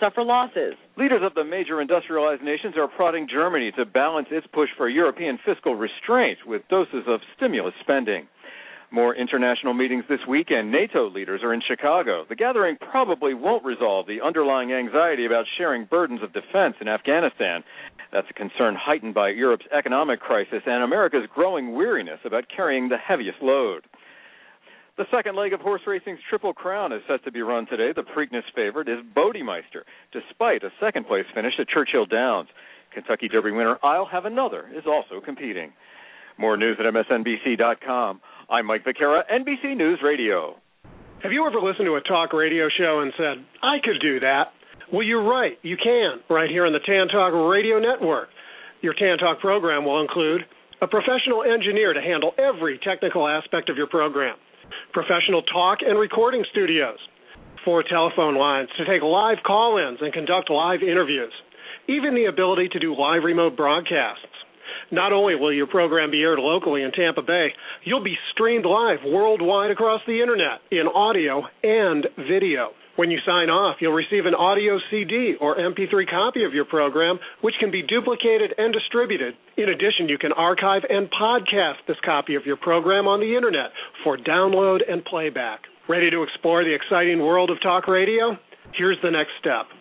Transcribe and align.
suffer 0.00 0.22
losses. 0.22 0.74
Leaders 0.96 1.22
of 1.22 1.34
the 1.34 1.44
major 1.44 1.80
industrialized 1.80 2.42
nations 2.42 2.74
are 2.76 2.88
prodding 2.88 3.26
Germany 3.28 3.72
to 3.76 3.84
balance 3.84 4.28
its 4.30 4.46
push 4.52 4.68
for 4.76 4.88
European 4.88 5.38
fiscal 5.44 5.74
restraint 5.74 6.38
with 6.46 6.66
doses 6.68 7.04
of 7.06 7.20
stimulus 7.36 7.74
spending. 7.80 8.26
More 8.90 9.14
international 9.14 9.72
meetings 9.72 10.04
this 10.06 10.20
week, 10.28 10.48
and 10.50 10.70
NATO 10.70 11.08
leaders 11.08 11.40
are 11.42 11.54
in 11.54 11.62
Chicago. 11.66 12.26
The 12.28 12.36
gathering 12.36 12.76
probably 12.76 13.32
won't 13.32 13.64
resolve 13.64 14.06
the 14.06 14.20
underlying 14.20 14.72
anxiety 14.74 15.24
about 15.24 15.46
sharing 15.56 15.86
burdens 15.86 16.22
of 16.22 16.34
defense 16.34 16.74
in 16.78 16.88
Afghanistan. 16.88 17.64
That's 18.12 18.28
a 18.28 18.34
concern 18.34 18.76
heightened 18.78 19.14
by 19.14 19.30
Europe's 19.30 19.64
economic 19.72 20.20
crisis 20.20 20.62
and 20.66 20.84
America's 20.84 21.26
growing 21.34 21.72
weariness 21.72 22.20
about 22.26 22.44
carrying 22.54 22.90
the 22.90 22.98
heaviest 22.98 23.40
load. 23.40 23.84
The 25.02 25.16
second 25.16 25.34
leg 25.34 25.52
of 25.52 25.58
horse 25.58 25.82
racing's 25.84 26.20
Triple 26.30 26.54
Crown 26.54 26.92
is 26.92 27.02
set 27.08 27.24
to 27.24 27.32
be 27.32 27.42
run 27.42 27.66
today. 27.66 27.90
The 27.92 28.06
Preakness 28.06 28.46
favorite 28.54 28.88
is 28.88 28.98
Bodemeister, 29.16 29.82
despite 30.12 30.62
a 30.62 30.70
second 30.78 31.08
place 31.08 31.24
finish 31.34 31.54
at 31.58 31.66
Churchill 31.66 32.06
Downs. 32.06 32.46
Kentucky 32.94 33.26
Derby 33.26 33.50
winner 33.50 33.78
I'll 33.82 34.06
Have 34.06 34.26
Another 34.26 34.70
is 34.72 34.84
also 34.86 35.20
competing. 35.20 35.72
More 36.38 36.56
news 36.56 36.76
at 36.78 36.86
MSNBC.com. 36.86 38.20
I'm 38.48 38.64
Mike 38.64 38.84
Vaquera, 38.84 39.22
NBC 39.28 39.76
News 39.76 39.98
Radio. 40.04 40.54
Have 41.24 41.32
you 41.32 41.44
ever 41.48 41.60
listened 41.60 41.86
to 41.86 41.96
a 41.96 42.00
talk 42.00 42.32
radio 42.32 42.68
show 42.68 43.00
and 43.00 43.12
said, 43.18 43.44
I 43.60 43.78
could 43.82 44.00
do 44.00 44.20
that? 44.20 44.54
Well, 44.92 45.02
you're 45.02 45.28
right. 45.28 45.58
You 45.62 45.76
can, 45.82 46.20
right 46.30 46.48
here 46.48 46.64
on 46.64 46.72
the 46.72 46.78
Tan 46.78 47.08
Talk 47.08 47.32
Radio 47.50 47.80
Network. 47.80 48.28
Your 48.82 48.94
Tan 48.94 49.18
Talk 49.18 49.40
program 49.40 49.84
will 49.84 50.00
include 50.00 50.42
a 50.80 50.86
professional 50.86 51.42
engineer 51.42 51.92
to 51.92 52.00
handle 52.00 52.34
every 52.38 52.78
technical 52.78 53.26
aspect 53.26 53.68
of 53.68 53.76
your 53.76 53.88
program, 53.88 54.36
professional 54.92 55.42
talk 55.42 55.78
and 55.86 55.98
recording 55.98 56.44
studios, 56.50 56.98
four 57.64 57.82
telephone 57.82 58.36
lines 58.36 58.68
to 58.78 58.84
take 58.84 59.02
live 59.02 59.38
call 59.46 59.78
ins 59.78 60.00
and 60.00 60.12
conduct 60.12 60.50
live 60.50 60.82
interviews, 60.82 61.32
even 61.88 62.14
the 62.14 62.26
ability 62.26 62.68
to 62.68 62.78
do 62.78 62.94
live 62.98 63.22
remote 63.24 63.56
broadcasts. 63.56 64.26
Not 64.90 65.12
only 65.12 65.34
will 65.34 65.52
your 65.52 65.66
program 65.66 66.10
be 66.10 66.22
aired 66.22 66.38
locally 66.38 66.82
in 66.82 66.92
Tampa 66.92 67.22
Bay, 67.22 67.48
you'll 67.84 68.04
be 68.04 68.16
streamed 68.32 68.66
live 68.66 68.98
worldwide 69.04 69.70
across 69.70 70.00
the 70.06 70.20
internet 70.20 70.60
in 70.70 70.86
audio 70.86 71.42
and 71.62 72.06
video. 72.28 72.70
When 72.96 73.10
you 73.10 73.18
sign 73.24 73.48
off, 73.48 73.76
you'll 73.80 73.96
receive 73.96 74.26
an 74.26 74.34
audio 74.34 74.76
CD 74.90 75.34
or 75.40 75.56
MP3 75.56 76.04
copy 76.10 76.44
of 76.44 76.52
your 76.52 76.66
program, 76.66 77.18
which 77.40 77.54
can 77.58 77.70
be 77.70 77.80
duplicated 77.80 78.52
and 78.58 78.72
distributed. 78.72 79.32
In 79.56 79.70
addition, 79.70 80.12
you 80.12 80.18
can 80.18 80.32
archive 80.32 80.82
and 80.88 81.08
podcast 81.08 81.80
this 81.88 81.96
copy 82.04 82.34
of 82.34 82.44
your 82.44 82.56
program 82.56 83.08
on 83.08 83.20
the 83.20 83.34
internet 83.34 83.72
for 84.04 84.18
download 84.18 84.80
and 84.84 85.02
playback. 85.06 85.60
Ready 85.88 86.10
to 86.10 86.22
explore 86.22 86.64
the 86.64 86.74
exciting 86.74 87.18
world 87.20 87.48
of 87.48 87.60
talk 87.62 87.88
radio? 87.88 88.36
Here's 88.76 89.00
the 89.02 89.10
next 89.10 89.32
step. 89.40 89.72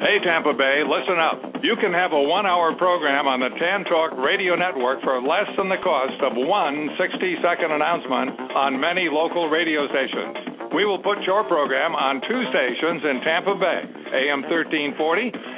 Hey, 0.00 0.16
Tampa 0.24 0.54
Bay, 0.54 0.80
listen 0.86 1.18
up. 1.20 1.60
You 1.62 1.76
can 1.76 1.92
have 1.92 2.12
a 2.12 2.22
one 2.22 2.46
hour 2.46 2.72
program 2.78 3.26
on 3.26 3.40
the 3.40 3.50
Tan 3.60 3.84
Talk 3.84 4.16
Radio 4.16 4.56
Network 4.56 5.02
for 5.02 5.20
less 5.20 5.44
than 5.58 5.68
the 5.68 5.76
cost 5.84 6.16
of 6.24 6.32
one 6.38 6.88
60 6.96 7.36
second 7.42 7.70
announcement 7.74 8.32
on 8.54 8.80
many 8.80 9.12
local 9.12 9.50
radio 9.50 9.84
stations. 9.92 10.49
We 10.70 10.86
will 10.86 11.02
put 11.02 11.18
your 11.26 11.42
program 11.50 11.98
on 11.98 12.22
two 12.30 12.42
stations 12.54 13.02
in 13.02 13.18
Tampa 13.26 13.58
Bay, 13.58 13.80
AM 14.30 14.46
1340 14.46 14.94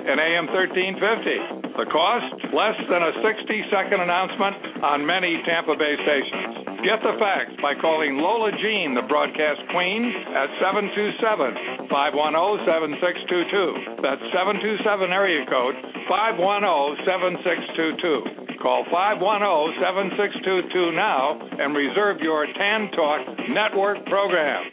and 0.08 0.16
AM 0.16 0.48
1350. 0.48 1.76
The 1.76 1.84
cost? 1.92 2.32
Less 2.48 2.76
than 2.88 3.04
a 3.04 3.12
60 3.20 3.68
second 3.68 4.00
announcement 4.00 4.80
on 4.80 5.04
many 5.04 5.36
Tampa 5.44 5.76
Bay 5.76 6.00
stations. 6.00 6.64
Get 6.80 7.04
the 7.04 7.20
facts 7.20 7.52
by 7.60 7.76
calling 7.76 8.24
Lola 8.24 8.56
Jean, 8.56 8.96
the 8.96 9.04
broadcast 9.04 9.60
queen, 9.68 10.16
at 10.32 10.48
727 10.58 11.92
510 11.92 12.64
7622. 13.04 14.00
That's 14.00 14.24
727 14.32 15.12
area 15.12 15.44
code 15.44 15.76
510 16.08 17.04
7622. 17.04 18.58
Call 18.64 18.88
510 18.88 19.76
7622 19.76 20.96
now 20.96 21.36
and 21.60 21.76
reserve 21.76 22.24
your 22.24 22.48
Tan 22.56 22.88
Talk 22.96 23.20
Network 23.52 24.00
program. 24.08 24.72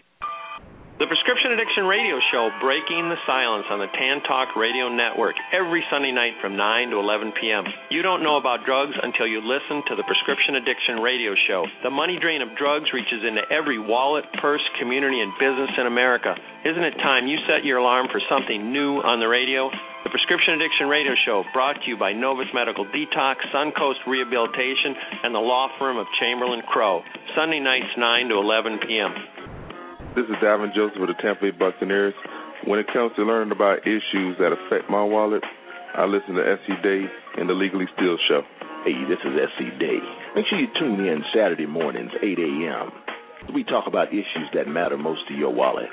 The 1.00 1.08
Prescription 1.08 1.56
Addiction 1.56 1.88
Radio 1.88 2.20
Show, 2.28 2.52
Breaking 2.60 3.08
the 3.08 3.16
Silence 3.24 3.64
on 3.72 3.80
the 3.80 3.88
Tan 3.96 4.20
Talk 4.28 4.52
Radio 4.60 4.92
Network, 4.92 5.40
every 5.56 5.80
Sunday 5.88 6.12
night 6.12 6.36
from 6.44 6.60
9 6.60 6.92
to 6.92 7.00
11 7.00 7.32
p.m. 7.40 7.64
You 7.88 8.04
don't 8.04 8.20
know 8.20 8.36
about 8.36 8.68
drugs 8.68 9.00
until 9.00 9.24
you 9.24 9.40
listen 9.40 9.80
to 9.88 9.96
the 9.96 10.04
Prescription 10.04 10.60
Addiction 10.60 11.00
Radio 11.00 11.40
Show. 11.48 11.64
The 11.88 11.90
money 11.90 12.20
drain 12.20 12.44
of 12.44 12.52
drugs 12.60 12.92
reaches 12.92 13.24
into 13.24 13.48
every 13.48 13.80
wallet, 13.80 14.28
purse, 14.44 14.60
community, 14.76 15.24
and 15.24 15.32
business 15.40 15.72
in 15.80 15.88
America. 15.88 16.36
Isn't 16.68 16.84
it 16.84 17.00
time 17.00 17.32
you 17.32 17.40
set 17.48 17.64
your 17.64 17.80
alarm 17.80 18.12
for 18.12 18.20
something 18.28 18.76
new 18.76 19.00
on 19.00 19.24
the 19.24 19.32
radio? 19.32 19.72
The 20.04 20.12
Prescription 20.12 20.60
Addiction 20.60 20.92
Radio 20.92 21.16
Show, 21.24 21.48
brought 21.56 21.80
to 21.80 21.88
you 21.88 21.96
by 21.96 22.12
Novus 22.12 22.52
Medical 22.52 22.84
Detox, 22.92 23.40
Suncoast 23.56 24.04
Rehabilitation, 24.04 25.00
and 25.24 25.32
the 25.32 25.40
law 25.40 25.72
firm 25.80 25.96
of 25.96 26.12
Chamberlain 26.20 26.60
Crow. 26.68 27.08
Sunday 27.40 27.64
nights, 27.64 27.88
9 27.96 28.36
to 28.36 28.36
11 28.36 28.84
p.m. 28.84 29.39
This 30.16 30.26
is 30.26 30.42
Davin 30.42 30.74
Joseph 30.74 30.98
with 30.98 31.14
the 31.14 31.22
Tampa 31.22 31.46
Bay 31.46 31.52
Buccaneers. 31.52 32.16
When 32.66 32.80
it 32.80 32.88
comes 32.92 33.14
to 33.16 33.24
learning 33.24 33.52
about 33.52 33.86
issues 33.86 34.36
that 34.40 34.50
affect 34.50 34.90
my 34.90 35.04
wallet, 35.04 35.44
I 35.94 36.06
listen 36.06 36.34
to 36.34 36.42
SE 36.42 36.82
Day 36.82 37.06
and 37.38 37.48
the 37.48 37.54
Legally 37.54 37.86
Steal 37.96 38.18
Show. 38.28 38.42
Hey, 38.86 38.98
this 39.06 39.22
is 39.22 39.38
SE 39.38 39.70
Day. 39.78 40.02
Make 40.36 40.46
sure 40.50 40.60
you 40.60 40.68
tune 40.80 41.06
in 41.06 41.22
Saturday 41.34 41.68
mornings, 41.68 42.10
8 42.24 42.40
a.m. 42.40 42.90
We 43.54 43.64
talk 43.64 43.86
about 43.86 44.10
issues 44.10 44.50
that 44.56 44.68
matter 44.68 44.98
most 44.98 45.22
to 45.28 45.36
your 45.36 45.54
wallet. 45.54 45.90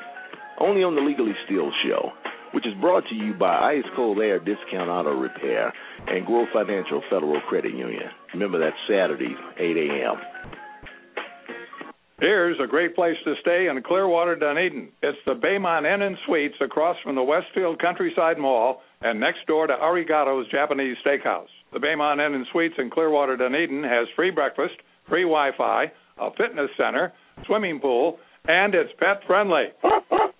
Only 0.59 0.83
on 0.83 0.95
the 0.95 1.03
Legally 1.03 1.37
Steal 1.45 1.71
Show, 1.85 2.11
which 2.53 2.67
is 2.67 2.73
brought 2.81 3.05
to 3.11 3.15
you 3.15 3.35
by 3.35 3.77
Ice 3.77 3.89
Cold 3.95 4.19
Air 4.19 4.39
Discount 4.39 4.89
Auto 4.89 5.13
Repair 5.13 5.75
and 6.09 6.25
Grow 6.25 6.47
Financial 6.55 7.03
Federal 7.11 7.41
Credit 7.49 7.75
Union. 7.75 8.09
Remember 8.33 8.59
that 8.59 8.73
Saturday, 8.89 9.37
8 9.61 9.77
a.m. 9.77 10.17
Here's 12.19 12.59
a 12.65 12.67
great 12.67 12.95
place 12.95 13.17
to 13.25 13.35
stay 13.43 13.69
in 13.69 13.83
Clearwater, 13.83 14.37
Dunedin. 14.37 14.89
It's 15.03 15.19
the 15.27 15.35
Baymont 15.35 15.85
Inn 15.85 16.01
and 16.01 16.17
Suites 16.27 16.55
across 16.63 16.97
from 17.05 17.15
the 17.15 17.23
Westfield 17.23 17.79
Countryside 17.79 18.39
Mall 18.39 18.81
and 19.03 19.21
next 19.21 19.47
door 19.47 19.67
to 19.67 19.75
Arigato's 19.75 20.51
Japanese 20.51 20.97
Steakhouse. 21.05 21.53
The 21.75 21.79
Baymont 21.79 22.27
Inn 22.27 22.35
and 22.35 22.47
Suites 22.53 22.77
in 22.79 22.89
Clearwater, 22.89 23.37
Dunedin 23.37 23.83
has 23.83 24.09
free 24.17 24.31
breakfast, 24.31 24.77
free 25.07 25.25
Wi-Fi, 25.25 25.93
a 26.17 26.31
fitness 26.39 26.71
center, 26.79 27.13
swimming 27.45 27.81
pool, 27.81 28.19
and 28.49 28.75
it's 28.75 28.93
pet 28.99 29.21
friendly. 29.27 29.67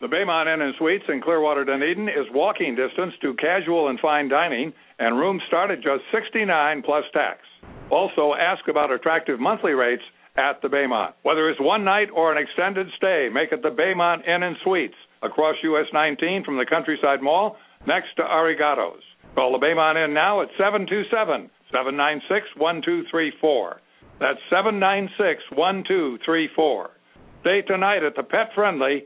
The 0.01 0.09
Baymont 0.09 0.53
Inn 0.53 0.63
and 0.63 0.75
Suites 0.79 1.05
in 1.11 1.21
Clearwater, 1.21 1.67
Dunedin 1.67 2.09
is 2.09 2.25
walking 2.33 2.75
distance 2.75 3.13
to 3.21 3.35
casual 3.35 3.89
and 3.89 4.01
fine 4.01 4.31
dining, 4.31 4.73
and 4.99 5.19
rooms 5.19 5.43
start 5.47 5.71
at 5.71 5.83
just 5.83 6.05
69 6.11 6.83
plus 6.87 7.05
tax. 7.13 7.41
Also, 7.91 8.33
ask 8.33 8.67
about 8.67 8.91
attractive 8.91 9.39
monthly 9.39 9.73
rates 9.73 10.03
at 10.39 10.61
the 10.63 10.69
Baymont. 10.69 11.13
Whether 11.23 11.49
it's 11.49 11.61
one 11.61 11.85
night 11.85 12.09
or 12.15 12.33
an 12.33 12.43
extended 12.43 12.89
stay, 12.97 13.29
make 13.33 13.53
it 13.53 13.63
the 13.63 13.71
Baymont 13.71 14.27
Inn 14.29 14.43
and 14.43 14.57
Suites 14.63 14.95
across 15.23 15.57
US 15.63 15.87
19 15.93 16.45
from 16.45 16.59
the 16.59 16.67
Countryside 16.67 17.23
Mall 17.23 17.57
next 17.87 18.15
to 18.17 18.23
Arigato's. 18.23 19.03
Call 19.35 19.53
the 19.53 19.65
Baymont 19.65 20.03
Inn 20.03 20.15
now 20.15 20.43
at 20.43 20.49
727 20.59 21.51
796 21.71 22.47
1234. 22.57 23.81
That's 24.21 24.41
796 24.49 25.43
1234. 25.53 26.91
Stay 27.43 27.63
tonight 27.63 28.03
at 28.03 28.17
the 28.17 28.23
pet 28.23 28.51
friendly 28.55 29.05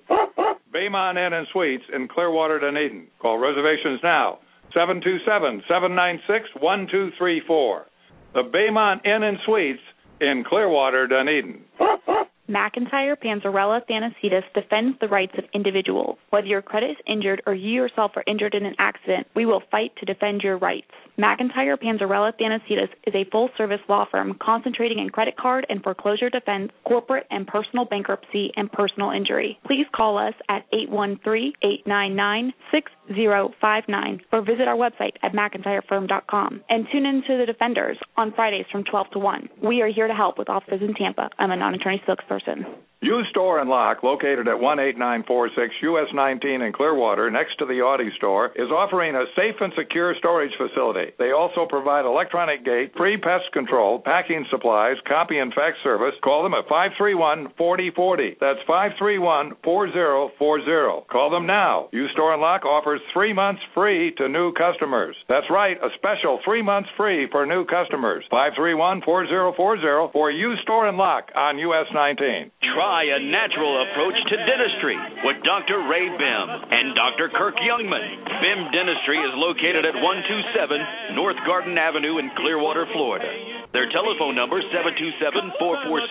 Baymont 0.72 1.18
Inn 1.18 1.32
and 1.32 1.46
Suites 1.52 1.84
in 1.92 2.08
Clearwater, 2.08 2.60
Dunedin. 2.60 3.08
Call 3.20 3.38
reservations 3.38 4.00
now 4.02 4.38
727 4.72 5.62
796 5.66 6.62
1234. 6.62 7.86
The 8.32 8.46
Baymont 8.46 9.04
Inn 9.04 9.24
and 9.24 9.38
Suites 9.44 9.82
in 10.20 10.44
Clearwater, 10.44 11.06
Dunedin. 11.06 11.62
McIntyre 12.50 13.14
Panzarella 13.16 13.80
Thanasides 13.88 14.42
defends 14.54 14.98
the 15.00 15.06
rights 15.06 15.34
of 15.38 15.44
individuals. 15.54 16.18
Whether 16.30 16.48
your 16.48 16.62
credit 16.62 16.90
is 16.90 16.96
injured 17.06 17.42
or 17.46 17.54
you 17.54 17.70
yourself 17.70 18.10
are 18.16 18.24
injured 18.26 18.54
in 18.54 18.66
an 18.66 18.74
accident, 18.80 19.28
we 19.36 19.46
will 19.46 19.62
fight 19.70 19.92
to 19.98 20.04
defend 20.04 20.40
your 20.40 20.58
rights. 20.58 20.90
McIntyre 21.16 21.76
Panzarella 21.80 22.32
Thanasides 22.40 22.88
is 23.06 23.14
a 23.14 23.28
full 23.30 23.50
service 23.56 23.80
law 23.88 24.04
firm 24.10 24.36
concentrating 24.42 24.98
in 24.98 25.10
credit 25.10 25.36
card 25.36 25.64
and 25.68 25.80
foreclosure 25.80 26.28
defense, 26.28 26.72
corporate 26.84 27.26
and 27.30 27.46
personal 27.46 27.84
bankruptcy, 27.84 28.50
and 28.56 28.72
personal 28.72 29.10
injury. 29.12 29.56
Please 29.64 29.86
call 29.94 30.18
us 30.18 30.34
at 30.48 30.64
813 30.72 31.52
899 31.62 32.52
6059 32.72 34.20
or 34.32 34.40
visit 34.40 34.66
our 34.66 34.76
website 34.76 35.14
at 35.22 35.32
McIntyreFirm.com 35.32 36.62
and 36.68 36.86
tune 36.90 37.06
in 37.06 37.22
to 37.28 37.38
The 37.38 37.46
Defenders 37.46 37.98
on 38.16 38.32
Fridays 38.32 38.66
from 38.72 38.82
12 38.84 39.10
to 39.12 39.18
1. 39.20 39.48
We 39.62 39.82
are 39.82 39.88
here 39.88 40.08
to 40.08 40.14
help 40.14 40.36
with 40.38 40.48
offices 40.48 40.80
in 40.80 40.94
Tampa. 40.94 41.28
I'm 41.38 41.52
a 41.52 41.56
non 41.56 41.74
attorney 41.74 42.02
spokesperson 42.08 42.39
person. 42.44 42.66
U 43.02 43.24
Store 43.30 43.60
and 43.60 43.70
Lock, 43.70 44.02
located 44.02 44.46
at 44.46 44.60
18946 44.60 45.72
US 45.88 46.08
19 46.12 46.60
in 46.60 46.70
Clearwater, 46.70 47.30
next 47.30 47.56
to 47.56 47.64
the 47.64 47.80
Audi 47.80 48.12
store, 48.18 48.52
is 48.56 48.68
offering 48.68 49.16
a 49.16 49.24
safe 49.34 49.56
and 49.58 49.72
secure 49.72 50.14
storage 50.18 50.52
facility. 50.60 51.12
They 51.18 51.32
also 51.32 51.64
provide 51.64 52.04
electronic 52.04 52.62
gate, 52.62 52.92
free 52.98 53.16
pest 53.16 53.48
control, 53.54 54.00
packing 54.04 54.44
supplies, 54.50 54.96
copy 55.08 55.38
and 55.38 55.48
fax 55.54 55.78
service. 55.82 56.12
Call 56.22 56.42
them 56.42 56.52
at 56.52 56.68
531 56.68 57.56
4040. 57.56 58.36
That's 58.38 58.60
531 58.68 59.56
4040. 59.64 61.08
Call 61.08 61.30
them 61.30 61.46
now. 61.46 61.88
U 61.92 62.06
Store 62.12 62.34
and 62.34 62.42
Lock 62.42 62.66
offers 62.66 63.00
three 63.14 63.32
months 63.32 63.62
free 63.72 64.12
to 64.18 64.28
new 64.28 64.52
customers. 64.52 65.16
That's 65.26 65.48
right, 65.48 65.78
a 65.80 65.88
special 65.96 66.38
three 66.44 66.60
months 66.60 66.90
free 66.98 67.28
for 67.32 67.46
new 67.46 67.64
customers. 67.64 68.28
531 68.28 69.00
4040 69.08 70.12
for 70.12 70.30
U 70.30 70.52
Store 70.64 70.86
and 70.86 70.98
Lock 70.98 71.32
on 71.34 71.56
US 71.56 71.86
19. 71.94 72.52
Try 72.76 72.89
a 72.90 73.22
natural 73.22 73.86
approach 73.86 74.18
to 74.18 74.34
dentistry 74.34 74.98
with 75.22 75.38
Dr. 75.46 75.86
Ray 75.86 76.10
Behm 76.10 76.48
and 76.74 76.90
Dr. 76.98 77.30
Kirk 77.30 77.54
Youngman. 77.62 78.02
Behm 78.42 78.66
Dentistry 78.74 79.14
is 79.14 79.30
located 79.38 79.86
at 79.86 79.94
127 79.94 81.14
North 81.14 81.38
Garden 81.46 81.78
Avenue 81.78 82.18
in 82.18 82.34
Clearwater, 82.34 82.90
Florida. 82.90 83.30
Their 83.70 83.86
telephone 83.94 84.34
number 84.34 84.58
727 84.74 85.22
446 85.62 86.10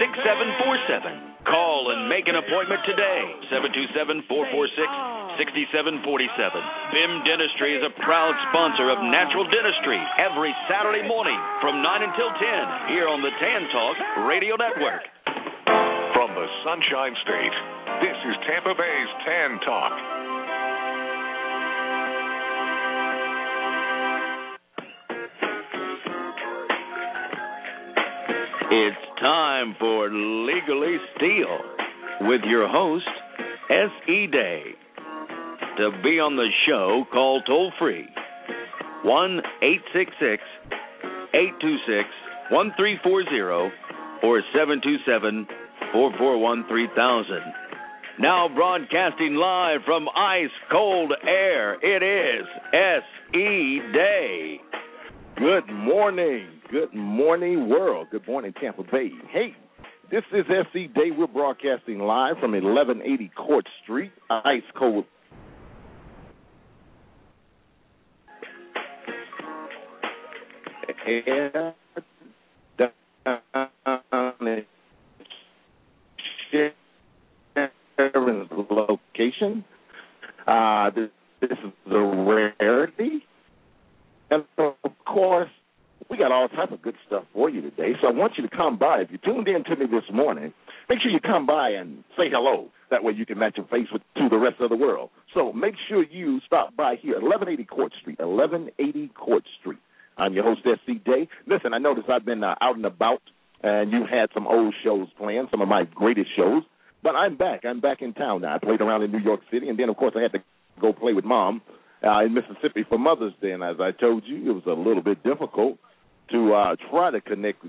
6747. 0.00 1.44
Call 1.44 1.92
and 1.92 2.08
make 2.08 2.24
an 2.32 2.40
appointment 2.40 2.80
today. 2.88 3.20
727 3.52 4.24
446 4.24 5.36
6747. 5.36 6.00
Behm 6.96 7.12
Dentistry 7.28 7.76
is 7.76 7.84
a 7.84 7.92
proud 8.00 8.32
sponsor 8.48 8.88
of 8.88 9.04
Natural 9.04 9.44
Dentistry 9.52 10.00
every 10.16 10.56
Saturday 10.64 11.04
morning 11.04 11.36
from 11.60 11.84
9 11.84 12.08
until 12.08 12.32
10 12.32 12.96
here 12.96 13.04
on 13.04 13.20
the 13.20 13.36
Tan 13.36 13.68
Talk 13.68 13.96
Radio 14.24 14.56
Network. 14.56 15.04
The 16.36 16.46
Sunshine 16.66 17.14
State, 17.22 17.56
this 18.02 18.16
is 18.28 18.36
Tampa 18.46 18.74
Bay's 18.76 19.08
Tan 19.24 19.58
Talk. 19.64 19.92
It's 28.70 29.18
time 29.18 29.76
for 29.80 30.10
Legally 30.12 30.98
Steal 31.16 31.58
with 32.28 32.42
your 32.44 32.68
host, 32.68 33.08
S.E. 33.70 34.26
Day. 34.26 34.62
To 35.78 35.90
be 36.04 36.20
on 36.20 36.36
the 36.36 36.50
show, 36.68 37.06
call 37.14 37.40
toll 37.46 37.72
free 37.78 38.06
1 39.04 39.40
866 39.62 40.42
826 41.32 42.08
1340 42.50 43.72
or 44.22 44.42
727 44.52 45.65
441 45.92 46.64
3000. 46.68 47.40
Now 48.18 48.48
broadcasting 48.48 49.34
live 49.34 49.80
from 49.84 50.08
ice 50.08 50.50
cold 50.70 51.12
air, 51.26 51.74
it 51.82 52.02
is 52.02 52.46
S.E. 52.72 53.80
Day. 53.92 54.60
Good 55.36 55.66
morning. 55.70 56.48
Good 56.70 56.94
morning, 56.94 57.68
world. 57.68 58.08
Good 58.10 58.26
morning, 58.26 58.54
Tampa 58.60 58.84
Bay. 58.84 59.10
Hey, 59.30 59.54
this 60.10 60.22
is 60.32 60.44
SE 60.48 60.86
Day. 60.88 61.10
We're 61.16 61.26
broadcasting 61.26 61.98
live 61.98 62.36
from 62.40 62.52
1180 62.52 63.30
Court 63.36 63.66
Street, 63.82 64.12
ice 64.30 64.62
cold. 64.78 65.04
Air 71.08 71.74
location. 78.70 79.64
Uh, 80.46 80.90
this, 80.90 81.10
this 81.40 81.58
is 81.64 81.92
a 81.92 81.98
rarity. 81.98 83.24
And 84.30 84.44
of 84.58 84.74
course, 85.04 85.50
we 86.10 86.16
got 86.16 86.32
all 86.32 86.48
type 86.48 86.72
of 86.72 86.82
good 86.82 86.94
stuff 87.06 87.24
for 87.32 87.50
you 87.50 87.60
today. 87.60 87.92
So 88.00 88.08
I 88.08 88.12
want 88.12 88.34
you 88.36 88.48
to 88.48 88.54
come 88.54 88.78
by. 88.78 89.00
If 89.00 89.10
you 89.10 89.18
tuned 89.18 89.48
in 89.48 89.64
to 89.64 89.76
me 89.76 89.86
this 89.86 90.04
morning, 90.12 90.52
make 90.88 91.00
sure 91.00 91.10
you 91.10 91.20
come 91.20 91.46
by 91.46 91.70
and 91.70 92.04
say 92.16 92.24
hello. 92.30 92.68
That 92.90 93.02
way 93.02 93.12
you 93.16 93.26
can 93.26 93.38
match 93.38 93.54
your 93.56 93.66
face 93.66 93.88
with 93.92 94.02
to 94.16 94.28
the 94.28 94.36
rest 94.36 94.60
of 94.60 94.70
the 94.70 94.76
world. 94.76 95.10
So 95.34 95.52
make 95.52 95.74
sure 95.88 96.04
you 96.04 96.40
stop 96.46 96.76
by 96.76 96.96
here, 97.00 97.14
1180 97.14 97.64
Court 97.64 97.92
Street, 98.00 98.18
1180 98.20 99.08
Court 99.08 99.44
Street. 99.60 99.78
I'm 100.16 100.32
your 100.32 100.44
host, 100.44 100.60
SE 100.64 100.94
Day. 101.04 101.28
Listen, 101.46 101.74
I 101.74 101.78
noticed 101.78 102.08
I've 102.08 102.24
been 102.24 102.44
uh, 102.44 102.54
out 102.60 102.76
and 102.76 102.86
about, 102.86 103.22
and 103.62 103.92
you 103.92 104.06
had 104.10 104.30
some 104.34 104.46
old 104.46 104.74
shows 104.84 105.08
playing, 105.18 105.48
some 105.50 105.60
of 105.60 105.68
my 105.68 105.84
greatest 105.84 106.30
shows. 106.36 106.62
But 107.02 107.14
I'm 107.14 107.36
back. 107.36 107.64
I'm 107.64 107.80
back 107.80 108.02
in 108.02 108.14
town 108.14 108.42
now. 108.42 108.56
I 108.56 108.58
played 108.58 108.80
around 108.80 109.02
in 109.02 109.12
New 109.12 109.18
York 109.20 109.40
City, 109.50 109.68
and 109.68 109.78
then, 109.78 109.88
of 109.88 109.96
course, 109.96 110.14
I 110.16 110.22
had 110.22 110.32
to 110.32 110.42
go 110.80 110.92
play 110.92 111.12
with 111.12 111.24
Mom 111.24 111.62
uh, 112.04 112.24
in 112.24 112.34
Mississippi 112.34 112.84
for 112.88 112.98
Mother's 112.98 113.34
Day. 113.40 113.52
And 113.52 113.62
as 113.62 113.76
I 113.80 113.92
told 113.92 114.24
you, 114.26 114.50
it 114.50 114.54
was 114.54 114.64
a 114.66 114.72
little 114.72 115.02
bit 115.02 115.22
difficult 115.22 115.78
to 116.30 116.54
uh, 116.54 116.76
try 116.90 117.10
to 117.10 117.20
connect 117.20 117.64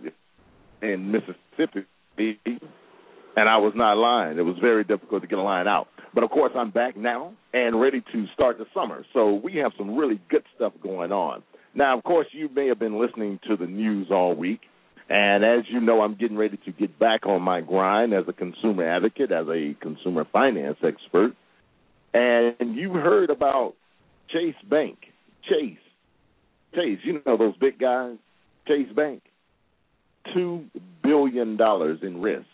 in 0.81 1.11
Mississippi, 1.11 1.85
and 3.35 3.47
I 3.47 3.57
was 3.57 3.73
not 3.75 3.97
lying. 3.97 4.37
It 4.37 4.41
was 4.41 4.57
very 4.59 4.83
difficult 4.83 5.21
to 5.21 5.27
get 5.27 5.37
a 5.37 5.43
line 5.43 5.67
out. 5.67 5.87
But 6.13 6.23
of 6.23 6.31
course, 6.31 6.53
I'm 6.55 6.71
back 6.71 6.97
now 6.97 7.33
and 7.53 7.79
ready 7.79 8.01
to 8.11 8.25
start 8.33 8.57
the 8.57 8.65
summer. 8.73 9.05
So 9.13 9.35
we 9.35 9.57
have 9.57 9.71
some 9.77 9.95
really 9.95 10.19
good 10.29 10.43
stuff 10.55 10.73
going 10.81 11.11
on. 11.11 11.43
Now, 11.75 11.95
of 11.95 12.03
course, 12.03 12.25
you 12.31 12.49
may 12.49 12.67
have 12.67 12.79
been 12.79 12.99
listening 12.99 13.39
to 13.47 13.55
the 13.55 13.67
news 13.67 14.07
all 14.09 14.35
week. 14.35 14.61
And 15.09 15.45
as 15.45 15.63
you 15.69 15.79
know, 15.79 16.01
I'm 16.01 16.15
getting 16.15 16.37
ready 16.37 16.57
to 16.65 16.71
get 16.71 16.99
back 16.99 17.25
on 17.25 17.41
my 17.41 17.61
grind 17.61 18.13
as 18.13 18.25
a 18.27 18.33
consumer 18.33 18.87
advocate, 18.87 19.31
as 19.31 19.47
a 19.47 19.73
consumer 19.81 20.25
finance 20.31 20.77
expert. 20.83 21.33
And 22.13 22.75
you 22.75 22.93
heard 22.93 23.29
about 23.29 23.75
Chase 24.29 24.55
Bank. 24.69 24.97
Chase. 25.43 25.77
Chase, 26.75 26.99
you 27.03 27.21
know 27.25 27.37
those 27.37 27.55
big 27.57 27.79
guys? 27.79 28.17
Chase 28.67 28.91
Bank. 28.95 29.21
$2 30.35 30.65
billion 31.03 31.57
in 32.01 32.21
risk. 32.21 32.45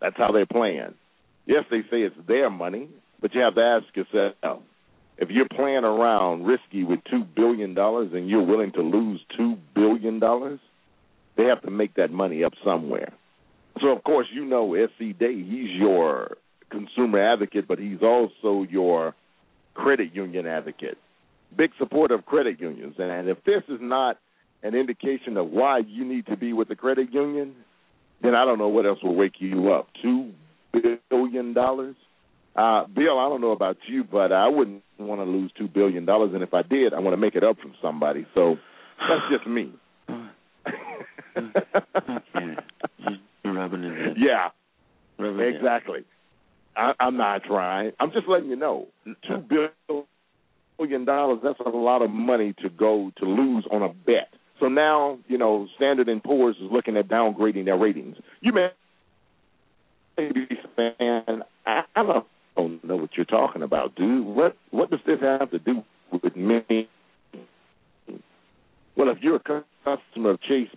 That's 0.00 0.16
how 0.16 0.32
they're 0.32 0.46
playing. 0.46 0.94
Yes, 1.46 1.64
they 1.70 1.82
say 1.82 2.02
it's 2.02 2.16
their 2.26 2.50
money, 2.50 2.88
but 3.20 3.34
you 3.34 3.40
have 3.42 3.54
to 3.54 3.60
ask 3.60 3.84
yourself 3.94 4.62
if 5.16 5.30
you're 5.30 5.48
playing 5.54 5.84
around 5.84 6.44
risky 6.44 6.82
with 6.82 7.00
$2 7.12 7.34
billion 7.36 7.78
and 7.78 8.28
you're 8.28 8.44
willing 8.44 8.72
to 8.72 8.82
lose 8.82 9.20
$2 9.38 9.56
billion, 9.74 10.20
they 11.36 11.44
have 11.44 11.62
to 11.62 11.70
make 11.70 11.94
that 11.94 12.10
money 12.10 12.44
up 12.44 12.52
somewhere. 12.64 13.12
So, 13.80 13.88
of 13.88 14.04
course, 14.04 14.26
you 14.32 14.44
know 14.44 14.74
SE 14.74 15.12
Day, 15.14 15.34
he's 15.34 15.70
your 15.70 16.36
consumer 16.70 17.20
advocate, 17.32 17.66
but 17.66 17.78
he's 17.78 18.02
also 18.02 18.64
your 18.70 19.14
credit 19.74 20.14
union 20.14 20.46
advocate. 20.46 20.96
Big 21.56 21.70
supporter 21.78 22.14
of 22.14 22.26
credit 22.26 22.60
unions. 22.60 22.94
And 22.98 23.28
if 23.28 23.38
this 23.44 23.62
is 23.68 23.78
not 23.80 24.18
an 24.62 24.74
indication 24.74 25.36
of 25.36 25.50
why 25.50 25.80
you 25.86 26.04
need 26.04 26.26
to 26.26 26.36
be 26.36 26.52
with 26.52 26.68
the 26.68 26.76
credit 26.76 27.12
union, 27.12 27.54
then 28.22 28.34
I 28.34 28.44
don't 28.44 28.58
know 28.58 28.68
what 28.68 28.86
else 28.86 28.98
will 29.02 29.14
wake 29.14 29.34
you 29.38 29.72
up. 29.72 29.88
Two 30.02 30.32
billion 31.10 31.52
dollars. 31.52 31.96
Uh, 32.56 32.86
Bill, 32.86 33.18
I 33.18 33.28
don't 33.28 33.40
know 33.40 33.50
about 33.50 33.76
you, 33.88 34.04
but 34.04 34.32
I 34.32 34.48
wouldn't 34.48 34.82
want 34.98 35.20
to 35.20 35.24
lose 35.24 35.50
two 35.58 35.68
billion 35.68 36.04
dollars, 36.04 36.30
and 36.34 36.42
if 36.42 36.54
I 36.54 36.62
did, 36.62 36.94
I 36.94 37.00
want 37.00 37.14
to 37.14 37.16
make 37.16 37.34
it 37.34 37.42
up 37.42 37.58
from 37.60 37.74
somebody. 37.82 38.26
So 38.34 38.56
that's 38.98 39.22
just 39.30 39.46
me. 39.46 39.72
Mm-hmm. 41.36 42.52
You're 43.44 43.54
rubbing 43.54 43.84
it 43.84 43.92
in. 43.98 44.14
Yeah, 44.18 44.48
Rubbing 45.18 45.40
it 45.40 45.48
in. 45.48 45.56
exactly. 45.56 46.04
I, 46.76 46.92
I'm 46.98 47.16
not 47.16 47.44
trying. 47.44 47.92
I'm 48.00 48.10
just 48.12 48.26
letting 48.28 48.50
you 48.50 48.56
know. 48.56 48.88
Two 49.04 49.44
billion 50.78 51.04
dollars. 51.04 51.38
That's 51.42 51.60
a 51.64 51.68
lot 51.68 52.02
of 52.02 52.10
money 52.10 52.52
to 52.62 52.68
go 52.68 53.12
to 53.18 53.24
lose 53.24 53.66
on 53.70 53.82
a 53.82 53.88
bet. 53.88 54.28
So 54.60 54.66
now, 54.68 55.18
you 55.28 55.38
know, 55.38 55.66
Standard 55.76 56.08
and 56.08 56.22
Poor's 56.22 56.56
is 56.56 56.70
looking 56.70 56.96
at 56.96 57.08
downgrading 57.08 57.66
their 57.66 57.76
ratings. 57.76 58.16
You 58.40 58.52
may 58.52 58.68
be 60.16 60.46
saying, 60.76 61.42
I 61.66 61.82
I 61.94 62.22
don't 62.56 62.84
know 62.84 62.96
what 62.96 63.10
you're 63.16 63.26
talking 63.26 63.62
about, 63.62 63.94
dude. 63.96 64.26
What 64.26 64.56
what 64.70 64.90
does 64.90 65.00
this 65.06 65.18
have 65.20 65.50
to 65.50 65.58
do 65.58 65.82
with 66.22 66.36
me? 66.36 66.88
Well, 68.96 69.08
if 69.10 69.18
you're 69.22 69.36
a 69.36 69.64
customer 69.84 70.30
of 70.30 70.40
Chase 70.42 70.68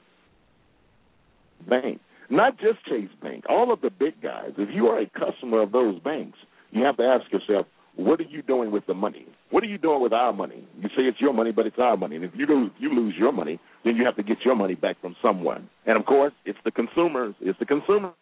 Bank, 1.70 2.00
not 2.30 2.58
just 2.60 2.84
Chase 2.86 3.10
Bank, 3.22 3.46
all 3.50 3.72
of 3.72 3.82
the 3.82 3.90
big 3.90 4.22
guys, 4.22 4.52
if 4.58 4.70
you 4.74 4.88
are 4.88 5.00
a 5.00 5.10
customer 5.10 5.62
of 5.62 5.72
those 5.72 6.00
banks, 6.00 6.38
you 6.72 6.84
have 6.84 6.98
to 6.98 7.04
ask 7.04 7.32
yourself, 7.32 7.66
what 7.96 8.20
are 8.20 8.24
you 8.24 8.44
doing 8.44 8.70
with 8.72 8.86
the 8.86 8.94
money? 8.94 9.26
What 9.50 9.64
are 9.64 9.68
you 9.68 9.80
doing 9.80 10.02
with 10.02 10.14
our 10.14 10.32
money? 10.32 10.68
You 10.80 10.90
say 10.90 11.04
it's 11.04 11.20
your 11.20 11.34
money, 11.34 11.52
but 11.52 11.66
it's 11.66 11.80
our 11.80 11.98
money. 11.98 12.16
And 12.16 12.26
if 12.26 12.32
you 12.36 12.46
lose, 12.46 12.72
you 12.78 12.94
lose 12.94 13.16
your 13.18 13.32
money, 13.32 13.60
then 13.84 13.96
you 13.96 14.06
have 14.06 14.16
to 14.18 14.24
get 14.24 14.38
your 14.46 14.56
money 14.56 14.76
back 14.76 15.02
from 15.02 15.16
someone. 15.20 15.68
And 15.88 15.98
of 15.98 16.06
course, 16.06 16.34
it's 16.46 16.60
the 16.64 16.70
consumers. 16.70 17.34
It's 17.42 17.58
the 17.58 17.66
consumer. 17.66 18.14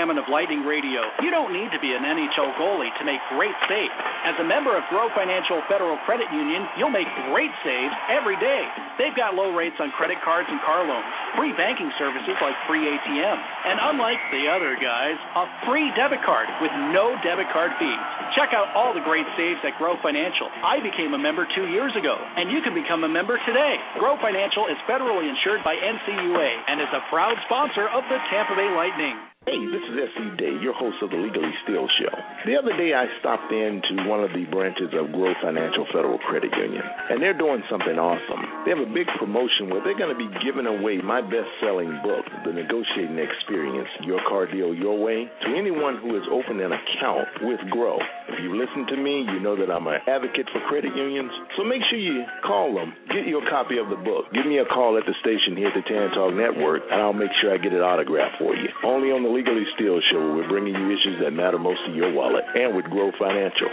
Salmon 0.00 0.16
of 0.16 0.32
Lightning 0.32 0.64
Radio. 0.64 1.04
You 1.20 1.28
don't 1.28 1.52
need 1.52 1.68
to 1.76 1.80
be 1.84 1.92
an 1.92 2.00
NHL 2.00 2.56
goalie 2.56 2.88
to 2.96 3.04
make 3.04 3.20
great 3.36 3.52
saves. 3.68 3.92
As 4.24 4.32
a 4.40 4.46
member 4.48 4.72
of 4.72 4.80
Grow 4.88 5.12
Financial 5.12 5.60
Federal 5.68 6.00
Credit 6.08 6.24
Union, 6.32 6.64
you'll 6.80 6.88
make 6.88 7.04
great 7.28 7.52
saves 7.60 7.92
every 8.08 8.40
day. 8.40 8.64
They've 8.96 9.12
got 9.12 9.36
low 9.36 9.52
rates 9.52 9.76
on 9.76 9.92
credit 10.00 10.16
cards 10.24 10.48
and 10.48 10.56
car 10.64 10.88
loans, 10.88 11.04
free 11.36 11.52
banking 11.52 11.92
services 12.00 12.32
like 12.40 12.56
free 12.64 12.80
ATM, 12.80 13.36
and 13.68 13.76
unlike 13.92 14.16
the 14.32 14.48
other 14.48 14.72
guys, 14.80 15.20
a 15.36 15.44
free 15.68 15.92
debit 15.92 16.24
card 16.24 16.48
with 16.64 16.72
no 16.96 17.12
debit 17.20 17.52
card 17.52 17.76
fees. 17.76 18.00
Check 18.40 18.56
out 18.56 18.72
all 18.72 18.96
the 18.96 19.04
great 19.04 19.28
saves 19.36 19.60
at 19.68 19.76
Grow 19.76 20.00
Financial. 20.00 20.48
I 20.64 20.80
became 20.80 21.12
a 21.12 21.20
member 21.20 21.44
two 21.52 21.68
years 21.68 21.92
ago, 21.92 22.16
and 22.16 22.48
you 22.48 22.64
can 22.64 22.72
become 22.72 23.04
a 23.04 23.10
member 23.12 23.36
today. 23.44 23.76
Grow 24.00 24.16
Financial 24.24 24.64
is 24.64 24.80
federally 24.88 25.28
insured 25.28 25.60
by 25.60 25.76
NCUA 25.76 26.72
and 26.72 26.80
is 26.80 26.88
a 26.96 27.04
proud 27.12 27.36
sponsor 27.44 27.84
of 27.92 28.00
the 28.08 28.16
Tampa 28.32 28.56
Bay 28.56 28.72
Lightning. 28.72 29.29
Hey, 29.48 29.56
this 29.72 29.80
is 29.88 29.96
S.E. 29.96 30.36
Day, 30.36 30.52
your 30.60 30.76
host 30.76 31.00
of 31.00 31.08
the 31.08 31.16
Legally 31.16 31.48
Steal 31.64 31.88
Show. 31.96 32.12
The 32.44 32.60
other 32.60 32.76
day, 32.76 32.92
I 32.92 33.08
stopped 33.24 33.48
into 33.48 34.04
one 34.04 34.20
of 34.20 34.36
the 34.36 34.44
branches 34.52 34.92
of 34.92 35.16
Grow 35.16 35.32
Financial 35.40 35.88
Federal 35.88 36.20
Credit 36.28 36.52
Union, 36.52 36.84
and 36.84 37.24
they're 37.24 37.32
doing 37.32 37.64
something 37.72 37.96
awesome. 37.96 38.44
They 38.68 38.76
have 38.76 38.84
a 38.84 38.92
big 38.92 39.08
promotion 39.16 39.72
where 39.72 39.80
they're 39.80 39.96
going 39.96 40.12
to 40.12 40.20
be 40.20 40.28
giving 40.44 40.68
away 40.68 41.00
my 41.00 41.24
best 41.24 41.48
selling 41.64 41.88
book, 42.04 42.28
The 42.44 42.52
Negotiating 42.52 43.16
Experience 43.16 43.88
Your 44.04 44.20
Car 44.28 44.44
Deal 44.44 44.76
Your 44.76 45.00
Way, 45.00 45.24
to 45.24 45.48
anyone 45.56 45.96
who 45.96 46.20
has 46.20 46.28
opened 46.28 46.60
an 46.60 46.76
account 46.76 47.40
with 47.40 47.64
Grow. 47.72 47.96
If 48.28 48.44
you 48.44 48.52
listen 48.52 48.84
to 48.92 48.96
me, 49.00 49.24
you 49.24 49.40
know 49.40 49.56
that 49.56 49.72
I'm 49.72 49.88
an 49.88 50.04
advocate 50.04 50.52
for 50.52 50.60
credit 50.68 50.92
unions, 50.92 51.32
so 51.56 51.64
make 51.64 51.80
sure 51.88 51.96
you 51.96 52.28
call 52.44 52.76
them, 52.76 52.92
get 53.08 53.24
your 53.24 53.40
copy 53.48 53.80
of 53.80 53.88
the 53.88 53.96
book. 54.04 54.28
Give 54.36 54.44
me 54.44 54.60
a 54.60 54.68
call 54.68 55.00
at 55.00 55.08
the 55.08 55.16
station 55.24 55.56
here 55.56 55.72
at 55.72 55.76
the 55.80 55.84
Tan 55.88 56.12
Talk 56.12 56.36
Network, 56.36 56.84
and 56.92 57.00
I'll 57.00 57.16
make 57.16 57.32
sure 57.40 57.56
I 57.56 57.56
get 57.56 57.72
it 57.72 57.80
autographed 57.80 58.36
for 58.36 58.52
you. 58.52 58.68
Only 58.84 59.08
on 59.08 59.24
the 59.24 59.29
Legally 59.30 59.64
Steal 59.74 60.00
Show, 60.10 60.18
where 60.18 60.42
we're 60.42 60.48
bringing 60.48 60.74
you 60.74 60.86
issues 60.90 61.22
that 61.22 61.30
matter 61.30 61.58
most 61.58 61.80
to 61.86 61.92
your 61.94 62.12
wallet, 62.12 62.44
and 62.54 62.74
with 62.74 62.84
Grow 62.86 63.10
Financial. 63.18 63.70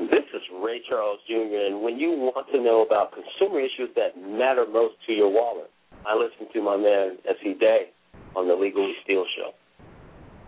This 0.00 0.24
is 0.32 0.42
Ray 0.64 0.80
Charles 0.88 1.20
Jr., 1.28 1.68
and 1.68 1.82
when 1.82 1.98
you 1.98 2.10
want 2.10 2.46
to 2.52 2.62
know 2.62 2.84
about 2.84 3.12
consumer 3.12 3.60
issues 3.60 3.90
that 3.96 4.16
matter 4.16 4.64
most 4.70 4.94
to 5.06 5.12
your 5.12 5.30
wallet, 5.30 5.70
I 6.06 6.14
listen 6.16 6.50
to 6.52 6.62
my 6.62 6.76
man, 6.76 7.18
S.E. 7.28 7.54
Day, 7.60 7.90
on 8.34 8.48
the 8.48 8.54
Legally 8.54 8.94
Steal 9.04 9.24
Show. 9.36 9.52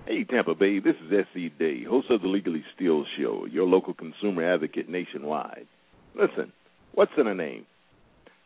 Hey, 0.07 0.25
Tampa 0.25 0.55
Bay, 0.55 0.79
this 0.79 0.97
is 1.05 1.13
S.E. 1.13 1.51
Day, 1.59 1.85
host 1.85 2.11
of 2.11 2.23
the 2.23 2.29
Legally 2.29 2.65
Steal 2.75 3.05
Show, 3.19 3.47
your 3.51 3.67
local 3.67 3.93
consumer 3.93 4.43
advocate 4.55 4.89
nationwide. 4.89 5.67
Listen, 6.15 6.53
what's 6.95 7.13
in 7.19 7.27
a 7.27 7.35
name? 7.35 7.67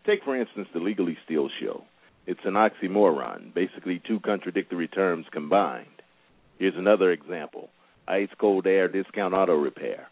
Take, 0.06 0.24
for 0.24 0.36
instance, 0.36 0.68
the 0.74 0.80
Legally 0.80 1.16
Steal 1.24 1.48
Show. 1.60 1.84
It's 2.26 2.40
an 2.44 2.54
oxymoron, 2.54 3.52
basically 3.52 4.00
two 4.06 4.18
contradictory 4.20 4.88
terms 4.88 5.26
combined. 5.30 5.86
Here's 6.58 6.76
another 6.76 7.12
example 7.12 7.68
Ice 8.08 8.30
Cold 8.38 8.66
Air 8.66 8.88
Discount 8.88 9.34
Auto 9.34 9.54
Repair. 9.54 10.08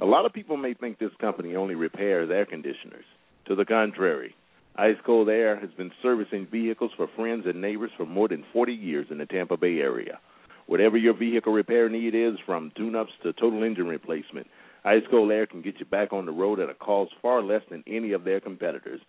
A 0.00 0.06
lot 0.06 0.24
of 0.24 0.32
people 0.32 0.56
may 0.56 0.72
think 0.72 0.98
this 0.98 1.10
company 1.20 1.56
only 1.56 1.74
repairs 1.74 2.30
air 2.30 2.46
conditioners. 2.46 3.04
To 3.46 3.54
the 3.54 3.66
contrary, 3.66 4.34
Ice 4.76 4.96
Cold 5.04 5.28
Air 5.28 5.60
has 5.60 5.70
been 5.76 5.92
servicing 6.00 6.46
vehicles 6.50 6.92
for 6.96 7.08
friends 7.14 7.44
and 7.44 7.60
neighbors 7.60 7.90
for 7.94 8.06
more 8.06 8.28
than 8.28 8.44
40 8.54 8.72
years 8.72 9.08
in 9.10 9.18
the 9.18 9.26
Tampa 9.26 9.58
Bay 9.58 9.80
area. 9.80 10.18
Whatever 10.66 10.96
your 10.96 11.14
vehicle 11.14 11.52
repair 11.52 11.90
need 11.90 12.14
is, 12.14 12.38
from 12.46 12.72
tune 12.74 12.96
ups 12.96 13.12
to 13.22 13.34
total 13.34 13.64
engine 13.64 13.88
replacement, 13.88 14.46
Ice 14.84 15.02
Cold 15.10 15.30
Air 15.30 15.46
can 15.46 15.60
get 15.60 15.78
you 15.78 15.84
back 15.84 16.14
on 16.14 16.24
the 16.24 16.32
road 16.32 16.58
at 16.60 16.70
a 16.70 16.74
cost 16.74 17.12
far 17.20 17.42
less 17.42 17.62
than 17.68 17.84
any 17.86 18.12
of 18.12 18.24
their 18.24 18.40
competitors. 18.40 19.02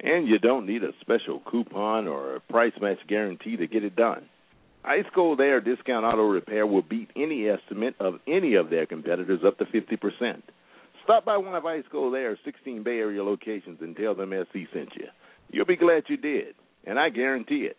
And 0.00 0.28
you 0.28 0.38
don't 0.38 0.66
need 0.66 0.84
a 0.84 0.92
special 1.00 1.40
coupon 1.40 2.06
or 2.06 2.36
a 2.36 2.40
price 2.40 2.72
match 2.80 2.98
guarantee 3.08 3.56
to 3.56 3.66
get 3.66 3.82
it 3.82 3.96
done. 3.96 4.28
Ice 4.84 5.04
Cold 5.14 5.40
Air 5.40 5.60
Discount 5.60 6.04
Auto 6.06 6.22
Repair 6.22 6.66
will 6.66 6.82
beat 6.82 7.10
any 7.16 7.48
estimate 7.48 7.94
of 7.98 8.14
any 8.28 8.54
of 8.54 8.70
their 8.70 8.86
competitors 8.86 9.40
up 9.44 9.58
to 9.58 9.64
50%. 9.64 10.42
Stop 11.02 11.24
by 11.24 11.36
one 11.36 11.54
of 11.54 11.66
Ice 11.66 11.84
Cold 11.90 12.14
Air's 12.14 12.38
16 12.44 12.82
Bay 12.84 12.98
Area 12.98 13.24
locations 13.24 13.80
and 13.80 13.96
tell 13.96 14.14
them 14.14 14.30
SC 14.30 14.70
sent 14.72 14.94
you. 14.94 15.08
You'll 15.50 15.66
be 15.66 15.76
glad 15.76 16.04
you 16.08 16.16
did, 16.16 16.54
and 16.86 16.98
I 16.98 17.08
guarantee 17.08 17.66
it. 17.66 17.76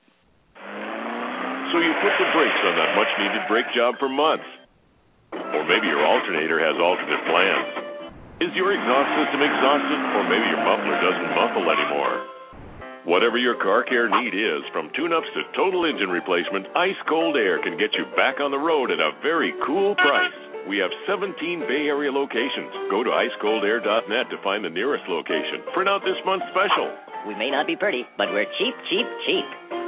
So 1.72 1.78
you 1.78 1.94
put 2.02 2.14
the 2.18 2.30
brakes 2.34 2.62
on 2.66 2.76
that 2.76 2.96
much 2.98 3.08
needed 3.18 3.42
brake 3.48 3.70
job 3.76 3.96
for 4.00 4.10
months. 4.10 4.50
Or 5.32 5.64
maybe 5.70 5.88
your 5.88 6.06
alternator 6.06 6.60
has 6.60 6.76
alternate 6.82 7.24
plans. 7.30 7.89
Is 8.40 8.56
your 8.56 8.72
exhaust 8.72 9.12
system 9.20 9.44
exhausted, 9.44 10.00
or 10.16 10.24
maybe 10.32 10.48
your 10.48 10.64
muffler 10.64 10.96
doesn't 10.96 11.32
muffle 11.36 11.68
anymore? 11.68 12.16
Whatever 13.04 13.36
your 13.36 13.60
car 13.60 13.84
care 13.84 14.08
need 14.08 14.32
is, 14.32 14.64
from 14.72 14.88
tune 14.96 15.12
ups 15.12 15.28
to 15.36 15.44
total 15.60 15.84
engine 15.84 16.08
replacement, 16.08 16.72
Ice 16.72 16.96
Cold 17.12 17.36
Air 17.36 17.60
can 17.60 17.76
get 17.76 17.92
you 18.00 18.08
back 18.16 18.40
on 18.40 18.52
the 18.52 18.58
road 18.58 18.96
at 18.96 19.04
a 19.04 19.12
very 19.20 19.52
cool 19.68 19.92
price. 20.00 20.32
We 20.72 20.80
have 20.80 20.88
17 21.04 21.36
Bay 21.68 21.92
Area 21.92 22.16
locations. 22.16 22.72
Go 22.88 23.04
to 23.04 23.12
icecoldair.net 23.12 24.32
to 24.32 24.40
find 24.40 24.64
the 24.64 24.72
nearest 24.72 25.04
location. 25.12 25.60
Print 25.76 25.92
out 25.92 26.08
this 26.08 26.20
month's 26.24 26.48
special. 26.56 26.96
We 27.28 27.36
may 27.36 27.52
not 27.52 27.68
be 27.68 27.76
pretty, 27.76 28.08
but 28.16 28.32
we're 28.32 28.48
cheap, 28.56 28.76
cheap, 28.88 29.08
cheap. 29.28 29.79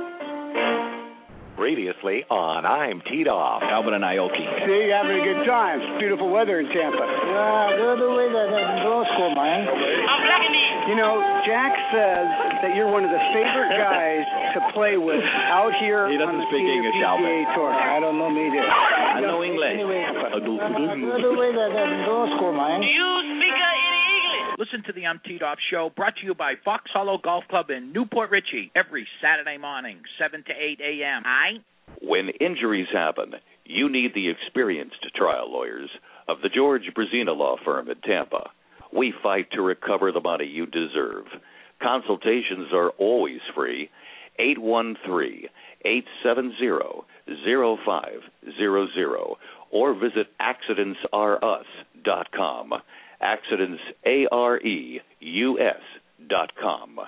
Previously 1.62 2.26
on 2.26 2.66
I'm 2.66 3.06
Teed 3.06 3.30
Off. 3.30 3.62
Albert 3.62 3.94
and 3.94 4.02
Ioki. 4.02 4.42
See, 4.66 4.90
you 4.90 4.98
having 4.98 5.14
a 5.14 5.22
good 5.22 5.46
time. 5.46 5.78
It's 5.78 5.94
beautiful 6.02 6.34
weather 6.34 6.58
in 6.58 6.66
Tampa. 6.74 7.06
Yeah, 7.06 7.78
good 7.78 8.02
the 8.02 8.10
way 8.18 8.34
that 8.34 8.50
in 8.50 8.82
law 8.82 9.06
school, 9.14 9.30
man. 9.38 9.70
I'm 9.70 10.90
You 10.90 10.98
know, 10.98 11.22
Jack 11.46 11.70
says 11.94 12.26
that 12.66 12.74
you're 12.74 12.90
one 12.90 13.06
of 13.06 13.14
the 13.14 13.22
favorite 13.30 13.78
guys 13.78 14.26
to 14.58 14.74
play 14.74 14.98
with 14.98 15.22
out 15.54 15.70
here 15.78 16.10
he 16.10 16.18
doesn't 16.18 16.34
on 16.34 16.42
the 16.42 16.50
speak 16.50 16.66
English, 16.66 16.98
PGA 16.98 17.06
Albert. 17.06 17.54
tour. 17.54 17.70
I 17.70 18.02
don't 18.02 18.18
know 18.18 18.34
me 18.34 18.50
either. 18.50 18.66
I 18.66 19.22
know 19.22 19.46
English. 19.46 19.78
Anyway, 19.78 20.02
Good 20.02 20.42
the 20.42 21.34
way 21.38 21.54
that 21.54 21.70
in 21.78 22.10
law 22.10 22.26
school, 22.42 22.58
man. 22.58 22.82
You 22.82 23.06
speak 23.38 23.51
English. 23.51 23.51
Listen 24.62 24.86
to 24.86 24.94
the 24.94 25.08
I'm 25.08 25.20
Teed 25.26 25.42
Off 25.42 25.58
Show, 25.72 25.92
brought 25.96 26.16
to 26.18 26.24
you 26.24 26.36
by 26.36 26.54
Fox 26.64 26.84
Hollow 26.94 27.18
Golf 27.18 27.46
Club 27.50 27.72
in 27.72 27.92
New 27.92 28.06
Port 28.06 28.30
Richey, 28.30 28.72
every 28.76 29.08
Saturday 29.20 29.58
morning, 29.58 30.02
7 30.20 30.44
to 30.44 30.52
8 30.52 30.80
a.m. 30.80 31.24
I. 31.26 31.64
When 32.00 32.30
injuries 32.40 32.86
happen, 32.94 33.34
you 33.66 33.90
need 33.92 34.14
the 34.14 34.30
experienced 34.30 35.04
trial 35.16 35.52
lawyers 35.52 35.90
of 36.28 36.42
the 36.44 36.50
George 36.50 36.84
Brazina 36.96 37.36
Law 37.36 37.56
Firm 37.66 37.90
in 37.90 38.00
Tampa. 38.02 38.52
We 38.96 39.12
fight 39.24 39.50
to 39.54 39.64
recover 39.64 40.12
the 40.12 40.22
money 40.22 40.46
you 40.46 40.68
deserve. 40.68 41.26
Consultations 41.82 42.68
are 42.72 42.92
always 43.00 43.42
free. 43.56 43.90
813 44.38 45.48
870 45.84 47.02
0500 47.84 49.38
or 49.72 49.96
visit 49.96 50.28
accidentsrus.com. 50.40 52.74
Accidents, 53.22 53.82
A 54.06 54.28
R 54.32 54.58
E 54.60 55.02
U 55.20 55.60
S 55.60 55.82
dot 56.28 56.52
com. 56.62 57.00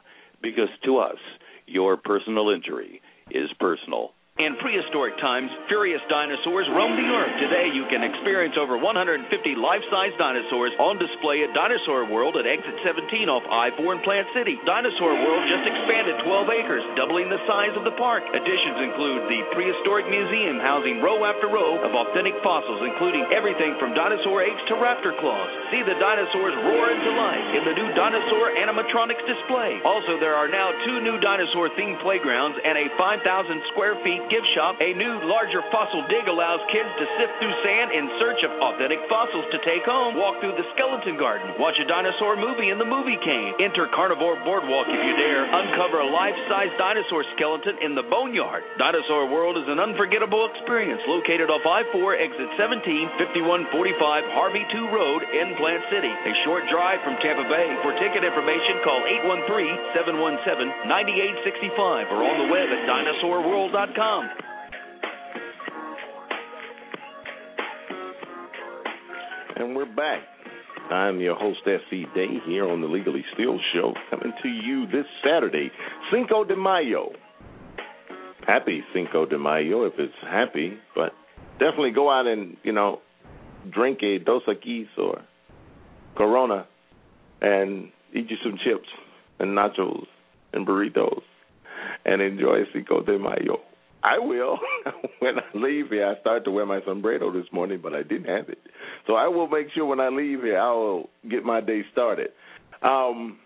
Because 0.41 0.69
to 0.85 0.97
us, 0.97 1.17
your 1.65 1.97
personal 1.97 2.49
injury 2.49 3.01
is 3.31 3.49
personal. 3.59 4.11
In 4.41 4.57
prehistoric 4.57 5.13
times, 5.21 5.45
furious 5.69 6.01
dinosaurs 6.09 6.65
roamed 6.73 6.97
the 6.97 7.05
earth. 7.05 7.37
Today, 7.37 7.69
you 7.69 7.85
can 7.85 8.01
experience 8.01 8.57
over 8.57 8.81
150 8.81 9.29
life-size 9.29 10.09
dinosaurs 10.17 10.73
on 10.81 10.97
display 10.97 11.45
at 11.45 11.53
Dinosaur 11.53 12.09
World 12.09 12.33
at 12.41 12.49
Exit 12.49 12.73
17 12.81 13.29
off 13.29 13.45
I-4 13.45 13.77
in 13.93 14.01
Plant 14.01 14.25
City. 14.33 14.57
Dinosaur 14.65 15.13
World 15.21 15.45
just 15.45 15.69
expanded 15.69 16.17
12 16.25 16.49
acres, 16.49 16.81
doubling 16.97 17.29
the 17.29 17.37
size 17.45 17.77
of 17.77 17.85
the 17.85 17.93
park. 18.01 18.25
Additions 18.33 18.81
include 18.81 19.21
the 19.29 19.45
prehistoric 19.53 20.09
museum 20.09 20.57
housing 20.57 20.97
row 20.97 21.29
after 21.29 21.45
row 21.45 21.77
of 21.85 21.93
authentic 21.93 22.33
fossils, 22.41 22.81
including 22.89 23.29
everything 23.29 23.77
from 23.77 23.93
dinosaur 23.93 24.41
apes 24.41 24.65
to 24.65 24.81
raptor 24.81 25.13
claws. 25.21 25.53
See 25.69 25.85
the 25.85 25.93
dinosaurs 26.01 26.57
roar 26.65 26.89
into 26.89 27.11
life 27.13 27.47
in 27.53 27.69
the 27.69 27.77
new 27.77 27.89
dinosaur 27.93 28.49
animatronics 28.57 29.21
display. 29.29 29.77
Also, 29.85 30.17
there 30.17 30.33
are 30.33 30.49
now 30.49 30.73
two 30.89 31.05
new 31.05 31.21
dinosaur-themed 31.21 32.01
playgrounds 32.01 32.57
and 32.65 32.81
a 32.81 32.89
5,000 32.97 33.21
square 33.69 33.93
feet 34.01 34.22
gift 34.31 34.47
shop. 34.55 34.79
A 34.79 34.93
new, 34.95 35.19
larger 35.27 35.63
fossil 35.71 36.03
dig 36.11 36.27
allows 36.27 36.61
kids 36.69 36.89
to 36.99 37.05
sift 37.19 37.33
through 37.39 37.55
sand 37.63 37.91
in 37.91 38.07
search 38.19 38.39
of 38.43 38.51
authentic 38.59 38.99
fossils 39.11 39.45
to 39.51 39.59
take 39.67 39.83
home. 39.83 40.15
Walk 40.15 40.39
through 40.39 40.55
the 40.55 40.67
skeleton 40.75 41.19
garden. 41.19 41.51
Watch 41.59 41.75
a 41.79 41.87
dinosaur 41.87 42.39
movie 42.39 42.69
in 42.69 42.79
the 42.79 42.87
movie 42.87 43.17
cane. 43.23 43.55
Enter 43.59 43.87
Carnivore 43.91 44.39
Boardwalk 44.45 44.87
if 44.87 44.99
you 44.99 45.15
dare. 45.17 45.49
Uncover 45.49 46.05
a 46.05 46.09
life-size 46.09 46.71
dinosaur 46.77 47.25
skeleton 47.35 47.75
in 47.81 47.95
the 47.95 48.05
boneyard. 48.07 48.63
Dinosaur 48.77 49.27
World 49.27 49.57
is 49.57 49.67
an 49.67 49.79
unforgettable 49.79 50.47
experience 50.53 51.01
located 51.09 51.49
off 51.49 51.65
I-4, 51.65 52.19
exit 52.19 52.49
17, 52.55 53.19
5145 53.19 54.23
Harvey 54.37 54.63
Tew 54.69 54.85
Road 54.93 55.25
in 55.25 55.55
Plant 55.57 55.83
City. 55.89 56.13
A 56.13 56.33
short 56.45 56.63
drive 56.69 57.01
from 57.01 57.17
Tampa 57.19 57.43
Bay. 57.49 57.67
For 57.81 57.91
ticket 57.99 58.23
information, 58.23 58.79
call 58.85 59.01
813-717-9865 59.97 62.13
or 62.13 62.21
on 62.23 62.37
the 62.43 62.47
web 62.51 62.69
at 62.69 62.83
dinosaurworld.com. 62.87 64.12
And 69.55 69.75
we're 69.75 69.85
back. 69.85 70.21
I'm 70.91 71.19
your 71.19 71.35
host, 71.35 71.61
S.E. 71.65 72.05
Day, 72.13 72.27
here 72.45 72.69
on 72.69 72.81
the 72.81 72.87
Legally 72.87 73.25
Steal 73.33 73.57
Show, 73.73 73.93
coming 74.11 74.31
to 74.43 74.49
you 74.49 74.85
this 74.85 75.05
Saturday, 75.23 75.71
Cinco 76.11 76.43
de 76.43 76.55
Mayo. 76.55 77.09
Happy 78.45 78.83
Cinco 78.93 79.25
de 79.25 79.39
Mayo 79.39 79.85
if 79.85 79.93
it's 79.97 80.13
happy, 80.21 80.77
but 80.93 81.13
definitely 81.53 81.91
go 81.91 82.11
out 82.11 82.27
and, 82.27 82.57
you 82.61 82.71
know, 82.71 82.99
drink 83.71 83.99
a 84.03 84.19
Dos 84.19 84.43
Equis 84.47 84.85
or 84.95 85.21
Corona 86.15 86.67
and 87.41 87.89
eat 88.13 88.29
you 88.29 88.37
some 88.43 88.59
chips 88.63 88.87
and 89.39 89.57
nachos 89.57 90.05
and 90.51 90.67
burritos 90.67 91.23
and 92.05 92.21
enjoy 92.21 92.59
Cinco 92.73 93.01
de 93.01 93.17
Mayo. 93.17 93.59
I 94.03 94.19
will. 94.19 94.59
when 95.19 95.39
I 95.39 95.57
leave 95.57 95.89
here, 95.89 96.07
I 96.07 96.19
started 96.19 96.43
to 96.45 96.51
wear 96.51 96.65
my 96.65 96.81
sombrero 96.85 97.31
this 97.31 97.45
morning, 97.53 97.79
but 97.81 97.93
I 97.93 98.03
didn't 98.03 98.25
have 98.25 98.49
it. 98.49 98.59
So 99.07 99.13
I 99.13 99.27
will 99.27 99.47
make 99.47 99.67
sure 99.73 99.85
when 99.85 100.01
I 100.01 100.09
leave 100.09 100.41
here, 100.41 100.59
I 100.59 100.71
will 100.71 101.09
get 101.29 101.43
my 101.45 101.61
day 101.61 101.81
started. 101.91 102.29
Um, 102.81 103.39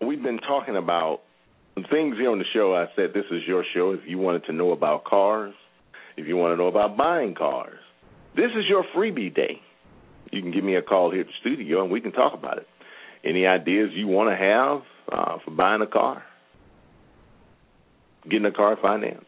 we've 0.00 0.22
been 0.22 0.38
talking 0.38 0.76
about 0.76 1.20
things 1.90 2.16
here 2.16 2.30
on 2.30 2.38
the 2.38 2.44
show. 2.54 2.74
I 2.74 2.86
said 2.96 3.10
this 3.12 3.26
is 3.30 3.42
your 3.46 3.64
show. 3.74 3.92
If 3.92 4.00
you 4.06 4.18
wanted 4.18 4.44
to 4.46 4.52
know 4.52 4.72
about 4.72 5.04
cars, 5.04 5.54
if 6.16 6.26
you 6.26 6.36
want 6.36 6.52
to 6.52 6.56
know 6.56 6.68
about 6.68 6.96
buying 6.96 7.34
cars, 7.34 7.78
this 8.36 8.50
is 8.56 8.64
your 8.68 8.84
freebie 8.96 9.34
day. 9.34 9.60
You 10.32 10.40
can 10.40 10.52
give 10.52 10.64
me 10.64 10.76
a 10.76 10.82
call 10.82 11.10
here 11.10 11.22
at 11.22 11.26
the 11.26 11.32
studio 11.40 11.82
and 11.82 11.90
we 11.90 12.00
can 12.00 12.12
talk 12.12 12.32
about 12.32 12.58
it. 12.58 12.66
Any 13.24 13.46
ideas 13.46 13.90
you 13.94 14.06
want 14.06 14.30
to 14.30 14.36
have 14.36 14.82
uh, 15.12 15.38
for 15.44 15.50
buying 15.50 15.82
a 15.82 15.86
car? 15.86 16.22
Getting 18.24 18.46
a 18.46 18.52
car 18.52 18.76
financed. 18.80 19.26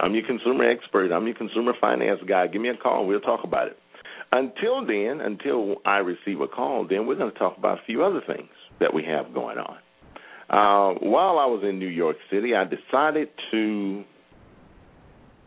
I'm 0.00 0.14
your 0.14 0.26
consumer 0.26 0.68
expert. 0.68 1.12
I'm 1.12 1.26
your 1.26 1.36
consumer 1.36 1.72
finance 1.80 2.20
guy. 2.28 2.46
Give 2.48 2.60
me 2.60 2.68
a 2.68 2.76
call. 2.76 3.00
and 3.00 3.08
We'll 3.08 3.20
talk 3.20 3.44
about 3.44 3.68
it. 3.68 3.78
Until 4.32 4.84
then, 4.84 5.20
until 5.20 5.76
I 5.86 5.98
receive 5.98 6.40
a 6.40 6.48
call, 6.48 6.86
then 6.88 7.06
we're 7.06 7.14
going 7.14 7.32
to 7.32 7.38
talk 7.38 7.56
about 7.56 7.78
a 7.78 7.82
few 7.86 8.02
other 8.02 8.20
things 8.26 8.48
that 8.80 8.92
we 8.92 9.04
have 9.04 9.32
going 9.32 9.58
on. 9.58 9.76
Uh, 10.50 10.98
while 11.00 11.38
I 11.38 11.46
was 11.46 11.62
in 11.62 11.78
New 11.78 11.88
York 11.88 12.16
City, 12.30 12.54
I 12.54 12.64
decided 12.64 13.28
to 13.52 14.04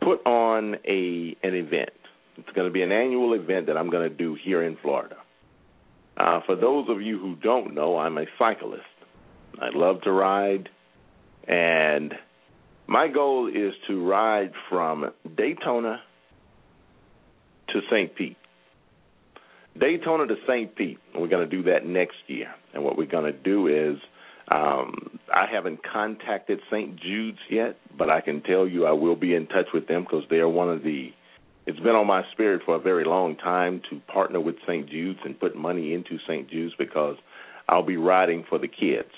put 0.02 0.26
on 0.26 0.76
a 0.88 1.36
an 1.44 1.54
event. 1.54 1.90
It's 2.38 2.50
going 2.56 2.68
to 2.68 2.74
be 2.74 2.82
an 2.82 2.92
annual 2.92 3.34
event 3.34 3.68
that 3.68 3.78
I'm 3.78 3.90
going 3.90 4.10
to 4.10 4.16
do 4.16 4.38
here 4.42 4.64
in 4.64 4.78
Florida. 4.82 5.18
Uh, 6.16 6.40
for 6.46 6.56
those 6.56 6.88
of 6.90 7.02
you 7.02 7.20
who 7.20 7.36
don't 7.36 7.76
know, 7.76 7.98
I'm 7.98 8.18
a 8.18 8.26
cyclist. 8.40 8.84
I 9.60 9.70
love 9.74 10.02
to 10.04 10.12
ride, 10.12 10.70
and 11.48 12.14
my 12.88 13.08
goal 13.08 13.48
is 13.48 13.74
to 13.88 14.06
ride 14.06 14.52
from 14.70 15.12
Daytona 15.36 16.02
to 17.70 17.82
St. 17.92 18.16
Pete. 18.16 18.38
Daytona 19.80 20.26
to 20.28 20.36
St. 20.48 20.76
Pete. 20.76 20.98
We're 21.14 21.28
going 21.28 21.48
to 21.48 21.56
do 21.56 21.64
that 21.70 21.86
next 21.86 22.18
year. 22.28 22.54
And 22.74 22.84
what 22.84 22.98
we're 22.98 23.06
going 23.06 23.32
to 23.32 23.38
do 23.38 23.68
is, 23.68 24.00
um, 24.50 25.20
I 25.34 25.46
haven't 25.52 25.82
contacted 25.84 26.60
St. 26.72 26.98
Jude's 27.00 27.40
yet, 27.50 27.78
but 27.98 28.10
I 28.10 28.22
can 28.22 28.42
tell 28.42 28.66
you 28.66 28.86
I 28.86 28.94
will 28.94 29.16
be 29.16 29.36
in 29.36 29.48
touch 29.48 29.68
with 29.74 29.88
them 29.88 30.04
because 30.04 30.24
they 30.30 30.38
are 30.38 30.50
one 30.50 30.70
of 30.70 30.84
the. 30.84 31.10
It's 31.66 31.80
been 31.80 31.96
on 31.96 32.08
my 32.08 32.24
spirit 32.32 32.62
for 32.66 32.76
a 32.76 32.80
very 32.80 33.04
long 33.04 33.36
time 33.36 33.82
to 33.90 34.00
partner 34.12 34.40
with 34.40 34.56
St. 34.66 34.90
Jude's 34.90 35.20
and 35.26 35.38
put 35.38 35.58
money 35.58 35.94
into 35.94 36.18
St. 36.26 36.50
Jude's 36.50 36.74
because 36.80 37.18
I'll 37.68 37.86
be 37.86 37.98
riding 37.98 38.46
for 38.48 38.58
the 38.58 38.70
kids. 38.70 39.12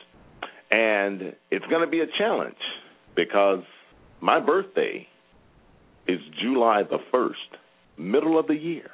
And 0.72 1.36
it's 1.50 1.66
going 1.66 1.84
to 1.84 1.90
be 1.90 2.02
a 2.02 2.08
challenge 2.18 2.58
because 3.16 3.64
my 4.22 4.40
birthday 4.40 5.08
is 6.08 6.20
July 6.42 6.84
the 6.84 7.00
1st, 7.14 7.34
middle 7.98 8.40
of 8.40 8.48
the 8.48 8.56
year. 8.56 8.90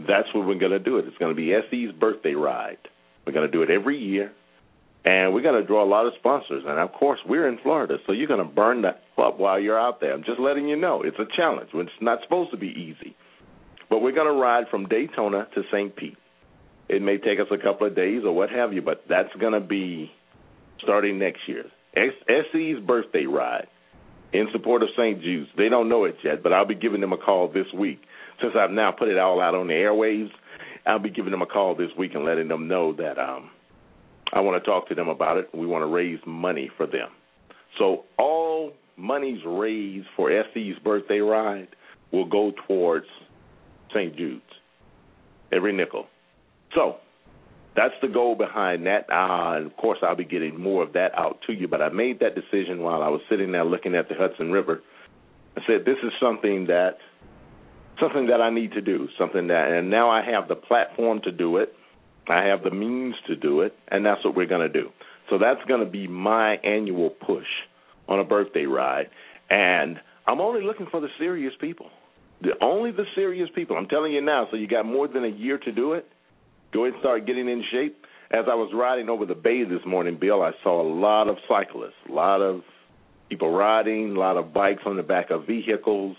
That's 0.00 0.28
when 0.34 0.46
we're 0.46 0.58
going 0.58 0.72
to 0.72 0.78
do 0.78 0.98
it. 0.98 1.06
It's 1.06 1.16
going 1.18 1.34
to 1.34 1.36
be 1.36 1.52
SE's 1.70 1.94
birthday 1.98 2.34
ride. 2.34 2.78
We're 3.26 3.32
going 3.32 3.46
to 3.46 3.52
do 3.52 3.62
it 3.62 3.70
every 3.70 3.98
year. 3.98 4.32
And 5.04 5.34
we're 5.34 5.42
going 5.42 5.60
to 5.60 5.66
draw 5.66 5.84
a 5.84 5.88
lot 5.88 6.06
of 6.06 6.14
sponsors. 6.18 6.64
And 6.66 6.78
of 6.78 6.92
course, 6.92 7.20
we're 7.26 7.46
in 7.46 7.58
Florida, 7.62 7.98
so 8.06 8.12
you're 8.12 8.26
going 8.26 8.46
to 8.46 8.52
burn 8.52 8.82
that 8.82 9.02
up 9.18 9.38
while 9.38 9.60
you're 9.60 9.78
out 9.78 10.00
there. 10.00 10.14
I'm 10.14 10.24
just 10.24 10.40
letting 10.40 10.66
you 10.66 10.76
know. 10.76 11.02
It's 11.02 11.18
a 11.18 11.26
challenge. 11.36 11.70
It's 11.74 11.90
not 12.00 12.20
supposed 12.22 12.50
to 12.52 12.56
be 12.56 12.68
easy. 12.68 13.14
But 13.90 14.00
we're 14.00 14.12
going 14.12 14.32
to 14.32 14.40
ride 14.40 14.64
from 14.70 14.86
Daytona 14.86 15.46
to 15.54 15.62
St. 15.70 15.94
Pete. 15.94 16.16
It 16.88 17.02
may 17.02 17.18
take 17.18 17.38
us 17.38 17.46
a 17.50 17.58
couple 17.62 17.86
of 17.86 17.94
days 17.94 18.22
or 18.24 18.34
what 18.34 18.50
have 18.50 18.72
you, 18.72 18.80
but 18.80 19.04
that's 19.08 19.32
going 19.38 19.52
to 19.52 19.60
be 19.60 20.10
starting 20.84 21.18
next 21.18 21.40
year. 21.46 21.64
SE's 21.96 22.84
birthday 22.86 23.26
ride 23.26 23.66
in 24.32 24.48
support 24.52 24.82
of 24.82 24.88
St. 24.96 25.20
Jude's. 25.22 25.48
They 25.56 25.68
don't 25.68 25.88
know 25.88 26.04
it 26.04 26.16
yet, 26.24 26.42
but 26.42 26.52
I'll 26.52 26.66
be 26.66 26.74
giving 26.74 27.00
them 27.00 27.12
a 27.12 27.18
call 27.18 27.48
this 27.48 27.66
week. 27.76 28.00
Since 28.40 28.54
I've 28.58 28.70
now 28.70 28.90
put 28.90 29.08
it 29.08 29.18
all 29.18 29.40
out 29.40 29.54
on 29.54 29.68
the 29.68 29.74
airwaves, 29.74 30.30
I'll 30.86 30.98
be 30.98 31.10
giving 31.10 31.30
them 31.30 31.42
a 31.42 31.46
call 31.46 31.74
this 31.74 31.90
week 31.96 32.14
and 32.14 32.24
letting 32.24 32.48
them 32.48 32.68
know 32.68 32.92
that 32.94 33.18
um, 33.18 33.50
I 34.32 34.40
want 34.40 34.62
to 34.62 34.68
talk 34.68 34.88
to 34.88 34.94
them 34.94 35.08
about 35.08 35.38
it. 35.38 35.48
We 35.54 35.66
want 35.66 35.82
to 35.82 35.86
raise 35.86 36.18
money 36.26 36.70
for 36.76 36.86
them. 36.86 37.08
So 37.78 38.04
all 38.18 38.72
monies 38.96 39.40
raised 39.46 40.06
for 40.16 40.30
SE's 40.52 40.78
birthday 40.82 41.18
ride 41.18 41.68
will 42.12 42.28
go 42.28 42.52
towards 42.66 43.06
St. 43.90 44.16
Jude's. 44.16 44.42
Every 45.52 45.72
nickel. 45.72 46.06
So 46.74 46.96
that's 47.76 47.94
the 48.02 48.08
goal 48.08 48.34
behind 48.34 48.86
that. 48.86 49.06
Uh, 49.10 49.56
and 49.56 49.66
of 49.66 49.76
course, 49.76 49.98
I'll 50.02 50.16
be 50.16 50.24
getting 50.24 50.60
more 50.60 50.82
of 50.82 50.92
that 50.92 51.16
out 51.16 51.40
to 51.46 51.52
you. 51.52 51.68
But 51.68 51.82
I 51.82 51.88
made 51.88 52.20
that 52.20 52.34
decision 52.34 52.82
while 52.82 53.02
I 53.02 53.08
was 53.08 53.20
sitting 53.28 53.52
there 53.52 53.64
looking 53.64 53.94
at 53.94 54.08
the 54.08 54.14
Hudson 54.14 54.52
River. 54.52 54.82
I 55.56 55.60
said, 55.66 55.84
this 55.84 55.98
is 56.02 56.12
something 56.20 56.66
that 56.66 56.98
something 58.00 58.26
that 58.26 58.40
I 58.40 58.50
need 58.50 58.72
to 58.72 58.80
do, 58.80 59.08
something 59.18 59.46
that, 59.48 59.70
and 59.70 59.90
now 59.90 60.10
I 60.10 60.24
have 60.24 60.48
the 60.48 60.56
platform 60.56 61.20
to 61.24 61.32
do 61.32 61.58
it. 61.58 61.74
I 62.28 62.44
have 62.44 62.62
the 62.62 62.70
means 62.70 63.14
to 63.28 63.36
do 63.36 63.60
it, 63.60 63.74
and 63.88 64.04
that's 64.04 64.24
what 64.24 64.34
we're 64.34 64.46
going 64.46 64.66
to 64.66 64.72
do. 64.72 64.88
So 65.30 65.38
that's 65.38 65.60
going 65.68 65.84
to 65.84 65.90
be 65.90 66.08
my 66.08 66.56
annual 66.56 67.10
push 67.10 67.46
on 68.08 68.18
a 68.18 68.24
birthday 68.24 68.64
ride, 68.64 69.10
and 69.50 70.00
I'm 70.26 70.40
only 70.40 70.62
looking 70.62 70.86
for 70.90 71.00
the 71.00 71.08
serious 71.18 71.52
people. 71.60 71.90
The 72.42 72.52
only 72.60 72.90
the 72.90 73.04
serious 73.14 73.48
people. 73.54 73.76
I'm 73.76 73.86
telling 73.86 74.12
you 74.12 74.20
now. 74.20 74.48
So 74.50 74.56
you 74.56 74.66
got 74.66 74.84
more 74.84 75.06
than 75.06 75.24
a 75.24 75.28
year 75.28 75.58
to 75.58 75.72
do 75.72 75.92
it. 75.92 76.06
Go 76.74 76.84
ahead 76.84 76.94
and 76.94 77.00
start 77.00 77.24
getting 77.24 77.48
in 77.48 77.62
shape. 77.70 78.04
As 78.32 78.46
I 78.50 78.54
was 78.54 78.72
riding 78.74 79.08
over 79.08 79.24
the 79.24 79.36
bay 79.36 79.62
this 79.62 79.80
morning, 79.86 80.18
Bill, 80.20 80.42
I 80.42 80.50
saw 80.64 80.82
a 80.82 80.88
lot 80.90 81.28
of 81.28 81.36
cyclists, 81.48 81.94
a 82.08 82.12
lot 82.12 82.40
of 82.40 82.62
people 83.28 83.52
riding, 83.52 84.16
a 84.16 84.18
lot 84.18 84.36
of 84.36 84.52
bikes 84.52 84.82
on 84.84 84.96
the 84.96 85.04
back 85.04 85.30
of 85.30 85.46
vehicles. 85.46 86.16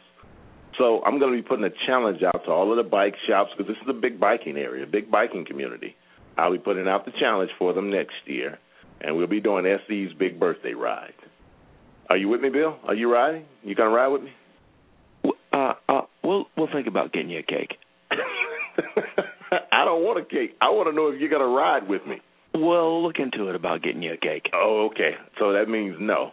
So 0.78 1.04
I'm 1.04 1.20
going 1.20 1.36
to 1.36 1.42
be 1.42 1.46
putting 1.46 1.66
a 1.66 1.74
challenge 1.86 2.24
out 2.24 2.46
to 2.46 2.52
all 2.52 2.72
of 2.72 2.78
the 2.78 2.90
bike 2.90 3.16
shops 3.28 3.52
because 3.58 3.68
this 3.68 3.82
is 3.84 3.90
a 3.90 4.00
big 4.00 4.18
biking 4.18 4.56
area, 4.56 4.84
a 4.84 4.88
big 4.88 5.12
biking 5.12 5.46
community. 5.46 5.94
I'll 6.38 6.54
be 6.54 6.58
putting 6.58 6.88
out 6.88 7.04
the 7.04 7.12
challenge 7.20 7.52
for 7.60 7.74
them 7.74 7.92
next 7.92 8.16
year, 8.26 8.58
and 9.02 9.18
we'll 9.18 9.28
be 9.28 9.42
doing 9.42 9.66
SE's 9.88 10.14
big 10.18 10.40
birthday 10.40 10.74
ride. 10.74 11.14
Are 12.10 12.16
you 12.16 12.30
with 12.30 12.40
me, 12.40 12.48
Bill? 12.48 12.78
Are 12.88 12.96
you 12.96 13.12
riding? 13.12 13.44
You 13.62 13.76
gonna 13.76 13.90
ride 13.90 14.08
with 14.08 14.24
me? 14.24 14.32
Uh, 15.52 15.74
uh, 15.90 16.02
we'll 16.24 16.46
we'll 16.56 16.72
think 16.72 16.88
about 16.88 17.12
getting 17.12 17.30
you 17.30 17.40
a 17.40 17.44
cake. 17.44 17.78
I 19.72 19.86
don't 19.86 20.04
want 20.04 20.20
a 20.20 20.26
cake. 20.26 20.56
I 20.62 20.70
want 20.70 20.90
to 20.90 20.96
know 20.96 21.08
if 21.08 21.20
you're 21.20 21.30
gonna 21.30 21.46
ride 21.46 21.88
with 21.88 22.06
me. 22.06 22.18
We'll 22.54 23.04
look 23.04 23.18
into 23.20 23.50
it 23.50 23.56
about 23.56 23.84
getting 23.84 24.02
you 24.02 24.14
a 24.14 24.18
cake. 24.18 24.50
Oh, 24.54 24.90
okay. 24.92 25.12
So 25.40 25.54
that 25.54 25.68
means 25.68 25.98
no. 26.00 26.32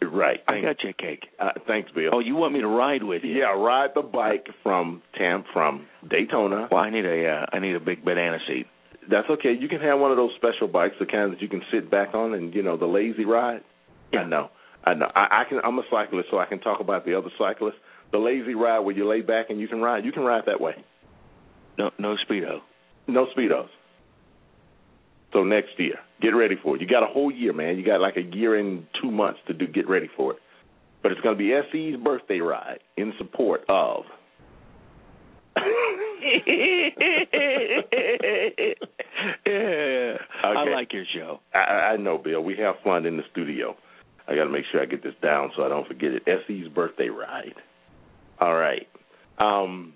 Right. 0.00 0.40
I 0.48 0.60
got 0.60 0.82
you 0.82 0.90
a 0.90 0.92
cake. 0.92 1.24
Uh, 1.38 1.50
thanks, 1.66 1.90
Bill. 1.92 2.10
Oh, 2.12 2.20
you 2.20 2.36
want 2.36 2.54
me 2.54 2.60
to 2.60 2.68
ride 2.68 3.02
with 3.02 3.22
you? 3.22 3.32
Yeah, 3.32 3.52
ride 3.54 3.90
the 3.94 4.02
bike 4.02 4.46
from 4.62 5.02
Tam 5.16 5.44
from 5.52 5.86
Daytona. 6.08 6.68
Well, 6.70 6.80
I 6.80 6.90
need 6.90 7.04
a 7.04 7.28
uh, 7.28 7.46
I 7.52 7.58
need 7.58 7.74
a 7.74 7.80
big 7.80 8.04
banana 8.04 8.38
seat. 8.46 8.66
That's 9.10 9.28
okay. 9.28 9.54
You 9.58 9.68
can 9.68 9.80
have 9.80 9.98
one 9.98 10.10
of 10.10 10.16
those 10.16 10.30
special 10.36 10.68
bikes, 10.68 10.94
the 11.00 11.06
kind 11.06 11.32
that 11.32 11.42
you 11.42 11.48
can 11.48 11.62
sit 11.72 11.90
back 11.90 12.14
on, 12.14 12.34
and 12.34 12.54
you 12.54 12.62
know 12.62 12.76
the 12.76 12.86
lazy 12.86 13.24
ride. 13.24 13.60
Yeah. 14.12 14.20
I 14.20 14.26
know. 14.26 14.50
I 14.84 14.94
know. 14.94 15.10
I, 15.14 15.42
I 15.42 15.44
can. 15.48 15.60
I'm 15.62 15.78
a 15.78 15.84
cyclist, 15.90 16.28
so 16.30 16.38
I 16.38 16.46
can 16.46 16.60
talk 16.60 16.80
about 16.80 17.04
the 17.04 17.16
other 17.16 17.30
cyclists. 17.38 17.76
The 18.12 18.18
lazy 18.18 18.54
ride 18.54 18.80
where 18.80 18.96
you 18.96 19.06
lay 19.06 19.20
back 19.20 19.50
and 19.50 19.60
you 19.60 19.68
can 19.68 19.80
ride. 19.80 20.04
You 20.04 20.12
can 20.12 20.22
ride 20.22 20.44
that 20.46 20.60
way. 20.60 20.76
No, 21.78 21.90
no 21.98 22.16
speedo. 22.28 22.60
No 23.06 23.26
speedos. 23.36 23.68
So 25.32 25.44
next 25.44 25.78
year, 25.78 25.94
get 26.20 26.30
ready 26.30 26.56
for 26.62 26.76
it. 26.76 26.80
You 26.80 26.88
got 26.88 27.02
a 27.02 27.06
whole 27.06 27.30
year, 27.30 27.52
man. 27.52 27.78
You 27.78 27.84
got 27.84 28.00
like 28.00 28.16
a 28.16 28.22
year 28.22 28.56
and 28.56 28.86
two 29.00 29.10
months 29.10 29.40
to 29.46 29.54
do 29.54 29.66
get 29.66 29.88
ready 29.88 30.08
for 30.16 30.32
it. 30.32 30.38
But 31.02 31.12
it's 31.12 31.20
going 31.20 31.36
to 31.36 31.38
be 31.38 31.52
SE's 31.70 32.02
birthday 32.02 32.40
ride 32.40 32.80
in 32.96 33.12
support 33.18 33.62
of. 33.68 34.04
yeah, 35.56 35.62
I 40.44 40.64
like 40.72 40.92
your 40.92 41.04
show. 41.14 41.40
I, 41.54 41.92
I 41.92 41.96
know, 41.96 42.18
Bill. 42.18 42.42
We 42.42 42.56
have 42.56 42.76
fun 42.82 43.06
in 43.06 43.16
the 43.16 43.22
studio. 43.30 43.76
I 44.26 44.34
got 44.34 44.44
to 44.44 44.50
make 44.50 44.64
sure 44.70 44.82
I 44.82 44.86
get 44.86 45.02
this 45.02 45.14
down 45.22 45.50
so 45.56 45.62
I 45.64 45.68
don't 45.68 45.86
forget 45.86 46.10
it. 46.12 46.22
SE's 46.26 46.68
birthday 46.68 47.08
ride. 47.08 47.54
All 48.40 48.54
right. 48.54 48.86
Um, 49.38 49.94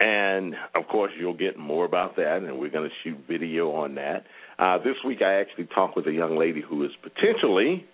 and 0.00 0.54
of 0.74 0.88
course, 0.88 1.12
you'll 1.18 1.36
get 1.36 1.58
more 1.58 1.84
about 1.84 2.16
that, 2.16 2.38
and 2.38 2.58
we're 2.58 2.70
going 2.70 2.88
to 2.88 2.94
shoot 3.04 3.18
video 3.28 3.72
on 3.72 3.96
that. 3.96 4.24
Uh, 4.58 4.78
this 4.78 4.96
week, 5.06 5.20
I 5.22 5.40
actually 5.40 5.66
talked 5.66 5.94
with 5.94 6.06
a 6.06 6.12
young 6.12 6.38
lady 6.38 6.62
who 6.62 6.84
is 6.84 6.90
potentially 7.02 7.86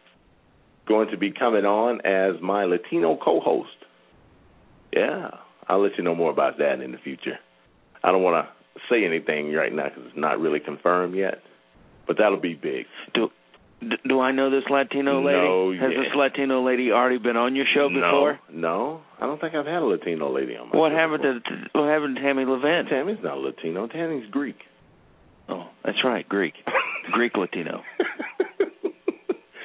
going 0.87 1.11
to 1.11 1.16
be 1.16 1.33
coming 1.33 1.64
on 1.64 2.01
as 2.07 2.40
my 2.40 2.64
Latino 2.64 3.19
co-host. 3.23 3.71
Yeah, 4.92 5.31
I'll 5.69 5.83
let 5.83 5.99
you 5.99 6.05
know 6.05 6.14
more 6.14 6.31
about 6.31 6.59
that 6.59 6.81
in 6.81 6.92
the 6.92 6.99
future. 6.99 7.38
I 8.05 8.12
don't 8.12 8.23
want 8.23 8.47
to 8.47 8.81
say 8.88 9.05
anything 9.05 9.53
right 9.53 9.73
now 9.73 9.88
because 9.88 10.05
it's 10.07 10.16
not 10.16 10.38
really 10.38 10.61
confirmed 10.61 11.16
yet, 11.16 11.42
but 12.07 12.19
that'll 12.19 12.40
be 12.40 12.55
big. 12.55 12.87
Do 13.14 13.31
d- 13.81 13.97
do 14.09 14.21
I 14.21 14.33
know 14.33 14.51
this 14.51 14.65
Latino 14.71 15.21
lady? 15.25 15.39
No, 15.39 15.73
Has 15.73 15.93
yeah. 15.93 15.99
this 16.03 16.12
Latino 16.17 16.65
lady 16.67 16.91
already 16.93 17.19
been 17.19 17.37
on 17.37 17.55
your 17.57 17.67
show 17.75 17.89
before? 17.89 18.39
No, 18.51 18.59
no, 18.61 19.01
I 19.21 19.27
don't 19.27 19.41
think 19.41 19.55
I've 19.55 19.67
had 19.67 19.83
a 19.83 19.85
Latino 19.87 20.33
lady 20.35 20.57
on 20.57 20.71
my 20.71 20.79
What 20.79 20.91
show 20.91 20.97
happened 20.97 21.23
to 21.23 21.41
to- 21.41 21.69
what 21.79 21.89
happened 21.89 22.17
to 22.17 22.23
Tammy 22.23 22.45
Levant? 22.45 22.89
Tammy's 22.89 23.19
not 23.23 23.39
Latino. 23.39 23.87
Tammy's 23.87 24.29
Greek. 24.31 24.57
Oh, 25.49 25.69
that's 25.85 25.99
right, 26.05 26.29
Greek, 26.29 26.55
Greek 27.12 27.37
Latino. 27.37 27.83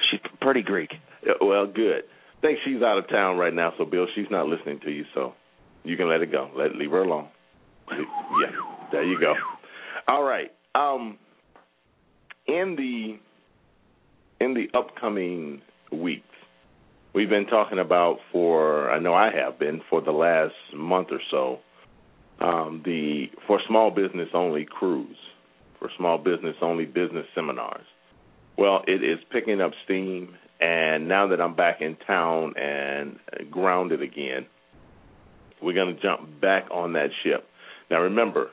She's 0.09 0.19
pretty 0.41 0.61
Greek. 0.61 0.91
Yeah, 1.25 1.33
well, 1.41 1.65
good. 1.67 2.03
I 2.37 2.41
think 2.41 2.59
she's 2.65 2.81
out 2.81 2.97
of 2.97 3.07
town 3.09 3.37
right 3.37 3.53
now, 3.53 3.73
so 3.77 3.85
Bill, 3.85 4.07
she's 4.15 4.25
not 4.31 4.47
listening 4.47 4.79
to 4.83 4.91
you, 4.91 5.05
so 5.13 5.33
you 5.83 5.95
can 5.97 6.09
let 6.09 6.21
it 6.21 6.31
go. 6.31 6.49
Let 6.55 6.75
leave 6.75 6.91
her 6.91 7.03
alone. 7.03 7.27
Yeah, 7.89 8.47
there 8.91 9.03
you 9.03 9.19
go. 9.19 9.33
All 10.07 10.23
right. 10.23 10.51
Um, 10.75 11.17
in 12.47 12.75
the 12.75 13.19
in 14.41 14.55
the 14.55 14.75
upcoming 14.77 15.61
weeks, 15.91 16.25
we've 17.13 17.29
been 17.29 17.45
talking 17.45 17.77
about 17.77 18.17
for 18.31 18.89
I 18.91 18.99
know 18.99 19.13
I 19.13 19.29
have 19.31 19.59
been 19.59 19.81
for 19.89 20.01
the 20.01 20.11
last 20.11 20.55
month 20.75 21.09
or 21.11 21.21
so 21.29 21.59
um, 22.39 22.81
the 22.83 23.27
for 23.45 23.59
small 23.67 23.91
business 23.91 24.29
only 24.33 24.65
cruise 24.65 25.17
for 25.77 25.89
small 25.97 26.17
business 26.17 26.55
only 26.61 26.85
business 26.85 27.25
seminars. 27.35 27.85
Well, 28.57 28.81
it 28.87 29.03
is 29.03 29.19
picking 29.31 29.61
up 29.61 29.71
steam, 29.85 30.35
and 30.59 31.07
now 31.07 31.27
that 31.27 31.39
I'm 31.39 31.55
back 31.55 31.81
in 31.81 31.95
town 32.07 32.53
and 32.57 33.19
grounded 33.49 34.01
again, 34.01 34.45
we're 35.61 35.73
going 35.73 35.95
to 35.95 36.01
jump 36.01 36.41
back 36.41 36.65
on 36.71 36.93
that 36.93 37.09
ship. 37.23 37.47
Now, 37.89 38.01
remember, 38.01 38.49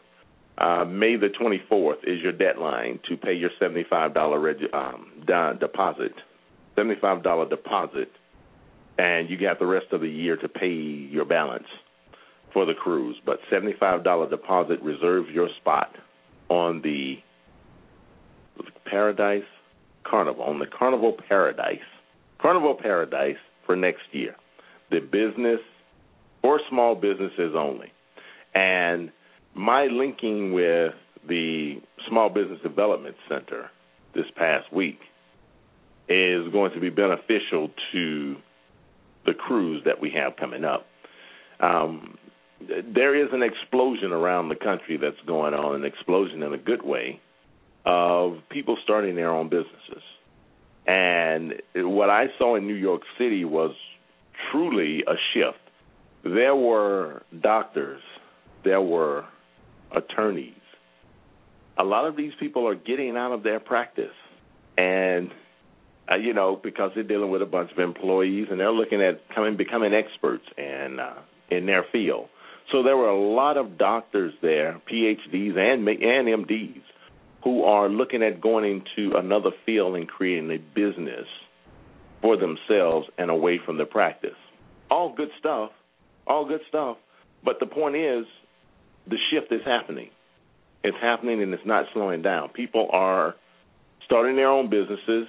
uh, 0.59 0.85
May 0.85 1.16
the 1.16 1.29
24th 1.29 2.03
is 2.05 2.21
your 2.21 2.33
deadline 2.33 2.99
to 3.09 3.16
pay 3.16 3.33
your 3.33 3.51
$75 3.61 4.42
reg- 4.42 4.75
um, 4.75 5.23
da- 5.27 5.53
deposit, 5.53 6.12
$75 6.77 7.49
deposit, 7.49 8.11
and 8.99 9.31
you 9.31 9.38
got 9.38 9.61
the 9.61 9.66
rest 9.66 9.87
of 9.92 10.01
the 10.01 10.09
year 10.09 10.37
to 10.37 10.49
pay 10.49 10.68
your 10.68 11.25
balance 11.25 11.66
for 12.53 12.66
the 12.66 12.75
cruise. 12.75 13.16
But 13.25 13.38
$75 13.53 14.31
deposit 14.31 14.81
reserves 14.83 15.29
your 15.31 15.49
spot 15.61 15.94
on 16.49 16.83
the 16.83 17.18
Paradise 18.85 19.42
Carnival, 20.05 20.42
on 20.42 20.59
the 20.59 20.66
Carnival 20.66 21.16
Paradise, 21.29 21.79
Carnival 22.40 22.75
Paradise 22.75 23.37
for 23.64 23.77
next 23.77 24.03
year. 24.12 24.35
The 24.90 25.01
business 25.01 25.61
or 26.42 26.61
small 26.68 26.94
businesses 26.94 27.55
only. 27.57 27.92
And 28.55 29.12
my 29.59 29.87
linking 29.87 30.53
with 30.53 30.94
the 31.27 31.81
Small 32.09 32.31
Business 32.31 32.61
Development 32.62 33.16
Center 33.29 33.71
this 34.14 34.27
past 34.37 34.73
week 34.73 35.01
is 36.09 36.51
going 36.53 36.73
to 36.73 36.81
be 36.81 36.90
beneficial 36.90 37.68
to 37.92 38.37
the 39.27 39.35
cruise 39.35 39.83
that 39.85 40.01
we 40.01 40.11
have 40.11 40.37
coming 40.37 40.64
up. 40.64 40.87
Um, 41.61 42.16
there 42.61 43.14
is 43.14 43.29
an 43.33 43.42
explosion 43.42 44.12
around 44.12 44.49
the 44.49 44.55
country 44.55 44.97
that's 44.97 45.21
going 45.27 45.55
on, 45.55 45.75
an 45.75 45.85
explosion 45.85 46.42
in 46.44 46.55
a 46.55 46.59
good 46.59 46.83
way, 46.83 47.21
of 47.85 48.38
people 48.51 48.77
starting 48.85 49.16
their 49.16 49.31
own 49.31 49.49
businesses. 49.49 50.03
And 50.87 51.55
what 51.75 52.11
I 52.11 52.27
saw 52.38 52.55
in 52.57 52.66
New 52.66 52.75
York 52.75 53.03
City 53.18 53.44
was 53.44 53.75
truly 54.51 55.03
a 55.07 55.14
shift. 55.35 55.59
There 56.25 56.55
were 56.55 57.23
doctors, 57.42 58.01
there 58.64 58.81
were 58.81 59.25
attorneys. 59.94 60.55
A 61.79 61.85
lot 61.85 62.07
of 62.07 62.16
these 62.16 62.33
people 62.40 62.66
are 62.66 62.74
getting 62.74 63.16
out 63.16 63.33
of 63.33 63.42
their 63.42 63.61
practice. 63.61 64.14
And 64.77 65.31
uh, 66.11 66.16
you 66.16 66.33
know, 66.33 66.59
because 66.62 66.90
they're 66.94 67.05
dealing 67.05 67.31
with 67.31 67.42
a 67.42 67.46
bunch 67.46 67.70
of 67.72 67.79
employees 67.79 68.48
and 68.51 68.59
they're 68.59 68.72
looking 68.72 69.03
at 69.03 69.22
coming 69.35 69.57
becoming 69.57 69.92
experts 69.92 70.44
and 70.57 71.01
uh, 71.01 71.14
in 71.51 71.66
their 71.66 71.85
field. 71.92 72.29
So 72.72 72.83
there 72.83 72.96
were 72.96 73.09
a 73.09 73.18
lot 73.18 73.57
of 73.57 73.79
doctors 73.79 74.35
there, 74.42 74.81
PhDs 74.90 75.57
and 75.57 75.87
and 75.88 76.46
MDs, 76.46 76.83
who 77.44 77.64
are 77.64 77.88
looking 77.88 78.22
at 78.22 78.40
going 78.40 78.83
into 78.96 79.16
another 79.16 79.51
field 79.64 79.96
and 79.96 80.09
creating 80.09 80.51
a 80.51 80.59
business 80.59 81.27
for 82.20 82.37
themselves 82.37 83.07
and 83.16 83.31
away 83.31 83.61
from 83.64 83.79
the 83.79 83.85
practice. 83.85 84.37
All 84.90 85.14
good 85.14 85.31
stuff, 85.38 85.70
all 86.27 86.46
good 86.46 86.61
stuff. 86.68 86.96
But 87.44 87.61
the 87.61 87.66
point 87.66 87.96
is, 87.96 88.24
the 89.09 89.16
shift 89.31 89.53
is 89.53 89.61
happening. 89.64 90.11
It's 90.85 90.97
happening 91.01 91.42
and 91.42 91.53
it's 91.53 91.66
not 91.66 91.87
slowing 91.92 92.23
down. 92.23 92.51
People 92.51 92.88
are 92.92 93.35
starting 94.05 94.37
their 94.37 94.49
own 94.49 94.71
businesses, 94.71 95.27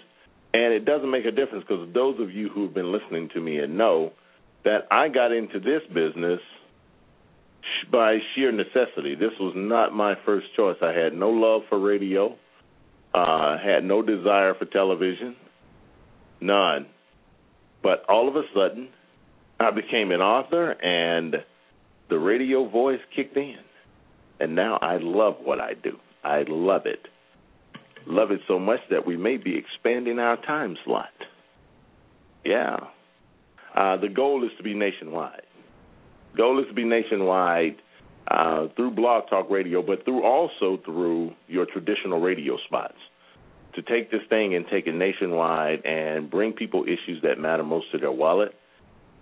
and 0.53 0.73
it 0.73 0.85
doesn't 0.85 1.09
make 1.09 1.25
a 1.25 1.31
difference 1.31 1.65
because 1.67 1.93
those 1.93 2.19
of 2.19 2.31
you 2.31 2.49
who 2.49 2.63
have 2.63 2.73
been 2.73 2.91
listening 2.91 3.29
to 3.33 3.41
me 3.41 3.57
and 3.57 3.77
know 3.77 4.11
that 4.63 4.87
I 4.91 5.09
got 5.09 5.31
into 5.31 5.59
this 5.59 5.81
business 5.93 6.39
by 7.91 8.17
sheer 8.33 8.51
necessity. 8.51 9.15
This 9.15 9.31
was 9.39 9.53
not 9.55 9.93
my 9.93 10.15
first 10.25 10.47
choice. 10.55 10.77
I 10.81 10.93
had 10.93 11.13
no 11.13 11.29
love 11.29 11.61
for 11.69 11.79
radio, 11.79 12.35
uh, 13.13 13.57
had 13.57 13.83
no 13.83 14.01
desire 14.01 14.53
for 14.55 14.65
television, 14.65 15.35
none. 16.41 16.87
But 17.81 18.03
all 18.09 18.27
of 18.27 18.35
a 18.35 18.43
sudden, 18.53 18.89
I 19.59 19.71
became 19.71 20.11
an 20.11 20.21
author, 20.21 20.71
and 20.71 21.35
the 22.09 22.17
radio 22.17 22.67
voice 22.67 22.99
kicked 23.15 23.37
in. 23.37 23.57
And 24.39 24.55
now 24.55 24.77
I 24.81 24.97
love 24.97 25.35
what 25.43 25.59
I 25.59 25.73
do. 25.73 25.97
I 26.23 26.43
love 26.47 26.85
it. 26.85 27.07
Love 28.05 28.31
it 28.31 28.39
so 28.47 28.59
much 28.59 28.79
that 28.89 29.05
we 29.05 29.17
may 29.17 29.37
be 29.37 29.55
expanding 29.57 30.19
our 30.19 30.37
time 30.37 30.77
slot. 30.85 31.09
Yeah. 32.45 32.77
Uh, 33.75 33.97
the 33.97 34.09
goal 34.09 34.43
is 34.43 34.51
to 34.57 34.63
be 34.63 34.73
nationwide. 34.73 35.43
Goal 36.35 36.59
is 36.59 36.67
to 36.67 36.73
be 36.73 36.85
nationwide 36.85 37.75
uh, 38.29 38.67
through 38.75 38.91
Blog 38.91 39.29
Talk 39.29 39.49
Radio, 39.49 39.81
but 39.81 40.05
through 40.05 40.23
also 40.23 40.81
through 40.85 41.33
your 41.47 41.65
traditional 41.65 42.19
radio 42.19 42.57
spots. 42.65 42.97
To 43.75 43.81
take 43.83 44.11
this 44.11 44.21
thing 44.29 44.55
and 44.55 44.65
take 44.71 44.87
it 44.87 44.95
nationwide 44.95 45.85
and 45.85 46.29
bring 46.29 46.53
people 46.53 46.83
issues 46.83 47.21
that 47.23 47.39
matter 47.39 47.63
most 47.63 47.91
to 47.91 47.97
their 47.97 48.11
wallet, 48.11 48.53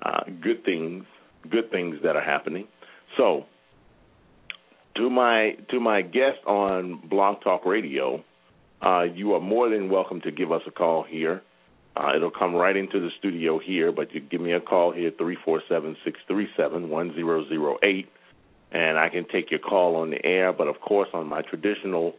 uh, 0.01 0.23
good 0.41 0.63
things, 0.63 1.03
good 1.51 1.69
things 1.71 1.97
that 2.03 2.15
are 2.15 2.23
happening. 2.23 2.67
So, 3.17 3.45
to 4.97 5.09
my 5.09 5.55
to 5.69 5.79
my 5.79 6.01
guest 6.01 6.39
on 6.45 6.99
Blog 7.09 7.41
Talk 7.43 7.65
Radio, 7.65 8.23
uh, 8.81 9.03
you 9.03 9.33
are 9.33 9.41
more 9.41 9.69
than 9.69 9.89
welcome 9.89 10.21
to 10.21 10.31
give 10.31 10.51
us 10.51 10.61
a 10.67 10.71
call 10.71 11.03
here. 11.07 11.41
Uh, 11.95 12.15
it'll 12.15 12.31
come 12.31 12.53
right 12.53 12.75
into 12.75 12.99
the 12.99 13.09
studio 13.19 13.59
here, 13.59 13.91
but 13.91 14.13
you 14.13 14.19
give 14.19 14.41
me 14.41 14.53
a 14.53 14.59
call 14.59 14.91
here, 14.91 15.11
three 15.17 15.37
four 15.45 15.61
seven 15.69 15.95
six 16.03 16.19
three 16.27 16.47
seven 16.57 16.89
one 16.89 17.13
zero 17.15 17.47
zero 17.47 17.77
eight, 17.83 18.07
and 18.71 18.97
I 18.97 19.09
can 19.09 19.25
take 19.31 19.51
your 19.51 19.59
call 19.59 19.95
on 19.95 20.09
the 20.09 20.23
air. 20.25 20.51
But 20.51 20.67
of 20.67 20.79
course, 20.81 21.09
on 21.13 21.27
my 21.27 21.41
traditional 21.41 22.13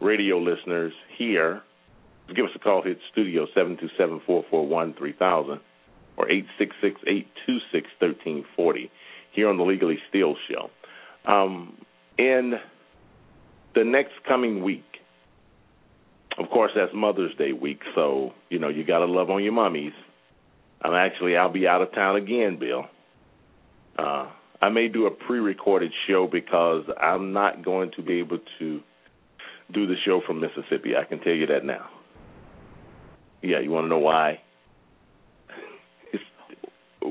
radio 0.00 0.38
listeners 0.38 0.92
here, 1.16 1.62
give 2.34 2.44
us 2.44 2.52
a 2.54 2.58
call 2.58 2.82
here 2.82 2.92
at 2.92 2.98
studio, 3.12 3.46
seven 3.54 3.76
two 3.78 3.88
seven 3.98 4.20
four 4.26 4.44
four 4.50 4.66
one 4.66 4.94
three 4.98 5.14
thousand 5.18 5.60
or 6.16 6.30
eight 6.30 6.46
six 6.58 6.74
six 6.82 7.00
eight 7.06 7.28
two 7.46 7.58
six 7.72 7.86
thirteen 7.98 8.44
forty 8.56 8.90
here 9.32 9.48
on 9.48 9.56
the 9.56 9.64
Legally 9.64 9.98
Steal 10.08 10.34
Show. 10.48 10.70
Um, 11.30 11.76
in 12.18 12.54
the 13.74 13.84
next 13.84 14.12
coming 14.26 14.62
week, 14.62 14.84
of 16.38 16.48
course, 16.50 16.72
that's 16.74 16.92
Mother's 16.94 17.34
Day 17.36 17.52
week, 17.52 17.80
so 17.94 18.32
you 18.48 18.58
know 18.58 18.68
you 18.68 18.84
got 18.84 19.00
to 19.00 19.06
love 19.06 19.30
on 19.30 19.42
your 19.42 19.52
mummies. 19.52 19.92
I'm 20.82 20.94
actually 20.94 21.36
I'll 21.36 21.52
be 21.52 21.66
out 21.66 21.82
of 21.82 21.92
town 21.92 22.16
again, 22.16 22.58
Bill. 22.58 22.84
Uh, 23.98 24.30
I 24.62 24.68
may 24.68 24.88
do 24.88 25.06
a 25.06 25.10
pre-recorded 25.10 25.92
show 26.06 26.26
because 26.30 26.84
I'm 27.00 27.32
not 27.32 27.64
going 27.64 27.90
to 27.96 28.02
be 28.02 28.20
able 28.20 28.38
to 28.58 28.80
do 29.72 29.86
the 29.86 29.96
show 30.04 30.20
from 30.26 30.40
Mississippi. 30.40 30.96
I 30.96 31.04
can 31.04 31.20
tell 31.20 31.32
you 31.32 31.46
that 31.46 31.64
now. 31.64 31.88
Yeah, 33.42 33.60
you 33.60 33.70
want 33.70 33.84
to 33.84 33.88
know 33.88 33.98
why? 33.98 34.40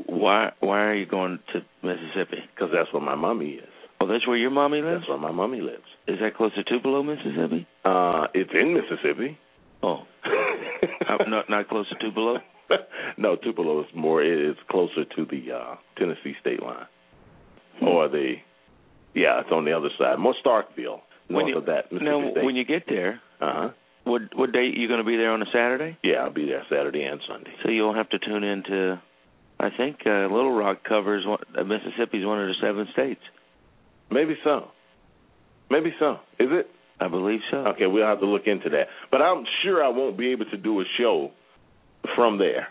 why 0.06 0.52
why 0.60 0.82
are 0.82 0.96
you 0.96 1.06
going 1.06 1.40
to 1.54 1.62
Mississippi? 1.84 2.44
Because 2.54 2.72
that's 2.74 2.92
where 2.94 3.02
my 3.02 3.16
mommy 3.16 3.52
is. 3.52 3.79
Oh, 4.02 4.08
that's 4.08 4.26
where 4.28 4.38
your 4.38 4.50
mommy 4.50 4.82
lives. 4.82 5.02
That's 5.02 5.10
where 5.10 5.18
my 5.18 5.32
mommy 5.32 5.62
lives. 5.62 5.84
Is 6.08 6.20
that 6.22 6.36
close 6.36 6.54
to 6.56 6.64
Tupelo, 6.64 7.04
Mississippi? 7.04 7.68
Uh, 7.84 8.28
it's 8.34 8.52
in 8.54 8.74
Mississippi. 8.74 9.38
Oh, 9.84 10.04
not 11.28 11.50
not 11.50 11.68
close 11.70 11.88
to 11.90 11.96
Tupelo. 11.96 12.38
no, 13.18 13.36
Tupelo 13.36 13.82
is 13.82 13.88
more. 13.96 14.24
It's 14.24 14.60
closer 14.70 15.06
to 15.06 15.26
the 15.26 15.54
uh 15.54 15.76
Tennessee 15.98 16.36
state 16.40 16.62
line, 16.62 16.86
hmm. 17.80 17.88
or 17.88 18.10
the 18.10 18.36
yeah, 19.14 19.42
it's 19.42 19.52
on 19.52 19.66
the 19.66 19.74
other 19.74 19.90
side, 19.98 20.20
more 20.20 20.36
Starkville, 20.46 21.02
north 21.30 21.48
you, 21.48 21.58
of 21.58 21.66
that. 21.66 21.92
now, 21.92 22.32
state. 22.32 22.44
when 22.44 22.56
you 22.56 22.66
get 22.66 22.84
there, 22.88 23.22
uh 23.42 23.54
huh. 23.54 23.70
What 24.06 24.22
what 24.36 24.52
date 24.52 24.76
you 24.76 24.88
going 24.88 25.00
to 25.00 25.06
be 25.06 25.18
there 25.18 25.32
on 25.32 25.42
a 25.42 25.46
Saturday? 25.46 25.98
Yeah, 26.04 26.24
I'll 26.24 26.34
be 26.34 26.46
there 26.46 26.64
Saturday 26.70 27.04
and 27.04 27.20
Sunday. 27.28 27.52
So 27.64 27.70
you'll 27.70 27.94
have 27.94 28.10
to 28.10 28.20
tune 28.20 28.44
in 28.44 28.64
to 28.64 29.02
I 29.60 29.70
think 29.76 29.98
uh, 30.06 30.28
Little 30.32 30.54
Rock 30.54 30.84
covers 30.88 31.26
one, 31.26 31.40
uh, 31.58 31.64
Mississippi's 31.64 32.26
one 32.26 32.42
of 32.42 32.48
the 32.48 32.56
seven 32.62 32.88
states. 32.94 33.22
Maybe 34.12 34.36
so. 34.43 34.69
Maybe 35.69 35.93
so. 36.00 36.13
Is 36.39 36.50
it? 36.52 36.67
I 37.00 37.08
believe 37.08 37.39
so. 37.52 37.58
Okay, 37.58 37.86
we'll 37.86 38.06
have 38.06 38.19
to 38.19 38.26
look 38.26 38.43
into 38.45 38.69
that. 38.69 38.88
But 39.12 39.22
I'm 39.22 39.45
sure 39.63 39.84
I 39.84 39.89
won't 39.89 40.17
be 40.17 40.32
able 40.32 40.45
to 40.45 40.58
do 40.58 40.82
a 40.82 40.84
show 40.98 41.32
from 42.15 42.38
there. 42.38 42.67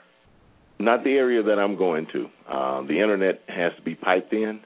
Not 0.79 1.03
the 1.03 1.11
area 1.11 1.42
that 1.42 1.59
I'm 1.59 1.77
going 1.77 2.07
to. 2.12 2.27
Uh, 2.48 2.83
the 2.83 3.01
internet 3.01 3.40
has 3.48 3.72
to 3.77 3.83
be 3.83 3.94
piped 3.94 4.33
in 4.33 4.61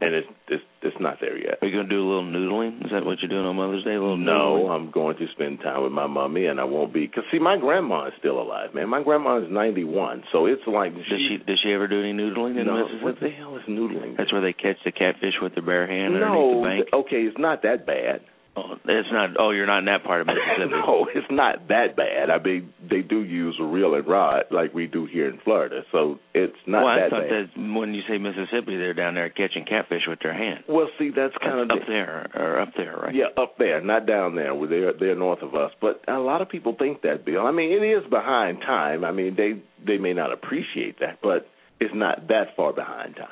and 0.00 0.14
it's 0.14 0.28
it's 0.48 0.64
it's 0.82 0.96
not 1.00 1.18
there 1.20 1.38
yet. 1.38 1.58
Are 1.62 1.66
you 1.66 1.74
going 1.74 1.88
to 1.88 1.94
do 1.94 2.04
a 2.04 2.06
little 2.06 2.28
noodling? 2.28 2.84
Is 2.84 2.92
that 2.92 3.04
what 3.04 3.18
you're 3.20 3.32
doing 3.32 3.46
on 3.46 3.56
Mother's 3.56 3.84
Day? 3.84 3.94
A 3.96 4.00
little 4.00 4.16
no, 4.16 4.68
noodling? 4.68 4.70
I'm 4.70 4.90
going 4.90 5.16
to 5.16 5.26
spend 5.32 5.60
time 5.60 5.82
with 5.82 5.92
my 5.92 6.06
mommy, 6.06 6.46
and 6.46 6.60
I 6.60 6.64
won't 6.64 6.92
be 6.92 7.06
because 7.06 7.24
see, 7.32 7.38
my 7.38 7.56
grandma 7.56 8.08
is 8.08 8.12
still 8.18 8.40
alive, 8.40 8.74
man. 8.74 8.88
My 8.88 9.02
grandma 9.02 9.40
is 9.42 9.50
91, 9.50 10.24
so 10.32 10.46
it's 10.46 10.62
like 10.66 10.94
does 10.94 11.04
she 11.08 11.38
does 11.46 11.58
she 11.62 11.72
ever 11.72 11.88
do 11.88 12.00
any 12.00 12.12
noodling 12.12 12.60
in 12.60 12.66
no, 12.66 12.84
Mississippi? 12.84 13.04
What 13.04 13.20
the 13.20 13.30
hell 13.30 13.56
is 13.56 13.64
noodling? 13.68 14.16
That's 14.16 14.32
where 14.32 14.42
they 14.42 14.52
catch 14.52 14.76
the 14.84 14.92
catfish 14.92 15.40
with 15.40 15.54
their 15.54 15.64
bare 15.64 15.86
hand 15.86 16.14
no, 16.14 16.20
underneath 16.20 16.88
the 16.88 16.92
bank. 16.92 17.04
okay, 17.06 17.22
it's 17.24 17.38
not 17.38 17.62
that 17.62 17.86
bad. 17.86 18.20
Oh, 18.56 18.76
it's 18.86 19.08
not. 19.12 19.30
Oh, 19.38 19.50
you're 19.50 19.66
not 19.66 19.80
in 19.80 19.84
that 19.84 20.02
part 20.02 20.22
of 20.22 20.28
Mississippi. 20.28 20.70
no, 20.70 21.06
it's 21.14 21.26
not 21.30 21.68
that 21.68 21.94
bad. 21.94 22.30
I 22.30 22.42
mean, 22.42 22.72
they 22.80 23.02
do 23.02 23.22
use 23.22 23.54
a 23.60 23.64
reel 23.64 23.94
and 23.94 24.06
rod 24.06 24.44
like 24.50 24.72
we 24.72 24.86
do 24.86 25.04
here 25.04 25.28
in 25.28 25.38
Florida, 25.44 25.82
so 25.92 26.18
it's 26.32 26.56
not 26.66 26.84
well, 26.84 26.96
that 26.96 27.06
I 27.06 27.10
thought 27.10 27.28
bad. 27.28 27.50
that 27.54 27.74
when 27.78 27.92
you 27.92 28.00
say 28.08 28.16
Mississippi, 28.16 28.78
they're 28.78 28.94
down 28.94 29.14
there 29.14 29.28
catching 29.28 29.66
catfish 29.66 30.02
with 30.08 30.20
their 30.22 30.32
hand. 30.32 30.64
Well, 30.68 30.88
see, 30.98 31.10
that's 31.14 31.34
kind 31.42 31.60
of 31.60 31.70
up 31.70 31.86
there 31.86 32.30
or 32.34 32.60
up 32.60 32.72
there, 32.78 32.96
right? 32.96 33.14
Yeah, 33.14 33.26
up 33.36 33.58
there, 33.58 33.82
not 33.82 34.06
down 34.06 34.36
there. 34.36 34.54
Where 34.54 34.68
they're 34.68 34.92
they're 34.98 35.16
north 35.16 35.42
of 35.42 35.54
us, 35.54 35.72
but 35.80 36.00
a 36.08 36.18
lot 36.18 36.40
of 36.40 36.48
people 36.48 36.74
think 36.78 37.02
that, 37.02 37.26
Bill. 37.26 37.46
I 37.46 37.52
mean, 37.52 37.72
it 37.72 37.84
is 37.84 38.08
behind 38.08 38.60
time. 38.62 39.04
I 39.04 39.12
mean, 39.12 39.36
they 39.36 39.60
they 39.84 39.98
may 39.98 40.14
not 40.14 40.32
appreciate 40.32 41.00
that, 41.00 41.18
but 41.22 41.46
it's 41.78 41.94
not 41.94 42.28
that 42.28 42.56
far 42.56 42.72
behind 42.72 43.16
time. 43.16 43.28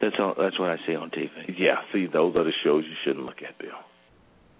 That's 0.00 0.16
all. 0.18 0.34
That's 0.38 0.58
what 0.58 0.70
I 0.70 0.76
see 0.86 0.94
on 0.94 1.10
TV. 1.10 1.28
Yeah, 1.58 1.82
see, 1.92 2.06
those 2.06 2.34
are 2.34 2.44
the 2.44 2.52
shows 2.64 2.84
you 2.88 2.96
shouldn't 3.04 3.26
look 3.26 3.42
at, 3.46 3.58
Bill 3.58 3.76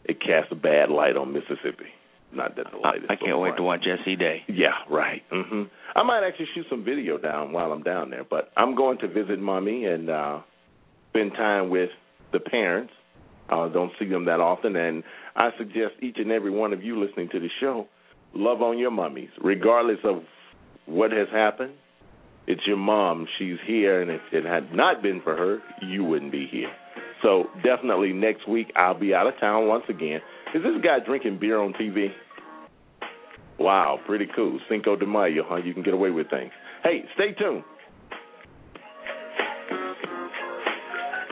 it 0.05 0.21
casts 0.21 0.51
a 0.51 0.55
bad 0.55 0.91
light 0.91 1.17
on 1.17 1.33
Mississippi. 1.33 1.91
Not 2.33 2.57
that 2.57 2.67
the 2.71 2.79
light 2.79 2.99
is. 2.99 3.05
I 3.09 3.17
can't 3.17 3.31
so 3.33 3.39
wait 3.41 3.57
to 3.57 3.63
watch 3.63 3.87
SE 3.87 4.17
Day. 4.17 4.43
Yeah, 4.49 4.75
right. 4.91 5.23
hmm 5.31 5.63
I 5.97 6.03
might 6.03 6.27
actually 6.27 6.47
shoot 6.55 6.67
some 6.69 6.85
video 6.85 7.17
down 7.19 7.53
while 7.53 7.73
I'm 7.73 7.83
down 7.83 8.11
there, 8.11 8.25
but 8.29 8.51
I'm 8.57 8.75
going 8.75 8.99
to 8.99 9.09
visit 9.09 9.39
mommy 9.41 9.87
and 9.87 10.11
uh 10.11 10.41
spend 11.11 11.33
time 11.33 11.71
with 11.71 11.91
the 12.33 12.41
parents. 12.41 12.93
Uh 13.49 13.69
don't 13.69 13.93
see 13.99 14.07
them 14.07 14.27
that 14.27 14.41
often, 14.41 14.77
and 14.77 15.03
I 15.35 15.51
suggest 15.57 15.95
each 16.03 16.17
and 16.19 16.31
every 16.31 16.51
one 16.51 16.73
of 16.75 16.83
you 16.83 17.03
listening 17.03 17.29
to 17.33 17.41
the 17.41 17.49
show 17.61 17.87
love 18.35 18.61
on 18.61 18.77
your 18.79 18.91
mummies, 18.91 19.31
regardless 19.43 19.99
of 20.05 20.23
what 20.87 21.11
has 21.13 21.29
happened. 21.33 21.73
It's 22.47 22.61
your 22.67 22.77
mom. 22.79 23.27
She's 23.39 23.57
here, 23.67 24.01
and 24.03 24.11
if 24.11 24.21
it 24.33 24.45
had 24.45 24.75
not 24.75 25.03
been 25.03 25.21
for 25.23 25.37
her, 25.37 25.59
you 25.87 26.05
wouldn't 26.05 26.33
be 26.33 26.47
here. 26.51 26.71
So 27.23 27.45
definitely 27.65 28.13
next 28.13 28.49
week 28.49 28.73
I'll 28.77 28.99
be 28.99 29.15
out 29.15 29.27
of 29.27 29.35
town 29.41 29.67
once 29.67 29.85
again. 29.89 30.21
Is 30.55 30.63
this 30.63 30.83
guy 30.83 30.99
drinking 31.05 31.39
beer 31.41 31.61
on 31.61 31.73
TV? 31.75 32.09
Wow, 33.59 33.99
pretty 34.07 34.27
cool. 34.37 34.61
Cinco 34.69 34.95
de 34.97 35.07
Mayo, 35.07 35.45
huh? 35.47 35.57
You 35.57 35.75
can 35.75 35.83
get 35.83 35.95
away 35.95 36.11
with 36.11 36.31
things. 36.31 36.53
Hey, 36.85 37.05
stay 37.15 37.33
tuned. 37.33 37.65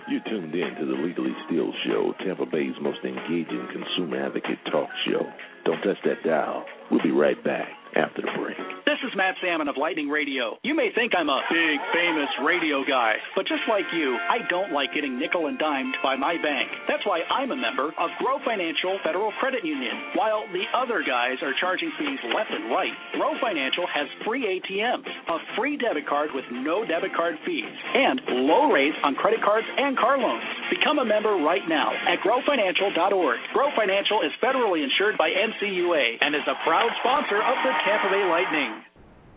You 0.08 0.20
tuned 0.28 0.54
in 0.54 0.74
to 0.78 0.86
the 0.86 0.92
Legally 1.02 1.34
Steal 1.46 1.72
Show, 1.84 2.14
Tampa 2.24 2.46
Bay's 2.46 2.74
most 2.80 2.98
engaging 3.04 3.66
consumer 3.72 4.24
advocate 4.24 4.58
talk 4.70 4.88
show. 5.04 5.22
Don't 5.64 5.82
touch 5.82 5.96
that 6.04 6.22
dial. 6.24 6.64
We'll 6.90 7.02
be 7.02 7.10
right 7.10 7.42
back 7.42 7.68
after 7.96 8.22
the 8.22 8.28
break. 8.38 8.75
This 8.96 9.12
is 9.12 9.20
Matt 9.20 9.36
Salmon 9.44 9.68
of 9.68 9.76
Lightning 9.76 10.08
Radio. 10.08 10.56
You 10.64 10.72
may 10.72 10.88
think 10.96 11.12
I'm 11.12 11.28
a 11.28 11.44
big, 11.52 11.76
famous 11.92 12.32
radio 12.40 12.80
guy, 12.80 13.20
but 13.36 13.44
just 13.44 13.60
like 13.68 13.84
you, 13.92 14.16
I 14.16 14.40
don't 14.48 14.72
like 14.72 14.96
getting 14.96 15.20
nickel 15.20 15.52
and 15.52 15.60
dimed 15.60 15.92
by 16.00 16.16
my 16.16 16.40
bank. 16.40 16.72
That's 16.88 17.04
why 17.04 17.20
I'm 17.28 17.52
a 17.52 17.60
member 17.60 17.92
of 17.92 18.08
Grow 18.16 18.40
Financial 18.40 18.96
Federal 19.04 19.36
Credit 19.36 19.68
Union. 19.68 20.16
While 20.16 20.48
the 20.48 20.64
other 20.72 21.04
guys 21.04 21.36
are 21.44 21.52
charging 21.60 21.92
fees 22.00 22.16
left 22.32 22.48
and 22.48 22.72
right, 22.72 22.96
Grow 23.20 23.36
Financial 23.36 23.84
has 23.84 24.08
free 24.24 24.48
ATMs, 24.48 25.04
a 25.04 25.44
free 25.60 25.76
debit 25.76 26.08
card 26.08 26.32
with 26.32 26.48
no 26.64 26.88
debit 26.88 27.12
card 27.12 27.36
fees, 27.44 27.68
and 27.68 28.48
low 28.48 28.72
rates 28.72 28.96
on 29.04 29.12
credit 29.20 29.44
cards 29.44 29.68
and 29.76 29.92
car 30.00 30.16
loans. 30.16 30.40
Become 30.72 31.04
a 31.04 31.04
member 31.04 31.36
right 31.44 31.68
now 31.68 31.92
at 31.92 32.24
growfinancial.org. 32.24 33.38
Grow 33.52 33.68
Financial 33.76 34.24
is 34.24 34.32
federally 34.40 34.80
insured 34.80 35.20
by 35.20 35.28
NCUA 35.28 36.24
and 36.24 36.32
is 36.32 36.48
a 36.48 36.56
proud 36.64 36.88
sponsor 37.04 37.44
of 37.44 37.56
the 37.60 37.76
Tampa 37.84 38.08
Bay 38.08 38.24
Lightning. 38.24 38.85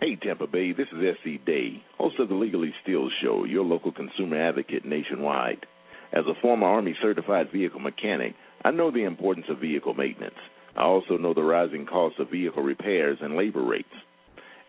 Hey, 0.01 0.15
Tampa 0.15 0.47
Bay, 0.47 0.71
this 0.71 0.87
is 0.93 1.17
S.E. 1.19 1.41
Day, 1.45 1.83
host 1.97 2.19
of 2.19 2.29
the 2.29 2.33
Legally 2.33 2.73
Steal 2.81 3.09
Show, 3.21 3.43
your 3.43 3.65
local 3.65 3.91
consumer 3.91 4.41
advocate 4.41 4.85
nationwide. 4.85 5.65
As 6.13 6.23
a 6.25 6.41
former 6.41 6.67
Army 6.67 6.95
certified 7.01 7.51
vehicle 7.51 7.81
mechanic, 7.81 8.33
I 8.63 8.71
know 8.71 8.91
the 8.91 9.03
importance 9.03 9.47
of 9.49 9.59
vehicle 9.59 9.93
maintenance. 9.93 10.39
I 10.77 10.83
also 10.83 11.17
know 11.17 11.33
the 11.33 11.43
rising 11.43 11.85
cost 11.85 12.17
of 12.17 12.31
vehicle 12.31 12.63
repairs 12.63 13.17
and 13.21 13.35
labor 13.35 13.61
rates. 13.61 13.89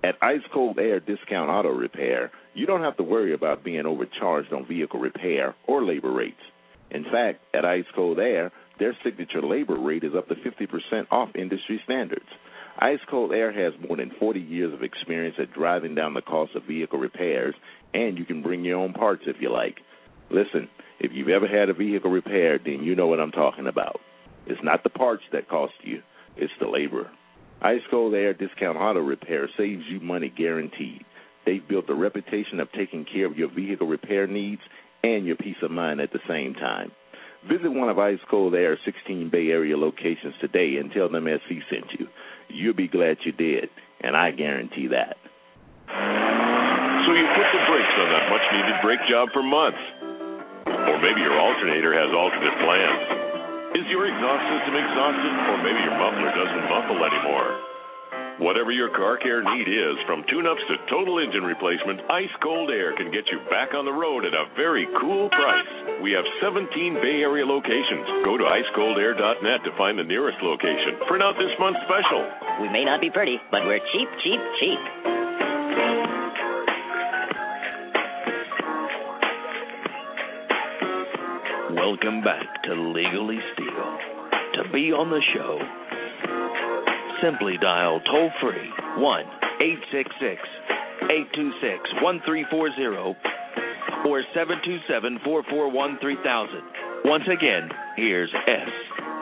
At 0.03 0.17
Ice 0.21 0.43
Cold 0.53 0.81
Air 0.81 0.99
Discount 0.99 1.49
Auto 1.49 1.69
Repair, 1.69 2.33
you 2.55 2.67
don't 2.67 2.83
have 2.83 2.97
to 2.97 3.05
worry 3.05 3.33
about 3.33 3.63
being 3.63 3.87
overcharged 3.87 4.53
on 4.53 4.67
vehicle 4.67 4.99
repair 4.99 5.55
or 5.69 5.85
labor 5.85 6.11
rates. 6.11 6.43
In 6.91 7.05
fact, 7.05 7.39
at 7.55 7.65
Ice 7.65 7.85
Cold 7.95 8.19
Air, 8.19 8.51
their 8.81 8.97
signature 9.05 9.43
labor 9.43 9.79
rate 9.79 10.03
is 10.03 10.17
up 10.19 10.27
to 10.27 10.35
50% 10.35 11.07
off 11.13 11.29
industry 11.37 11.81
standards. 11.85 12.27
Ice 12.79 13.01
Cold 13.11 13.33
Air 13.33 13.53
has 13.53 13.79
more 13.87 13.97
than 13.97 14.13
40 14.19 14.41
years 14.41 14.73
of 14.73 14.83
experience 14.83 15.37
at 15.39 15.53
driving 15.53 15.95
down 15.95 16.15
the 16.15 16.23
cost 16.23 16.55
of 16.55 16.65
vehicle 16.65 16.99
repairs, 16.99 17.55
and 17.93 18.19
you 18.19 18.25
can 18.25 18.43
bring 18.43 18.65
your 18.65 18.79
own 18.79 18.93
parts 18.93 19.23
if 19.27 19.37
you 19.41 19.53
like. 19.53 19.79
Listen, 20.31 20.69
if 20.99 21.13
you've 21.13 21.29
ever 21.29 21.49
had 21.49 21.69
a 21.69 21.75
vehicle 21.75 22.11
repaired, 22.11 22.63
then 22.65 22.83
you 22.83 22.95
know 22.95 23.07
what 23.07 23.21
I'm 23.21 23.33
talking 23.33 23.67
about. 23.67 24.01
It's 24.47 24.63
not 24.63 24.83
the 24.83 24.91
parts 24.91 25.25
that 25.33 25.49
cost 25.49 25.75
you, 25.83 26.03
it's 26.37 26.53
the 26.61 26.69
labor. 26.69 27.11
Ice 27.63 27.83
Cold 27.91 28.15
Air 28.15 28.33
Discount 28.33 28.79
Auto 28.79 29.01
Repair 29.01 29.49
saves 29.59 29.83
you 29.89 30.01
money 30.01 30.33
guaranteed. 30.35 31.05
They've 31.45 31.67
built 31.67 31.91
a 31.91 31.95
reputation 31.95 32.61
of 32.61 32.73
taking 32.73 33.05
care 33.05 33.27
of 33.27 33.37
your 33.37 33.51
vehicle 33.51 33.87
repair 33.87 34.27
needs 34.27 34.63
and 35.03 35.27
your 35.27 35.37
peace 35.37 35.57
of 35.63 35.71
mind 35.71 36.01
at 36.01 36.13
the 36.13 36.21
same 36.29 36.55
time. 36.55 36.93
Visit 37.49 37.71
one 37.71 37.89
of 37.89 37.99
Ice 37.99 38.19
Cold 38.31 38.55
Air's 38.55 38.79
16 38.85 39.31
Bay 39.31 39.49
Area 39.49 39.77
locations 39.77 40.35
today 40.41 40.77
and 40.77 40.93
tell 40.93 41.09
them 41.09 41.27
SC 41.27 41.57
sent 41.71 41.99
you. 41.99 42.07
You'll 42.53 42.75
be 42.75 42.89
glad 42.89 43.19
you 43.25 43.33
did, 43.33 43.71
and 44.01 44.17
I 44.17 44.31
guarantee 44.31 44.89
that. 44.89 45.17
So 45.89 47.11
you 47.17 47.27
put 47.35 47.49
the 47.51 47.63
brakes 47.67 47.95
on 47.99 48.09
that 48.11 48.27
much 48.31 48.45
needed 48.53 48.77
brake 48.83 49.05
job 49.09 49.29
for 49.33 49.43
months. 49.43 49.81
Or 50.67 50.97
maybe 50.99 51.23
your 51.23 51.39
alternator 51.39 51.95
has 51.95 52.11
alternate 52.13 52.57
plans. 52.63 53.03
Is 53.79 53.87
your 53.89 54.07
exhaust 54.07 54.43
system 54.51 54.75
exhausted, 54.75 55.35
or 55.49 55.57
maybe 55.63 55.81
your 55.87 55.95
muffler 55.95 56.31
doesn't 56.35 56.67
muffle 56.67 56.99
anymore? 56.99 57.70
Whatever 58.41 58.73
your 58.73 58.89
car 58.97 59.21
care 59.21 59.45
need 59.45 59.69
is, 59.69 60.01
from 60.09 60.25
tune-ups 60.33 60.65
to 60.73 60.77
total 60.89 61.21
engine 61.21 61.45
replacement, 61.45 62.01
Ice 62.09 62.33
Cold 62.43 62.71
Air 62.73 62.97
can 62.97 63.13
get 63.13 63.29
you 63.29 63.37
back 63.53 63.77
on 63.77 63.85
the 63.85 63.93
road 63.93 64.25
at 64.25 64.33
a 64.33 64.49
very 64.57 64.89
cool 64.99 65.29
price. 65.29 66.01
We 66.01 66.17
have 66.17 66.25
17 66.41 66.65
Bay 67.05 67.21
Area 67.21 67.45
locations. 67.45 68.25
Go 68.25 68.41
to 68.41 68.45
icecoldair.net 68.49 69.61
to 69.69 69.77
find 69.77 70.01
the 70.01 70.09
nearest 70.09 70.41
location. 70.41 70.97
Print 71.05 71.23
out 71.23 71.37
this 71.37 71.53
month's 71.61 71.85
special. 71.85 72.25
We 72.65 72.73
may 72.73 72.83
not 72.83 73.05
be 73.05 73.13
pretty, 73.13 73.37
but 73.53 73.61
we're 73.69 73.85
cheap, 73.93 74.09
cheap, 74.25 74.41
cheap. 74.57 74.81
Welcome 81.77 82.25
back 82.25 82.49
to 82.65 82.73
Legally 82.73 83.37
Steal. 83.53 83.85
To 84.57 84.73
be 84.73 84.97
on 84.97 85.11
the 85.13 85.21
show, 85.37 85.61
simply 87.23 87.57
dial 87.61 88.01
toll 88.11 88.31
free 88.41 88.71
1 88.97 89.25
866 89.61 90.41
826 91.11 92.03
1340 92.03 93.17
or 94.09 94.23
727 94.35 95.21
441 95.25 95.99
3000. 96.01 97.05
Once 97.05 97.25
again, 97.29 97.69
here's 97.97 98.33
S. 98.47 98.69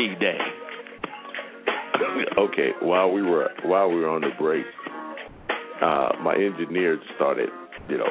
E. 0.01 0.15
Day. 0.21 0.39
Okay, 2.39 2.71
while 2.81 3.11
we 3.11 3.23
were 3.23 3.51
while 3.65 3.89
we 3.89 3.97
were 3.97 4.09
on 4.09 4.21
the 4.21 4.31
break, 4.39 4.65
uh, 5.83 6.11
my 6.23 6.35
engineer 6.35 6.99
started, 7.17 7.49
you 7.89 7.99
know, 7.99 8.11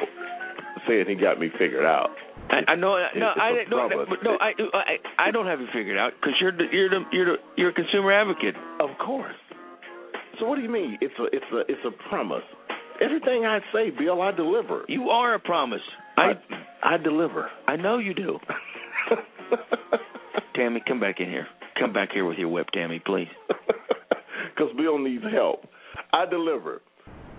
saying 0.86 1.06
he 1.08 1.14
got 1.14 1.40
me 1.40 1.48
figured 1.58 1.84
out. 1.84 2.10
I, 2.50 2.72
I 2.72 2.74
know. 2.74 2.96
No, 3.16 3.30
It's 3.30 3.40
I 3.40 3.48
a 3.66 3.70
no, 3.70 3.88
no, 3.88 4.04
no. 4.22 4.36
I, 4.40 4.52
I 4.74 5.28
I 5.28 5.30
don't 5.30 5.46
have 5.46 5.60
it 5.60 5.68
figured 5.72 5.98
out 5.98 6.12
because 6.20 6.34
you're 6.40 6.52
the 6.52 6.64
you're 6.72 6.88
the 6.90 7.02
you're 7.12 7.26
the 7.26 7.36
you're 7.56 7.70
a 7.70 7.74
consumer 7.74 8.12
advocate. 8.12 8.54
Of 8.80 8.90
course. 8.98 9.36
So 10.38 10.46
what 10.46 10.56
do 10.56 10.62
you 10.62 10.70
mean? 10.70 10.98
It's 11.00 11.14
a 11.18 11.24
it's 11.24 11.46
a 11.52 11.58
it's 11.60 11.84
a 11.86 12.08
promise. 12.08 12.44
Everything 13.00 13.44
I 13.44 13.60
say, 13.72 13.90
Bill, 13.90 14.22
I 14.22 14.32
deliver. 14.32 14.84
You 14.88 15.10
are 15.10 15.34
a 15.34 15.38
promise. 15.38 15.80
I 16.16 16.32
I 16.82 16.96
deliver. 16.96 17.50
I 17.66 17.76
know 17.76 17.98
you 17.98 18.14
do. 18.14 18.38
Tammy, 20.54 20.82
come 20.86 21.00
back 21.00 21.20
in 21.20 21.26
here. 21.26 21.46
Come 21.78 21.92
back 21.92 22.10
here 22.12 22.24
with 22.24 22.38
your 22.38 22.48
whip, 22.48 22.66
Tammy, 22.72 23.00
please. 23.04 23.28
Because 24.54 24.74
Bill 24.76 24.98
needs 24.98 25.22
help. 25.32 25.68
I 26.12 26.26
deliver. 26.26 26.82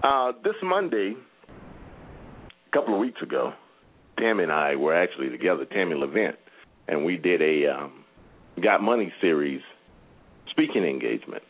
Uh, 0.02 0.32
this 0.42 0.54
Monday, 0.64 1.16
a 1.52 2.72
couple 2.72 2.94
of 2.94 3.00
weeks 3.02 3.22
ago, 3.22 3.52
Tammy 4.18 4.44
and 4.44 4.52
I 4.52 4.78
were 4.78 4.96
actually 4.96 5.30
together, 5.30 5.66
Tammy 5.66 5.96
Levent, 5.96 6.38
and 6.88 7.04
we 7.04 7.18
did 7.18 7.42
a 7.42 7.74
um, 7.74 8.06
Got 8.64 8.82
Money 8.82 9.12
series 9.20 9.62
speaking 10.50 10.86
engagement. 10.86 11.44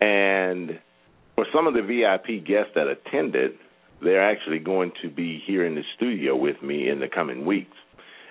And 0.00 0.78
for 1.34 1.46
some 1.54 1.66
of 1.66 1.74
the 1.74 1.82
VIP 1.82 2.44
guests 2.46 2.72
that 2.74 2.86
attended, 2.88 3.52
they're 4.02 4.30
actually 4.30 4.58
going 4.58 4.92
to 5.02 5.10
be 5.10 5.42
here 5.46 5.66
in 5.66 5.74
the 5.74 5.82
studio 5.96 6.36
with 6.36 6.62
me 6.62 6.88
in 6.88 7.00
the 7.00 7.08
coming 7.08 7.44
weeks. 7.44 7.76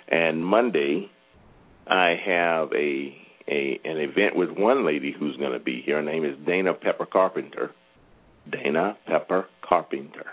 And 0.07 0.45
Monday, 0.45 1.09
I 1.87 2.15
have 2.25 2.71
a 2.73 3.15
a 3.49 3.79
an 3.83 3.97
event 3.97 4.35
with 4.35 4.49
one 4.51 4.85
lady 4.85 5.13
who's 5.17 5.35
going 5.37 5.53
to 5.53 5.59
be 5.59 5.81
here. 5.85 5.97
Her 5.97 6.01
name 6.01 6.25
is 6.25 6.35
Dana 6.45 6.73
Pepper 6.73 7.05
Carpenter. 7.05 7.71
Dana 8.49 8.97
Pepper 9.05 9.47
Carpenter. 9.67 10.25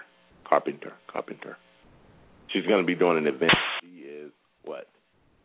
Carpenter. 0.49 0.93
Carpenter. 1.13 1.57
She's 2.53 2.67
going 2.67 2.81
to 2.81 2.87
be 2.87 2.95
doing 2.95 3.19
an 3.19 3.27
event. 3.27 3.53
She 3.83 4.03
is 4.03 4.31
what? 4.65 4.89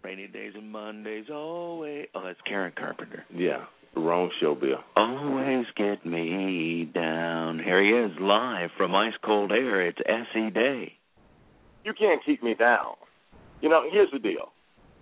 Rainy 0.03 0.27
days 0.27 0.53
and 0.55 0.71
Mondays 0.71 1.25
always. 1.31 2.07
Oh, 2.13 2.23
that's 2.23 2.39
Karen 2.47 2.73
Carpenter. 2.77 3.25
Yeah, 3.33 3.65
wrong 3.95 4.29
show, 4.41 4.55
Bill. 4.55 4.79
Always 4.95 5.65
get 5.75 6.05
me 6.05 6.89
down. 6.93 7.59
Here 7.59 7.83
he 7.83 7.89
is, 7.89 8.17
live 8.19 8.69
from 8.77 8.95
ice 8.95 9.13
cold 9.23 9.51
air. 9.51 9.87
It's 9.87 9.99
SE 10.05 10.49
Day. 10.51 10.93
You 11.83 11.93
can't 11.97 12.23
keep 12.25 12.43
me 12.43 12.55
down. 12.55 12.95
You 13.61 13.69
know, 13.69 13.83
here's 13.91 14.11
the 14.11 14.19
deal. 14.19 14.51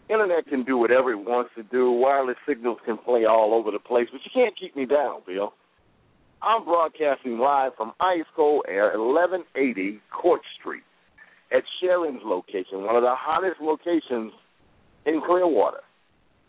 Internet 0.10 0.48
can 0.48 0.64
do 0.64 0.78
whatever 0.78 1.12
it 1.12 1.18
wants 1.18 1.52
to 1.56 1.64
do. 1.64 1.92
Wireless 1.92 2.38
signals 2.48 2.78
can 2.86 2.98
play 2.98 3.26
all 3.26 3.54
over 3.54 3.72
the 3.72 3.80
place, 3.80 4.08
but 4.12 4.22
you 4.24 4.32
can't 4.34 4.58
keep 4.58 4.76
me 4.76 4.86
down, 4.86 5.22
Bill. 5.26 5.54
I'm 6.42 6.64
broadcasting 6.64 7.40
live 7.40 7.72
from 7.76 7.94
Ice 8.00 8.26
Cold 8.36 8.66
Air, 8.68 8.92
1180 8.98 10.00
Court 10.12 10.42
Street, 10.60 10.84
at 11.52 11.64
Sharon's 11.82 12.22
location, 12.24 12.84
one 12.84 12.96
of 12.96 13.02
the 13.02 13.16
hottest 13.16 13.60
locations 13.60 14.32
in 15.06 15.22
Clearwater. 15.26 15.82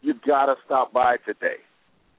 You've 0.03 0.23
gotta 0.27 0.55
stop 0.65 0.93
by 0.93 1.17
today. 1.27 1.57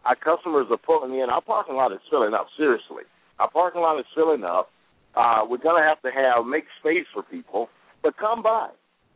Our 0.05 0.15
customers 0.15 0.67
are 0.71 0.77
pulling 0.77 1.19
in. 1.19 1.29
Our 1.29 1.41
parking 1.41 1.75
lot 1.75 1.91
is 1.91 1.99
filling 2.09 2.33
up. 2.33 2.47
Seriously, 2.57 3.03
our 3.39 3.49
parking 3.49 3.81
lot 3.81 3.99
is 3.99 4.05
filling 4.15 4.43
up. 4.43 4.69
Uh, 5.15 5.45
we're 5.49 5.57
gonna 5.57 5.83
have 5.83 6.01
to 6.03 6.11
have 6.11 6.45
make 6.45 6.65
space 6.79 7.05
for 7.13 7.23
people, 7.23 7.67
but 8.01 8.15
come 8.17 8.41
by, 8.41 8.69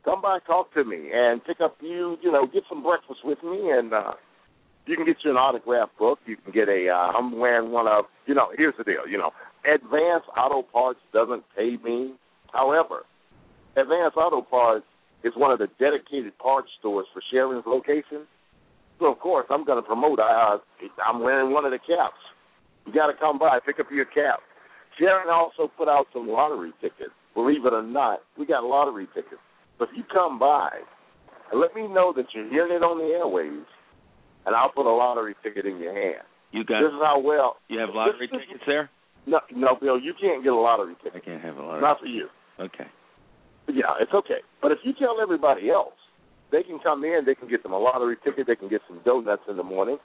come 0.03 0.21
by, 0.21 0.39
talk 0.45 0.73
to 0.73 0.83
me, 0.83 1.11
and 1.13 1.43
pick 1.45 1.61
up 1.61 1.77
you. 1.81 2.17
You 2.21 2.31
know, 2.31 2.45
get 2.45 2.63
some 2.67 2.83
breakfast 2.83 3.19
with 3.23 3.41
me, 3.43 3.71
and 3.71 3.93
uh, 3.93 4.13
you 4.85 4.95
can 4.95 5.05
get 5.05 5.17
you 5.23 5.31
an 5.31 5.37
autograph 5.37 5.89
book. 5.97 6.19
You 6.25 6.35
can 6.35 6.51
get 6.51 6.67
a. 6.67 6.89
Uh, 6.89 7.17
I'm 7.17 7.39
wearing 7.39 7.71
one 7.71 7.87
of. 7.87 8.05
You 8.25 8.35
know, 8.35 8.47
here's 8.57 8.75
the 8.77 8.83
deal. 8.83 9.07
You 9.09 9.17
know, 9.17 9.31
Advance 9.63 10.23
Auto 10.37 10.63
Parts 10.63 10.99
doesn't 11.13 11.43
pay 11.55 11.77
me. 11.83 12.13
However, 12.51 13.05
Advance 13.77 14.13
Auto 14.17 14.41
Parts 14.41 14.85
is 15.23 15.33
one 15.35 15.51
of 15.51 15.59
the 15.59 15.67
dedicated 15.79 16.37
parts 16.37 16.69
stores 16.79 17.07
for 17.13 17.21
Sharon's 17.31 17.63
location. 17.65 18.27
So 18.99 19.11
of 19.11 19.19
course 19.19 19.45
I'm 19.49 19.65
going 19.65 19.81
to 19.81 19.87
promote. 19.87 20.19
Uh, 20.19 20.57
I'm 21.05 21.21
wearing 21.21 21.53
one 21.53 21.65
of 21.65 21.71
the 21.71 21.79
caps. 21.79 22.19
You 22.85 22.93
got 22.93 23.07
to 23.07 23.13
come 23.13 23.39
by, 23.39 23.59
pick 23.65 23.79
up 23.79 23.87
your 23.91 24.05
cap. 24.05 24.39
Sharon 24.99 25.29
also 25.29 25.71
put 25.77 25.87
out 25.87 26.05
some 26.13 26.27
lottery 26.27 26.71
tickets. 26.81 27.15
Believe 27.33 27.65
it 27.65 27.73
or 27.73 27.81
not, 27.81 28.19
we 28.37 28.45
got 28.45 28.63
lottery 28.63 29.07
tickets. 29.15 29.41
So 29.79 29.85
if 29.85 29.89
you 29.95 30.03
come 30.13 30.37
by, 30.37 30.69
and 31.51 31.59
let 31.59 31.73
me 31.73 31.87
know 31.87 32.13
that 32.15 32.25
you're 32.33 32.49
hearing 32.49 32.73
it 32.73 32.83
on 32.83 32.97
the 33.01 33.09
airwaves, 33.09 33.65
and 34.45 34.55
I'll 34.55 34.71
put 34.71 34.85
a 34.85 34.93
lottery 34.93 35.35
ticket 35.41 35.65
in 35.65 35.79
your 35.79 35.93
hand. 35.93 36.23
You 36.51 36.63
got. 36.63 36.81
This 36.81 36.93
is 36.93 37.01
how 37.01 37.19
well. 37.19 37.57
You 37.69 37.79
have 37.79 37.89
lottery 37.93 38.29
this 38.29 38.41
tickets 38.45 38.63
there? 38.67 38.89
No, 39.25 39.39
no, 39.55 39.77
Bill, 39.79 39.99
you 39.99 40.13
can't 40.19 40.43
get 40.43 40.51
a 40.51 40.55
lottery 40.55 40.95
ticket. 41.03 41.23
I 41.23 41.25
can't 41.25 41.41
have 41.41 41.57
a 41.57 41.61
lottery. 41.61 41.81
Not 41.81 41.99
for 41.99 42.05
you. 42.05 42.27
Okay. 42.59 42.85
Yeah, 43.69 43.95
it's 43.99 44.13
okay. 44.13 44.43
But 44.61 44.71
if 44.71 44.79
you 44.83 44.93
tell 44.93 45.17
everybody 45.21 45.71
else, 45.71 45.95
they 46.53 46.61
can 46.61 46.77
come 46.79 47.03
in, 47.03 47.25
they 47.25 47.33
can 47.35 47.49
get 47.49 47.63
them 47.63 47.73
a 47.73 47.79
lottery 47.79 48.15
ticket, 48.23 48.45
they 48.45 48.55
can 48.55 48.69
get 48.69 48.81
some 48.87 49.01
donuts 49.03 49.43
in 49.49 49.57
the 49.57 49.63
morning, 49.65 49.97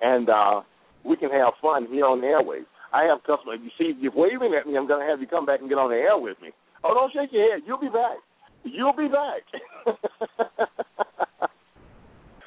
and 0.00 0.30
uh 0.30 0.62
we 1.04 1.16
can 1.16 1.30
have 1.30 1.52
fun 1.60 1.86
here 1.90 2.06
on 2.06 2.22
the 2.22 2.28
airways. 2.28 2.64
I 2.94 3.04
have 3.04 3.18
customers. 3.26 3.60
You 3.62 3.70
see, 3.76 3.92
you're 4.00 4.14
waving 4.14 4.54
at 4.54 4.66
me. 4.66 4.76
I'm 4.78 4.88
going 4.88 5.04
to 5.04 5.10
have 5.10 5.20
you 5.20 5.26
come 5.26 5.44
back 5.44 5.60
and 5.60 5.68
get 5.68 5.76
on 5.76 5.90
the 5.90 5.96
air 5.96 6.16
with 6.16 6.40
me. 6.40 6.50
Oh, 6.82 6.94
don't 6.94 7.12
shake 7.12 7.32
your 7.32 7.52
head. 7.52 7.62
You'll 7.66 7.80
be 7.80 7.88
back. 7.88 8.18
You'll 8.64 8.96
be 8.96 9.08
back. 9.08 9.42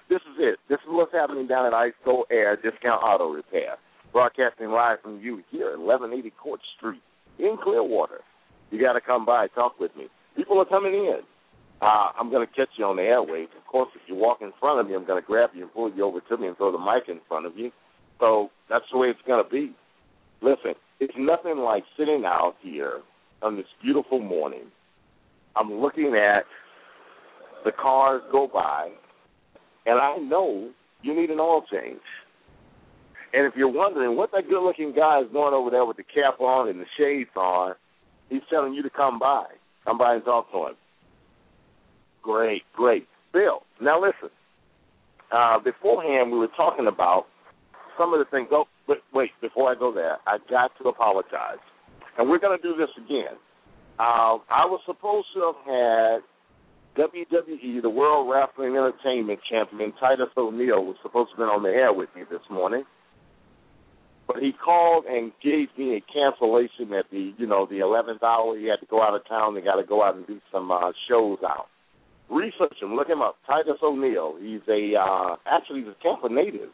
this 0.09 0.21
is 0.23 0.37
it. 0.39 0.57
This 0.69 0.79
is 0.81 0.89
what's 0.89 1.13
happening 1.13 1.47
down 1.47 1.71
at 1.71 1.73
Cold 2.03 2.25
Air 2.31 2.55
Discount 2.55 3.03
Auto 3.03 3.29
Repair. 3.29 3.77
Broadcasting 4.11 4.71
live 4.71 5.01
from 5.03 5.19
you 5.19 5.43
here 5.51 5.69
at 5.73 5.79
1180 5.79 6.31
Court 6.41 6.61
Street 6.77 7.01
in 7.37 7.57
Clearwater. 7.61 8.21
You 8.71 8.81
got 8.81 8.93
to 8.93 9.01
come 9.01 9.25
by, 9.25 9.47
talk 9.47 9.79
with 9.79 9.95
me. 9.95 10.07
People 10.35 10.59
are 10.59 10.65
coming 10.65 10.93
in. 10.93 11.19
Uh, 11.81 12.09
I'm 12.19 12.31
going 12.31 12.45
to 12.45 12.53
catch 12.53 12.69
you 12.77 12.85
on 12.85 12.95
the 12.95 13.03
airwaves. 13.03 13.55
Of 13.55 13.65
course, 13.67 13.89
if 13.95 14.01
you 14.07 14.15
walk 14.15 14.39
in 14.41 14.51
front 14.59 14.79
of 14.79 14.87
me, 14.87 14.95
I'm 14.95 15.05
going 15.05 15.21
to 15.21 15.25
grab 15.25 15.51
you 15.53 15.63
and 15.63 15.73
pull 15.73 15.93
you 15.93 16.03
over 16.03 16.19
to 16.21 16.37
me 16.37 16.47
and 16.47 16.57
throw 16.57 16.71
the 16.71 16.79
mic 16.79 17.07
in 17.07 17.19
front 17.27 17.45
of 17.45 17.55
you. 17.55 17.71
So 18.19 18.49
that's 18.69 18.85
the 18.91 18.97
way 18.97 19.07
it's 19.07 19.19
going 19.27 19.43
to 19.43 19.49
be. 19.49 19.75
Listen, 20.41 20.73
it's 20.99 21.13
nothing 21.17 21.57
like 21.59 21.83
sitting 21.97 22.23
out 22.25 22.55
here 22.61 23.01
on 23.43 23.55
this 23.55 23.65
beautiful 23.83 24.19
morning. 24.19 24.71
I'm 25.55 25.71
looking 25.71 26.15
at 26.15 26.45
the 27.63 27.71
cars 27.71 28.21
go 28.31 28.49
by, 28.51 28.89
and 29.85 29.99
I 29.99 30.17
know 30.17 30.71
you 31.03 31.15
need 31.15 31.29
an 31.29 31.39
oil 31.39 31.63
change. 31.71 32.01
And 33.33 33.45
if 33.45 33.53
you're 33.55 33.71
wondering 33.71 34.15
what 34.15 34.31
that 34.31 34.49
good 34.49 34.63
looking 34.63 34.93
guy 34.95 35.21
is 35.21 35.31
doing 35.31 35.53
over 35.53 35.69
there 35.69 35.85
with 35.85 35.97
the 35.97 36.03
cap 36.03 36.39
on 36.39 36.69
and 36.69 36.79
the 36.79 36.85
shades 36.97 37.29
on, 37.35 37.75
he's 38.29 38.41
telling 38.49 38.73
you 38.73 38.81
to 38.83 38.89
come 38.89 39.19
by. 39.19 39.45
Come 39.85 39.97
by 39.97 40.15
and 40.15 40.25
talk 40.25 40.51
to 40.51 40.57
him. 40.67 40.75
Great, 42.27 42.63
great. 42.75 43.07
Bill, 43.31 43.63
now 43.79 44.01
listen. 44.01 44.29
Uh, 45.31 45.59
beforehand, 45.59 46.29
we 46.29 46.37
were 46.37 46.51
talking 46.57 46.85
about 46.85 47.23
some 47.97 48.13
of 48.13 48.19
the 48.19 48.25
things. 48.29 48.49
Oh, 48.51 48.65
wait, 48.85 48.97
wait, 49.13 49.29
before 49.39 49.71
I 49.71 49.79
go 49.79 49.93
there, 49.93 50.17
I 50.27 50.37
got 50.49 50.71
to 50.81 50.89
apologize. 50.89 51.63
And 52.17 52.29
we're 52.29 52.39
going 52.39 52.59
to 52.59 52.61
do 52.61 52.75
this 52.75 52.89
again. 52.97 53.39
Uh, 53.97 54.43
I 54.51 54.67
was 54.67 54.81
supposed 54.85 55.27
to 55.35 55.53
have 55.53 55.63
had 55.63 57.01
WWE, 57.01 57.81
the 57.81 57.89
World 57.89 58.29
Wrestling 58.29 58.75
Entertainment 58.75 59.39
Champion, 59.49 59.93
Titus 59.97 60.27
O'Neil, 60.35 60.83
was 60.83 60.97
supposed 61.01 61.29
to 61.29 61.37
have 61.37 61.47
been 61.47 61.55
on 61.55 61.63
the 61.63 61.69
air 61.69 61.93
with 61.93 62.09
me 62.13 62.23
this 62.29 62.43
morning. 62.51 62.83
But 64.27 64.43
he 64.43 64.51
called 64.51 65.05
and 65.05 65.31
gave 65.41 65.69
me 65.77 65.95
a 65.95 66.01
cancellation 66.11 66.91
at 66.91 67.05
the, 67.09 67.31
you 67.37 67.47
know, 67.47 67.65
the 67.65 67.79
eleventh 67.79 68.21
hour. 68.21 68.59
He 68.59 68.65
had 68.65 68.81
to 68.81 68.85
go 68.85 69.01
out 69.01 69.15
of 69.15 69.25
town. 69.29 69.55
They 69.55 69.61
got 69.61 69.79
to 69.79 69.87
go 69.87 70.03
out 70.03 70.17
and 70.17 70.27
do 70.27 70.41
some 70.51 70.69
uh, 70.69 70.91
shows 71.07 71.37
out. 71.47 71.67
Research 72.29 72.75
him. 72.81 72.95
Look 72.95 73.07
him 73.07 73.21
up. 73.21 73.37
Titus 73.47 73.77
O'Neil. 73.81 74.35
He's 74.41 74.61
a 74.67 74.99
uh, 74.99 75.35
actually 75.45 75.79
he's 75.81 75.89
a 75.89 76.03
Tampa 76.03 76.27
native, 76.29 76.69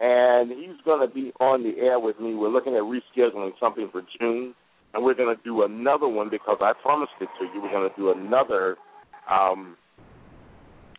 and 0.00 0.50
he's 0.50 0.78
going 0.84 1.06
to 1.06 1.12
be 1.12 1.32
on 1.40 1.64
the 1.64 1.80
air 1.80 1.98
with 1.98 2.20
me. 2.20 2.34
We're 2.34 2.48
looking 2.48 2.74
at 2.74 2.82
rescheduling 2.82 3.50
something 3.58 3.88
for 3.90 4.02
June, 4.18 4.54
and 4.94 5.04
we're 5.04 5.14
going 5.14 5.34
to 5.34 5.42
do 5.42 5.64
another 5.64 6.06
one 6.06 6.30
because 6.30 6.58
I 6.60 6.72
promised 6.80 7.12
it 7.20 7.28
to 7.40 7.46
you. 7.52 7.62
We're 7.62 7.72
going 7.72 7.90
to 7.90 7.96
do 7.96 8.12
another 8.12 8.76
um, 9.28 9.76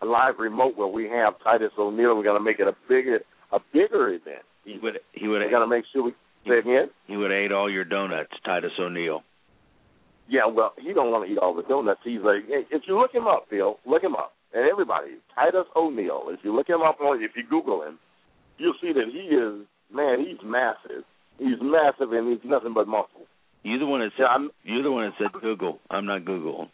live 0.01 0.36
remote 0.39 0.75
where 0.75 0.88
we 0.88 1.05
have 1.09 1.36
Titus 1.41 1.71
O'Neil. 1.77 2.17
We're 2.17 2.23
going 2.23 2.39
to 2.39 2.43
make 2.43 2.59
it 2.59 2.67
a 2.67 2.75
bigger 2.89 3.19
a 3.53 3.59
bigger 3.71 4.09
event. 4.09 4.43
He 4.65 4.77
would. 4.84 4.99
He 5.13 5.27
would. 5.30 5.39
We're 5.39 5.49
going 5.49 5.67
to 5.67 5.73
make 5.73 5.86
sure 5.93 6.03
we 6.03 6.11
say 6.45 6.59
again. 6.59 6.89
He 7.07 7.15
would 7.15 7.32
ate 7.32 7.53
all 7.53 7.71
your 7.71 7.86
donuts, 7.86 8.32
Titus 8.45 8.71
O'Neil. 8.77 9.23
Yeah, 10.30 10.45
well, 10.45 10.73
he 10.77 10.93
don't 10.93 11.11
want 11.11 11.25
to 11.27 11.32
eat 11.34 11.39
all 11.39 11.55
the 11.55 11.63
donuts. 11.63 12.01
He's 12.03 12.21
like, 12.21 12.45
hey, 12.47 12.63
if 12.69 12.84
you 12.88 12.99
look 12.99 13.11
him 13.13 13.25
up, 13.27 13.49
Bill, 13.49 13.80
look 13.86 14.03
him 14.03 14.15
up, 14.15 14.34
and 14.53 14.69
everybody, 14.69 15.17
Titus 15.34 15.65
O'Neil. 15.75 16.23
If 16.30 16.39
you 16.43 16.55
look 16.55 16.69
him 16.69 16.82
up 16.82 17.01
on, 17.01 17.23
if 17.23 17.32
you 17.36 17.43
Google 17.49 17.82
him, 17.84 17.97
you'll 18.57 18.77
see 18.82 18.93
that 18.93 19.09
he 19.11 19.34
is 19.36 19.65
man. 19.93 20.19
He's 20.25 20.38
massive. 20.45 21.03
He's 21.39 21.57
massive, 21.61 22.13
and 22.13 22.30
he's 22.30 22.45
nothing 22.49 22.73
but 22.73 22.88
muscle. 22.88 23.25
You're 23.63 23.80
the 23.80 23.86
one 23.88 24.01
that 24.01 24.11
said. 24.15 24.27
you're 24.63 24.84
the 24.84 24.91
one 24.91 25.05
that 25.09 25.13
said 25.17 25.41
Google. 25.41 25.80
I'm 25.89 26.05
not 26.05 26.25
Google. 26.25 26.67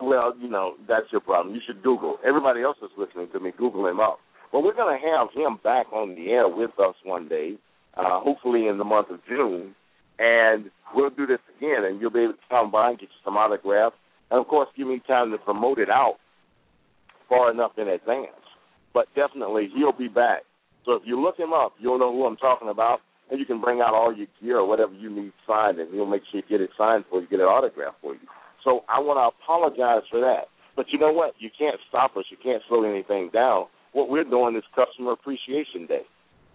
Well, 0.00 0.34
you 0.38 0.48
know 0.50 0.74
that's 0.86 1.06
your 1.10 1.22
problem. 1.22 1.54
You 1.54 1.62
should 1.66 1.82
Google. 1.82 2.18
Everybody 2.26 2.62
else 2.62 2.76
is 2.82 2.90
listening 2.98 3.28
to 3.32 3.40
me. 3.40 3.52
Google 3.56 3.86
him 3.86 4.00
up. 4.00 4.18
Well, 4.52 4.62
we're 4.62 4.74
going 4.74 4.98
to 5.00 5.06
have 5.16 5.28
him 5.34 5.58
back 5.64 5.92
on 5.92 6.14
the 6.14 6.28
air 6.30 6.46
with 6.48 6.70
us 6.78 6.94
one 7.04 7.28
day. 7.28 7.56
uh, 7.96 8.20
hopefully 8.20 8.66
in 8.68 8.78
the 8.78 8.84
month 8.84 9.08
of 9.10 9.20
June. 9.28 9.74
And 10.18 10.70
we'll 10.94 11.10
do 11.10 11.26
this 11.26 11.40
again, 11.56 11.84
and 11.84 12.00
you'll 12.00 12.10
be 12.10 12.20
able 12.20 12.34
to 12.34 12.48
come 12.48 12.70
by 12.70 12.90
and 12.90 12.98
get 12.98 13.10
you 13.10 13.20
some 13.24 13.36
autographs. 13.36 13.96
And 14.30 14.40
of 14.40 14.48
course, 14.48 14.68
give 14.76 14.86
me 14.86 15.02
time 15.06 15.30
to 15.30 15.38
promote 15.38 15.78
it 15.78 15.90
out 15.90 16.16
far 17.28 17.50
enough 17.50 17.72
in 17.76 17.88
advance. 17.88 18.30
But 18.94 19.06
definitely, 19.14 19.68
he'll 19.74 19.92
be 19.92 20.08
back. 20.08 20.42
So 20.84 20.92
if 20.92 21.02
you 21.04 21.20
look 21.20 21.38
him 21.38 21.52
up, 21.52 21.74
you'll 21.78 21.98
know 21.98 22.12
who 22.12 22.24
I'm 22.24 22.36
talking 22.36 22.68
about, 22.68 23.00
and 23.30 23.38
you 23.40 23.44
can 23.44 23.60
bring 23.60 23.80
out 23.80 23.92
all 23.92 24.14
your 24.14 24.28
gear 24.40 24.58
or 24.58 24.68
whatever 24.68 24.94
you 24.94 25.10
need 25.10 25.32
signed, 25.46 25.78
and 25.78 25.92
he'll 25.92 26.06
make 26.06 26.22
sure 26.30 26.40
you 26.40 26.48
get 26.48 26.60
it 26.60 26.70
signed 26.78 27.04
for 27.10 27.20
you, 27.20 27.28
get 27.28 27.40
it 27.40 27.44
autographed 27.44 28.00
for 28.00 28.14
you. 28.14 28.20
So 28.64 28.84
I 28.88 29.00
want 29.00 29.18
to 29.18 29.36
apologize 29.36 30.06
for 30.10 30.20
that. 30.20 30.48
But 30.76 30.86
you 30.92 30.98
know 30.98 31.12
what? 31.12 31.34
You 31.38 31.50
can't 31.58 31.76
stop 31.88 32.16
us. 32.16 32.24
You 32.30 32.36
can't 32.42 32.62
slow 32.68 32.84
anything 32.84 33.30
down. 33.32 33.66
What 33.92 34.10
we're 34.10 34.24
doing 34.24 34.56
is 34.56 34.62
Customer 34.74 35.12
Appreciation 35.12 35.86
Day. 35.86 36.02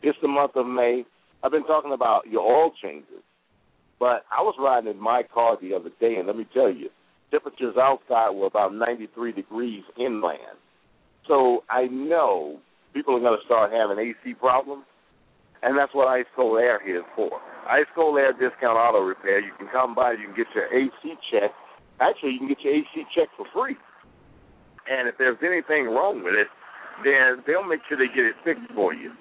It's 0.04 0.18
the 0.22 0.28
month 0.28 0.56
of 0.56 0.66
May. 0.66 1.04
I've 1.44 1.52
been 1.52 1.66
talking 1.66 1.92
about 1.92 2.28
your 2.28 2.42
oil 2.42 2.72
changes, 2.82 3.24
but 4.02 4.26
I 4.34 4.42
was 4.42 4.58
riding 4.58 4.90
in 4.90 4.98
my 4.98 5.22
car 5.22 5.62
the 5.62 5.78
other 5.78 5.94
day, 6.02 6.18
and 6.18 6.26
let 6.26 6.36
me 6.36 6.50
tell 6.58 6.74
you, 6.74 6.90
temperatures 7.30 7.78
outside 7.78 8.34
were 8.34 8.48
about 8.48 8.74
93 8.74 9.32
degrees 9.32 9.84
inland. 9.96 10.58
So 11.28 11.62
I 11.70 11.86
know 11.86 12.58
people 12.96 13.16
are 13.16 13.22
going 13.22 13.38
to 13.38 13.46
start 13.46 13.70
having 13.70 14.02
AC 14.02 14.34
problems, 14.42 14.86
and 15.62 15.78
that's 15.78 15.94
what 15.94 16.08
Ice 16.08 16.26
Cold 16.36 16.58
Air 16.58 16.82
is 16.82 17.06
for. 17.16 17.30
Ice 17.70 17.86
Cold 17.94 18.18
Air 18.18 18.34
Discount 18.34 18.74
Auto 18.74 19.06
Repair. 19.06 19.40
You 19.40 19.54
can 19.60 19.70
come 19.72 19.94
by, 19.94 20.14
you 20.14 20.34
can 20.34 20.36
get 20.36 20.50
your 20.56 20.66
AC 20.74 20.98
checked. 21.30 21.54
Actually, 22.02 22.34
you 22.34 22.40
can 22.40 22.48
get 22.50 22.66
your 22.66 22.74
AC 22.74 23.06
checked 23.14 23.38
for 23.38 23.46
free. 23.54 23.78
And 24.90 25.08
if 25.08 25.14
there's 25.22 25.38
anything 25.46 25.94
wrong 25.94 26.26
with 26.26 26.34
it, 26.34 26.50
then 27.06 27.46
they'll 27.46 27.70
make 27.70 27.86
sure 27.88 28.02
they 28.02 28.10
get 28.10 28.26
it 28.26 28.34
fixed 28.44 28.66
for 28.74 28.96
you. 28.96 29.14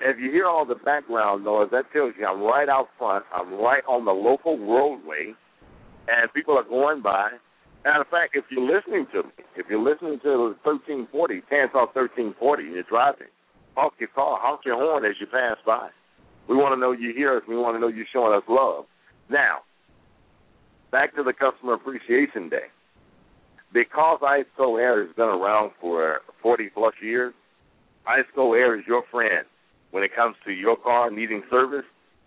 If 0.00 0.18
you 0.18 0.30
hear 0.30 0.46
all 0.46 0.64
the 0.64 0.76
background 0.76 1.44
noise, 1.44 1.68
that 1.72 1.90
tells 1.92 2.14
you 2.18 2.26
I'm 2.26 2.40
right 2.40 2.68
out 2.68 2.88
front. 2.98 3.24
I'm 3.34 3.54
right 3.54 3.82
on 3.88 4.04
the 4.04 4.12
local 4.12 4.58
roadway, 4.58 5.34
and 6.06 6.32
people 6.32 6.56
are 6.56 6.64
going 6.64 7.02
by. 7.02 7.30
Matter 7.84 8.02
of 8.02 8.08
fact, 8.08 8.34
if 8.34 8.44
you're 8.50 8.62
listening 8.62 9.06
to 9.12 9.24
me, 9.24 9.32
if 9.56 9.66
you're 9.68 9.82
listening 9.82 10.20
to 10.22 10.54
1340, 10.62 11.42
Tan 11.50 11.68
1340, 11.72 12.62
and 12.64 12.74
you're 12.74 12.82
driving, 12.84 13.28
honk 13.76 13.94
your 13.98 14.08
car, 14.14 14.38
honk 14.40 14.60
your 14.64 14.76
horn 14.76 15.04
as 15.04 15.14
you 15.20 15.26
pass 15.26 15.56
by. 15.66 15.88
We 16.48 16.56
want 16.56 16.74
to 16.74 16.80
know 16.80 16.92
you 16.92 17.12
hear 17.14 17.36
us. 17.36 17.42
We 17.48 17.56
want 17.56 17.76
to 17.76 17.80
know 17.80 17.88
you're 17.88 18.06
showing 18.12 18.34
us 18.34 18.42
love. 18.48 18.86
Now, 19.30 19.58
back 20.90 21.14
to 21.16 21.22
the 21.22 21.32
Customer 21.32 21.74
Appreciation 21.74 22.48
Day. 22.48 22.70
Because 23.72 24.20
Cold 24.56 24.80
Air 24.80 25.06
has 25.06 25.14
been 25.14 25.26
around 25.26 25.72
for 25.80 26.20
40 26.42 26.70
plus 26.70 26.94
years, 27.02 27.34
Cold 28.34 28.56
Air 28.56 28.78
is 28.78 28.86
your 28.86 29.02
friend. 29.10 29.44
When 29.90 30.02
it 30.02 30.14
comes 30.14 30.36
to 30.44 30.52
your 30.52 30.76
car 30.76 31.10
needing 31.10 31.42
service, 31.50 31.84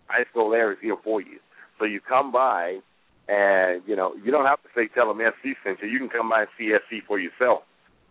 Ice 0.10 0.26
Cold 0.34 0.54
Air 0.54 0.72
is 0.72 0.78
here 0.82 0.98
for 1.04 1.22
you. 1.22 1.40
So 1.80 1.86
you 1.86 2.00
come 2.02 2.32
by 2.32 2.80
and, 3.28 3.82
you 3.88 3.96
know, 3.96 4.14
you 4.24 4.32
don't 4.32 4.46
have 4.46 4.62
to 4.64 4.70
say 4.76 4.90
tell 4.94 5.08
them 5.08 5.22
SE 5.22 5.54
sent 5.64 5.80
you. 5.82 6.00
Can 6.00 6.10
come 6.10 6.30
by 6.30 6.42
and 6.42 6.50
see 6.58 7.00
for 7.08 7.20
yourself. 7.20 7.64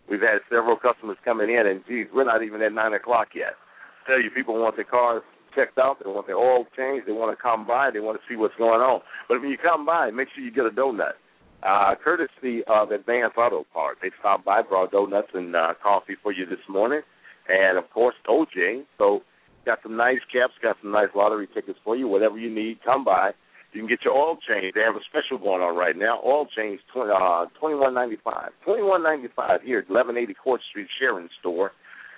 We've 0.08 0.20
had 0.20 0.42
several 0.48 0.76
customers 0.76 1.18
coming 1.24 1.50
in, 1.50 1.66
and 1.66 1.82
geez, 1.86 2.06
we're 2.12 2.24
not 2.24 2.42
even 2.42 2.62
at 2.62 2.72
nine 2.72 2.94
o'clock 2.94 3.28
yet. 3.34 3.54
I 4.02 4.10
tell 4.10 4.20
you, 4.20 4.30
people 4.30 4.58
want 4.58 4.76
their 4.76 4.84
cars 4.84 5.22
checked 5.54 5.78
out, 5.78 5.98
they 6.02 6.10
want 6.10 6.26
their 6.26 6.36
oil 6.36 6.64
changed, 6.76 7.06
they 7.06 7.12
want 7.12 7.36
to 7.36 7.40
come 7.40 7.66
by, 7.66 7.90
they 7.92 8.00
want 8.00 8.18
to 8.18 8.24
see 8.28 8.36
what's 8.36 8.54
going 8.56 8.80
on. 8.80 9.02
But 9.28 9.40
when 9.40 9.50
you 9.50 9.58
come 9.58 9.86
by, 9.86 10.10
make 10.10 10.28
sure 10.34 10.42
you 10.42 10.50
get 10.50 10.66
a 10.66 10.70
donut. 10.70 11.14
Uh, 11.62 11.94
courtesy 12.02 12.62
of 12.66 12.90
Advance 12.90 13.34
Auto 13.36 13.66
Parts. 13.72 14.00
They 14.02 14.10
stopped 14.18 14.44
by, 14.44 14.62
brought 14.62 14.92
donuts 14.92 15.28
and 15.34 15.54
uh, 15.54 15.74
coffee 15.82 16.16
for 16.22 16.32
you 16.32 16.46
this 16.46 16.64
morning, 16.68 17.02
and 17.48 17.76
of 17.76 17.84
course 17.90 18.14
OJ. 18.28 18.84
So 18.96 19.20
got 19.64 19.78
some 19.82 19.96
nice 19.96 20.20
caps, 20.32 20.54
got 20.62 20.76
some 20.82 20.92
nice 20.92 21.08
lottery 21.14 21.48
tickets 21.52 21.78
for 21.84 21.96
you. 21.96 22.08
Whatever 22.08 22.38
you 22.38 22.52
need, 22.52 22.78
come 22.84 23.04
by. 23.04 23.32
You 23.72 23.80
can 23.80 23.88
get 23.88 24.00
your 24.04 24.14
oil 24.14 24.36
change. 24.48 24.74
They 24.74 24.80
have 24.80 24.96
a 24.96 25.04
special 25.08 25.38
going 25.38 25.62
on 25.62 25.76
right 25.76 25.96
now. 25.96 26.20
Oil 26.26 26.46
change 26.56 26.80
uh, 26.96 27.46
twenty 27.60 27.76
one 27.76 27.94
ninety 27.94 28.16
five. 28.24 28.50
Twenty 28.64 28.82
one 28.82 29.02
ninety 29.02 29.28
five 29.34 29.62
here 29.62 29.78
at 29.78 29.88
eleven 29.88 30.16
eighty 30.16 30.34
Court 30.34 30.60
Street 30.68 30.88
Sharon 30.98 31.28
store. 31.38 31.70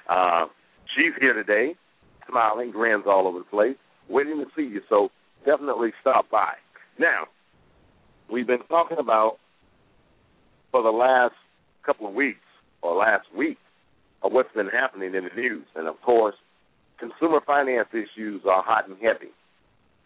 Uh, 0.08 0.46
she's 0.96 1.12
here 1.20 1.34
today, 1.34 1.74
smiling, 2.28 2.70
grins 2.70 3.04
all 3.06 3.26
over 3.26 3.38
the 3.38 3.44
place, 3.44 3.76
waiting 4.08 4.38
to 4.38 4.46
see 4.56 4.66
you. 4.66 4.80
So 4.88 5.10
definitely 5.44 5.90
stop 6.00 6.30
by. 6.30 6.54
Now, 6.98 7.24
we've 8.32 8.46
been 8.46 8.64
talking 8.68 8.98
about 8.98 9.36
for 10.70 10.82
the 10.82 10.90
last 10.90 11.34
couple 11.84 12.06
of 12.06 12.14
weeks 12.14 12.40
or 12.80 12.96
last 12.96 13.26
week 13.36 13.58
of 14.22 14.32
what's 14.32 14.52
been 14.54 14.68
happening 14.68 15.14
in 15.14 15.24
the 15.24 15.30
news, 15.36 15.66
and 15.74 15.86
of 15.86 16.00
course, 16.00 16.36
consumer 17.02 17.40
finance 17.44 17.88
issues 17.90 18.42
are 18.46 18.62
hot 18.62 18.86
and 18.86 18.96
heavy. 19.02 19.34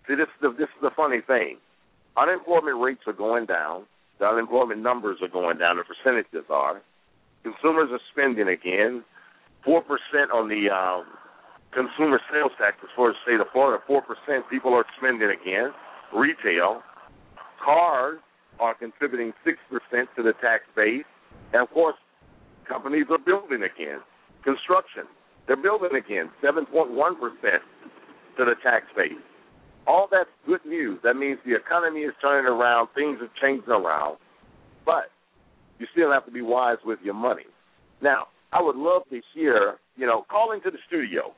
See, 0.09 0.16
this 0.16 0.32
is 0.32 0.40
the, 0.40 0.51
this 0.57 0.72
is 0.72 0.80
the 0.80 0.94
funny 0.97 1.20
thing. 1.20 1.59
Unemployment 2.16 2.80
rates 2.80 3.05
are 3.07 3.12
going 3.12 3.44
down. 3.44 3.84
The 4.18 4.24
unemployment 4.24 4.80
numbers 4.80 5.18
are 5.20 5.28
going 5.28 5.59
down. 5.59 5.76
The 5.76 5.84
percentages 5.84 6.49
are. 6.49 6.80
Consumers 7.44 7.90
are 7.92 8.01
spending 8.11 8.49
again. 8.49 9.05
Four 9.62 9.82
percent 9.82 10.32
on 10.32 10.49
the 10.49 10.72
um, 10.72 11.05
consumer 11.74 12.18
sales 12.32 12.53
tax 12.57 12.76
for 12.97 13.12
the 13.12 13.18
state 13.28 13.40
of 13.40 13.49
Florida. 13.53 13.82
Four 13.86 14.01
percent 14.01 14.49
people 14.49 14.72
are 14.72 14.86
spending 14.97 15.28
again. 15.28 15.76
Retail, 16.14 16.80
cars 17.62 18.20
are 18.59 18.74
contributing 18.74 19.34
six 19.44 19.59
percent 19.68 20.09
to 20.16 20.22
the 20.22 20.32
tax 20.40 20.64
base, 20.74 21.05
and 21.53 21.61
of 21.61 21.68
course, 21.74 21.97
companies 22.66 23.07
are 23.11 23.18
building 23.18 23.61
again. 23.61 24.01
Construction, 24.44 25.05
they're 25.47 25.57
building 25.57 25.90
again, 25.97 26.30
seven 26.42 26.66
point 26.66 26.90
one 26.92 27.16
percent 27.16 27.62
to 28.36 28.44
the 28.44 28.55
tax 28.62 28.86
base 28.97 29.12
all 29.86 30.09
that's 30.11 30.28
good 30.47 30.64
news. 30.66 30.99
That 31.05 31.14
means 31.14 31.38
the 31.47 31.55
economy 31.55 32.01
is 32.01 32.12
turning 32.20 32.47
around, 32.47 32.88
things 32.94 33.18
are 33.20 33.30
changing 33.40 33.70
around, 33.70 34.18
but 34.84 35.11
you 35.78 35.86
still 35.92 36.12
have 36.12 36.24
to 36.26 36.32
be 36.32 36.42
wise 36.42 36.78
with 36.84 36.99
your 37.03 37.14
money. 37.14 37.44
Now, 38.03 38.26
I 38.53 38.62
would 38.62 38.76
love 38.76 39.03
to 39.11 39.20
hear, 39.34 39.76
you 39.97 40.07
know, 40.07 40.24
call 40.30 40.53
into 40.53 40.70
the 40.70 40.78
studio. 40.86 41.32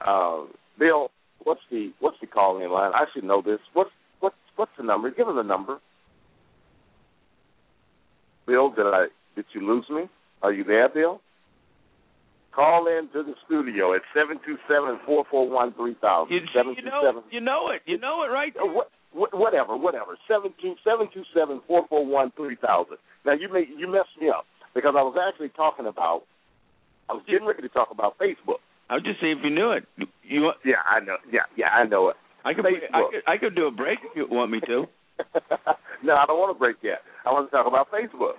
Uh, 0.00 0.44
Bill, 0.78 1.10
what's 1.44 1.60
the 1.70 1.92
what's 2.00 2.16
the 2.20 2.26
call 2.26 2.62
in 2.62 2.70
line? 2.70 2.92
I 2.94 3.04
should 3.12 3.24
know 3.24 3.42
this. 3.42 3.58
What's 3.72 3.90
what's 4.20 4.36
what's 4.56 4.72
the 4.76 4.84
number? 4.84 5.10
Give 5.10 5.28
him 5.28 5.36
the 5.36 5.42
number. 5.42 5.78
Bill, 8.46 8.70
did 8.70 8.86
I 8.86 9.06
did 9.36 9.44
you 9.54 9.66
lose 9.66 9.86
me? 9.90 10.08
Are 10.42 10.52
you 10.52 10.64
there, 10.64 10.88
Bill? 10.88 11.20
Call 12.54 12.86
in 12.86 13.08
to 13.14 13.22
the 13.22 13.34
studio 13.46 13.94
at 13.94 14.02
seven 14.12 14.38
two 14.44 14.56
seven 14.68 15.00
four 15.06 15.24
four 15.30 15.48
one 15.48 15.72
three 15.72 15.96
thousand. 16.00 16.34
You, 16.34 16.40
you 16.76 16.84
know, 16.84 17.22
you 17.30 17.40
know 17.40 17.70
it. 17.70 17.80
You 17.86 17.98
know 17.98 18.22
it, 18.24 18.28
right? 18.28 18.52
Uh, 18.56 18.66
what, 18.66 18.90
what, 19.12 19.32
whatever, 19.32 19.76
whatever. 19.76 20.18
Seven 20.28 20.52
two 20.60 20.74
seven 20.84 21.08
two 21.14 21.24
seven 21.34 21.62
four 21.66 21.86
four 21.88 22.04
one 22.04 22.30
three 22.36 22.56
thousand. 22.56 22.98
Now 23.24 23.32
you 23.32 23.50
may 23.50 23.64
you 23.76 23.88
messed 23.90 24.20
me 24.20 24.28
up 24.28 24.44
because 24.74 24.94
I 24.96 25.02
was 25.02 25.16
actually 25.16 25.48
talking 25.50 25.86
about. 25.86 26.24
I 27.08 27.14
was 27.14 27.22
getting 27.26 27.46
ready 27.46 27.62
to 27.62 27.68
talk 27.68 27.88
about 27.90 28.16
Facebook. 28.18 28.60
I 28.88 28.94
was 28.94 29.02
just 29.02 29.20
saying 29.20 29.38
if 29.38 29.44
you 29.44 29.50
knew 29.50 29.72
it. 29.72 29.84
You 30.22 30.52
yeah, 30.64 30.84
I 30.84 31.00
know. 31.00 31.16
Yeah, 31.32 31.48
yeah, 31.56 31.68
I 31.68 31.84
know 31.84 32.10
it. 32.10 32.16
I 32.44 32.54
could, 32.54 32.66
I 32.66 32.70
could 32.70 33.22
I 33.26 33.36
could 33.38 33.54
do 33.54 33.66
a 33.66 33.70
break 33.70 33.98
if 34.04 34.16
you 34.16 34.26
want 34.30 34.50
me 34.50 34.60
to. 34.66 34.84
no, 36.04 36.14
I 36.16 36.26
don't 36.26 36.38
want 36.38 36.54
to 36.54 36.58
break 36.58 36.76
yet. 36.82 37.00
I 37.24 37.32
want 37.32 37.48
to 37.48 37.56
talk 37.56 37.66
about 37.66 37.90
Facebook. 37.90 38.36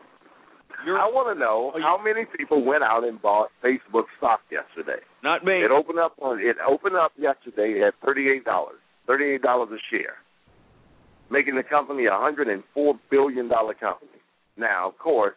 You're, 0.86 1.00
I 1.00 1.06
want 1.08 1.36
to 1.36 1.40
know 1.40 1.72
oh, 1.74 1.78
you, 1.78 1.84
how 1.84 1.98
many 2.02 2.26
people 2.38 2.64
went 2.64 2.84
out 2.84 3.04
and 3.04 3.22
bought 3.22 3.50
Facebook 3.64 4.06
stock 4.18 4.42
yesterday. 4.52 5.02
Not 5.24 5.46
me. 5.46 5.64
It 5.64 5.72
opened 5.72 6.00
up 6.00 6.14
on 6.22 6.40
it 6.40 6.58
opened 6.68 6.96
up 6.96 7.12
yesterday 7.18 7.82
at 7.86 7.94
thirty 8.06 8.30
eight 8.30 8.46
dollars, 8.46 8.80
thirty 9.08 9.34
eight 9.36 9.42
dollars 9.42 9.70
a 9.72 9.80
share, 9.90 10.16
making 11.32 11.56
the 11.56 11.64
company 11.64 12.06
a 12.06 12.18
hundred 12.18 12.48
and 12.50 12.64
four 12.74 12.96
billion 13.10 13.48
dollar 13.48 13.74
company. 13.74 14.10
Now, 14.58 14.90
of 14.90 14.98
course, 14.98 15.36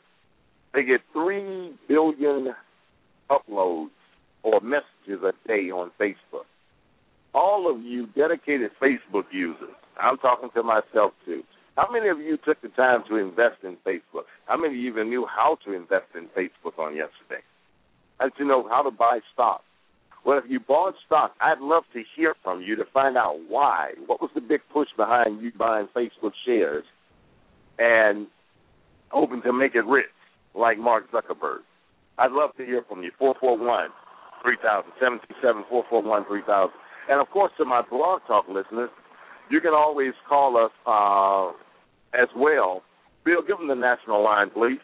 they 0.75 0.83
get 0.83 1.01
three 1.13 1.73
billion 1.89 2.55
uploads 3.31 3.91
or 4.43 4.61
messages 4.61 5.23
a 5.25 5.33
day 5.49 5.71
on 5.71 5.91
Facebook. 6.01 6.47
All 7.35 7.71
of 7.71 7.83
you 7.83 8.07
dedicated 8.17 8.71
Facebook 8.83 9.25
users, 9.31 9.75
I'm 10.01 10.17
talking 10.19 10.49
to 10.55 10.63
myself 10.63 11.13
too 11.25 11.43
how 11.77 11.89
many 11.91 12.09
of 12.09 12.19
you 12.19 12.39
took 12.43 12.61
the 12.63 12.69
time 12.69 13.05
to 13.09 13.17
invest 13.17 13.63
in 13.63 13.77
Facebook? 13.87 14.25
How 14.47 14.57
many 14.57 14.75
of 14.75 14.81
you 14.81 14.91
even 14.91 15.11
knew 15.11 15.27
how 15.27 15.59
to 15.67 15.73
invest 15.73 16.07
in 16.15 16.29
Facebook 16.29 16.79
on 16.79 16.97
yesterday? 16.97 17.45
Did 18.21 18.33
you 18.39 18.47
know 18.47 18.67
how 18.69 18.83
to 18.83 18.91
buy 18.91 19.21
stock? 19.35 19.63
Well, 20.25 20.39
if 20.39 20.45
you 20.49 20.59
bought 20.59 20.95
stock, 21.07 21.35
I'd 21.41 21.61
love 21.61 21.85
to 21.93 22.03
hear 22.17 22.35
from 22.43 22.63
you 22.63 22.77
to 22.77 22.85
find 22.93 23.17
out 23.17 23.37
why. 23.49 23.93
What 24.07 24.21
was 24.21 24.31
the 24.35 24.41
big 24.41 24.61
push 24.73 24.89
behind 24.97 25.43
you 25.43 25.53
buying 25.57 25.87
Facebook 25.95 26.33
shares 26.45 26.85
and 27.79 28.27
hoping 29.11 29.43
to 29.43 29.53
make 29.53 29.75
it 29.75 29.85
rich 29.85 30.07
like 30.55 30.79
Mark 30.79 31.13
Zuckerberg? 31.13 31.61
I'd 32.19 32.33
love 32.33 32.51
to 32.57 32.65
hear 32.65 32.83
from 32.89 33.03
you. 33.03 33.13
441 33.19 33.91
3000, 34.43 34.91
727 34.99 35.65
441 35.69 36.25
3000. 36.25 36.73
And 37.09 37.21
of 37.21 37.29
course, 37.31 37.53
to 37.59 37.65
my 37.65 37.83
blog 37.83 38.23
talk 38.27 38.47
listeners, 38.49 38.91
you 39.51 39.61
can 39.61 39.75
always 39.75 40.15
call 40.29 40.57
us 40.57 40.73
uh, 40.87 41.55
as 42.15 42.29
well. 42.37 42.83
Bill, 43.25 43.43
give 43.47 43.59
them 43.59 43.69
the 43.69 43.75
national 43.75 44.23
line, 44.23 44.51
please. 44.51 44.79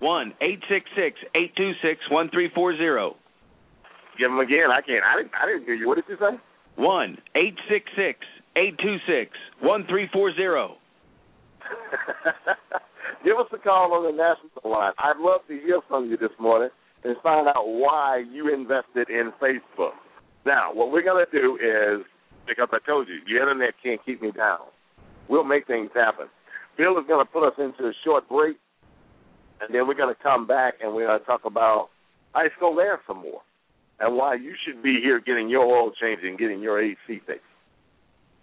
One 0.00 0.32
eight 0.40 0.60
six 0.68 0.86
six 0.96 1.16
eight 1.36 1.54
two 1.56 1.72
six 1.82 2.00
one 2.10 2.28
three 2.30 2.50
four 2.54 2.76
zero. 2.76 3.16
Give 4.18 4.30
them 4.30 4.40
again. 4.40 4.70
I 4.70 4.80
can't. 4.80 5.04
I 5.04 5.16
didn't. 5.16 5.32
I 5.40 5.46
didn't 5.46 5.64
hear 5.64 5.74
you. 5.74 5.86
What 5.86 5.94
did 5.94 6.04
you 6.08 6.16
say? 6.18 6.36
One 6.76 7.18
eight 7.36 7.54
six 7.70 7.86
six 7.96 8.18
eight 8.56 8.76
two 8.78 8.96
six 9.06 9.30
one 9.60 9.86
three 9.88 10.08
four 10.12 10.34
zero. 10.34 10.76
Give 13.24 13.38
us 13.38 13.46
a 13.52 13.58
call 13.58 13.92
on 13.94 14.04
the 14.04 14.10
national 14.10 14.70
line. 14.70 14.92
I'd 14.98 15.18
love 15.18 15.42
to 15.48 15.54
hear 15.54 15.80
from 15.86 16.10
you 16.10 16.16
this 16.16 16.34
morning 16.40 16.70
and 17.04 17.16
find 17.22 17.46
out 17.46 17.66
why 17.66 18.24
you 18.30 18.52
invested 18.52 19.08
in 19.08 19.32
Facebook. 19.40 19.92
Now, 20.44 20.74
what 20.74 20.90
we're 20.90 21.04
going 21.04 21.24
to 21.24 21.30
do 21.30 21.54
is, 21.56 22.04
because 22.48 22.68
I 22.72 22.78
told 22.84 23.06
you, 23.08 23.20
the 23.26 23.40
internet 23.40 23.74
can't 23.82 24.04
keep 24.04 24.20
me 24.20 24.32
down. 24.32 24.60
We'll 25.32 25.48
make 25.48 25.66
things 25.66 25.88
happen. 25.94 26.26
Bill 26.76 26.98
is 27.00 27.06
going 27.08 27.24
to 27.24 27.32
put 27.32 27.48
us 27.48 27.54
into 27.56 27.88
a 27.88 27.92
short 28.04 28.28
break, 28.28 28.58
and 29.62 29.74
then 29.74 29.88
we're 29.88 29.96
going 29.96 30.14
to 30.14 30.22
come 30.22 30.46
back 30.46 30.74
and 30.82 30.92
we're 30.92 31.06
going 31.06 31.18
to 31.18 31.24
talk 31.24 31.46
about 31.46 31.88
ice 32.34 32.52
cold 32.60 32.78
air 32.78 33.00
some 33.06 33.22
more 33.22 33.40
and 33.98 34.14
why 34.14 34.34
you 34.34 34.52
should 34.60 34.82
be 34.82 35.00
here 35.02 35.20
getting 35.24 35.48
your 35.48 35.64
oil 35.64 35.90
changed 35.98 36.22
and 36.22 36.38
getting 36.38 36.60
your 36.60 36.82
AC 36.82 37.00
fixed. 37.08 37.40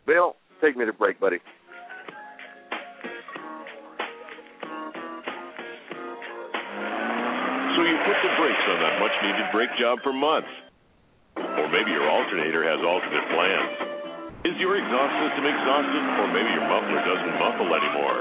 Bill, 0.07 0.33
take 0.61 0.75
me 0.75 0.85
to 0.85 0.93
break, 0.93 1.19
buddy. 1.19 1.37
So 7.77 7.85
you 7.85 7.97
put 8.01 8.17
the 8.17 8.33
brakes 8.33 8.65
on 8.65 8.81
that 8.81 8.97
much 8.97 9.13
needed 9.21 9.45
brake 9.53 9.69
job 9.79 9.99
for 10.01 10.11
months. 10.11 10.49
Or 11.37 11.69
maybe 11.69 11.91
your 11.91 12.09
alternator 12.09 12.63
has 12.65 12.81
alternate 12.81 13.29
plans. 13.29 13.98
Is 14.47 14.55
your 14.55 14.79
exhaust 14.79 15.13
system 15.19 15.51
exhausted, 15.51 16.03
or 16.15 16.31
maybe 16.31 16.47
your 16.55 16.63
muffler 16.63 17.03
doesn't 17.03 17.35
muffle 17.43 17.75
anymore? 17.75 18.19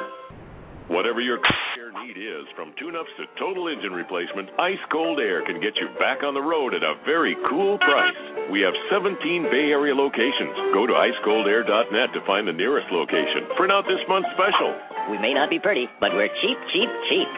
Whatever 0.91 1.23
your 1.23 1.39
air 1.79 1.95
need 1.95 2.19
is, 2.19 2.43
from 2.59 2.75
tune-ups 2.75 3.15
to 3.23 3.31
total 3.39 3.71
engine 3.71 3.95
replacement, 3.95 4.51
Ice 4.59 4.83
Cold 4.91 5.21
Air 5.23 5.47
can 5.47 5.63
get 5.63 5.79
you 5.79 5.87
back 6.03 6.27
on 6.27 6.35
the 6.35 6.43
road 6.43 6.75
at 6.75 6.83
a 6.83 6.99
very 7.07 7.39
cool 7.47 7.79
price. 7.79 8.19
We 8.51 8.59
have 8.67 8.75
17 8.91 9.15
Bay 9.47 9.71
Area 9.71 9.95
locations. 9.95 10.75
Go 10.75 10.91
to 10.91 10.95
icecoldair.net 10.99 12.11
to 12.11 12.21
find 12.27 12.51
the 12.51 12.57
nearest 12.57 12.91
location. 12.91 13.47
Print 13.55 13.71
out 13.71 13.87
this 13.87 14.03
month's 14.11 14.35
special. 14.35 14.75
We 15.15 15.23
may 15.23 15.39
not 15.39 15.51
be 15.51 15.63
pretty, 15.63 15.87
but 16.03 16.11
we're 16.19 16.35
cheap, 16.43 16.59
cheap, 16.75 16.91
cheap. 17.07 17.31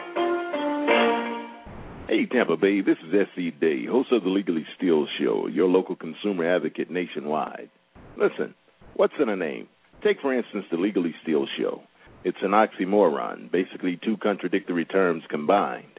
Hey, 2.08 2.24
Tampa 2.32 2.56
Bay, 2.56 2.80
this 2.80 2.96
is 3.04 3.12
S.E. 3.28 3.52
Day, 3.60 3.84
host 3.84 4.08
of 4.10 4.24
the 4.24 4.32
Legally 4.32 4.64
Steal 4.78 5.04
Show, 5.20 5.48
your 5.52 5.68
local 5.68 5.96
consumer 5.96 6.48
advocate 6.48 6.88
nationwide. 6.88 7.68
Listen, 8.16 8.54
what's 9.00 9.14
in 9.18 9.30
a 9.30 9.36
name? 9.36 9.66
Take, 10.04 10.20
for 10.20 10.34
instance, 10.34 10.66
the 10.70 10.76
Legally 10.76 11.14
Steal 11.22 11.46
Show. 11.58 11.80
It's 12.22 12.42
an 12.42 12.50
oxymoron, 12.50 13.50
basically 13.50 13.98
two 14.04 14.18
contradictory 14.18 14.84
terms 14.84 15.22
combined. 15.30 15.98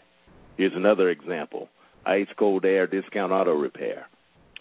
Here's 0.56 0.76
another 0.76 1.10
example 1.10 1.70
Ice 2.06 2.28
Cold 2.38 2.64
Air 2.64 2.86
Discount 2.86 3.32
Auto 3.32 3.56
Repair. 3.56 4.06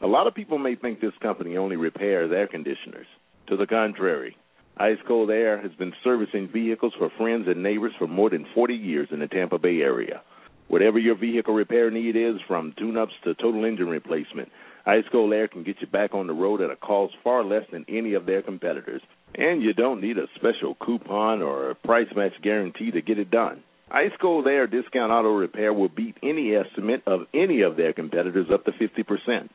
A 0.00 0.06
lot 0.06 0.26
of 0.26 0.34
people 0.34 0.56
may 0.56 0.74
think 0.74 1.02
this 1.02 1.12
company 1.20 1.58
only 1.58 1.76
repairs 1.76 2.32
air 2.34 2.46
conditioners. 2.46 3.06
To 3.48 3.58
the 3.58 3.66
contrary, 3.66 4.38
Ice 4.78 4.96
Cold 5.06 5.28
Air 5.28 5.60
has 5.60 5.72
been 5.72 5.92
servicing 6.02 6.48
vehicles 6.50 6.94
for 6.96 7.10
friends 7.18 7.46
and 7.46 7.62
neighbors 7.62 7.92
for 7.98 8.06
more 8.06 8.30
than 8.30 8.46
40 8.54 8.72
years 8.72 9.08
in 9.10 9.18
the 9.18 9.28
Tampa 9.28 9.58
Bay 9.58 9.82
area. 9.82 10.22
Whatever 10.68 10.98
your 10.98 11.14
vehicle 11.14 11.52
repair 11.52 11.90
need 11.90 12.16
is, 12.16 12.36
from 12.48 12.72
tune 12.78 12.96
ups 12.96 13.12
to 13.24 13.34
total 13.34 13.66
engine 13.66 13.90
replacement, 13.90 14.48
Ice 14.86 15.04
Cold 15.12 15.32
Air 15.32 15.48
can 15.48 15.62
get 15.62 15.80
you 15.80 15.86
back 15.86 16.14
on 16.14 16.26
the 16.26 16.32
road 16.32 16.60
at 16.60 16.70
a 16.70 16.76
cost 16.76 17.14
far 17.22 17.44
less 17.44 17.64
than 17.70 17.84
any 17.88 18.14
of 18.14 18.26
their 18.26 18.42
competitors. 18.42 19.02
And 19.34 19.62
you 19.62 19.72
don't 19.72 20.00
need 20.00 20.18
a 20.18 20.26
special 20.36 20.74
coupon 20.84 21.42
or 21.42 21.70
a 21.70 21.74
price 21.74 22.08
match 22.16 22.32
guarantee 22.42 22.90
to 22.90 23.02
get 23.02 23.18
it 23.18 23.30
done. 23.30 23.62
Ice 23.92 24.12
Cold 24.20 24.46
Air 24.46 24.66
Discount 24.66 25.10
Auto 25.10 25.34
Repair 25.34 25.72
will 25.72 25.88
beat 25.88 26.16
any 26.22 26.54
estimate 26.54 27.02
of 27.06 27.22
any 27.34 27.62
of 27.62 27.76
their 27.76 27.92
competitors 27.92 28.46
up 28.52 28.64
to 28.64 28.72
50%. 28.72 29.48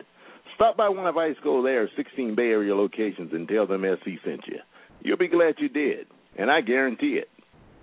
Stop 0.55 0.77
by 0.77 0.89
one 0.89 1.07
of 1.07 1.17
Ice 1.17 1.35
Cold 1.41 1.65
Air's 1.65 1.89
16 1.95 2.35
Bay 2.35 2.49
Area 2.49 2.75
locations 2.75 3.31
and 3.33 3.47
tell 3.47 3.65
them 3.65 3.85
SE 3.85 4.19
sent 4.25 4.41
you. 4.47 4.59
You'll 5.01 5.17
be 5.17 5.27
glad 5.27 5.55
you 5.57 5.69
did, 5.69 6.07
and 6.37 6.51
I 6.51 6.61
guarantee 6.61 7.19
it. 7.21 7.29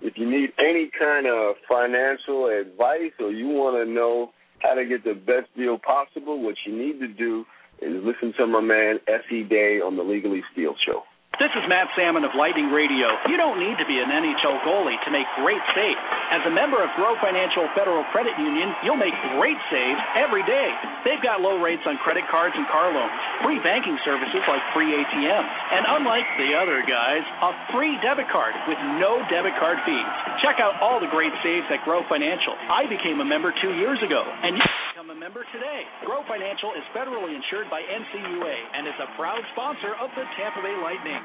If 0.01 0.17
you 0.17 0.29
need 0.29 0.49
any 0.59 0.91
kind 0.99 1.25
of 1.27 1.55
financial 1.67 2.47
advice 2.47 3.13
or 3.19 3.31
you 3.31 3.47
want 3.47 3.77
to 3.77 3.91
know 3.91 4.31
how 4.63 4.73
to 4.73 4.85
get 4.85 5.03
the 5.03 5.13
best 5.13 5.55
deal 5.55 5.77
possible, 5.77 6.41
what 6.41 6.55
you 6.65 6.75
need 6.75 6.99
to 6.99 7.07
do 7.07 7.45
is 7.81 8.03
listen 8.03 8.33
to 8.37 8.47
my 8.47 8.61
man 8.61 8.99
S.E. 9.07 9.43
Day 9.43 9.79
on 9.79 9.97
the 9.97 10.03
Legally 10.03 10.41
Steal 10.51 10.73
Show. 10.85 11.03
This 11.41 11.49
is 11.57 11.65
Matt 11.65 11.89
Salmon 11.97 12.21
of 12.21 12.37
Lightning 12.37 12.69
Radio. 12.69 13.09
You 13.25 13.41
don't 13.41 13.57
need 13.57 13.73
to 13.81 13.87
be 13.89 13.97
an 13.97 14.13
NHL 14.13 14.61
goalie 14.61 15.01
to 15.01 15.09
make 15.09 15.25
great 15.41 15.59
saves. 15.73 15.97
As 16.29 16.45
a 16.45 16.53
member 16.53 16.77
of 16.77 16.93
Grow 16.93 17.17
Financial 17.17 17.65
Federal 17.73 18.05
Credit 18.13 18.37
Union, 18.37 18.69
you'll 18.85 19.01
make 19.01 19.17
great 19.33 19.57
saves 19.73 19.97
every 20.13 20.45
day. 20.45 20.69
They've 21.01 21.25
got 21.25 21.41
low 21.41 21.57
rates 21.57 21.81
on 21.89 21.97
credit 22.05 22.29
cards 22.29 22.53
and 22.53 22.69
car 22.69 22.93
loans, 22.93 23.09
free 23.41 23.57
banking 23.65 23.97
services 24.05 24.45
like 24.45 24.61
free 24.77 24.93
ATMs, 24.93 25.49
and 25.73 25.89
unlike 25.97 26.29
the 26.37 26.53
other 26.53 26.85
guys, 26.85 27.25
a 27.41 27.49
free 27.73 27.97
debit 28.05 28.29
card 28.29 28.53
with 28.69 28.77
no 29.01 29.25
debit 29.33 29.57
card 29.57 29.81
fees. 29.89 30.09
Check 30.45 30.61
out 30.61 30.77
all 30.85 31.01
the 31.01 31.09
great 31.09 31.33
saves 31.41 31.65
at 31.73 31.81
Grow 31.81 32.05
Financial. 32.13 32.53
I 32.69 32.85
became 32.85 33.25
a 33.25 33.27
member 33.27 33.49
two 33.57 33.73
years 33.81 33.97
ago, 34.05 34.21
and 34.21 34.53
you 34.53 34.61
can 34.61 34.85
become 35.01 35.09
a 35.09 35.17
member 35.17 35.41
today. 35.49 35.81
Grow 36.05 36.21
Financial 36.29 36.77
is 36.77 36.85
federally 36.93 37.33
insured 37.33 37.73
by 37.73 37.81
NCUA 37.81 38.55
and 38.77 38.85
is 38.85 38.97
a 39.01 39.09
proud 39.17 39.41
sponsor 39.57 39.97
of 39.97 40.13
the 40.13 40.29
Tampa 40.37 40.61
Bay 40.61 40.77
Lightning. 40.77 41.22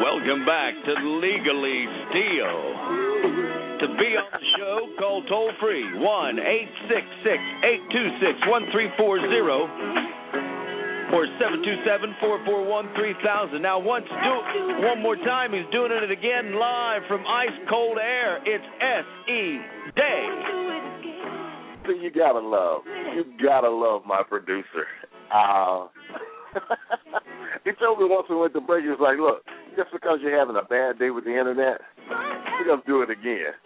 Welcome 0.00 0.44
back 0.46 0.74
to 0.84 0.92
Legally 1.20 1.86
Steal. 2.10 2.58
To 3.80 3.86
be 3.96 4.16
on 4.18 4.28
the 4.32 4.44
show, 4.58 4.88
call 4.98 5.22
toll 5.28 5.52
free 5.60 5.84
1 5.98 6.38
866 6.38 7.42
826 7.64 8.46
1340 8.46 10.17
or 11.12 11.24
727 11.40 12.16
441 12.20 12.92
3000. 12.94 13.62
Now, 13.62 13.78
once 13.78 14.04
do 14.08 14.84
one 14.84 15.00
more 15.00 15.16
time, 15.16 15.52
he's 15.52 15.68
doing 15.72 15.92
it 15.92 16.10
again 16.10 16.54
live 16.58 17.02
from 17.08 17.24
Ice 17.26 17.56
Cold 17.68 17.98
Air. 17.98 18.38
It's 18.44 18.64
S.E. 18.80 19.60
Day. 19.96 20.24
You 21.88 22.10
gotta 22.10 22.40
love. 22.40 22.82
You 23.16 23.24
gotta 23.42 23.70
love 23.70 24.02
my 24.06 24.22
producer. 24.22 24.84
Uh, 25.32 25.88
he 27.64 27.72
told 27.80 27.98
me 27.98 28.04
once 28.04 28.26
we 28.28 28.36
went 28.36 28.52
to 28.52 28.60
break, 28.60 28.84
he 28.84 28.90
was 28.90 29.00
like, 29.00 29.16
"Look, 29.16 29.40
just 29.74 29.90
because 29.92 30.18
you're 30.20 30.38
having 30.38 30.56
a 30.56 30.68
bad 30.68 30.98
day 30.98 31.08
with 31.08 31.24
the 31.24 31.30
internet, 31.30 31.80
we're 32.10 32.66
gonna 32.68 32.82
do 32.86 33.00
it 33.00 33.08
again." 33.08 33.56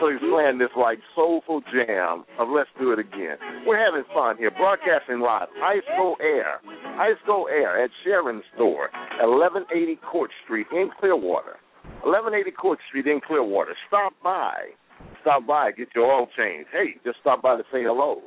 So 0.00 0.10
he's 0.10 0.22
playing 0.30 0.58
this 0.58 0.72
like 0.76 0.98
soulful 1.14 1.62
jam 1.72 2.24
of 2.38 2.48
"Let's 2.48 2.70
Do 2.78 2.92
It 2.92 2.98
Again." 2.98 3.36
We're 3.66 3.78
having 3.78 4.04
fun 4.12 4.36
here, 4.36 4.50
broadcasting 4.50 5.20
live, 5.20 5.48
Ice 5.62 5.86
Cold 5.96 6.18
Air, 6.20 6.60
Ice 6.98 7.18
Cold 7.26 7.48
Air 7.50 7.82
at 7.82 7.90
Sharon 8.04 8.42
Store, 8.54 8.90
1180 9.20 9.96
Court 10.02 10.30
Street 10.44 10.66
in 10.72 10.90
Clearwater. 10.98 11.58
1180 12.02 12.50
Court 12.56 12.78
Street 12.88 13.06
in 13.06 13.20
Clearwater. 13.20 13.74
Stop 13.86 14.12
by. 14.22 14.74
Stop 15.20 15.46
by, 15.46 15.70
get 15.70 15.88
your 15.94 16.10
oil 16.10 16.26
changed. 16.36 16.68
Hey, 16.72 16.98
just 17.04 17.18
stop 17.20 17.42
by 17.42 17.56
to 17.56 17.62
say 17.70 17.82
hello. 17.82 18.22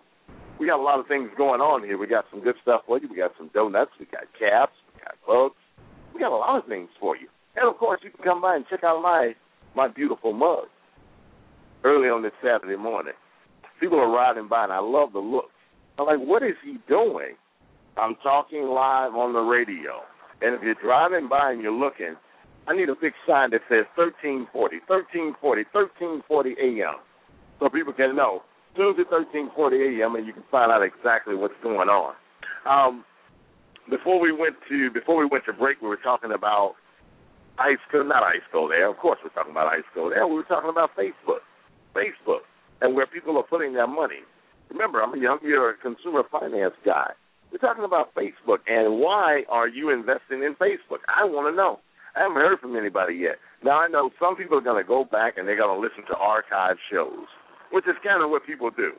We 0.60 0.68
got 0.68 0.80
a 0.80 0.84
lot 0.84 1.00
of 1.00 1.08
things 1.08 1.30
going 1.38 1.60
on 1.60 1.84
here. 1.84 1.98
We 1.98 2.08
got 2.08 2.26
some 2.32 2.42
good 2.42 2.56
stuff 2.62 2.82
for 2.88 3.00
you. 3.00 3.10
We 3.10 3.18
got 3.18 3.32
some 3.38 3.50
donuts. 3.54 3.92
We 4.00 4.06
got 4.06 4.24
caps. 4.40 4.76
We 4.94 5.02
got 5.04 5.16
books. 5.28 5.60
We 6.14 6.22
got 6.22 6.32
a 6.32 6.40
lot 6.40 6.64
of 6.64 6.70
things 6.70 6.88
for 7.00 7.18
you. 7.18 7.28
And 7.58 7.68
of 7.68 7.78
course, 7.78 8.00
you 8.04 8.12
can 8.12 8.24
come 8.24 8.42
by 8.42 8.56
and 8.56 8.66
check 8.70 8.84
out 8.84 9.02
my 9.02 9.36
my 9.76 9.90
beautiful 9.90 10.32
mug 10.32 10.72
early 11.86 12.10
on 12.10 12.24
this 12.24 12.34
Saturday 12.42 12.76
morning. 12.76 13.14
People 13.80 14.00
are 14.00 14.10
riding 14.10 14.48
by, 14.50 14.64
and 14.64 14.74
I 14.74 14.80
love 14.80 15.14
the 15.14 15.20
look. 15.20 15.54
I'm 16.00 16.08
like, 16.08 16.20
what 16.20 16.42
is 16.42 16.58
he 16.66 16.78
doing? 16.90 17.38
I'm 17.96 18.16
talking 18.24 18.64
live 18.64 19.14
on 19.14 19.34
the 19.34 19.40
radio. 19.40 20.02
And 20.42 20.56
if 20.56 20.62
you're 20.64 20.82
driving 20.82 21.30
by 21.30 21.52
and 21.52 21.62
you're 21.62 21.72
looking, 21.72 22.16
I 22.68 22.76
need 22.76 22.90
a 22.90 22.96
big 23.00 23.14
sign 23.28 23.52
that 23.52 23.62
says 23.70 23.86
1340, 23.96 24.82
1340, 24.90 25.38
1340 25.72 26.82
a.m. 26.82 26.98
so 27.62 27.70
people 27.70 27.94
can 27.94 28.18
know. 28.18 28.42
Tuesday, 28.74 29.08
1340 29.08 30.02
a.m., 30.02 30.18
and 30.18 30.26
you 30.28 30.34
can 30.34 30.44
find 30.52 30.74
out 30.74 30.84
exactly 30.84 31.38
what's 31.38 31.56
going 31.64 31.88
on. 31.88 32.18
Um, 32.68 33.06
before 33.88 34.20
we 34.20 34.34
went 34.34 34.58
to 34.68 34.90
before 34.90 35.16
we 35.16 35.30
went 35.30 35.46
to 35.46 35.54
break, 35.54 35.80
we 35.80 35.88
were 35.88 36.02
talking 36.02 36.34
about 36.34 36.74
ice 37.60 37.80
not 37.94 38.24
ice 38.24 38.44
cold 38.52 38.72
air. 38.74 38.90
Of 38.90 38.98
course, 38.98 39.20
we're 39.24 39.32
talking 39.32 39.52
about 39.52 39.68
ice 39.68 39.88
cold 39.94 40.12
air. 40.12 40.28
We 40.28 40.36
were 40.36 40.50
talking 40.50 40.70
about 40.70 40.90
Facebook, 40.98 41.46
Facebook, 41.96 42.44
and 42.82 42.96
where 42.96 43.08
people 43.08 43.38
are 43.38 43.44
putting 43.44 43.74
their 43.74 43.88
money. 43.88 44.20
Remember, 44.70 45.02
I'm 45.02 45.14
a 45.14 45.22
young, 45.22 45.40
you're 45.42 45.72
a 45.72 45.78
consumer 45.78 46.24
finance 46.32 46.74
guy. 46.86 47.12
We're 47.52 47.60
talking 47.60 47.86
about 47.86 48.14
Facebook, 48.16 48.60
and 48.68 49.00
why 49.00 49.44
are 49.50 49.68
you 49.68 49.92
investing 49.92 50.44
in 50.44 50.56
Facebook? 50.60 51.06
I 51.08 51.24
want 51.24 51.54
to 51.54 51.56
know. 51.56 51.80
I 52.16 52.24
haven't 52.24 52.38
heard 52.38 52.60
from 52.60 52.76
anybody 52.76 53.16
yet. 53.16 53.36
Now 53.64 53.80
I 53.80 53.88
know 53.88 54.10
some 54.20 54.36
people 54.36 54.58
are 54.58 54.64
going 54.64 54.82
to 54.82 54.88
go 54.88 55.04
back 55.04 55.38
and 55.38 55.48
they're 55.48 55.60
going 55.60 55.76
to 55.76 55.82
listen 55.82 56.08
to 56.08 56.16
archive 56.16 56.78
shows, 56.92 57.28
which 57.72 57.86
is 57.88 57.96
kind 58.04 58.24
of 58.24 58.30
what 58.30 58.46
people 58.46 58.72
do. 58.72 58.94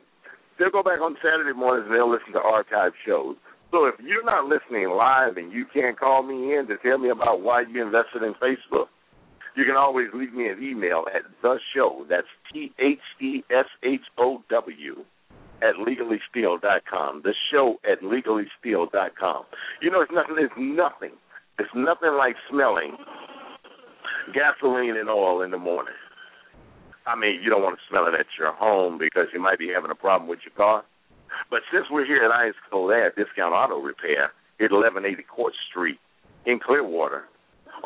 They'll 0.57 0.69
go 0.73 0.83
back 0.83 1.01
on 1.01 1.17
Saturday 1.21 1.53
mornings 1.53 1.89
and 1.89 1.95
they'll 1.95 2.09
listen 2.09 2.33
to 2.33 2.41
archive 2.41 2.93
shows. 3.05 3.35
So 3.71 3.85
if 3.85 3.95
you're 3.99 4.25
not 4.25 4.45
listening 4.45 4.89
live 4.89 5.37
and 5.37 5.51
you 5.51 5.65
can't 5.73 5.97
call 5.99 6.23
me 6.23 6.55
in 6.55 6.67
to 6.69 6.77
tell 6.77 6.97
me 6.97 7.09
about 7.09 7.41
why 7.41 7.65
you 7.65 7.81
invested 7.81 8.21
in 8.21 8.33
Facebook, 8.37 8.89
you 9.57 9.65
can 9.65 9.75
always 9.75 10.07
leave 10.13 10.33
me 10.33 10.47
an 10.47 10.61
email 10.61 11.05
at 11.13 11.23
the 11.41 11.57
show. 11.75 12.05
That's 12.07 12.27
T 12.53 12.71
H 12.79 12.99
E 13.19 13.43
S 13.49 13.65
H 13.83 14.01
O 14.17 14.43
W 14.49 15.03
at 15.63 15.75
legallysteal.com. 15.75 17.21
The 17.23 17.33
show 17.51 17.77
at 17.83 18.01
legallysteal.com. 18.01 19.43
You 19.81 19.89
know, 19.89 20.01
it's 20.01 20.11
nothing. 20.13 20.35
It's 20.37 20.53
nothing. 20.57 21.17
It's 21.57 21.73
nothing 21.75 22.13
like 22.15 22.35
smelling 22.49 22.95
gasoline 24.33 24.95
and 24.95 25.09
oil 25.09 25.41
in 25.41 25.49
the 25.49 25.57
morning. 25.57 25.97
I 27.07 27.15
mean, 27.15 27.41
you 27.41 27.49
don't 27.49 27.63
want 27.63 27.77
to 27.77 27.81
smell 27.89 28.05
it 28.05 28.13
at 28.13 28.27
your 28.37 28.53
home 28.53 28.99
because 28.99 29.27
you 29.33 29.41
might 29.41 29.57
be 29.57 29.71
having 29.73 29.89
a 29.89 29.95
problem 29.95 30.29
with 30.29 30.39
your 30.45 30.53
car. 30.53 30.83
But 31.49 31.61
since 31.73 31.85
we're 31.89 32.05
here 32.05 32.23
at 32.23 32.31
Ice 32.31 32.53
Cold 32.69 32.91
Air 32.91 33.11
Discount 33.15 33.53
Auto 33.53 33.81
Repair 33.81 34.35
at 34.59 34.71
1180 34.71 35.23
Court 35.23 35.53
Street 35.69 35.97
in 36.45 36.59
Clearwater, 36.59 37.23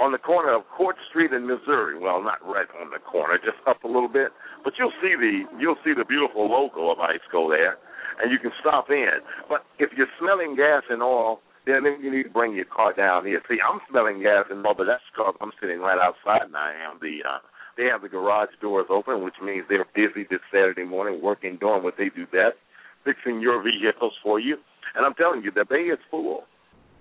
on 0.02 0.12
the 0.12 0.18
corner 0.18 0.50
of 0.50 0.66
Court 0.74 0.98
Street 1.08 1.30
in 1.30 1.46
Missouri. 1.46 1.94
Well, 1.94 2.26
not 2.26 2.42
right 2.42 2.66
on 2.82 2.90
the 2.90 2.98
corner, 2.98 3.38
just 3.38 3.62
up 3.70 3.86
a 3.86 3.88
little 3.88 4.10
bit. 4.10 4.34
But 4.66 4.74
you'll 4.82 4.98
see 4.98 5.14
the 5.14 5.46
you'll 5.62 5.78
see 5.86 5.94
the 5.94 6.04
beautiful 6.04 6.50
logo 6.50 6.90
of 6.90 6.98
Cold 7.32 7.54
Air, 7.54 7.78
and 8.18 8.34
you 8.34 8.40
can 8.42 8.52
stop 8.60 8.90
in. 8.90 9.22
But 9.48 9.62
if 9.78 9.94
you're 9.94 10.10
smelling 10.18 10.58
gas 10.58 10.82
and 10.90 11.06
oil, 11.06 11.40
then 11.70 11.86
you 12.02 12.10
need 12.10 12.24
to 12.26 12.34
bring 12.34 12.58
your 12.58 12.66
car 12.66 12.98
down 12.98 13.30
here. 13.30 13.42
See, 13.46 13.62
I'm 13.62 13.80
smelling 13.90 14.26
gas 14.26 14.50
and 14.50 14.66
oil, 14.66 14.74
but 14.74 14.90
that's 14.90 15.06
because 15.14 15.38
I'm 15.38 15.54
sitting 15.62 15.80
right 15.80 16.02
outside 16.02 16.50
and 16.50 16.58
I 16.58 16.74
am 16.82 16.98
the. 16.98 17.22
Uh, 17.22 17.40
they 17.78 17.86
have 17.86 18.02
the 18.02 18.10
garage 18.10 18.52
doors 18.60 18.88
open, 18.90 19.24
which 19.24 19.40
means 19.42 19.64
they're 19.70 19.88
busy 19.96 20.28
this 20.30 20.44
Saturday 20.52 20.84
morning 20.84 21.22
working, 21.24 21.58
doing 21.58 21.84
what 21.84 21.96
they 21.98 22.10
do 22.10 22.26
best, 22.26 22.60
fixing 23.06 23.40
your 23.40 23.64
vehicles 23.64 24.14
for 24.22 24.42
you. 24.42 24.58
And 24.94 25.06
I'm 25.06 25.14
telling 25.14 25.42
you, 25.42 25.52
the 25.56 25.64
bay 25.64 25.88
is 25.88 26.00
full. 26.12 26.44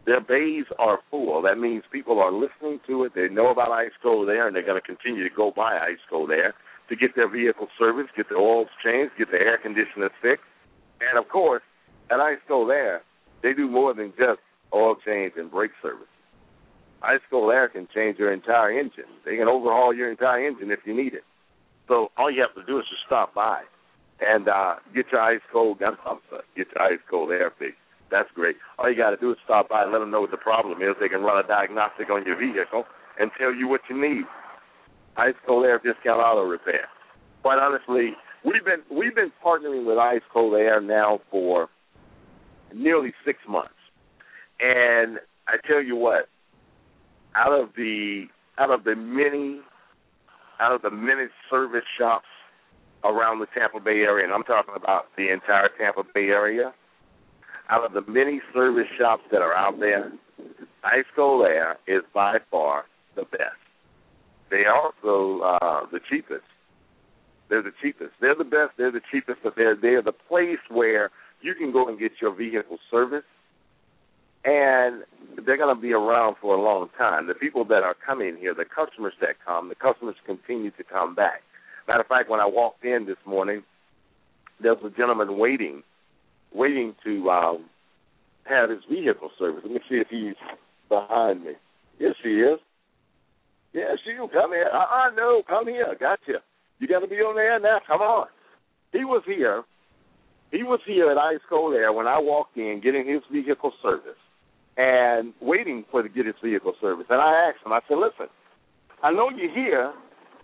Their 0.07 0.21
bays 0.21 0.65
are 0.79 0.99
full. 1.11 1.43
That 1.43 1.59
means 1.59 1.85
people 1.93 2.21
are 2.21 2.33
listening 2.33 2.81
to 2.87 3.05
it. 3.05 3.13
They 3.15 3.29
know 3.29 3.51
about 3.51 3.71
Ice 3.71 3.93
Cold 4.03 4.29
Air, 4.29 4.47
and 4.47 4.57
they're 4.57 4.65
going 4.65 4.81
to 4.81 4.87
continue 4.87 5.29
to 5.29 5.35
go 5.35 5.53
by 5.55 5.79
Ice 5.79 6.03
Cold 6.09 6.31
Air 6.31 6.55
to 6.89 6.97
get 6.97 7.15
their 7.15 7.29
vehicle 7.29 7.69
serviced, 7.79 8.17
get 8.17 8.29
their 8.29 8.39
oils 8.39 8.69
changed, 8.83 9.13
get 9.19 9.31
their 9.31 9.47
air 9.47 9.59
conditioners 9.59 10.11
fixed. 10.23 10.45
And 11.01 11.19
of 11.19 11.29
course, 11.31 11.63
at 12.11 12.19
Ice 12.19 12.39
Cold 12.49 12.71
Air, 12.71 13.03
they 13.43 13.53
do 13.53 13.69
more 13.69 13.95
than 13.95 14.13
just 14.19 14.41
oil 14.75 14.97
change 15.05 15.35
and 15.37 15.51
brake 15.51 15.73
service. 15.83 16.09
Ice 17.03 17.21
Cold 17.31 17.53
Air 17.53 17.69
can 17.69 17.89
change 17.95 18.19
your 18.19 18.33
entire 18.33 18.79
engine. 18.79 19.09
They 19.25 19.37
can 19.37 19.49
overhaul 19.49 19.95
your 19.95 20.11
entire 20.11 20.47
engine 20.47 20.71
if 20.71 20.81
you 20.85 20.95
need 20.95 21.15
it. 21.15 21.25
So 21.89 22.11
all 22.17 22.31
you 22.31 22.43
have 22.43 22.55
to 22.55 22.65
do 22.71 22.79
is 22.79 22.85
just 22.91 23.03
stop 23.07 23.35
by 23.35 23.63
and 24.21 24.49
uh, 24.49 24.75
get 24.95 25.07
your 25.11 25.21
ice 25.21 25.41
cold 25.53 25.81
gun 25.81 25.97
get 26.57 26.67
your 26.75 26.83
ice 26.83 27.01
cold 27.11 27.31
air 27.31 27.53
fixed. 27.59 27.79
That's 28.11 28.29
great. 28.35 28.57
All 28.79 28.91
you 28.91 28.97
got 28.97 29.11
to 29.11 29.17
do 29.17 29.31
is 29.31 29.39
stop 29.45 29.69
by 29.69 29.83
and 29.83 29.93
let 29.93 30.01
them 30.01 30.11
know 30.11 30.21
what 30.21 30.31
the 30.31 30.37
problem 30.37 30.83
is. 30.83 30.97
They 31.01 31.09
can 31.09 31.23
run 31.23 31.43
a 31.43 31.47
diagnostic 31.47 32.11
on 32.11 32.25
your 32.27 32.37
vehicle 32.37 32.85
and 33.19 33.31
tell 33.39 33.55
you 33.55 33.69
what 33.69 33.83
you 33.89 34.01
need. 34.01 34.25
Ice 35.17 35.35
Cold 35.47 35.65
Air 35.65 35.79
Discount 35.79 36.21
Auto 36.21 36.43
Repair. 36.43 36.89
Quite 37.43 37.59
honestly, 37.59 38.15
we've 38.45 38.65
been 38.65 38.83
we've 38.91 39.15
been 39.15 39.33
partnering 39.45 39.87
with 39.87 39.99
Ice 39.99 40.23
Cold 40.33 40.55
Air 40.55 40.81
now 40.81 41.21
for 41.31 41.69
nearly 42.75 43.13
six 43.25 43.39
months, 43.49 43.75
and 44.61 45.19
I 45.49 45.57
tell 45.67 45.83
you 45.83 45.97
what, 45.97 46.29
out 47.35 47.53
of 47.53 47.71
the 47.77 48.27
out 48.59 48.71
of 48.71 48.85
the 48.85 48.95
many 48.95 49.61
out 50.61 50.73
of 50.73 50.83
the 50.83 50.91
many 50.91 51.27
service 51.49 51.85
shops 51.99 52.27
around 53.05 53.41
the 53.41 53.47
Tampa 53.57 53.81
Bay 53.81 54.03
area, 54.05 54.25
and 54.25 54.33
I'm 54.33 54.45
talking 54.45 54.75
about 54.77 55.07
the 55.17 55.33
entire 55.33 55.71
Tampa 55.79 56.03
Bay 56.15 56.29
area, 56.29 56.73
out 57.71 57.85
of 57.85 57.93
the 57.93 58.11
many 58.11 58.41
service 58.53 58.89
shops 58.99 59.23
that 59.31 59.41
are 59.41 59.55
out 59.55 59.79
there, 59.79 60.13
Ice 60.85 61.05
Cold 61.15 61.47
Air 61.47 61.79
is 61.87 62.03
by 62.13 62.39
far 62.51 62.85
the 63.15 63.23
best. 63.23 63.61
They 64.51 64.65
also 64.67 65.43
uh, 65.43 65.87
the 65.93 66.01
cheapest. 66.11 66.45
They're 67.49 67.63
the 67.63 67.73
cheapest. 67.83 68.13
They're 68.21 68.35
the 68.35 68.45
best. 68.45 68.73
They're 68.77 68.91
the 68.91 69.01
cheapest, 69.11 69.41
but 69.45 69.55
they're 69.57 69.77
they're 69.77 70.03
the 70.03 70.13
place 70.13 70.59
where 70.69 71.11
you 71.43 71.55
can 71.55 71.73
go 71.73 71.89
and 71.89 71.99
get 71.99 72.13
your 72.21 72.35
vehicle 72.35 72.79
serviced, 72.91 73.27
and 74.45 75.05
they're 75.47 75.57
going 75.57 75.75
to 75.75 75.81
be 75.81 75.93
around 75.93 76.37
for 76.41 76.57
a 76.57 76.61
long 76.61 76.89
time. 76.99 77.29
The 77.29 77.35
people 77.35 77.65
that 77.67 77.83
are 77.83 77.95
coming 77.95 78.37
here, 78.37 78.55
the 78.55 78.65
customers 78.65 79.15
that 79.21 79.37
come, 79.45 79.69
the 79.69 79.75
customers 79.75 80.17
continue 80.27 80.71
to 80.73 80.85
come 80.85 81.15
back. 81.15 81.43
Matter 81.87 82.01
of 82.01 82.07
fact, 82.07 82.29
when 82.29 82.41
I 82.41 82.47
walked 82.47 82.85
in 82.85 83.07
this 83.07 83.17
morning, 83.25 83.63
there 84.61 84.75
was 84.75 84.93
a 84.93 84.97
gentleman 84.97 85.39
waiting 85.39 85.83
waiting 86.55 86.95
to 87.05 87.31
um, 87.31 87.65
have 88.45 88.71
his 88.71 88.81
vehicle 88.91 89.31
serviced. 89.39 89.67
Let 89.67 89.75
me 89.75 89.81
see 89.89 89.97
if 89.97 90.09
he's 90.09 90.35
behind 90.89 91.45
me. 91.45 91.53
Yes, 91.99 92.15
he 92.23 92.31
is. 92.31 92.59
Yes, 93.73 93.99
you 94.05 94.29
come 94.33 94.51
here. 94.53 94.69
Uh-uh, 94.73 95.11
no, 95.17 95.43
come 95.49 95.69
here. 95.69 95.95
Gotcha. 95.99 96.43
You 96.79 96.89
got 96.89 97.01
to 97.01 97.07
be 97.07 97.17
on 97.17 97.37
there 97.37 97.61
now. 97.61 97.79
Come 97.87 98.01
on. 98.01 98.27
He 98.93 99.05
was 99.05 99.23
here. 99.27 99.63
He 100.51 100.65
was 100.65 100.81
here 100.85 101.11
at 101.11 101.19
Ice 101.19 101.39
Cold 101.49 101.75
Air 101.75 101.93
when 101.93 102.09
I 102.09 102.19
walked 102.19 102.57
in, 102.57 102.81
getting 102.83 103.07
his 103.07 103.23
vehicle 103.31 103.73
serviced 103.81 104.19
and 104.77 105.33
waiting 105.41 105.85
for 105.91 106.03
to 106.03 106.09
get 106.09 106.27
his 106.27 106.35
vehicle 106.43 106.75
serviced. 106.81 107.11
And 107.11 107.21
I 107.21 107.49
asked 107.49 107.65
him. 107.65 107.73
I 107.73 107.81
said, 107.87 107.99
"Listen, 107.99 108.27
I 109.03 109.13
know 109.13 109.31
you're 109.31 109.55
here. 109.55 109.93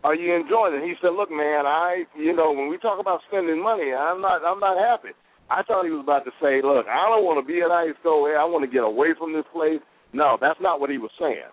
Are 0.05 0.15
you 0.15 0.33
enjoying 0.35 0.75
it?" 0.75 0.85
He 0.85 0.95
said, 1.03 1.15
"Look, 1.15 1.31
man, 1.31 1.67
I, 1.67 2.05
you 2.17 2.33
know, 2.37 2.53
when 2.53 2.69
we 2.69 2.79
talk 2.79 3.01
about 3.01 3.23
spending 3.27 3.61
money, 3.61 3.93
I'm 3.93 4.21
not, 4.21 4.45
I'm 4.45 4.61
not 4.61 4.79
happy." 4.79 5.17
I 5.49 5.63
thought 5.63 5.85
he 5.85 5.91
was 5.91 6.03
about 6.03 6.25
to 6.25 6.33
say, 6.43 6.61
"Look, 6.63 6.87
I 6.89 7.07
don't 7.09 7.25
want 7.25 7.39
to 7.39 7.47
be 7.47 7.63
at 7.63 7.71
Ice 7.71 7.95
Cold 8.03 8.29
Air. 8.29 8.41
I 8.41 8.45
want 8.45 8.65
to 8.65 8.71
get 8.71 8.83
away 8.83 9.15
from 9.19 9.33
this 9.33 9.47
place." 9.53 9.81
No, 10.13 10.39
that's 10.41 10.61
not 10.61 10.81
what 10.81 10.91
he 10.91 10.99
was 10.99 11.11
saying. 11.21 11.51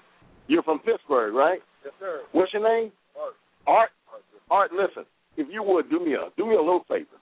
You're 0.47 0.63
from 0.63 0.79
Pittsburgh, 0.79 1.33
right? 1.33 1.61
Yes, 1.85 1.93
sir. 1.99 2.21
What's 2.31 2.53
your 2.53 2.63
name? 2.63 2.91
Art. 3.17 3.33
Art. 3.67 3.89
Art. 4.49 4.71
Listen, 4.71 5.05
if 5.37 5.47
you 5.51 5.63
would 5.63 5.89
do 5.89 5.99
me 5.99 6.13
a 6.13 6.29
do 6.37 6.47
me 6.47 6.55
a 6.55 6.61
little 6.61 6.85
favor. 6.87 7.17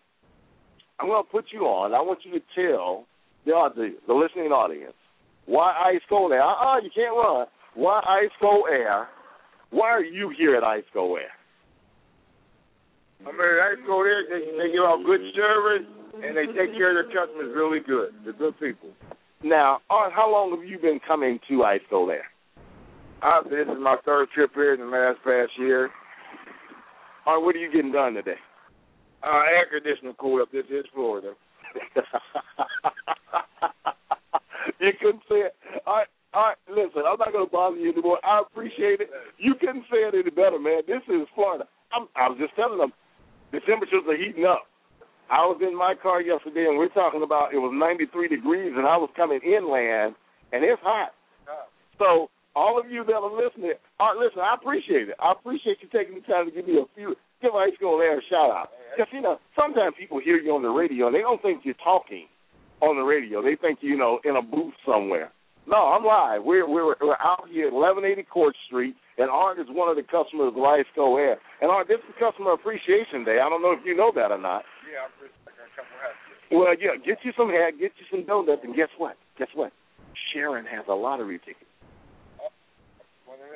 I'm 1.00 1.08
going 1.08 1.24
to 1.24 1.32
put 1.32 1.46
you 1.52 1.62
on. 1.62 1.94
I 1.94 2.02
want 2.02 2.20
you 2.24 2.32
to 2.32 2.44
tell 2.56 3.06
the 3.46 3.52
the, 3.76 3.96
the 4.08 4.14
listening 4.14 4.52
audience 4.52 4.94
why 5.46 5.74
Ice 5.94 6.02
Cold 6.08 6.32
Air. 6.32 6.44
Uh-uh, 6.44 6.80
you 6.82 6.92
can't 6.94 7.16
run. 7.16 7.48
Why 7.76 8.00
Ice 8.24 8.32
Cold 8.40 8.66
Air? 8.70 9.08
Why 9.72 9.88
are 9.90 10.04
you 10.04 10.34
here 10.38 10.56
at 10.56 10.64
Ice 10.64 10.84
Cold 10.94 11.18
Air? 11.20 11.34
I 13.26 13.32
mean, 13.32 13.40
Ice 13.40 13.82
Cold 13.88 14.06
Air, 14.06 14.24
they, 14.30 14.46
they 14.58 14.72
give 14.74 14.84
out 14.84 15.04
good 15.06 15.22
service 15.36 15.88
and 16.14 16.36
they 16.36 16.46
take 16.48 16.74
care 16.76 16.98
of 16.98 17.06
their 17.06 17.14
customers 17.14 17.54
really 17.56 17.80
good. 17.80 18.10
They're 18.24 18.34
good 18.34 18.60
people. 18.60 18.90
Now, 19.44 19.80
Art, 19.90 20.14
how 20.14 20.32
long 20.32 20.52
have 20.52 20.68
you 20.68 20.78
been 20.78 21.00
coming 21.08 21.40
to 21.50 21.64
Ice 21.64 21.82
there? 21.90 22.26
Uh, 23.22 23.44
this 23.44 23.68
is 23.68 23.78
my 23.80 23.98
third 24.06 24.30
trip 24.34 24.52
here 24.54 24.74
in 24.74 24.80
the 24.80 24.86
last 24.86 25.18
past 25.24 25.52
year. 25.58 25.90
Art, 27.26 27.42
what 27.42 27.56
are 27.56 27.60
you 27.60 27.72
getting 27.72 27.92
done 27.92 28.14
today? 28.14 28.38
Uh, 29.24 29.42
air 29.54 29.68
conditioning 29.72 30.16
cool 30.20 30.42
up. 30.42 30.52
This 30.52 30.66
is 30.70 30.86
Florida. 30.94 31.34
you 34.80 34.92
couldn't 35.00 35.24
say 35.30 35.46
it. 35.46 35.56
All 35.86 35.98
right, 35.98 36.08
all 36.34 36.44
right, 36.50 36.58
listen, 36.70 37.04
I'm 37.06 37.20
not 37.20 37.32
going 37.32 37.46
to 37.46 37.52
bother 37.52 37.78
you 37.78 37.92
anymore. 37.92 38.20
I 38.26 38.42
appreciate 38.42 39.02
it. 39.02 39.10
You 39.38 39.54
couldn't 39.60 39.86
say 39.92 39.98
it 39.98 40.14
any 40.14 40.30
better, 40.32 40.58
man. 40.60 40.82
This 40.88 41.04
is 41.08 41.28
Florida. 41.36 41.66
I'm, 41.94 42.08
I 42.16 42.30
was 42.30 42.38
just 42.40 42.56
telling 42.56 42.80
them 42.80 42.94
the 43.52 43.60
temperatures 43.68 44.04
are 44.08 44.18
heating 44.18 44.46
up. 44.46 44.71
I 45.32 45.48
was 45.48 45.64
in 45.64 45.72
my 45.72 45.96
car 45.96 46.20
yesterday, 46.22 46.68
and 46.68 46.76
we're 46.76 46.92
talking 46.92 47.24
about 47.24 47.56
it 47.56 47.64
was 47.64 47.72
93 47.72 48.28
degrees, 48.28 48.76
and 48.76 48.84
I 48.84 49.00
was 49.00 49.10
coming 49.16 49.40
inland, 49.40 50.20
and 50.52 50.60
it's 50.60 50.84
hot. 50.84 51.16
So 51.98 52.28
all 52.56 52.76
of 52.76 52.92
you 52.92 53.08
that 53.08 53.16
are 53.16 53.32
listening, 53.32 53.80
are, 54.00 54.18
listen, 54.20 54.44
I 54.44 54.60
appreciate 54.60 55.08
it. 55.08 55.16
I 55.24 55.32
appreciate 55.32 55.80
you 55.80 55.88
taking 55.88 56.20
the 56.20 56.26
time 56.28 56.50
to 56.50 56.52
give 56.52 56.68
me 56.68 56.84
a 56.84 56.88
few, 56.96 57.16
give 57.42 57.56
Ice 57.56 57.72
Cold 57.80 58.04
Air 58.04 58.20
a 58.20 58.22
shout 58.28 58.52
out. 58.52 58.76
Because 58.92 59.08
you 59.16 59.22
know, 59.22 59.40
sometimes 59.56 59.96
people 59.98 60.20
hear 60.20 60.36
you 60.36 60.52
on 60.52 60.68
the 60.68 60.74
radio 60.74 61.08
and 61.08 61.16
they 61.16 61.24
don't 61.24 61.42
think 61.42 61.64
you're 61.64 61.80
talking 61.80 62.28
on 62.84 63.00
the 63.00 63.08
radio. 63.08 63.40
They 63.40 63.56
think 63.56 63.80
you 63.80 63.96
know 63.96 64.20
in 64.28 64.36
a 64.36 64.42
booth 64.42 64.76
somewhere. 64.84 65.32
No, 65.70 65.94
I'm 65.94 66.04
live. 66.04 66.44
We're 66.44 66.68
we're 66.68 66.98
we're 67.00 67.22
out 67.22 67.46
here 67.48 67.70
at 67.70 67.74
1180 67.74 68.28
Court 68.28 68.56
Street, 68.66 68.96
and 69.18 69.30
Art 69.30 69.60
is 69.60 69.70
one 69.70 69.88
of 69.88 69.96
the 69.96 70.02
customers 70.02 70.52
of 70.58 70.64
Ice 70.66 70.90
Cold 70.96 71.20
Air. 71.22 71.38
And 71.62 71.70
Art, 71.70 71.88
this 71.88 72.02
is 72.02 72.16
Customer 72.18 72.58
Appreciation 72.58 73.24
Day. 73.24 73.38
I 73.38 73.48
don't 73.48 73.62
know 73.62 73.72
if 73.72 73.86
you 73.86 73.96
know 73.96 74.12
that 74.16 74.34
or 74.34 74.42
not. 74.42 74.66
Yeah, 74.92 75.08
I'm 75.08 75.14
pretty 75.16 75.32
like 75.48 75.56
a 75.56 75.72
couple. 75.72 75.96
Well, 76.52 76.76
yeah, 76.76 77.00
get 77.00 77.24
you 77.24 77.32
some 77.38 77.48
hat, 77.48 77.80
get 77.80 77.96
you 77.96 78.06
some 78.12 78.28
donuts, 78.28 78.62
and 78.64 78.76
guess 78.76 78.92
what? 78.98 79.16
Guess 79.40 79.48
what? 79.56 79.72
Sharon 80.34 80.66
has 80.66 80.84
a 80.90 80.94
lottery 80.94 81.40
ticket. 81.40 81.68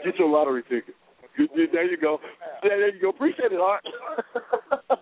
Get 0.03 0.15
your 0.15 0.29
lottery 0.29 0.63
ticket. 0.63 0.95
There 1.37 1.83
you 1.83 1.97
go. 1.97 2.19
There 2.63 2.95
you 2.95 3.01
go. 3.01 3.09
Appreciate 3.09 3.51
it, 3.51 3.59
Art. 3.59 3.83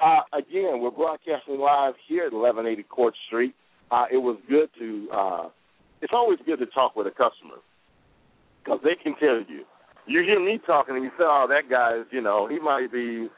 uh, 0.00 0.20
again, 0.32 0.78
we're 0.80 0.92
broadcasting 0.92 1.58
live 1.58 1.94
here 2.06 2.26
at 2.26 2.32
1180 2.32 2.82
Court 2.84 3.14
Street. 3.26 3.54
Uh, 3.90 4.04
it 4.12 4.18
was 4.18 4.38
good 4.48 4.68
to. 4.78 5.08
Uh, 5.12 5.48
it's 6.02 6.12
always 6.14 6.38
good 6.46 6.60
to 6.60 6.66
talk 6.66 6.94
with 6.94 7.08
a 7.08 7.10
customer 7.10 7.58
because 8.62 8.78
they 8.84 8.94
can 9.02 9.16
tell 9.18 9.42
you. 9.48 9.64
You 10.06 10.22
hear 10.22 10.40
me 10.40 10.60
talking 10.64 10.94
and 10.94 11.04
you 11.04 11.10
say, 11.18 11.24
"Oh, 11.26 11.46
that 11.48 11.68
guy 11.68 11.98
is, 11.98 12.06
you 12.10 12.20
know, 12.20 12.46
he 12.48 12.58
might 12.58 12.90
be, 12.92 13.28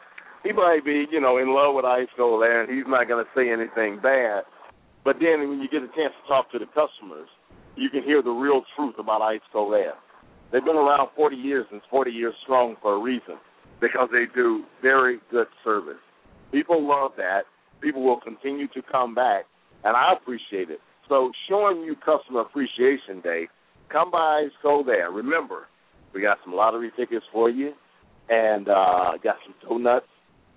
he 0.42 0.52
might 0.52 0.84
be, 0.84 1.06
you 1.10 1.20
know, 1.20 1.38
in 1.38 1.54
love 1.54 1.74
with 1.74 1.84
Ice 1.84 2.08
Cold 2.16 2.42
Air, 2.42 2.62
and 2.62 2.70
he's 2.72 2.86
not 2.86 3.08
going 3.08 3.24
to 3.24 3.30
say 3.34 3.50
anything 3.50 4.00
bad." 4.02 4.44
But 5.04 5.16
then 5.18 5.48
when 5.48 5.60
you 5.60 5.68
get 5.68 5.82
a 5.82 5.90
chance 5.94 6.14
to 6.22 6.28
talk 6.28 6.50
to 6.52 6.58
the 6.58 6.66
customers, 6.66 7.28
you 7.76 7.90
can 7.90 8.02
hear 8.02 8.22
the 8.22 8.30
real 8.30 8.62
truth 8.76 8.94
about 8.98 9.22
Ice 9.22 9.40
Cold 9.52 9.74
Air. 9.74 9.94
They've 10.52 10.64
been 10.64 10.76
around 10.76 11.08
40 11.16 11.36
years 11.36 11.66
and 11.70 11.78
it's 11.78 11.86
40 11.90 12.10
years 12.10 12.34
strong 12.44 12.76
for 12.82 12.94
a 12.94 12.98
reason 13.00 13.36
because 13.80 14.08
they 14.12 14.24
do 14.34 14.64
very 14.82 15.18
good 15.30 15.46
service. 15.64 16.00
People 16.52 16.86
love 16.86 17.12
that. 17.16 17.42
People 17.80 18.04
will 18.04 18.20
continue 18.20 18.68
to 18.68 18.82
come 18.82 19.14
back, 19.14 19.44
and 19.82 19.96
I 19.96 20.12
appreciate 20.12 20.70
it. 20.70 20.78
So 21.08 21.32
showing 21.48 21.82
you 21.82 21.96
Customer 21.96 22.40
Appreciation 22.42 23.20
Day, 23.22 23.48
come 23.90 24.10
by 24.10 24.44
Ice 24.44 24.52
Cold 24.62 24.88
Air. 24.88 25.10
Remember, 25.10 25.66
we 26.14 26.20
got 26.20 26.38
some 26.44 26.54
lottery 26.54 26.92
tickets 26.96 27.24
for 27.32 27.50
you, 27.50 27.72
and 28.28 28.68
uh, 28.68 29.12
got 29.24 29.36
some 29.44 29.54
donuts. 29.68 30.06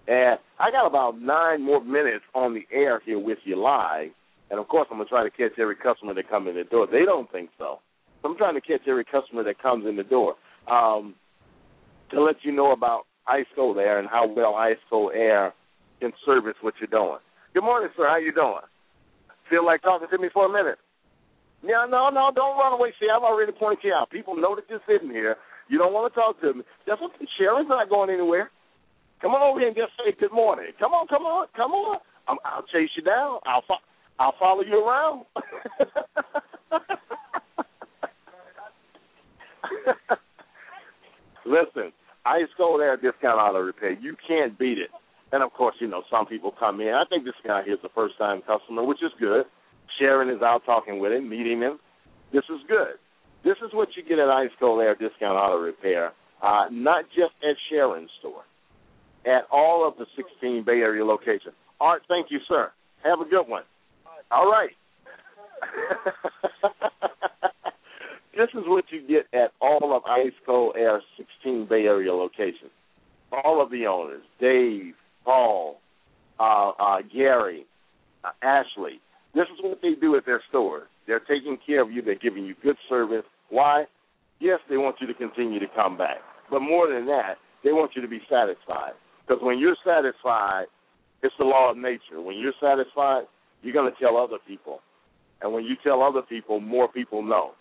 And 0.07 0.39
I 0.59 0.71
got 0.71 0.85
about 0.85 1.19
nine 1.19 1.63
more 1.63 1.83
minutes 1.83 2.23
on 2.33 2.53
the 2.53 2.65
air 2.71 3.01
here 3.05 3.19
with 3.19 3.39
you 3.43 3.55
live. 3.59 4.11
And 4.51 4.59
of 4.59 4.67
course, 4.67 4.87
I'm 4.91 4.97
gonna 4.97 5.09
try 5.09 5.23
to 5.23 5.31
catch 5.31 5.57
every 5.59 5.75
customer 5.75 6.13
that 6.13 6.29
comes 6.29 6.47
in 6.47 6.55
the 6.55 6.63
door. 6.63 6.87
They 6.89 7.05
don't 7.05 7.31
think 7.31 7.49
so. 7.57 7.79
so 8.21 8.29
I'm 8.29 8.37
trying 8.37 8.53
to 8.53 8.61
catch 8.61 8.87
every 8.87 9.05
customer 9.05 9.43
that 9.43 9.61
comes 9.61 9.85
in 9.87 9.95
the 9.95 10.03
door 10.03 10.35
um, 10.67 11.15
to 12.11 12.21
let 12.21 12.35
you 12.43 12.51
know 12.51 12.71
about 12.71 13.05
Ice 13.27 13.47
Cold 13.55 13.77
Air 13.77 13.97
and 13.97 14.07
how 14.07 14.27
well 14.27 14.53
Ice 14.55 14.77
Cold 14.89 15.13
Air 15.15 15.53
can 15.99 16.11
service 16.25 16.55
what 16.61 16.75
you're 16.79 16.87
doing. 16.87 17.19
Good 17.53 17.63
morning, 17.63 17.89
sir. 17.97 18.05
How 18.07 18.17
you 18.17 18.33
doing? 18.33 18.65
Feel 19.49 19.65
like 19.65 19.81
talking 19.81 20.07
to 20.11 20.17
me 20.17 20.29
for 20.31 20.45
a 20.45 20.51
minute? 20.51 20.77
Yeah, 21.63 21.85
no, 21.89 22.09
no, 22.09 22.29
don't 22.35 22.57
run 22.57 22.73
away. 22.73 22.93
See, 22.99 23.07
I've 23.09 23.23
already 23.23 23.51
pointed 23.51 23.83
you 23.83 23.93
out. 23.93 24.11
People 24.11 24.35
know 24.35 24.55
that 24.55 24.65
you're 24.69 24.85
sitting 24.87 25.09
here. 25.09 25.37
You 25.67 25.79
don't 25.79 25.93
want 25.93 26.13
to 26.13 26.19
talk 26.19 26.39
to 26.41 26.53
me. 26.53 26.61
That's 26.85 27.01
what 27.01 27.11
Sharon's 27.39 27.69
not 27.69 27.89
going 27.89 28.11
anywhere. 28.11 28.51
Come 29.25 29.33
on 29.33 29.41
over 29.41 29.57
here 29.57 29.69
and 29.69 29.75
just 29.75 29.89
say 29.97 30.13
good 30.19 30.31
morning. 30.31 30.67
Come 30.77 30.93
on, 30.93 31.07
come 31.07 31.23
on, 31.23 31.47
come 31.57 31.71
on. 31.71 31.97
I'm, 32.27 32.37
I'll 32.45 32.61
chase 32.61 32.91
you 32.95 33.01
down. 33.01 33.39
I'll 33.47 33.63
fo- 33.67 33.81
I'll 34.19 34.35
follow 34.37 34.61
you 34.61 34.85
around. 34.85 35.25
Listen, 41.43 41.91
Ice 42.23 42.45
Cold 42.55 42.81
Air 42.81 42.97
Discount 42.97 43.39
Auto 43.39 43.61
Repair. 43.61 43.93
You 43.93 44.15
can't 44.27 44.59
beat 44.59 44.77
it. 44.77 44.91
And 45.31 45.41
of 45.41 45.51
course, 45.53 45.73
you 45.79 45.87
know, 45.87 46.03
some 46.11 46.27
people 46.27 46.53
come 46.59 46.79
in. 46.79 46.89
I 46.89 47.05
think 47.09 47.25
this 47.25 47.33
guy 47.43 47.63
here 47.63 47.73
is 47.73 47.79
a 47.83 47.89
first 47.95 48.19
time 48.19 48.43
customer, 48.45 48.83
which 48.83 49.01
is 49.01 49.11
good. 49.19 49.45
Sharon 49.97 50.29
is 50.29 50.43
out 50.43 50.61
talking 50.67 50.99
with 50.99 51.13
him, 51.13 51.27
meeting 51.27 51.61
him. 51.61 51.79
This 52.31 52.43
is 52.51 52.59
good. 52.67 52.99
This 53.43 53.57
is 53.65 53.73
what 53.73 53.87
you 53.97 54.03
get 54.07 54.19
at 54.19 54.29
Ice 54.29 54.51
Cold 54.59 54.81
Air 54.81 54.93
Discount 54.93 55.35
Auto 55.35 55.57
Repair, 55.57 56.11
uh, 56.43 56.65
not 56.69 57.05
just 57.15 57.33
at 57.41 57.55
Sharon's 57.71 58.11
store, 58.19 58.43
at 59.25 59.47
all 59.51 59.87
of 59.87 59.97
the 59.97 60.05
16 60.15 60.63
Bay 60.65 60.79
Area 60.79 61.03
locations. 61.03 61.55
Art, 61.79 62.03
thank 62.07 62.27
you, 62.29 62.39
sir. 62.47 62.71
Have 63.03 63.19
a 63.19 63.25
good 63.29 63.47
one. 63.47 63.63
All 64.31 64.49
right. 64.49 64.69
this 68.37 68.49
is 68.53 68.63
what 68.65 68.85
you 68.89 69.01
get 69.07 69.27
at 69.33 69.51
all 69.61 69.95
of 69.95 70.03
Ice 70.05 70.33
Cold 70.45 70.75
Air 70.77 71.01
16 71.17 71.67
Bay 71.69 71.83
Area 71.83 72.13
locations. 72.13 72.71
All 73.31 73.61
of 73.61 73.71
the 73.71 73.85
owners, 73.87 74.21
Dave, 74.39 74.93
Paul, 75.23 75.79
uh, 76.39 76.71
uh, 76.79 76.97
Gary, 77.13 77.65
uh, 78.23 78.31
Ashley. 78.41 78.99
This 79.33 79.45
is 79.53 79.61
what 79.61 79.79
they 79.81 79.93
do 79.99 80.15
at 80.15 80.25
their 80.25 80.41
stores. 80.49 80.87
They're 81.07 81.19
taking 81.19 81.57
care 81.65 81.81
of 81.81 81.91
you. 81.91 82.01
They're 82.01 82.15
giving 82.15 82.45
you 82.45 82.55
good 82.63 82.77
service. 82.87 83.25
Why? 83.49 83.85
Yes, 84.39 84.59
they 84.69 84.77
want 84.77 84.97
you 85.01 85.07
to 85.07 85.13
continue 85.13 85.59
to 85.59 85.67
come 85.75 85.97
back. 85.97 86.17
But 86.49 86.61
more 86.61 86.91
than 86.91 87.05
that, 87.07 87.35
they 87.63 87.71
want 87.71 87.91
you 87.95 88.01
to 88.01 88.07
be 88.07 88.21
satisfied. 88.29 88.93
Because 89.25 89.41
when 89.41 89.59
you're 89.59 89.77
satisfied, 89.85 90.65
it's 91.23 91.33
the 91.39 91.45
law 91.45 91.71
of 91.71 91.77
nature. 91.77 92.21
When 92.21 92.37
you're 92.37 92.53
satisfied, 92.61 93.23
you're 93.61 93.73
going 93.73 93.91
to 93.91 93.99
tell 93.99 94.17
other 94.17 94.37
people. 94.47 94.79
And 95.41 95.53
when 95.53 95.63
you 95.63 95.75
tell 95.83 96.03
other 96.03 96.21
people, 96.21 96.59
more 96.59 96.87
people 96.87 97.23
know. 97.23 97.51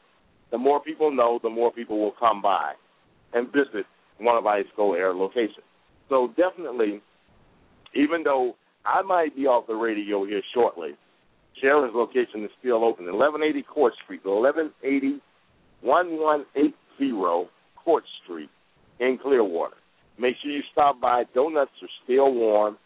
The 0.51 0.59
more 0.59 0.81
people 0.81 1.11
know, 1.11 1.41
the 1.43 1.51
more 1.51 1.73
people 1.73 1.99
will 1.99 2.15
come 2.19 2.43
by 2.43 2.75
and 3.33 3.49
visit 3.49 3.87
one 4.19 4.37
of 4.37 4.47
Ice 4.47 4.67
Cold 4.77 4.97
Air 4.97 5.15
locations. 5.15 5.65
So 6.09 6.29
definitely, 6.37 7.01
even 7.95 8.23
though 8.23 8.55
I 8.85 9.03
might 9.03 9.35
be 9.35 9.47
off 9.47 9.67
the 9.67 9.75
radio 9.75 10.25
here 10.25 10.43
shortly, 10.53 10.91
Sharon's 11.61 11.95
location 11.95 12.45
is 12.45 12.51
still 12.61 12.85
open. 12.85 13.07
1180 13.07 13.63
Court 13.63 13.95
Street, 14.05 14.21
1180 14.25 15.21
1180 15.81 16.75
Court 17.85 18.05
Street 18.23 18.51
in 19.01 19.19
Clearwater. 19.23 19.77
Make 20.19 20.37
sure 20.43 20.51
you 20.51 20.63
stop 20.73 21.01
by. 21.01 21.25
Donuts 21.35 21.73
are 21.83 21.89
still 22.05 22.33
warm. 22.33 22.79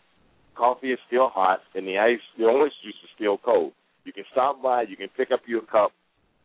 Coffee 0.57 0.93
is 0.93 0.99
still 1.07 1.29
hot, 1.29 1.61
and 1.75 1.87
the 1.87 1.99
ice, 1.99 2.19
the 2.37 2.45
orange 2.45 2.73
juice 2.83 2.95
is 3.05 3.11
still 3.15 3.39
cold. 3.39 3.73
You 4.05 4.13
can 4.13 4.25
stop 4.33 4.63
by. 4.63 4.83
You 4.83 4.97
can 4.97 5.09
pick 5.17 5.31
up 5.31 5.41
your 5.47 5.63
cup, 5.63 5.93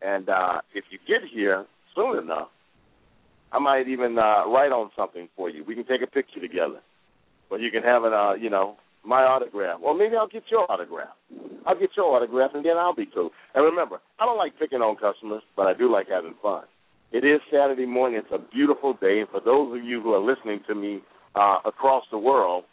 and 0.01 0.29
uh, 0.29 0.61
if 0.75 0.83
you 0.91 0.99
get 1.07 1.27
here 1.33 1.65
soon 1.95 2.19
enough, 2.19 2.49
I 3.51 3.59
might 3.59 3.87
even 3.87 4.17
uh, 4.17 4.47
write 4.49 4.71
on 4.71 4.91
something 4.95 5.29
for 5.35 5.49
you. 5.49 5.63
We 5.63 5.73
can 5.73 5.85
take 5.85 6.01
a 6.03 6.07
picture 6.07 6.39
together, 6.39 6.81
but 7.49 7.59
you 7.61 7.71
can 7.71 7.83
have 7.83 8.03
it, 8.03 8.13
uh, 8.13 8.33
you 8.33 8.49
know, 8.49 8.75
my 9.05 9.23
autograph, 9.23 9.79
or 9.81 9.95
maybe 9.95 10.15
I'll 10.15 10.27
get 10.27 10.43
your 10.49 10.69
autograph. 10.71 11.15
I'll 11.65 11.79
get 11.79 11.91
your 11.95 12.05
autograph, 12.15 12.51
and 12.53 12.65
then 12.65 12.77
I'll 12.77 12.95
be 12.95 13.07
cool. 13.13 13.31
And 13.55 13.63
remember, 13.63 13.99
I 14.19 14.25
don't 14.25 14.37
like 14.37 14.59
picking 14.59 14.79
on 14.79 14.95
customers, 14.95 15.43
but 15.55 15.67
I 15.67 15.73
do 15.73 15.91
like 15.91 16.07
having 16.09 16.35
fun. 16.41 16.63
It 17.13 17.23
is 17.23 17.41
Saturday 17.51 17.85
morning. 17.85 18.17
It's 18.17 18.33
a 18.33 18.39
beautiful 18.39 18.93
day, 18.93 19.19
and 19.19 19.29
for 19.29 19.39
those 19.39 19.77
of 19.77 19.85
you 19.85 20.01
who 20.01 20.13
are 20.13 20.19
listening 20.19 20.61
to 20.67 20.73
me 20.73 20.99
uh, 21.35 21.57
across 21.63 22.03
the 22.09 22.17
world, 22.17 22.63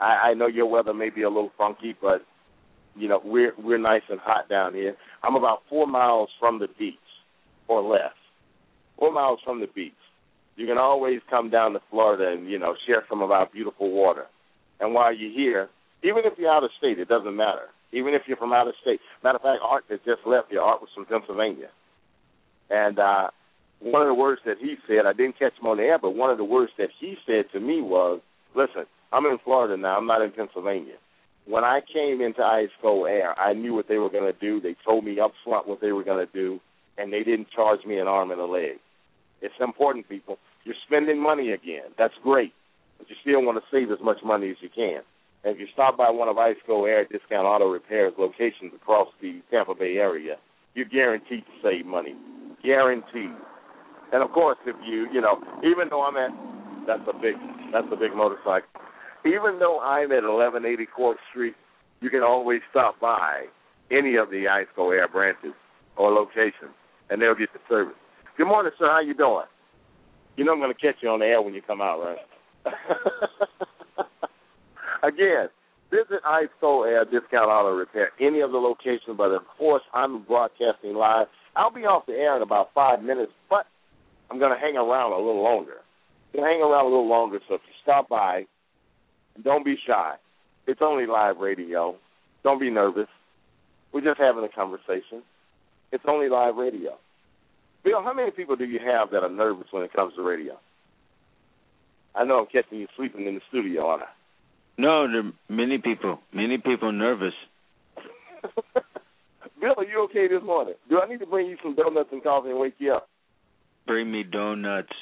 I, 0.00 0.30
I 0.30 0.34
know 0.34 0.48
your 0.48 0.66
weather 0.66 0.92
may 0.92 1.10
be 1.10 1.22
a 1.22 1.28
little 1.28 1.52
funky, 1.56 1.94
but 2.02 2.26
you 2.96 3.06
know 3.06 3.20
we're 3.24 3.52
we're 3.56 3.78
nice 3.78 4.02
and 4.10 4.18
hot 4.18 4.48
down 4.48 4.74
here. 4.74 4.96
I'm 5.22 5.36
about 5.36 5.62
four 5.70 5.86
miles 5.86 6.28
from 6.40 6.58
the 6.58 6.66
beach, 6.76 6.96
or 7.68 7.80
less. 7.80 8.10
Four 8.98 9.12
miles 9.12 9.38
from 9.44 9.60
the 9.60 9.68
beach. 9.68 9.92
You 10.56 10.66
can 10.66 10.76
always 10.76 11.20
come 11.30 11.48
down 11.48 11.72
to 11.74 11.80
Florida 11.88 12.32
and 12.36 12.50
you 12.50 12.58
know 12.58 12.74
share 12.84 13.04
some 13.08 13.22
of 13.22 13.30
our 13.30 13.46
beautiful 13.46 13.92
water. 13.92 14.26
And 14.80 14.92
while 14.92 15.14
you're 15.14 15.30
here, 15.30 15.68
even 16.02 16.22
if 16.24 16.32
you're 16.36 16.50
out 16.50 16.64
of 16.64 16.70
state, 16.78 16.98
it 16.98 17.06
doesn't 17.06 17.36
matter. 17.36 17.68
Even 17.92 18.12
if 18.12 18.22
you're 18.26 18.38
from 18.38 18.52
out 18.52 18.66
of 18.66 18.74
state. 18.82 18.98
Matter 19.22 19.36
of 19.36 19.42
fact, 19.42 19.60
Art 19.62 19.84
has 19.88 20.00
just 20.04 20.26
left 20.26 20.50
here. 20.50 20.62
Art 20.62 20.80
was 20.80 20.90
from 20.96 21.06
Pennsylvania. 21.06 21.68
And 22.70 22.98
uh, 22.98 23.30
one 23.80 24.02
of 24.02 24.08
the 24.08 24.14
words 24.14 24.40
that 24.44 24.58
he 24.60 24.76
said, 24.86 25.06
I 25.06 25.12
didn't 25.12 25.38
catch 25.38 25.52
him 25.60 25.66
on 25.66 25.76
the 25.76 25.84
air, 25.84 25.98
but 25.98 26.10
one 26.16 26.30
of 26.30 26.38
the 26.38 26.44
words 26.44 26.72
that 26.78 26.90
he 26.98 27.16
said 27.26 27.44
to 27.52 27.60
me 27.60 27.80
was, 27.80 28.20
listen, 28.54 28.84
I'm 29.12 29.26
in 29.26 29.38
Florida 29.44 29.76
now. 29.76 29.96
I'm 29.96 30.06
not 30.06 30.22
in 30.22 30.32
Pennsylvania. 30.32 30.96
When 31.46 31.64
I 31.64 31.80
came 31.80 32.20
into 32.20 32.42
Ice 32.42 32.68
Cold 32.82 33.08
Air, 33.08 33.38
I 33.38 33.54
knew 33.54 33.74
what 33.74 33.88
they 33.88 33.96
were 33.96 34.10
going 34.10 34.30
to 34.30 34.38
do. 34.38 34.60
They 34.60 34.76
told 34.84 35.04
me 35.04 35.18
up 35.18 35.32
front 35.44 35.66
what 35.66 35.80
they 35.80 35.92
were 35.92 36.04
going 36.04 36.24
to 36.24 36.32
do, 36.32 36.60
and 36.98 37.12
they 37.12 37.22
didn't 37.22 37.50
charge 37.54 37.84
me 37.86 37.98
an 37.98 38.06
arm 38.06 38.30
and 38.30 38.40
a 38.40 38.44
leg. 38.44 38.78
It's 39.40 39.54
important, 39.60 40.08
people. 40.08 40.38
You're 40.64 40.74
spending 40.86 41.22
money 41.22 41.52
again. 41.52 41.94
That's 41.96 42.14
great, 42.22 42.52
but 42.98 43.08
you 43.08 43.16
still 43.22 43.42
want 43.42 43.56
to 43.56 43.64
save 43.70 43.90
as 43.90 44.04
much 44.04 44.18
money 44.24 44.50
as 44.50 44.56
you 44.60 44.68
can. 44.68 45.00
And 45.44 45.54
if 45.54 45.60
you 45.60 45.68
stop 45.72 45.96
by 45.96 46.10
one 46.10 46.28
of 46.28 46.36
Ice 46.36 46.56
Cold 46.66 46.88
Air 46.88 47.04
Discount 47.04 47.46
Auto 47.46 47.70
Repairs 47.70 48.12
locations 48.18 48.74
across 48.74 49.08
the 49.22 49.40
Tampa 49.50 49.74
Bay 49.74 49.96
area, 49.96 50.36
you're 50.74 50.84
guaranteed 50.84 51.44
to 51.46 51.52
save 51.62 51.86
money. 51.86 52.14
Guaranteed. 52.62 53.36
And 54.12 54.22
of 54.22 54.30
course, 54.32 54.58
if 54.66 54.76
you, 54.86 55.06
you 55.12 55.20
know, 55.20 55.40
even 55.64 55.88
though 55.90 56.02
I'm 56.02 56.16
at, 56.16 56.32
that's 56.86 57.04
a 57.08 57.12
big, 57.12 57.34
that's 57.72 57.88
a 57.92 57.96
big 57.96 58.14
motorcycle 58.14 58.68
even 59.24 59.58
though 59.58 59.80
I'm 59.80 60.12
at 60.12 60.22
1180 60.22 60.86
Court 60.86 61.16
Street, 61.30 61.54
you 62.00 62.10
can 62.10 62.22
always 62.22 62.60
stop 62.70 63.00
by 63.00 63.44
any 63.90 64.16
of 64.16 64.30
the 64.30 64.46
Cold 64.76 64.94
Air 64.94 65.08
branches 65.08 65.54
or 65.96 66.12
locations, 66.12 66.72
and 67.10 67.20
they'll 67.20 67.34
get 67.34 67.52
the 67.52 67.60
service. 67.68 67.96
Good 68.36 68.46
morning, 68.46 68.72
sir. 68.78 68.86
How 68.86 69.00
you 69.00 69.14
doing? 69.14 69.46
You 70.36 70.44
know 70.44 70.52
I'm 70.52 70.60
going 70.60 70.72
to 70.72 70.80
catch 70.80 71.02
you 71.02 71.08
on 71.08 71.18
the 71.18 71.26
air 71.26 71.42
when 71.42 71.54
you 71.54 71.62
come 71.62 71.80
out, 71.80 71.98
right? 71.98 72.18
Again, 75.02 75.48
visit 75.90 76.22
Cold 76.60 76.86
Air 76.86 77.04
Discount 77.04 77.50
Auto 77.50 77.74
Repair, 77.74 78.10
any 78.20 78.40
of 78.40 78.52
the 78.52 78.58
locations, 78.58 79.16
but 79.16 79.32
of 79.32 79.42
course 79.58 79.82
I'm 79.92 80.22
broadcasting 80.22 80.94
live. 80.94 81.26
I'll 81.56 81.72
be 81.72 81.80
off 81.80 82.06
the 82.06 82.12
air 82.12 82.36
in 82.36 82.42
about 82.42 82.68
five 82.72 83.02
minutes, 83.02 83.32
but 83.50 83.66
I'm 84.30 84.38
going 84.38 84.52
to 84.52 84.58
hang 84.58 84.76
around 84.76 85.12
a 85.12 85.16
little 85.16 85.42
longer. 85.42 85.78
I'm 86.34 86.40
going 86.40 86.44
to 86.44 86.52
hang 86.52 86.62
around 86.62 86.84
a 86.84 86.88
little 86.88 87.08
longer, 87.08 87.40
so 87.48 87.54
if 87.54 87.60
you 87.66 87.72
stop 87.82 88.08
by, 88.08 88.44
don't 89.42 89.64
be 89.64 89.76
shy. 89.86 90.14
It's 90.66 90.80
only 90.82 91.06
live 91.06 91.38
radio. 91.38 91.96
Don't 92.42 92.60
be 92.60 92.70
nervous. 92.70 93.08
We're 93.92 94.02
just 94.02 94.20
having 94.20 94.44
a 94.44 94.48
conversation. 94.48 95.22
It's 95.92 96.04
only 96.06 96.28
live 96.28 96.56
radio. 96.56 96.98
Bill, 97.84 98.02
how 98.02 98.12
many 98.12 98.30
people 98.30 98.56
do 98.56 98.64
you 98.64 98.80
have 98.80 99.10
that 99.10 99.22
are 99.22 99.30
nervous 99.30 99.68
when 99.70 99.82
it 99.82 99.92
comes 99.92 100.14
to 100.16 100.22
radio? 100.22 100.58
I 102.14 102.24
know 102.24 102.40
I'm 102.40 102.46
catching 102.46 102.78
you 102.78 102.86
sleeping 102.96 103.26
in 103.26 103.34
the 103.36 103.40
studio, 103.48 103.86
aren't 103.86 104.02
I? 104.02 104.06
No, 104.76 105.08
there 105.08 105.20
are 105.20 105.32
many 105.48 105.78
people. 105.78 106.20
Many 106.32 106.58
people 106.58 106.92
nervous. 106.92 107.34
Bill, 109.60 109.74
are 109.76 109.84
you 109.84 110.02
okay 110.04 110.28
this 110.28 110.42
morning? 110.44 110.74
Do 110.88 111.00
I 111.00 111.08
need 111.08 111.20
to 111.20 111.26
bring 111.26 111.46
you 111.46 111.56
some 111.62 111.74
donuts 111.74 112.10
and 112.12 112.22
coffee 112.22 112.50
and 112.50 112.58
wake 112.58 112.74
you 112.78 112.92
up? 112.92 113.08
Bring 113.88 114.12
me 114.12 114.22
donuts. 114.22 114.92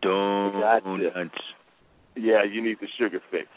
Donuts. 0.00 1.34
Yeah, 2.16 2.44
you 2.50 2.62
need 2.62 2.76
the 2.80 2.86
sugar 2.98 3.20
fix. 3.30 3.48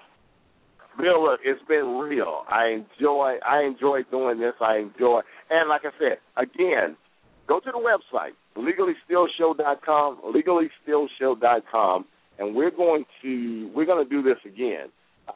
Bill, 0.97 1.23
look, 1.23 1.39
it's 1.45 1.61
been 1.67 1.99
real. 1.99 2.41
I 2.49 2.83
enjoy 2.83 3.35
I 3.47 3.63
enjoy 3.63 4.01
doing 4.11 4.39
this. 4.39 4.53
I 4.59 4.77
enjoy 4.77 5.21
and 5.49 5.69
like 5.69 5.81
I 5.85 5.91
said, 5.97 6.17
again, 6.35 6.97
go 7.47 7.59
to 7.59 7.71
the 7.71 7.77
website, 7.77 8.33
legallystealshow.com, 8.57 10.19
legallystealshow.com, 10.35 12.05
and 12.39 12.55
we're 12.55 12.71
going 12.71 13.05
to 13.21 13.71
we're 13.75 13.85
going 13.85 14.03
to 14.03 14.09
do 14.09 14.21
this 14.23 14.39
again. 14.43 14.87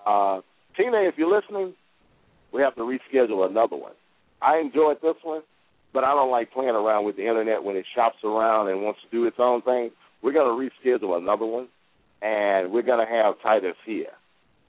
Uh, 0.06 0.42
Tina, 0.76 0.98
if 1.04 1.14
you're 1.18 1.34
listening, 1.34 1.76
we 2.52 2.62
have 2.62 2.76
to 2.76 2.82
reschedule 2.82 3.48
another 3.50 3.76
one. 3.78 3.94
I 4.42 4.58
enjoyed 4.58 4.98
this 5.02 5.16
one, 5.24 5.44
but 5.94 6.04
I 6.04 6.12
don't 6.12 6.32
like 6.32 6.52
playing 6.52 6.70
around 6.70 7.06
with 7.06 7.16
the 7.16 7.28
internet 7.28 7.64
when 7.64 7.76
it 7.76 7.86
shops 7.96 8.18
around 8.24 8.70
and 8.70 8.82
wants 8.82 9.00
to 9.04 9.10
do 9.16 9.26
its 9.26 9.38
own 9.40 9.62
thing. 9.62 9.92
We're 10.22 10.34
going 10.34 10.48
to 10.48 10.90
reschedule 10.90 11.18
another 11.18 11.46
one, 11.46 11.68
and 12.22 12.72
we're 12.72 12.82
going 12.82 13.06
to 13.06 13.12
have 13.12 13.36
Titus 13.44 13.76
here. 13.86 14.14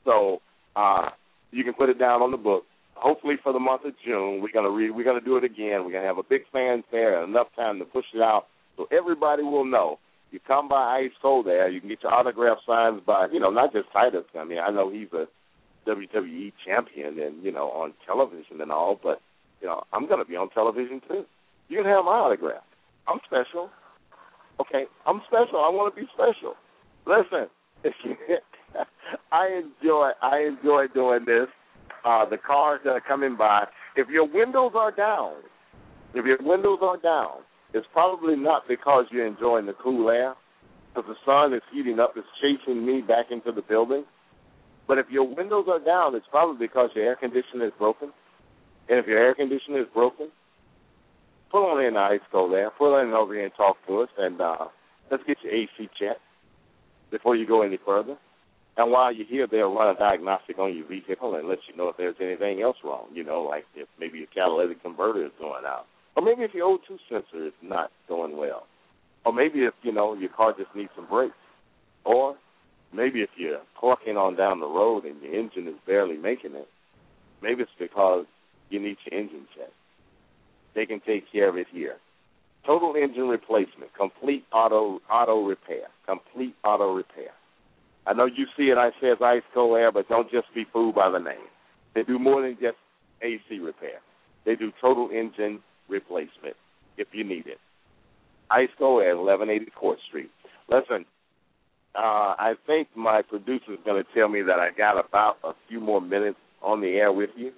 So 0.05 0.41
uh, 0.77 1.11
you 1.51 1.64
can 1.64 1.75
put 1.75 1.89
it 1.89 1.99
down 1.99 2.22
on 2.22 2.31
the 2.31 2.37
book. 2.37 2.64
Hopefully 2.95 3.35
for 3.43 3.53
the 3.53 3.59
month 3.59 3.85
of 3.85 3.93
June, 4.05 4.41
we're 4.41 4.53
gonna 4.53 4.70
re- 4.70 4.91
we're 4.91 5.05
gonna 5.05 5.20
do 5.20 5.37
it 5.37 5.45
again. 5.45 5.85
We're 5.85 5.93
gonna 5.93 6.07
have 6.07 6.18
a 6.18 6.22
big 6.22 6.43
fanfare 6.53 7.20
and 7.20 7.31
enough 7.31 7.49
time 7.57 7.79
to 7.81 7.85
push 7.85 8.05
it 8.14 8.20
out 8.20 8.47
so 8.77 8.87
everybody 8.93 9.43
will 9.43 9.64
know. 9.64 9.99
You 10.31 10.41
come 10.47 10.68
by 10.68 11.01
Ice 11.01 11.12
Cold 11.20 11.47
there, 11.47 11.68
you 11.68 11.81
can 11.81 11.89
get 11.89 12.03
your 12.03 12.14
autograph 12.14 12.59
signs 12.66 13.03
by 13.05 13.27
you 13.33 13.41
know 13.41 13.51
not 13.51 13.72
just 13.72 13.93
Titus. 13.93 14.25
I 14.39 14.45
mean 14.45 14.59
I 14.59 14.70
know 14.70 14.91
he's 14.91 15.09
a 15.12 15.27
WWE 15.89 16.53
champion 16.64 17.18
and 17.18 17.43
you 17.43 17.53
know 17.53 17.68
on 17.70 17.95
television 18.07 18.61
and 18.61 18.70
all, 18.70 18.99
but 19.03 19.20
you 19.61 19.67
know 19.67 19.83
I'm 19.93 20.09
gonna 20.09 20.25
be 20.25 20.37
on 20.37 20.51
television 20.51 21.01
too. 21.09 21.25
You 21.69 21.79
can 21.79 21.87
have 21.87 22.05
my 22.05 22.13
autograph. 22.13 22.63
I'm 23.09 23.19
special. 23.27 23.71
Okay, 24.61 24.85
I'm 25.07 25.21
special. 25.27 25.59
I 25.59 25.69
want 25.69 25.95
to 25.95 26.01
be 26.01 26.07
special. 26.15 26.55
Listen, 27.07 27.49
I 29.33 29.49
enjoy 29.63 30.11
I 30.23 30.39
enjoy 30.49 30.87
doing 30.93 31.25
this. 31.27 31.49
Uh, 32.05 32.29
the 32.29 32.37
cars 32.37 32.81
that 32.85 32.91
are 32.91 33.01
coming 33.01 33.35
by. 33.35 33.65
If 33.97 34.09
your 34.09 34.27
windows 34.27 34.73
are 34.75 34.91
down, 34.93 35.37
if 36.15 36.27
your 36.27 36.37
windows 36.43 36.81
are 36.83 36.99
down, 36.99 37.41
it's 37.73 37.87
probably 37.93 38.37
not 38.37 38.69
because 38.69 39.07
you're 39.11 39.27
enjoying 39.27 39.67
the 39.67 39.73
cool 39.83 40.11
air, 40.11 40.35
because 40.95 41.09
the 41.09 41.17
sun 41.25 41.55
is 41.55 41.63
heating 41.73 41.99
up, 41.99 42.13
it's 42.17 42.27
chasing 42.43 42.85
me 42.87 43.01
back 43.01 43.27
into 43.31 43.53
the 43.53 43.63
building. 43.63 44.05
But 44.87 44.99
if 44.99 45.07
your 45.11 45.25
windows 45.25 45.65
are 45.69 45.81
down, 45.81 46.15
it's 46.15 46.27
probably 46.31 46.67
because 46.67 46.91
your 46.95 47.05
air 47.05 47.17
conditioner 47.17 47.67
is 47.67 47.73
broken. 47.79 48.13
And 48.89 48.99
if 48.99 49.07
your 49.07 49.18
air 49.18 49.35
conditioner 49.35 49.80
is 49.80 49.89
broken, 49.93 50.30
pull 51.51 51.64
on 51.66 51.85
in 51.85 51.95
the 51.95 52.01
ice 52.01 52.20
cold 52.30 52.53
air, 52.53 52.70
pull 52.76 52.99
in 52.99 53.12
over 53.12 53.35
here 53.35 53.45
and 53.45 53.55
talk 53.55 53.76
to 53.87 54.01
us, 54.01 54.09
and 54.18 54.41
uh, 54.41 54.66
let's 55.11 55.22
get 55.24 55.39
your 55.43 55.55
AC 55.55 55.89
checked 55.99 56.20
before 57.11 57.37
you 57.37 57.47
go 57.47 57.62
any 57.62 57.78
further. 57.85 58.16
And 58.76 58.91
while 58.91 59.14
you're 59.14 59.26
here, 59.26 59.47
they'll 59.47 59.72
run 59.72 59.95
a 59.95 59.99
diagnostic 59.99 60.59
on 60.59 60.74
your 60.76 60.87
vehicle 60.87 61.37
and 61.37 61.49
let 61.49 61.59
you 61.68 61.76
know 61.76 61.89
if 61.89 61.97
there's 61.97 62.16
anything 62.20 62.61
else 62.61 62.76
wrong. 62.82 63.07
You 63.14 63.22
know, 63.22 63.43
like 63.43 63.64
if 63.76 63.89
maybe 64.01 64.18
your 64.18 64.26
catalytic 64.26 64.82
converter 64.82 65.24
is 65.24 65.32
going 65.39 65.64
out, 65.64 65.87
or 66.16 66.22
maybe 66.22 66.43
if 66.43 66.53
your 66.53 66.76
O2 66.78 66.99
sensor 67.09 67.47
is 67.47 67.53
not 67.62 67.93
going 68.09 68.37
well, 68.37 68.66
or 69.24 69.32
maybe 69.32 69.61
if 69.61 69.74
you 69.82 69.93
know 69.93 70.14
your 70.14 70.30
car 70.30 70.53
just 70.57 70.74
needs 70.74 70.91
some 70.97 71.07
brakes, 71.07 71.35
or 72.05 72.37
maybe 72.93 73.20
if 73.20 73.30
you're 73.37 73.61
plucking 73.78 74.16
on 74.16 74.37
down 74.37 74.61
the 74.61 74.66
road 74.66 75.05
and 75.05 75.22
your 75.22 75.35
engine 75.35 75.68
is 75.68 75.74
barely 75.87 76.16
making 76.16 76.55
it, 76.55 76.68
maybe 77.43 77.62
it's 77.62 77.70
because 77.78 78.26
you 78.75 78.81
need 78.81 78.97
your 79.09 79.20
engine 79.20 79.47
checked. 79.57 79.72
They 80.75 80.85
can 80.85 81.01
take 81.07 81.31
care 81.31 81.49
of 81.49 81.57
it 81.57 81.68
here. 81.72 81.97
Total 82.66 82.95
engine 83.01 83.29
replacement, 83.29 83.95
complete 83.97 84.45
auto 84.53 85.01
auto 85.11 85.45
repair, 85.47 85.87
complete 86.07 86.55
auto 86.64 86.93
repair. 86.95 87.31
I 88.07 88.12
know 88.12 88.27
you 88.27 88.47
see 88.57 88.64
it. 88.64 88.79
I 88.79 88.91
says 89.01 89.18
ice 89.22 89.43
cold 89.55 89.79
air, 89.79 89.93
but 89.93 90.09
don't 90.09 90.31
just 90.31 90.47
be 90.55 90.64
fooled 90.72 90.95
by 90.95 91.11
the 91.11 91.18
name. 91.18 91.47
They 91.95 92.03
do 92.03 92.18
more 92.18 92.43
than 92.43 92.57
just 92.61 92.77
AC 93.22 93.59
repair. 93.61 94.01
They 94.45 94.57
do 94.57 94.72
total 94.81 95.09
engine 95.11 95.61
replacement 95.89 96.57
if 96.99 97.09
you 97.12 97.22
need 97.22 97.47
it. 97.47 97.59
Ice 98.51 98.68
cold 98.79 99.03
air, 99.03 99.16
1180 99.16 99.70
Court 99.70 99.99
Street. 100.09 100.31
Listen, 100.68 101.05
uh, 101.95 102.35
I 102.39 102.55
think 102.66 102.89
my 102.97 103.22
producer 103.22 103.72
is 103.72 103.79
going 103.85 104.03
to 104.03 104.09
tell 104.14 104.29
me 104.29 104.43
that 104.43 104.59
I 104.59 104.70
got 104.77 104.99
about 104.99 105.37
a 105.45 105.53
few 105.68 105.81
more 105.81 106.01
minutes 106.01 106.39
on 106.62 106.81
the 106.81 106.97
air 106.97 107.12
with 107.12 107.31
you. 107.37 107.53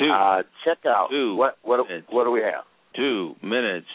Two. 0.00 0.10
Uh, 0.10 0.42
check 0.64 0.78
out 0.86 1.08
Two 1.10 1.36
what 1.36 1.58
what 1.62 1.86
minutes. 1.86 2.06
what 2.10 2.24
do 2.24 2.30
we 2.32 2.40
have? 2.40 2.64
Two 2.96 3.34
minutes. 3.42 3.86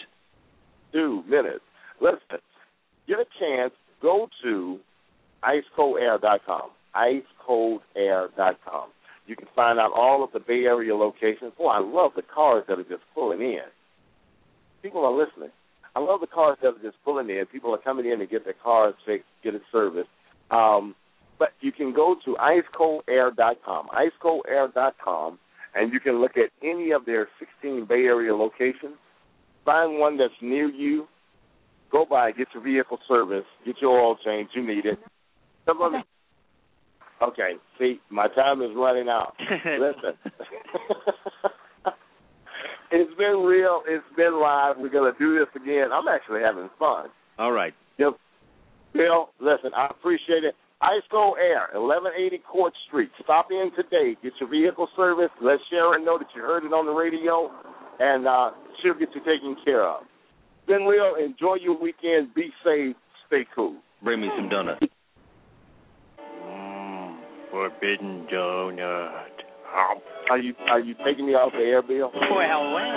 Two 0.93 1.23
minutes. 1.27 1.63
Listen, 1.99 2.39
get 3.07 3.17
a 3.19 3.25
chance. 3.39 3.73
Go 4.01 4.29
to 4.43 4.79
icecoldair.com. 5.43 6.69
Icecoldair.com. 6.95 8.89
You 9.27 9.35
can 9.35 9.47
find 9.55 9.79
out 9.79 9.91
all 9.93 10.23
of 10.23 10.31
the 10.31 10.39
Bay 10.39 10.65
Area 10.65 10.95
locations. 10.95 11.51
Boy, 11.57 11.67
I 11.69 11.79
love 11.79 12.11
the 12.15 12.21
cars 12.21 12.63
that 12.67 12.77
are 12.79 12.83
just 12.83 13.01
pulling 13.13 13.41
in. 13.41 13.59
People 14.83 15.03
are 15.03 15.11
listening. 15.11 15.49
I 15.95 15.99
love 15.99 16.19
the 16.21 16.27
cars 16.27 16.57
that 16.61 16.67
are 16.69 16.81
just 16.83 16.97
pulling 17.03 17.29
in. 17.29 17.45
People 17.51 17.73
are 17.73 17.79
coming 17.79 18.05
in 18.05 18.19
to 18.19 18.27
get 18.27 18.43
their 18.43 18.53
cars 18.61 18.93
fixed, 19.05 19.25
get 19.43 19.55
it 19.55 19.61
serviced. 19.71 20.09
Um, 20.51 20.93
but 21.39 21.49
you 21.61 21.71
can 21.71 21.91
go 21.93 22.15
to 22.25 22.35
icecoldair.com, 22.35 23.87
icecoldair.com, 23.87 25.39
and 25.75 25.93
you 25.93 25.99
can 25.99 26.21
look 26.21 26.37
at 26.37 26.49
any 26.63 26.91
of 26.91 27.05
their 27.05 27.27
16 27.39 27.85
Bay 27.87 28.05
Area 28.05 28.33
locations. 28.35 28.95
Find 29.65 29.99
one 29.99 30.17
that's 30.17 30.33
near 30.41 30.69
you. 30.69 31.07
Go 31.91 32.05
by, 32.09 32.31
get 32.31 32.47
your 32.53 32.63
vehicle 32.63 32.97
serviced, 33.07 33.47
get 33.65 33.75
your 33.81 33.99
oil 33.99 34.17
change. 34.25 34.49
You 34.53 34.65
need 34.65 34.85
it. 34.85 34.99
Some 35.65 35.81
of 35.81 35.93
Okay, 37.21 37.53
see, 37.79 37.99
my 38.09 38.27
time 38.27 38.61
is 38.61 38.71
running 38.75 39.07
out. 39.07 39.33
Listen. 39.65 40.17
it's 42.91 43.15
been 43.17 43.43
real. 43.45 43.83
It's 43.87 44.03
been 44.17 44.39
live. 44.39 44.75
We're 44.77 44.89
going 44.89 45.11
to 45.11 45.17
do 45.17 45.39
this 45.39 45.47
again. 45.55 45.89
I'm 45.93 46.07
actually 46.09 46.41
having 46.41 46.69
fun. 46.77 47.07
All 47.39 47.53
right. 47.53 47.73
Yep. 47.97 48.13
Bill, 48.93 49.29
listen, 49.39 49.71
I 49.75 49.87
appreciate 49.89 50.43
it. 50.43 50.55
Ice 50.81 51.03
Cold 51.09 51.37
Air, 51.39 51.69
1180 51.73 52.43
Court 52.43 52.73
Street. 52.87 53.09
Stop 53.23 53.47
in 53.49 53.71
today. 53.75 54.17
Get 54.21 54.33
your 54.39 54.49
vehicle 54.49 54.87
serviced. 54.95 55.33
Let 55.41 55.59
Sharon 55.69 56.03
know 56.03 56.17
that 56.17 56.27
you 56.35 56.41
heard 56.41 56.65
it 56.65 56.73
on 56.73 56.85
the 56.85 56.91
radio, 56.91 57.49
and 57.99 58.27
uh, 58.27 58.51
she'll 58.81 58.93
get 58.93 59.09
you 59.15 59.21
taken 59.21 59.55
care 59.63 59.87
of. 59.87 60.03
Been 60.67 60.83
real. 60.83 61.15
Enjoy 61.23 61.55
your 61.55 61.79
weekend. 61.79 62.33
Be 62.35 62.51
safe. 62.63 62.95
Stay 63.27 63.45
cool. 63.55 63.77
Bring 64.03 64.21
me 64.21 64.29
some 64.35 64.49
donuts. 64.49 64.85
Forbidden 67.51 68.27
donut. 68.27 69.31
Are 70.29 70.39
you 70.39 70.53
are 70.69 70.79
you 70.79 70.95
taking 71.05 71.25
me 71.25 71.33
off 71.33 71.53
the 71.53 71.63
air, 71.63 71.81
Bill? 71.81 72.11
Well, 72.11 72.73
well, 72.73 72.95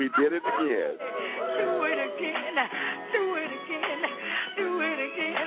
we 0.00 0.08
did 0.16 0.32
it 0.32 0.40
again. 0.40 0.96
Do 0.96 1.84
it 1.84 2.00
again. 2.00 2.56
Do 3.12 3.36
it 3.36 3.52
again. 3.52 4.00
Do 4.56 4.80
it 4.80 4.96
again. 4.96 5.44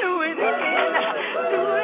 Do 0.00 0.24
it 0.24 0.34
again. 0.34 0.58
Do 1.30 1.54
it 1.54 1.62
again. 1.62 1.83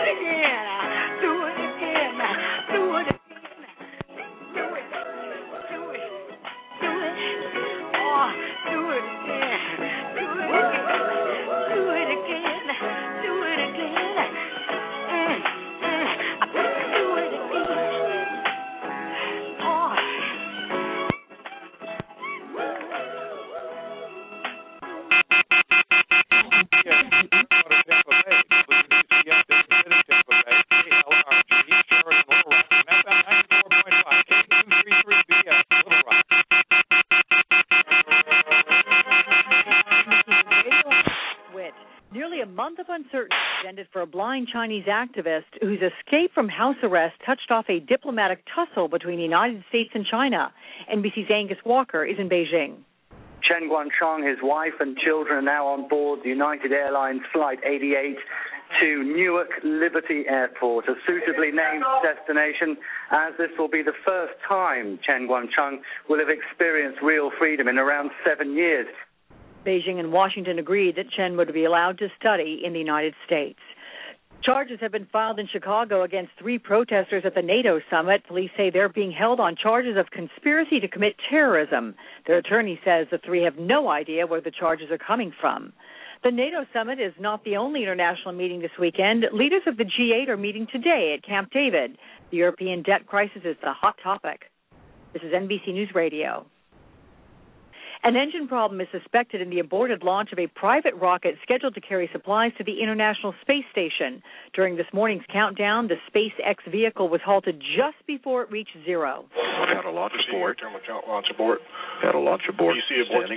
Activist 45.20 45.60
whose 45.60 45.80
escape 45.80 46.32
from 46.34 46.48
house 46.48 46.76
arrest 46.82 47.16
touched 47.24 47.50
off 47.50 47.66
a 47.68 47.80
diplomatic 47.80 48.42
tussle 48.54 48.88
between 48.88 49.16
the 49.16 49.22
United 49.22 49.62
States 49.68 49.90
and 49.94 50.06
China. 50.06 50.52
NBC's 50.92 51.30
Angus 51.30 51.58
Walker 51.64 52.04
is 52.04 52.16
in 52.18 52.28
Beijing. 52.28 52.76
Chen 53.42 53.68
Guangcheng, 53.68 54.28
his 54.28 54.38
wife 54.42 54.74
and 54.80 54.96
children 54.96 55.38
are 55.38 55.42
now 55.42 55.66
on 55.66 55.88
board 55.88 56.20
the 56.22 56.28
United 56.28 56.72
Airlines 56.72 57.22
Flight 57.32 57.58
88 57.64 58.16
to 58.80 59.02
Newark 59.02 59.50
Liberty 59.64 60.24
Airport, 60.28 60.88
a 60.88 60.94
suitably 61.06 61.50
named 61.50 61.84
destination, 62.02 62.76
as 63.10 63.32
this 63.36 63.50
will 63.58 63.68
be 63.68 63.82
the 63.82 63.96
first 64.04 64.34
time 64.46 64.98
Chen 65.04 65.26
Guangcheng 65.26 65.78
will 66.08 66.18
have 66.18 66.28
experienced 66.28 67.00
real 67.02 67.30
freedom 67.38 67.66
in 67.66 67.78
around 67.78 68.10
seven 68.24 68.54
years. 68.54 68.86
Beijing 69.66 69.98
and 69.98 70.12
Washington 70.12 70.58
agreed 70.58 70.96
that 70.96 71.10
Chen 71.10 71.36
would 71.36 71.52
be 71.52 71.64
allowed 71.64 71.98
to 71.98 72.08
study 72.18 72.62
in 72.64 72.72
the 72.72 72.78
United 72.78 73.14
States. 73.26 73.58
Charges 74.42 74.78
have 74.80 74.92
been 74.92 75.06
filed 75.12 75.38
in 75.38 75.46
Chicago 75.52 76.02
against 76.02 76.32
three 76.38 76.58
protesters 76.58 77.24
at 77.26 77.34
the 77.34 77.42
NATO 77.42 77.78
summit. 77.90 78.26
Police 78.26 78.50
say 78.56 78.70
they're 78.70 78.88
being 78.88 79.12
held 79.12 79.38
on 79.38 79.54
charges 79.54 79.98
of 79.98 80.10
conspiracy 80.10 80.80
to 80.80 80.88
commit 80.88 81.14
terrorism. 81.28 81.94
Their 82.26 82.38
attorney 82.38 82.80
says 82.82 83.06
the 83.10 83.18
three 83.18 83.42
have 83.44 83.58
no 83.58 83.90
idea 83.90 84.26
where 84.26 84.40
the 84.40 84.50
charges 84.50 84.90
are 84.90 84.98
coming 84.98 85.30
from. 85.38 85.74
The 86.24 86.30
NATO 86.30 86.64
summit 86.72 86.98
is 86.98 87.12
not 87.20 87.44
the 87.44 87.56
only 87.58 87.82
international 87.82 88.32
meeting 88.32 88.60
this 88.60 88.70
weekend. 88.80 89.26
Leaders 89.32 89.62
of 89.66 89.76
the 89.76 89.84
G8 89.84 90.28
are 90.28 90.38
meeting 90.38 90.66
today 90.72 91.14
at 91.16 91.26
Camp 91.26 91.50
David. 91.52 91.98
The 92.30 92.38
European 92.38 92.82
debt 92.82 93.06
crisis 93.06 93.42
is 93.44 93.56
the 93.62 93.74
hot 93.74 93.96
topic. 94.02 94.44
This 95.12 95.22
is 95.22 95.32
NBC 95.32 95.74
News 95.74 95.90
Radio. 95.94 96.46
An 98.02 98.16
engine 98.16 98.48
problem 98.48 98.80
is 98.80 98.88
suspected 98.92 99.42
in 99.42 99.50
the 99.50 99.58
aborted 99.58 100.02
launch 100.02 100.32
of 100.32 100.38
a 100.38 100.46
private 100.46 100.94
rocket 100.94 101.34
scheduled 101.42 101.74
to 101.74 101.82
carry 101.82 102.08
supplies 102.12 102.50
to 102.56 102.64
the 102.64 102.80
International 102.82 103.34
Space 103.42 103.64
Station. 103.70 104.22
During 104.54 104.76
this 104.76 104.86
morning's 104.94 105.24
countdown, 105.30 105.86
the 105.86 105.96
SpaceX 106.08 106.56
vehicle 106.70 107.10
was 107.10 107.20
halted 107.22 107.60
just 107.60 107.98
before 108.06 108.42
it 108.42 108.50
reached 108.50 108.74
zero. 108.86 109.26
Had 109.34 109.84
a 109.84 109.90
launch 109.90 110.14
abort. 110.28 110.58
Launch 111.06 111.26
abort. 111.30 111.60
Had 112.02 112.14
a 112.14 112.18
launch 112.18 112.42
abort. 112.48 112.76
You 112.76 112.82
see 112.88 113.02
abort 113.06 113.28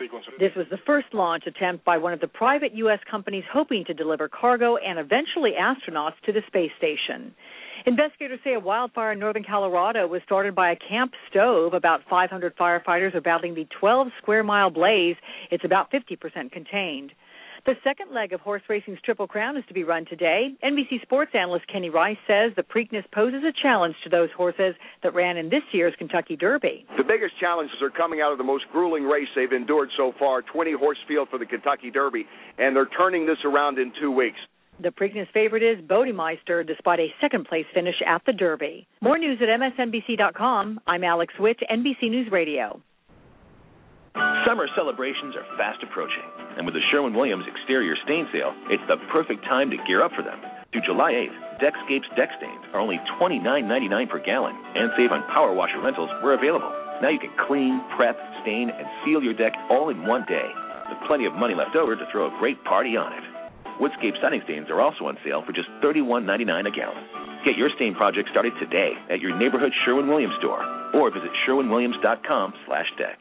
sequence. 0.00 0.24
This 0.40 0.52
was 0.56 0.66
the 0.70 0.78
first 0.84 1.06
launch 1.12 1.44
attempt 1.46 1.84
by 1.84 1.96
one 1.96 2.12
of 2.12 2.20
the 2.20 2.28
private 2.28 2.74
U.S. 2.74 2.98
companies 3.08 3.44
hoping 3.52 3.84
to 3.86 3.94
deliver 3.94 4.28
cargo 4.28 4.76
and 4.76 4.98
eventually 4.98 5.52
astronauts 5.58 6.18
to 6.26 6.32
the 6.32 6.42
space 6.48 6.72
station. 6.78 7.32
Investigators 7.86 8.40
say 8.44 8.54
a 8.54 8.60
wildfire 8.60 9.12
in 9.12 9.18
northern 9.18 9.44
Colorado 9.44 10.06
was 10.06 10.20
started 10.24 10.54
by 10.54 10.72
a 10.72 10.76
camp 10.76 11.12
stove. 11.30 11.72
About 11.72 12.00
500 12.10 12.56
firefighters 12.56 13.14
are 13.14 13.22
battling 13.22 13.54
the 13.54 13.66
12 13.78 14.08
square 14.20 14.44
mile 14.44 14.70
blaze. 14.70 15.16
It's 15.50 15.64
about 15.64 15.90
50% 15.90 16.52
contained. 16.52 17.12
The 17.66 17.74
second 17.84 18.14
leg 18.14 18.32
of 18.32 18.40
horse 18.40 18.62
racing's 18.70 19.00
Triple 19.04 19.26
Crown 19.26 19.56
is 19.56 19.64
to 19.68 19.74
be 19.74 19.84
run 19.84 20.06
today. 20.06 20.54
NBC 20.64 21.02
sports 21.02 21.32
analyst 21.34 21.66
Kenny 21.68 21.90
Rice 21.90 22.16
says 22.26 22.52
the 22.56 22.62
Preakness 22.62 23.04
poses 23.12 23.42
a 23.44 23.52
challenge 23.62 23.94
to 24.04 24.08
those 24.08 24.30
horses 24.34 24.74
that 25.02 25.14
ran 25.14 25.36
in 25.36 25.50
this 25.50 25.62
year's 25.72 25.94
Kentucky 25.98 26.36
Derby. 26.36 26.86
The 26.96 27.04
biggest 27.04 27.38
challenges 27.38 27.76
are 27.82 27.90
coming 27.90 28.22
out 28.22 28.32
of 28.32 28.38
the 28.38 28.44
most 28.44 28.64
grueling 28.72 29.04
race 29.04 29.28
they've 29.36 29.52
endured 29.52 29.90
so 29.96 30.12
far 30.18 30.40
20 30.40 30.72
horse 30.72 30.98
field 31.06 31.28
for 31.30 31.38
the 31.38 31.44
Kentucky 31.44 31.90
Derby, 31.90 32.24
and 32.58 32.74
they're 32.74 32.88
turning 32.96 33.26
this 33.26 33.38
around 33.44 33.78
in 33.78 33.92
two 34.00 34.10
weeks. 34.10 34.38
The 34.82 34.88
Preakness 34.88 35.28
favorite 35.34 35.62
is 35.62 35.76
Bodemeister, 35.84 36.66
despite 36.66 37.00
a 37.00 37.12
second 37.20 37.44
place 37.44 37.66
finish 37.74 38.00
at 38.06 38.22
the 38.24 38.32
Derby. 38.32 38.88
More 39.02 39.18
news 39.18 39.36
at 39.42 39.52
MSNBC.com. 39.52 40.80
I'm 40.86 41.04
Alex 41.04 41.34
Witt, 41.38 41.58
NBC 41.70 42.08
News 42.08 42.32
Radio. 42.32 42.80
Summer 44.48 44.64
celebrations 44.74 45.36
are 45.36 45.44
fast 45.60 45.84
approaching, 45.84 46.24
and 46.56 46.64
with 46.64 46.72
the 46.72 46.80
Sherwin 46.90 47.12
Williams 47.12 47.44
exterior 47.44 47.92
stain 48.04 48.24
sale, 48.32 48.56
it's 48.72 48.82
the 48.88 48.96
perfect 49.12 49.44
time 49.44 49.68
to 49.68 49.76
gear 49.86 50.00
up 50.02 50.12
for 50.16 50.24
them. 50.24 50.40
Through 50.72 50.88
July 50.88 51.12
8th, 51.12 51.60
Deckscapes 51.60 52.08
deck 52.16 52.30
stains 52.40 52.64
are 52.72 52.80
only 52.80 52.96
$29.99 53.20 54.08
per 54.08 54.24
gallon, 54.24 54.56
and 54.56 54.90
save 54.96 55.12
on 55.12 55.28
power 55.28 55.52
washer 55.52 55.82
rentals 55.84 56.08
where 56.24 56.32
available. 56.32 56.72
Now 57.04 57.10
you 57.10 57.20
can 57.20 57.36
clean, 57.46 57.84
prep, 57.96 58.16
stain, 58.40 58.70
and 58.72 58.86
seal 59.04 59.22
your 59.22 59.34
deck 59.34 59.52
all 59.68 59.90
in 59.90 60.06
one 60.06 60.24
day, 60.24 60.48
with 60.88 61.04
plenty 61.06 61.26
of 61.26 61.34
money 61.34 61.52
left 61.54 61.76
over 61.76 61.94
to 61.94 62.06
throw 62.10 62.32
a 62.32 62.38
great 62.40 62.56
party 62.64 62.96
on 62.96 63.12
it. 63.12 63.29
Woodscape 63.80 64.20
setting 64.22 64.42
stains 64.44 64.68
are 64.68 64.80
also 64.80 65.06
on 65.06 65.16
sale 65.24 65.42
for 65.44 65.52
just 65.52 65.68
$31.99 65.82 66.68
a 66.68 66.70
gallon. 66.70 67.02
Get 67.44 67.56
your 67.56 67.70
stain 67.76 67.94
project 67.94 68.28
started 68.30 68.52
today 68.60 68.92
at 69.08 69.20
your 69.20 69.36
neighborhood 69.36 69.72
Sherwin-Williams 69.84 70.36
store 70.38 70.60
or 70.94 71.10
visit 71.10 71.30
sherwinwilliams.com 71.48 72.52
slash 72.66 72.86
deck. 72.98 73.18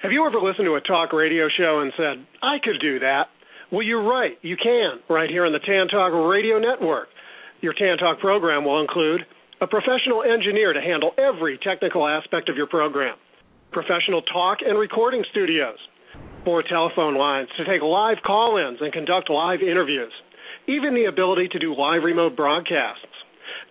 Have 0.00 0.12
you 0.12 0.24
ever 0.26 0.40
listened 0.40 0.66
to 0.66 0.76
a 0.76 0.80
talk 0.80 1.12
radio 1.12 1.48
show 1.52 1.80
and 1.80 1.92
said, 1.96 2.24
I 2.42 2.56
could 2.62 2.80
do 2.80 3.00
that? 3.00 3.28
Well, 3.70 3.82
you're 3.82 4.04
right. 4.04 4.38
You 4.42 4.56
can, 4.56 5.00
right 5.10 5.28
here 5.28 5.44
on 5.44 5.52
the 5.52 5.58
Tan 5.58 5.88
Talk 5.88 6.12
Radio 6.12 6.58
Network. 6.58 7.08
Your 7.60 7.72
Tan 7.72 7.98
Talk 7.98 8.20
program 8.20 8.64
will 8.64 8.80
include 8.80 9.22
a 9.60 9.66
professional 9.66 10.22
engineer 10.22 10.72
to 10.72 10.80
handle 10.80 11.12
every 11.18 11.58
technical 11.58 12.06
aspect 12.06 12.48
of 12.48 12.56
your 12.56 12.66
program, 12.66 13.16
professional 13.72 14.22
talk 14.22 14.58
and 14.64 14.78
recording 14.78 15.24
studios, 15.30 15.78
four 16.46 16.62
telephone 16.62 17.18
lines 17.18 17.48
to 17.58 17.64
take 17.64 17.82
live 17.82 18.18
call 18.24 18.56
ins 18.56 18.78
and 18.80 18.92
conduct 18.92 19.28
live 19.28 19.60
interviews, 19.60 20.12
even 20.68 20.94
the 20.94 21.10
ability 21.10 21.48
to 21.50 21.58
do 21.58 21.74
live 21.74 22.04
remote 22.04 22.36
broadcasts. 22.36 23.10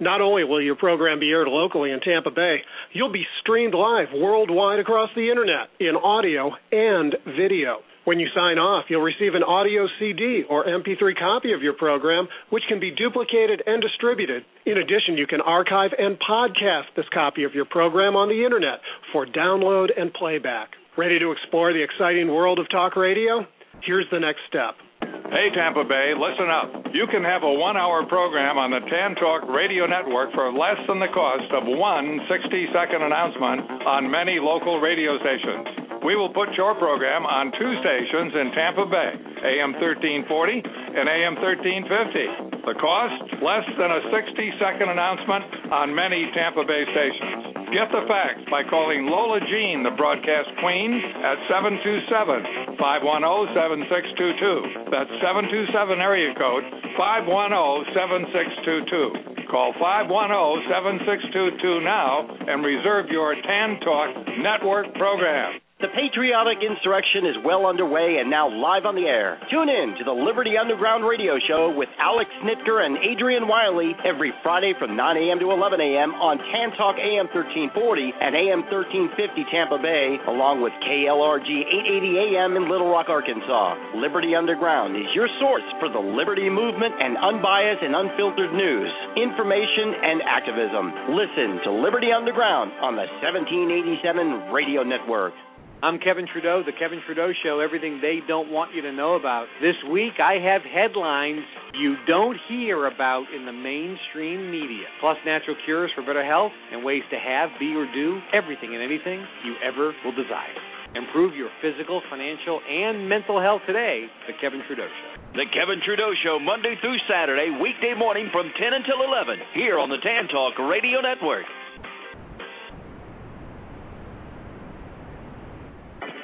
Not 0.01 0.19
only 0.19 0.43
will 0.43 0.61
your 0.61 0.76
program 0.76 1.21
be 1.21 1.32
aired 1.32 1.47
locally 1.47 1.91
in 1.91 2.01
Tampa 2.01 2.32
Bay, 2.32 2.57
you'll 2.91 3.13
be 3.13 3.26
streamed 3.39 3.73
live 3.73 4.07
worldwide 4.13 4.80
across 4.80 5.09
the 5.15 5.32
internet 5.32 5.71
in 5.80 5.95
audio 5.95 6.51
and 6.69 7.15
video. 7.26 7.80
When 8.03 8.19
you 8.19 8.28
sign 8.36 8.59
off, 8.59 8.86
you'll 8.89 9.01
receive 9.01 9.36
an 9.36 9.43
audio 9.43 9.88
CD 9.97 10.43
or 10.49 10.65
MP3 10.65 11.17
copy 11.17 11.53
of 11.53 11.63
your 11.63 11.73
program, 11.73 12.28
which 12.49 12.63
can 12.67 12.82
be 12.82 12.91
duplicated 12.91 13.63
and 13.65 13.82
distributed. 13.82 14.43
In 14.65 14.78
addition, 14.78 15.17
you 15.17 15.26
can 15.28 15.39
archive 15.39 15.91
and 15.97 16.17
podcast 16.19 16.91
this 16.95 17.09
copy 17.13 17.45
of 17.45 17.55
your 17.55 17.65
program 17.65 18.17
on 18.17 18.28
the 18.28 18.43
internet 18.43 18.80
for 19.13 19.26
download 19.26 19.89
and 19.97 20.13
playback. 20.13 20.69
Ready 20.97 21.19
to 21.19 21.31
explore 21.31 21.73
the 21.73 21.83
exciting 21.83 22.29
world 22.29 22.57
of 22.57 22.69
talk 22.69 22.95
radio? 22.95 23.45
Here's 23.83 24.05
the 24.11 24.19
next 24.19 24.39
step. 24.47 24.75
Hey, 25.01 25.51
Tampa 25.51 25.83
Bay, 25.83 26.13
listen 26.15 26.47
up. 26.47 26.93
You 26.93 27.07
can 27.11 27.23
have 27.23 27.43
a 27.43 27.51
one 27.51 27.75
hour 27.75 28.05
program 28.07 28.57
on 28.57 28.71
the 28.71 28.79
Tan 28.87 29.15
Talk 29.19 29.43
Radio 29.51 29.83
Network 29.85 30.31
for 30.31 30.47
less 30.53 30.79
than 30.87 30.99
the 30.99 31.11
cost 31.11 31.51
of 31.51 31.67
one 31.67 32.23
60 32.31 32.71
second 32.71 33.03
announcement 33.03 33.67
on 33.83 34.07
many 34.07 34.39
local 34.39 34.79
radio 34.79 35.19
stations. 35.19 35.85
We 36.05 36.15
will 36.15 36.29
put 36.31 36.53
your 36.53 36.77
program 36.77 37.25
on 37.25 37.51
two 37.57 37.73
stations 37.81 38.31
in 38.37 38.53
Tampa 38.53 38.85
Bay, 38.85 39.11
AM 39.59 39.73
1340 39.81 40.61
and 40.63 41.05
AM 41.09 41.35
1350. 41.41 42.61
The 42.61 42.77
cost, 42.77 43.41
less 43.41 43.65
than 43.75 43.89
a 43.89 44.01
60 44.13 44.61
second 44.61 44.87
announcement 44.93 45.73
on 45.73 45.91
many 45.91 46.29
Tampa 46.37 46.63
Bay 46.63 46.85
stations. 46.93 47.55
Get 47.73 47.89
the 47.89 48.05
facts 48.05 48.45
by 48.53 48.61
calling 48.69 49.09
Lola 49.09 49.41
Jean, 49.49 49.81
the 49.81 49.97
broadcast 49.97 50.47
queen, 50.61 50.95
at 51.25 51.41
727 51.49 52.77
510 52.77 53.51
7622. 53.51 54.93
That's 54.95 55.11
727 55.19 55.99
area 55.99 56.31
code 56.39 56.63
510 56.95 57.91
7622. 57.91 59.43
Call 59.51 59.75
510 59.75 60.71
7622 60.71 61.83
now 61.83 62.23
and 62.47 62.63
reserve 62.63 63.11
your 63.11 63.35
Tan 63.43 63.75
Talk 63.83 64.15
Network 64.39 64.95
program. 64.95 65.59
The 65.86 65.93
patriotic 65.93 66.65
insurrection 66.65 67.29
is 67.29 67.38
well 67.45 67.69
underway 67.69 68.17
and 68.17 68.25
now 68.25 68.49
live 68.49 68.89
on 68.89 68.97
the 68.97 69.05
air. 69.05 69.38
Tune 69.53 69.69
in 69.69 69.93
to 70.01 70.03
the 70.03 70.17
Liberty 70.17 70.57
Underground 70.57 71.05
radio 71.05 71.38
show 71.38 71.69
with 71.69 71.93
Alex 72.01 72.25
Snitker 72.41 72.81
and 72.81 72.97
Adrian 73.05 73.45
Wiley 73.45 73.93
every 74.01 74.33
Friday 74.41 74.73
from 74.81 74.97
9 74.97 75.13
a.m. 75.13 75.38
to 75.38 75.53
11 75.53 75.77
a.m. 75.77 76.17
on 76.17 76.41
Tan 76.49 76.73
Talk 76.73 76.97
AM 76.97 77.29
1340 77.29 77.69
and 78.17 78.33
AM 78.33 78.65
1350 78.65 79.45
Tampa 79.53 79.77
Bay, 79.77 80.17
along 80.25 80.65
with 80.65 80.73
KLRG 80.89 81.53
880 81.53 82.33
AM 82.33 82.57
in 82.57 82.65
Little 82.65 82.89
Rock, 82.89 83.13
Arkansas. 83.13 83.77
Liberty 83.93 84.33
Underground 84.33 84.97
is 84.97 85.05
your 85.13 85.29
source 85.38 85.69
for 85.77 85.86
the 85.86 86.01
liberty 86.01 86.49
movement 86.49 86.97
and 86.97 87.13
unbiased 87.21 87.86
and 87.86 87.93
unfiltered 87.93 88.57
news, 88.57 88.89
information, 89.21 89.93
and 90.01 90.25
activism. 90.25 91.13
Listen 91.13 91.61
to 91.61 91.69
Liberty 91.69 92.09
Underground 92.09 92.73
on 92.81 92.97
the 92.97 93.05
1787 93.21 94.49
radio 94.49 94.81
network. 94.81 95.38
I'm 95.84 95.99
Kevin 95.99 96.26
Trudeau, 96.32 96.63
The 96.63 96.71
Kevin 96.71 97.01
Trudeau 97.05 97.32
Show, 97.43 97.59
everything 97.59 97.99
they 98.01 98.19
don't 98.26 98.49
want 98.49 98.73
you 98.73 98.82
to 98.84 98.93
know 98.95 99.15
about. 99.15 99.47
This 99.61 99.76
week 99.91 100.23
I 100.23 100.39
have 100.39 100.63
headlines 100.63 101.43
you 101.76 101.95
don't 102.07 102.38
hear 102.47 102.88
about 102.88 103.28
in 103.36 103.45
the 103.45 103.51
mainstream 103.51 104.49
media, 104.49 104.88
plus 105.01 105.17
natural 105.26 105.55
cures 105.65 105.91
for 105.93 106.01
better 106.01 106.23
health 106.23 106.53
and 106.71 106.84
ways 106.84 107.03
to 107.11 107.19
have, 107.19 107.49
be, 107.59 107.76
or 107.76 107.86
do 107.91 108.19
everything 108.32 108.73
and 108.73 108.82
anything 108.82 109.19
you 109.43 109.55
ever 109.59 109.91
will 110.03 110.15
desire. 110.15 110.55
Improve 110.95 111.36
your 111.36 111.51
physical, 111.61 112.01
financial, 112.09 112.61
and 112.63 113.09
mental 113.09 113.41
health 113.41 113.61
today. 113.67 114.07
The 114.32 114.34
Kevin 114.39 114.63
Trudeau 114.65 114.88
Show. 114.88 115.11
The 115.36 115.45
Kevin 115.51 115.84
Trudeau 115.84 116.15
Show, 116.23 116.39
Monday 116.39 116.80
through 116.80 116.97
Saturday, 117.03 117.51
weekday 117.51 117.93
morning 117.93 118.32
from 118.32 118.47
10 118.55 118.71
until 118.71 119.03
11, 119.03 119.43
here 119.53 119.78
on 119.78 119.91
the 119.91 119.99
Tan 119.99 120.32
Talk 120.32 120.55
Radio 120.55 121.03
Network. 121.03 121.43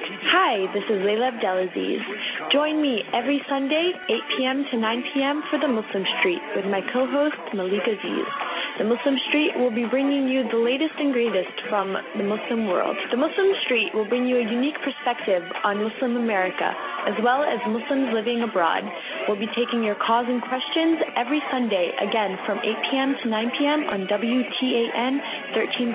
Hi, 0.01 0.65
this 0.73 0.81
is 0.89 0.97
Layla 1.05 1.29
Abdelaziz. 1.29 2.01
Join 2.49 2.81
me 2.81 3.05
every 3.13 3.37
Sunday, 3.45 3.93
8 4.09 4.17
p.m. 4.33 4.65
to 4.73 4.75
9 4.81 5.03
p.m. 5.13 5.43
for 5.53 5.61
the 5.61 5.69
Muslim 5.69 6.01
Street 6.17 6.41
with 6.57 6.65
my 6.65 6.81
co-host 6.89 7.37
Malik 7.53 7.85
Aziz. 7.85 8.25
The 8.81 8.89
Muslim 8.89 9.13
Street 9.29 9.53
will 9.61 9.69
be 9.69 9.85
bringing 9.85 10.25
you 10.25 10.41
the 10.49 10.57
latest 10.57 10.97
and 10.97 11.13
greatest 11.13 11.53
from 11.69 11.93
the 12.17 12.25
Muslim 12.25 12.65
world. 12.65 12.97
The 13.13 13.21
Muslim 13.21 13.53
Street 13.69 13.93
will 13.93 14.09
bring 14.09 14.25
you 14.25 14.41
a 14.41 14.45
unique 14.49 14.81
perspective 14.81 15.45
on 15.61 15.77
Muslim 15.77 16.17
America, 16.17 16.73
as 17.05 17.13
well 17.21 17.45
as 17.45 17.61
Muslims 17.69 18.09
living 18.09 18.41
abroad. 18.41 18.81
We'll 19.29 19.37
be 19.37 19.53
taking 19.53 19.85
your 19.85 20.01
calls 20.01 20.25
and 20.25 20.41
questions 20.41 20.97
every 21.13 21.45
Sunday, 21.53 21.93
again 22.01 22.41
from 22.49 22.57
8 22.57 22.73
p.m. 22.89 23.13
to 23.21 23.25
9 23.29 23.51
p.m. 23.53 23.81
on 23.85 24.09
WTAN 24.09 25.13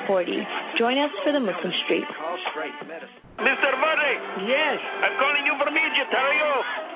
1340. 0.07 0.79
Join 0.79 0.95
us 0.95 1.11
for 1.27 1.35
the 1.35 1.43
Muslim 1.43 1.75
Street. 1.91 2.07
Mr. 3.37 3.69
Murray. 3.77 4.17
Yes. 4.49 4.77
I'm 5.05 5.15
calling 5.21 5.45
you 5.45 5.55
from 5.61 5.75
Egypt. 5.77 6.11
How 6.13 6.25
are 6.25 6.37
you? 6.37 6.53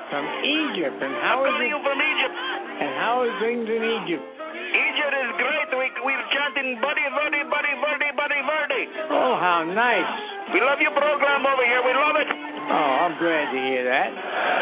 From 0.09 0.25
Egypt. 0.41 0.97
And 1.05 1.15
how 1.21 1.45
I'm 1.45 1.47
is 1.47 1.53
calling 1.53 1.69
it? 1.69 1.75
you 1.77 1.81
from 1.85 1.99
Egypt. 2.01 2.35
And 2.81 2.91
how 2.97 3.15
is 3.29 3.33
things 3.45 3.67
in 3.69 3.83
Egypt? 4.01 4.25
Egypt 4.71 5.15
is 5.21 5.31
great. 5.37 5.69
We, 5.77 5.87
we're 6.03 6.27
chanting 6.33 6.81
Buddy, 6.81 7.05
Buddy, 7.13 7.43
Buddy, 7.45 7.73
Buddy, 7.77 8.09
Buddy, 8.17 8.41
Buddy. 8.41 8.83
Oh, 9.13 9.37
how 9.37 9.69
nice. 9.69 10.09
We 10.57 10.65
love 10.65 10.81
your 10.81 10.97
program 10.97 11.45
over 11.45 11.63
here. 11.63 11.83
We 11.85 11.93
love 11.93 12.17
it. 12.19 12.31
Oh, 12.71 12.91
I'm 13.05 13.15
glad 13.19 13.51
to 13.51 13.59
hear 13.61 13.83
that. 13.85 14.11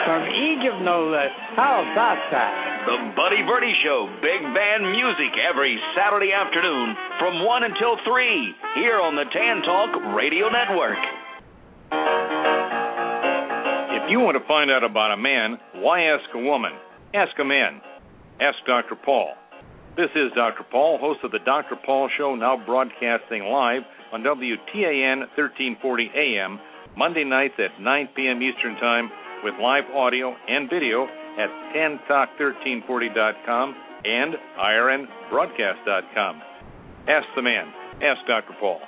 From 0.09 0.23
Egypt, 0.29 0.81
no 0.83 1.13
less. 1.13 1.33
How 1.55 1.85
about 1.85 2.19
that? 2.33 2.51
The 2.89 2.97
Buddy 3.13 3.45
Verdi 3.45 3.73
Show, 3.85 4.09
big 4.25 4.41
band 4.57 4.89
music 4.89 5.33
every 5.45 5.77
Saturday 5.93 6.33
afternoon 6.33 6.97
from 7.21 7.45
1 7.45 7.69
until 7.69 8.01
3 8.09 8.81
here 8.81 8.97
on 8.97 9.13
the 9.13 9.29
Tan 9.29 9.61
Talk 9.61 10.17
Radio 10.17 10.49
Network. 10.49 10.97
If 13.93 14.11
you 14.11 14.21
want 14.21 14.37
to 14.41 14.47
find 14.47 14.71
out 14.71 14.85
about 14.85 15.13
a 15.13 15.17
man, 15.17 15.59
why 15.77 16.03
ask 16.05 16.25
a 16.35 16.39
woman? 16.39 16.73
Ask 17.15 17.39
a 17.39 17.45
man. 17.45 17.81
Ask 18.41 18.59
Dr. 18.67 18.95
Paul. 18.95 19.35
This 19.97 20.11
is 20.15 20.31
Dr. 20.37 20.65
Paul, 20.71 20.99
host 20.99 21.21
of 21.25 21.33
the 21.33 21.41
Dr. 21.45 21.75
Paul 21.85 22.09
Show, 22.17 22.37
now 22.37 22.57
broadcasting 22.57 23.43
live 23.45 23.83
on 24.13 24.23
WTAN 24.23 25.27
1340 25.35 26.11
AM, 26.15 26.61
Monday 26.97 27.25
nights 27.25 27.55
at 27.59 27.81
9 27.81 28.09
p.m. 28.15 28.41
Eastern 28.43 28.77
Time, 28.77 29.11
with 29.43 29.55
live 29.61 29.91
audio 29.95 30.37
and 30.49 30.71
video 30.71 31.09
at 31.39 31.51
10talk1340.com 31.75 33.75
and 34.05 34.37
irnbroadcast.com. 34.59 36.43
Ask 37.09 37.27
the 37.35 37.43
man. 37.43 37.73
Ask 38.03 38.25
Dr. 38.27 38.55
Paul. 38.61 38.81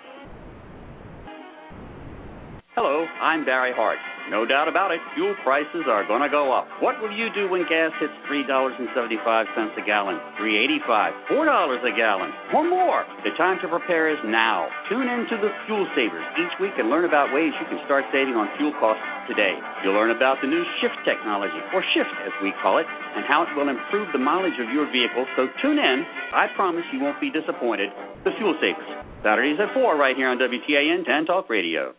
Hello, 2.80 3.04
I'm 3.20 3.44
Barry 3.44 3.76
Hart. 3.76 4.00
No 4.32 4.48
doubt 4.48 4.64
about 4.64 4.88
it, 4.88 5.04
fuel 5.12 5.36
prices 5.44 5.84
are 5.84 6.00
going 6.08 6.24
to 6.24 6.32
go 6.32 6.48
up. 6.48 6.64
What 6.80 6.96
will 7.04 7.12
you 7.12 7.28
do 7.36 7.44
when 7.44 7.68
gas 7.68 7.92
hits 8.00 8.16
$3.75 8.24 8.88
a 8.88 9.84
gallon, 9.84 10.16
$3.85, 10.40 10.88
$4 11.28 11.44
a 11.84 11.92
gallon, 11.92 12.32
or 12.56 12.64
more? 12.64 13.04
The 13.20 13.36
time 13.36 13.60
to 13.60 13.68
prepare 13.68 14.08
is 14.08 14.16
now. 14.24 14.72
Tune 14.88 15.04
in 15.04 15.28
to 15.28 15.36
the 15.44 15.52
Fuel 15.68 15.84
Savers 15.92 16.24
each 16.40 16.56
week 16.56 16.72
and 16.80 16.88
learn 16.88 17.04
about 17.04 17.28
ways 17.36 17.52
you 17.60 17.68
can 17.68 17.84
start 17.84 18.08
saving 18.16 18.32
on 18.32 18.48
fuel 18.56 18.72
costs 18.80 19.04
today. 19.28 19.60
You'll 19.84 19.92
learn 19.92 20.16
about 20.16 20.40
the 20.40 20.48
new 20.48 20.64
shift 20.80 21.04
technology, 21.04 21.60
or 21.76 21.84
shift 21.92 22.16
as 22.24 22.32
we 22.40 22.56
call 22.64 22.80
it, 22.80 22.88
and 22.88 23.28
how 23.28 23.44
it 23.44 23.52
will 23.52 23.68
improve 23.68 24.08
the 24.16 24.24
mileage 24.24 24.56
of 24.56 24.72
your 24.72 24.88
vehicle. 24.88 25.28
So 25.36 25.52
tune 25.60 25.76
in. 25.76 26.08
I 26.32 26.48
promise 26.56 26.88
you 26.96 27.04
won't 27.04 27.20
be 27.20 27.28
disappointed. 27.28 27.92
The 28.24 28.32
Fuel 28.40 28.56
Savers. 28.56 28.88
Saturdays 29.20 29.60
at 29.60 29.68
4 29.76 30.00
right 30.00 30.16
here 30.16 30.32
on 30.32 30.40
WTAN 30.40 31.04
10 31.04 31.28
Talk 31.28 31.52
Radio. 31.52 31.92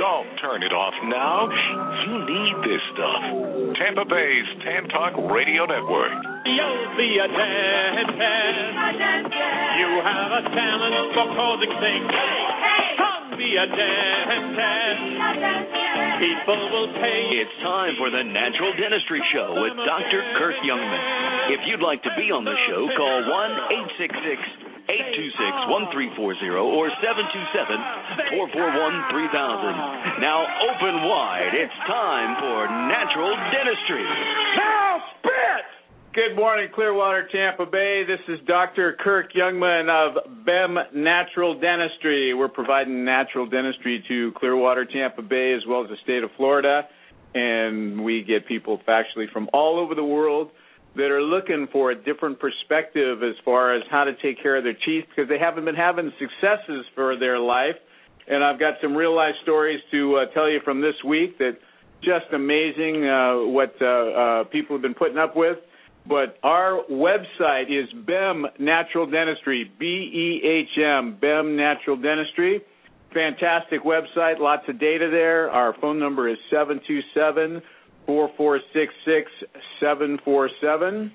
Don't 0.00 0.32
turn 0.40 0.64
it 0.64 0.72
off 0.72 0.96
now. 1.12 1.44
You 1.44 2.24
need 2.24 2.56
this 2.64 2.80
stuff. 2.96 3.20
Tampa 3.76 4.08
Bay's 4.08 4.48
Tan 4.64 4.88
Talk 4.88 5.12
Radio 5.28 5.68
Network. 5.68 6.16
You'll 6.48 6.88
be 6.96 7.20
a 7.20 7.28
dentist. 7.28 8.80
You 9.76 9.90
have 10.00 10.32
a 10.40 10.42
talent 10.56 10.96
for 11.12 11.28
causing 11.36 11.74
things. 11.84 12.08
Come 12.96 13.36
be 13.36 13.52
a 13.60 13.68
dentist. 13.68 15.04
People 16.16 16.60
will 16.72 16.88
pay. 16.96 17.20
It's 17.36 17.56
time 17.60 17.92
for 18.00 18.08
the 18.08 18.24
Natural 18.24 18.72
Dentistry 18.80 19.20
Show 19.36 19.52
with 19.52 19.76
Dr. 19.84 20.24
Kirk 20.40 20.56
Youngman. 20.64 21.52
If 21.52 21.60
you'd 21.68 21.84
like 21.84 22.00
to 22.08 22.12
be 22.16 22.32
on 22.32 22.48
the 22.48 22.56
show, 22.72 22.88
call 22.96 23.20
1 23.28 24.00
866 24.00 24.69
826 24.90 26.18
1340 26.18 26.50
or 26.50 26.90
727 26.98 28.34
441 28.34 29.14
3000. 29.14 30.18
Now 30.18 30.42
open 30.66 31.06
wide. 31.06 31.54
It's 31.54 31.78
time 31.86 32.34
for 32.42 32.66
Natural 32.90 33.30
Dentistry. 33.54 34.02
Now 34.58 34.98
spit! 35.14 35.66
Good 36.10 36.34
morning, 36.34 36.74
Clearwater, 36.74 37.28
Tampa 37.30 37.70
Bay. 37.70 38.02
This 38.02 38.18
is 38.26 38.40
Dr. 38.48 38.98
Kirk 38.98 39.32
Youngman 39.32 39.86
of 39.86 40.42
Behm 40.42 40.74
Natural 40.92 41.54
Dentistry. 41.54 42.34
We're 42.34 42.48
providing 42.48 43.04
natural 43.04 43.46
dentistry 43.46 44.02
to 44.08 44.32
Clearwater, 44.32 44.86
Tampa 44.86 45.22
Bay, 45.22 45.54
as 45.54 45.62
well 45.68 45.84
as 45.84 45.88
the 45.88 45.98
state 46.02 46.24
of 46.24 46.30
Florida. 46.36 46.88
And 47.32 48.02
we 48.02 48.24
get 48.24 48.48
people 48.48 48.80
factually 48.88 49.30
from 49.32 49.48
all 49.52 49.78
over 49.78 49.94
the 49.94 50.02
world 50.02 50.50
that 50.96 51.10
are 51.10 51.22
looking 51.22 51.68
for 51.72 51.92
a 51.92 51.94
different 51.94 52.38
perspective 52.40 53.22
as 53.22 53.34
far 53.44 53.74
as 53.74 53.82
how 53.90 54.04
to 54.04 54.12
take 54.22 54.42
care 54.42 54.56
of 54.56 54.64
their 54.64 54.76
teeth 54.84 55.04
because 55.08 55.28
they 55.28 55.38
haven't 55.38 55.64
been 55.64 55.74
having 55.74 56.12
successes 56.18 56.84
for 56.94 57.16
their 57.16 57.38
life. 57.38 57.76
And 58.26 58.44
I've 58.44 58.58
got 58.58 58.74
some 58.82 58.94
real 58.94 59.14
life 59.14 59.34
stories 59.42 59.80
to 59.92 60.16
uh, 60.16 60.34
tell 60.34 60.48
you 60.50 60.60
from 60.64 60.80
this 60.80 60.94
week 61.06 61.38
that 61.38 61.58
just 62.02 62.26
amazing 62.32 63.06
uh, 63.06 63.46
what 63.50 63.74
uh, 63.80 63.86
uh, 63.86 64.44
people 64.44 64.74
have 64.74 64.82
been 64.82 64.94
putting 64.94 65.18
up 65.18 65.36
with. 65.36 65.58
But 66.08 66.38
our 66.42 66.82
website 66.90 67.68
is 67.68 67.88
Behm 68.04 68.44
Natural 68.58 69.06
Dentistry, 69.08 69.70
B 69.78 69.84
E 69.86 70.46
H 70.46 70.78
M, 70.78 71.18
Behm 71.22 71.56
Natural 71.56 71.96
Dentistry. 71.96 72.62
Fantastic 73.12 73.82
website, 73.84 74.38
lots 74.38 74.62
of 74.68 74.78
data 74.78 75.08
there. 75.10 75.50
Our 75.50 75.74
phone 75.80 75.98
number 75.98 76.28
is 76.28 76.38
727 76.50 77.60
4466 78.10 79.30
747. 79.78 81.12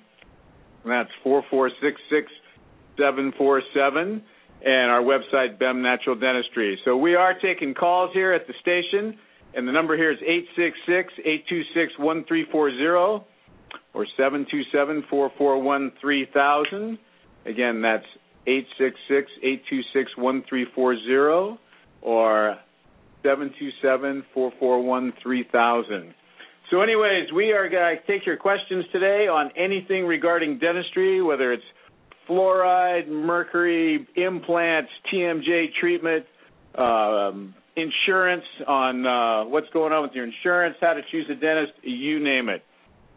That's 0.85 1.09
4466747. 1.25 4.21
And 4.65 4.89
our 4.89 5.01
website, 5.01 5.59
Behm 5.59 5.81
Natural 5.81 6.15
Dentistry. 6.15 6.79
So 6.85 6.95
we 6.95 7.15
are 7.15 7.37
taking 7.37 7.73
calls 7.73 8.11
here 8.13 8.31
at 8.31 8.47
the 8.47 8.53
station, 8.61 9.17
and 9.53 9.67
the 9.67 9.73
number 9.73 9.97
here 9.97 10.11
is 10.11 10.19
866 10.21 11.11
826 11.19 11.99
1340 11.99 13.25
or 13.93 14.05
727 14.15 15.03
441 15.09 15.91
3000. 15.99 16.97
Again, 17.45 17.81
that's 17.81 18.05
866 18.47 19.29
826 19.43 20.15
1340 20.15 21.59
or 22.01 22.57
727 23.21 24.23
441 24.33 25.11
3000. 25.21 26.13
So, 26.75 26.81
anyways, 26.81 27.31
we 27.33 27.53
are 27.53 27.69
going 27.69 27.95
to 27.95 28.05
take 28.05 28.25
your 28.25 28.35
questions 28.35 28.83
today 28.91 29.29
on 29.31 29.49
anything 29.55 30.05
regarding 30.05 30.59
dentistry, 30.59 31.21
whether 31.21 31.53
it's 31.53 31.63
fluoride, 32.27 33.07
mercury, 33.07 34.05
implants, 34.17 34.89
TMJ 35.09 35.67
treatment, 35.79 36.25
um, 36.77 37.55
insurance, 37.77 38.43
on 38.67 39.05
uh, 39.05 39.45
what's 39.45 39.69
going 39.71 39.93
on 39.93 40.03
with 40.03 40.11
your 40.15 40.25
insurance, 40.25 40.75
how 40.81 40.91
to 40.91 41.01
choose 41.11 41.25
a 41.31 41.35
dentist, 41.35 41.71
you 41.81 42.21
name 42.21 42.49
it. 42.49 42.61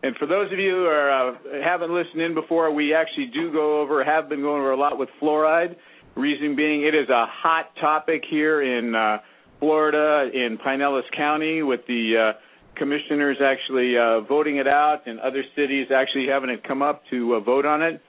And 0.04 0.14
for 0.18 0.26
those 0.26 0.52
of 0.52 0.60
you 0.60 0.70
who 0.70 0.84
are, 0.84 1.30
uh, 1.30 1.34
haven't 1.60 1.92
listened 1.92 2.22
in 2.22 2.34
before, 2.34 2.72
we 2.72 2.94
actually 2.94 3.26
do 3.34 3.50
go 3.50 3.80
over, 3.80 4.04
have 4.04 4.28
been 4.28 4.40
going 4.40 4.60
over 4.60 4.70
a 4.70 4.78
lot 4.78 5.00
with 5.00 5.08
fluoride. 5.20 5.74
Reason 6.14 6.54
being, 6.54 6.84
it 6.84 6.94
is 6.94 7.08
a 7.08 7.26
hot 7.26 7.72
topic 7.80 8.22
here 8.30 8.62
in 8.62 8.94
uh, 8.94 9.16
Florida, 9.58 10.30
in 10.32 10.58
Pinellas 10.58 11.10
County, 11.16 11.64
with 11.64 11.80
the 11.88 12.34
uh, 12.36 12.38
commissioners 12.78 13.38
actually 13.44 13.96
uh, 13.98 14.20
voting 14.20 14.56
it 14.56 14.66
out 14.66 15.06
and 15.06 15.18
other 15.20 15.42
cities 15.56 15.88
actually 15.94 16.26
having 16.26 16.50
it 16.50 16.66
come 16.66 16.82
up 16.82 17.02
to 17.10 17.34
uh, 17.34 17.40
vote 17.40 17.66
on 17.66 17.82
it. 17.82 18.00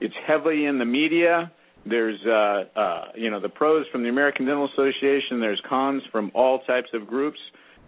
It's 0.00 0.14
heavily 0.26 0.66
in 0.66 0.78
the 0.78 0.84
media. 0.84 1.52
There's, 1.88 2.20
uh, 2.26 3.12
you 3.14 3.30
know, 3.30 3.40
the 3.40 3.48
pros 3.48 3.86
from 3.92 4.02
the 4.02 4.08
American 4.08 4.44
Dental 4.44 4.68
Association. 4.72 5.40
There's 5.40 5.62
cons 5.68 6.02
from 6.10 6.32
all 6.34 6.60
types 6.60 6.88
of 6.92 7.06
groups. 7.06 7.38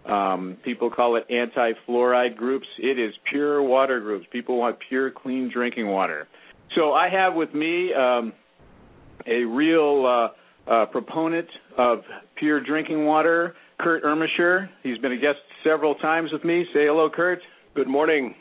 Um, 0.06 0.56
people 0.64 0.88
call 0.88 1.16
it 1.16 1.24
anti-fluoride 1.30 2.36
groups. 2.36 2.66
It 2.78 2.98
is 2.98 3.12
pure 3.30 3.62
water 3.62 4.00
groups. 4.00 4.26
People 4.30 4.56
want 4.58 4.76
pure, 4.88 5.10
clean 5.10 5.50
drinking 5.52 5.88
water. 5.88 6.28
So 6.76 6.92
I 6.92 7.08
have 7.10 7.34
with 7.34 7.52
me 7.54 7.92
um, 7.92 8.32
a 9.26 9.42
real 9.44 10.30
proponent 10.92 11.48
of 11.76 11.98
pure 12.36 12.60
drinking 12.62 13.04
water, 13.04 13.56
Kurt 13.78 14.02
Ermischer. 14.02 14.68
He's 14.82 14.98
been 14.98 15.12
a 15.12 15.16
guest 15.16 15.38
several 15.62 15.94
times 15.96 16.32
with 16.32 16.44
me. 16.44 16.64
Say 16.74 16.86
hello, 16.86 17.08
Kurt. 17.08 17.40
Good 17.74 17.88
morning. 17.88 18.34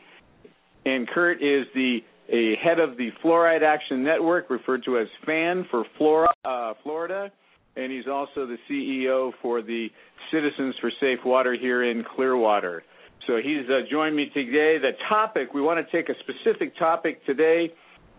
And 0.86 1.08
Kurt 1.08 1.44
is 1.44 1.66
the 1.76 2.00
a 2.30 2.56
head 2.62 2.80
of 2.80 2.98
the 2.98 3.10
Fluoride 3.24 3.64
Action 3.64 4.04
Network, 4.04 4.50
referred 4.50 4.84
to 4.84 4.98
as 4.98 5.08
FAN 5.26 5.66
for 5.72 5.86
Flora, 5.98 6.28
uh, 6.44 6.74
Florida, 6.84 7.32
and 7.78 7.90
he's 7.90 8.08
also 8.08 8.46
the 8.46 8.58
CEO 8.70 9.32
for 9.42 9.62
the 9.62 9.88
Citizens 10.30 10.76
for 10.82 10.92
Safe 11.00 11.20
Water 11.24 11.56
here 11.58 11.90
in 11.90 12.04
Clearwater. 12.04 12.84
So 13.28 13.38
he's 13.38 13.70
uh, 13.70 13.90
joined 13.90 14.16
me 14.16 14.30
today. 14.34 14.78
The 14.78 14.92
topic 15.08 15.54
we 15.54 15.62
want 15.62 15.86
to 15.86 15.92
take 15.92 16.10
a 16.10 16.16
specific 16.20 16.78
topic 16.78 17.26
today, 17.26 17.72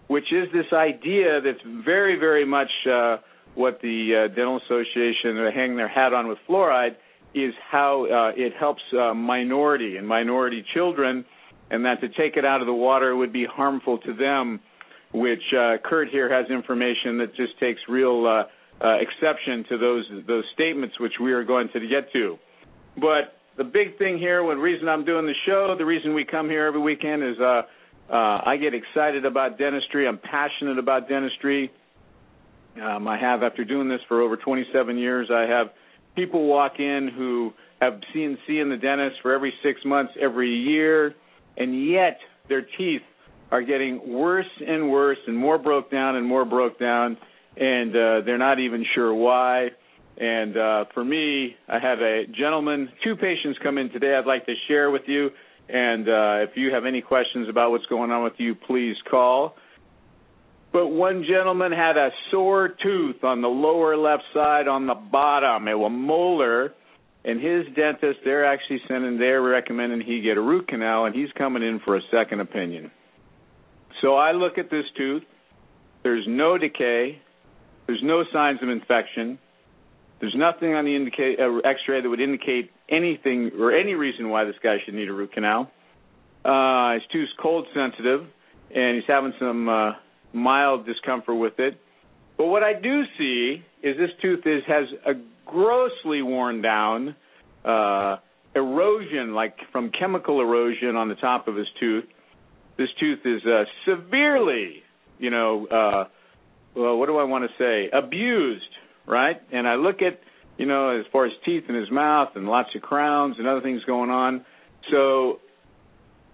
which 0.06 0.32
is 0.32 0.48
this 0.52 0.72
idea 0.72 1.40
that's 1.42 1.62
very, 1.84 2.18
very 2.18 2.46
much 2.46 2.70
uh, 2.90 3.16
what 3.56 3.78
the 3.82 4.24
uh, 4.24 4.34
Dental 4.34 4.58
Association 4.64 5.36
are 5.36 5.50
hanging 5.50 5.76
their 5.76 5.88
hat 5.88 6.14
on 6.14 6.28
with 6.28 6.38
fluoride 6.48 6.96
is 7.34 7.54
how 7.70 8.04
uh, 8.04 8.32
it 8.36 8.52
helps 8.58 8.82
uh, 8.92 9.14
minority 9.14 9.96
and 9.96 10.06
minority 10.06 10.64
children, 10.74 11.24
and 11.70 11.84
that 11.84 12.00
to 12.00 12.08
take 12.08 12.36
it 12.36 12.44
out 12.44 12.60
of 12.60 12.66
the 12.66 12.74
water 12.74 13.14
would 13.16 13.32
be 13.32 13.46
harmful 13.46 13.98
to 13.98 14.14
them. 14.14 14.60
Which 15.14 15.42
uh, 15.56 15.78
Kurt 15.82 16.10
here 16.10 16.28
has 16.30 16.50
information 16.50 17.16
that 17.18 17.34
just 17.34 17.58
takes 17.58 17.80
real 17.88 18.26
uh, 18.26 18.44
exception 19.00 19.64
to 19.70 19.78
those 19.78 20.04
those 20.26 20.44
statements, 20.52 21.00
which 21.00 21.14
we 21.20 21.32
are 21.32 21.44
going 21.44 21.68
to 21.72 21.80
get 21.80 22.12
to. 22.12 22.38
But 22.96 23.38
the 23.56 23.64
big 23.64 23.98
thing 23.98 24.18
here, 24.18 24.42
the 24.42 24.56
reason 24.56 24.88
I'm 24.88 25.04
doing 25.04 25.26
the 25.26 25.34
show, 25.44 25.74
the 25.76 25.84
reason 25.84 26.14
we 26.14 26.24
come 26.24 26.48
here 26.48 26.66
every 26.66 26.80
weekend 26.80 27.22
is 27.24 27.38
uh, 27.40 27.62
uh, 28.10 28.40
I 28.46 28.56
get 28.56 28.72
excited 28.72 29.24
about 29.24 29.58
dentistry. 29.58 30.06
I'm 30.06 30.18
passionate 30.18 30.78
about 30.78 31.08
dentistry. 31.08 31.70
Um, 32.80 33.08
I 33.08 33.18
have, 33.18 33.42
after 33.42 33.64
doing 33.64 33.88
this 33.88 34.00
for 34.06 34.22
over 34.22 34.36
27 34.36 34.96
years, 34.96 35.28
I 35.32 35.42
have 35.42 35.68
people 36.18 36.48
walk 36.48 36.80
in 36.80 37.10
who 37.16 37.52
have 37.80 38.00
seen 38.12 38.36
seeing 38.46 38.68
the 38.68 38.76
dentist 38.76 39.16
for 39.22 39.32
every 39.32 39.52
six 39.62 39.80
months, 39.84 40.12
every 40.20 40.52
year, 40.52 41.14
and 41.56 41.88
yet 41.88 42.18
their 42.48 42.66
teeth 42.76 43.02
are 43.52 43.62
getting 43.62 44.12
worse 44.12 44.50
and 44.66 44.90
worse 44.90 45.18
and 45.28 45.36
more 45.36 45.58
broke 45.58 45.90
down 45.90 46.16
and 46.16 46.26
more 46.26 46.44
broke 46.44 46.78
down, 46.80 47.16
and 47.56 47.90
uh, 47.92 48.20
they're 48.26 48.36
not 48.36 48.58
even 48.58 48.84
sure 48.94 49.14
why. 49.14 49.68
And 50.18 50.56
uh, 50.56 50.84
for 50.92 51.04
me, 51.04 51.54
I 51.68 51.78
have 51.78 52.00
a 52.00 52.24
gentleman, 52.36 52.88
two 53.04 53.14
patients 53.14 53.56
come 53.62 53.78
in 53.78 53.88
today 53.90 54.16
I'd 54.16 54.26
like 54.26 54.44
to 54.46 54.54
share 54.66 54.90
with 54.90 55.02
you. 55.06 55.30
And 55.68 56.08
uh, 56.08 56.48
if 56.48 56.56
you 56.56 56.72
have 56.74 56.84
any 56.84 57.00
questions 57.00 57.48
about 57.48 57.70
what's 57.70 57.86
going 57.86 58.10
on 58.10 58.24
with 58.24 58.32
you, 58.38 58.56
please 58.56 58.96
call. 59.08 59.54
But 60.72 60.88
one 60.88 61.24
gentleman 61.28 61.72
had 61.72 61.96
a 61.96 62.10
sore 62.30 62.68
tooth 62.82 63.24
on 63.24 63.40
the 63.40 63.48
lower 63.48 63.96
left 63.96 64.24
side 64.34 64.68
on 64.68 64.86
the 64.86 64.94
bottom, 64.94 65.66
it 65.66 65.78
was 65.78 65.90
molar, 65.92 66.74
and 67.24 67.40
his 67.40 67.74
dentist, 67.74 68.20
they're 68.24 68.44
actually 68.44 68.80
sending, 68.86 69.18
they're 69.18 69.42
recommending 69.42 70.00
he 70.00 70.20
get 70.20 70.36
a 70.36 70.40
root 70.40 70.68
canal, 70.68 71.06
and 71.06 71.14
he's 71.14 71.30
coming 71.36 71.62
in 71.62 71.80
for 71.84 71.96
a 71.96 72.00
second 72.10 72.40
opinion. 72.40 72.90
So 74.02 74.14
I 74.14 74.32
look 74.32 74.58
at 74.58 74.70
this 74.70 74.84
tooth. 74.96 75.24
There's 76.02 76.24
no 76.28 76.58
decay. 76.58 77.20
There's 77.86 78.02
no 78.02 78.24
signs 78.32 78.60
of 78.62 78.68
infection. 78.68 79.38
There's 80.20 80.34
nothing 80.36 80.74
on 80.74 80.84
the 80.84 80.96
uh, 81.38 81.68
X-ray 81.68 82.02
that 82.02 82.08
would 82.08 82.20
indicate 82.20 82.70
anything 82.88 83.52
or 83.58 83.72
any 83.72 83.94
reason 83.94 84.28
why 84.28 84.44
this 84.44 84.56
guy 84.62 84.76
should 84.84 84.94
need 84.94 85.08
a 85.08 85.12
root 85.12 85.32
canal. 85.32 85.70
Uh, 86.44 86.94
his 86.94 87.02
tooth's 87.12 87.32
cold 87.40 87.66
sensitive, 87.74 88.26
and 88.74 88.96
he's 88.96 89.04
having 89.06 89.32
some 89.38 89.68
uh, 89.68 89.92
mild 90.32 90.86
discomfort 90.86 91.36
with 91.36 91.58
it. 91.58 91.80
But 92.36 92.46
what 92.46 92.62
I 92.62 92.72
do 92.72 93.02
see 93.16 93.62
is 93.82 93.96
this 93.96 94.10
tooth 94.22 94.46
is 94.46 94.62
has 94.66 94.86
a 95.06 95.12
grossly 95.46 96.22
worn 96.22 96.62
down 96.62 97.16
uh, 97.64 98.16
erosion, 98.54 99.34
like 99.34 99.56
from 99.72 99.90
chemical 99.90 100.40
erosion 100.40 100.96
on 100.96 101.08
the 101.08 101.16
top 101.16 101.48
of 101.48 101.56
his 101.56 101.66
tooth. 101.80 102.04
This 102.76 102.88
tooth 103.00 103.20
is 103.24 103.42
uh, 103.44 103.64
severely, 103.84 104.82
you 105.18 105.30
know, 105.30 105.66
uh, 105.66 106.04
well, 106.76 106.96
what 106.96 107.06
do 107.06 107.18
I 107.18 107.24
want 107.24 107.44
to 107.44 107.50
say? 107.58 107.90
Abused 107.92 108.62
right? 109.08 109.40
And 109.50 109.66
I 109.66 109.74
look 109.74 110.02
at, 110.02 110.20
you 110.58 110.66
know, 110.66 110.90
as 110.90 111.06
far 111.10 111.26
as 111.26 111.32
teeth 111.44 111.64
in 111.68 111.74
his 111.74 111.90
mouth 111.90 112.30
and 112.34 112.46
lots 112.46 112.68
of 112.76 112.82
crowns 112.82 113.36
and 113.38 113.48
other 113.48 113.62
things 113.62 113.82
going 113.84 114.10
on. 114.10 114.44
So 114.90 115.40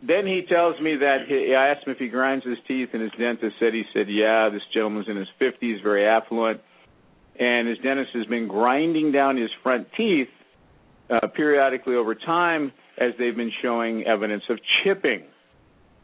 then 0.07 0.27
he 0.27 0.43
tells 0.49 0.79
me 0.81 0.97
that 0.97 1.27
he, 1.29 1.55
I 1.55 1.69
asked 1.69 1.87
him 1.87 1.93
if 1.93 1.99
he 1.99 2.09
grinds 2.09 2.45
his 2.45 2.59
teeth, 2.69 2.91
and 2.93 3.03
his 3.03 3.13
dentist 3.19 3.57
said 3.59 3.73
he 3.73 3.85
said, 3.93 4.07
yeah, 4.09 4.51
this 4.51 4.63
gentleman's 4.73 5.09
in 5.09 5.17
his 5.17 5.29
50s, 5.41 5.83
very 5.83 6.07
affluent, 6.07 6.61
and 7.39 7.69
his 7.69 7.79
dentist 7.79 8.11
has 8.15 8.27
been 8.27 8.47
grinding 8.47 9.13
down 9.13 9.37
his 9.37 9.51
front 9.63 9.89
teeth 9.97 10.29
uh, 11.11 11.27
periodically 11.29 11.95
over 11.95 12.15
time 12.15 12.73
as 12.99 13.13
they've 13.19 13.37
been 13.37 13.53
showing 13.63 14.05
evidence 14.05 14.45
of 14.49 14.59
chipping. 14.83 15.25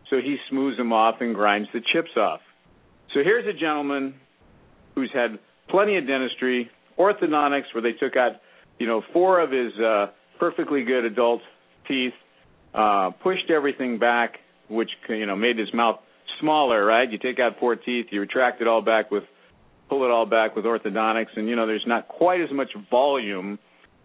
So 0.08 0.16
he 0.16 0.36
smooths 0.48 0.76
them 0.76 0.92
off 0.92 1.16
and 1.20 1.34
grinds 1.34 1.68
the 1.72 1.80
chips 1.92 2.10
off. 2.16 2.40
So 3.14 3.20
here's 3.22 3.46
a 3.46 3.58
gentleman 3.58 4.14
who's 4.94 5.10
had 5.12 5.38
plenty 5.68 5.96
of 5.98 6.06
dentistry, 6.06 6.70
orthodontics, 6.98 7.72
where 7.74 7.82
they 7.82 7.92
took 7.92 8.16
out, 8.16 8.32
you 8.78 8.86
know, 8.86 9.02
four 9.12 9.40
of 9.40 9.50
his 9.50 9.72
uh, 9.78 10.06
perfectly 10.38 10.84
good 10.84 11.04
adult 11.04 11.42
teeth, 11.86 12.12
uh, 12.74 13.10
pushed 13.22 13.50
everything 13.50 13.98
back, 13.98 14.38
which 14.68 14.90
you 15.08 15.26
know 15.26 15.36
made 15.36 15.58
his 15.58 15.72
mouth 15.72 16.00
smaller. 16.40 16.84
Right? 16.84 17.10
You 17.10 17.18
take 17.18 17.38
out 17.38 17.58
four 17.58 17.76
teeth, 17.76 18.06
you 18.10 18.20
retract 18.20 18.60
it 18.60 18.68
all 18.68 18.82
back 18.82 19.10
with, 19.10 19.24
pull 19.88 20.04
it 20.04 20.10
all 20.10 20.26
back 20.26 20.56
with 20.56 20.64
orthodontics, 20.64 21.36
and 21.36 21.48
you 21.48 21.56
know 21.56 21.66
there's 21.66 21.86
not 21.86 22.08
quite 22.08 22.40
as 22.40 22.50
much 22.52 22.70
volume 22.90 23.58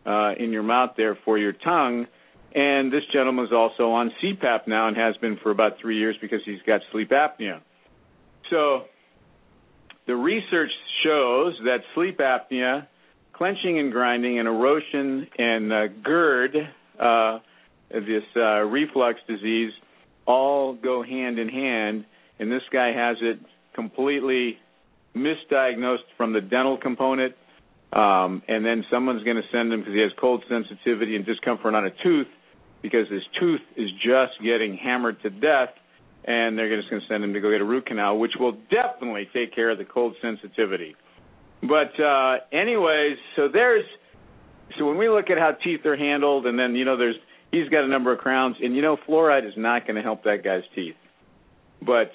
uh, 0.05 0.33
in 0.37 0.51
your 0.51 0.63
mouth 0.63 0.91
there 0.97 1.17
for 1.25 1.37
your 1.37 1.53
tongue. 1.53 2.07
And 2.53 2.91
this 2.91 3.03
gentleman 3.11 3.45
is 3.45 3.51
also 3.51 3.91
on 3.91 4.11
CPAP 4.23 4.67
now 4.67 4.87
and 4.87 4.95
has 4.95 5.17
been 5.17 5.37
for 5.43 5.51
about 5.51 5.73
three 5.81 5.97
years 5.97 6.15
because 6.21 6.39
he's 6.45 6.61
got 6.65 6.79
sleep 6.91 7.09
apnea. 7.09 7.59
So 8.49 8.85
the 10.07 10.15
research 10.15 10.71
shows 11.03 11.55
that 11.65 11.79
sleep 11.93 12.19
apnea, 12.19 12.87
clenching 13.33 13.79
and 13.79 13.91
grinding, 13.91 14.39
and 14.39 14.47
erosion 14.47 15.27
and 15.37 15.73
uh, 15.73 15.87
GERD, 16.01 16.55
uh, 16.99 17.39
this 17.89 18.23
uh, 18.35 18.61
reflux 18.61 19.19
disease, 19.27 19.71
all 20.25 20.73
go 20.73 21.03
hand 21.03 21.39
in 21.39 21.49
hand. 21.49 22.05
And 22.39 22.51
this 22.51 22.63
guy 22.71 22.91
has 22.91 23.17
it 23.21 23.39
completely 23.73 24.57
misdiagnosed 25.15 26.07
from 26.17 26.33
the 26.33 26.41
dental 26.41 26.77
component. 26.77 27.35
Um, 27.93 28.41
and 28.47 28.65
then 28.65 28.83
someone's 28.91 29.23
going 29.23 29.37
to 29.37 29.47
send 29.51 29.71
him 29.71 29.79
because 29.79 29.93
he 29.93 30.01
has 30.01 30.11
cold 30.19 30.43
sensitivity 30.49 31.15
and 31.15 31.25
discomfort 31.25 31.75
on 31.75 31.85
a 31.85 31.91
tooth 32.03 32.27
because 32.81 33.09
his 33.09 33.23
tooth 33.39 33.61
is 33.77 33.89
just 34.03 34.33
getting 34.43 34.77
hammered 34.77 35.21
to 35.21 35.29
death 35.29 35.69
and 36.25 36.57
they're 36.57 36.75
just 36.75 36.89
going 36.89 37.01
to 37.01 37.07
send 37.07 37.23
him 37.23 37.33
to 37.33 37.39
go 37.39 37.51
get 37.51 37.61
a 37.61 37.65
root 37.65 37.85
canal, 37.85 38.17
which 38.17 38.33
will 38.39 38.57
definitely 38.69 39.29
take 39.33 39.53
care 39.53 39.69
of 39.69 39.77
the 39.77 39.85
cold 39.85 40.15
sensitivity. 40.21 40.95
But 41.61 41.97
uh, 41.99 42.37
anyways, 42.51 43.17
so 43.35 43.47
there's 43.47 43.85
so 44.77 44.85
when 44.85 44.97
we 44.97 45.07
look 45.07 45.29
at 45.29 45.37
how 45.37 45.51
teeth 45.51 45.85
are 45.85 45.95
handled, 45.95 46.47
and 46.47 46.57
then 46.57 46.75
you 46.75 46.83
know 46.83 46.97
there's 46.97 47.15
he's 47.51 47.69
got 47.69 47.83
a 47.83 47.87
number 47.87 48.11
of 48.11 48.19
crowns, 48.19 48.57
and 48.61 48.75
you 48.75 48.81
know 48.81 48.97
fluoride 49.07 49.47
is 49.47 49.53
not 49.57 49.85
going 49.85 49.95
to 49.95 50.01
help 50.01 50.23
that 50.23 50.43
guy's 50.43 50.63
teeth. 50.75 50.95
But 51.81 52.11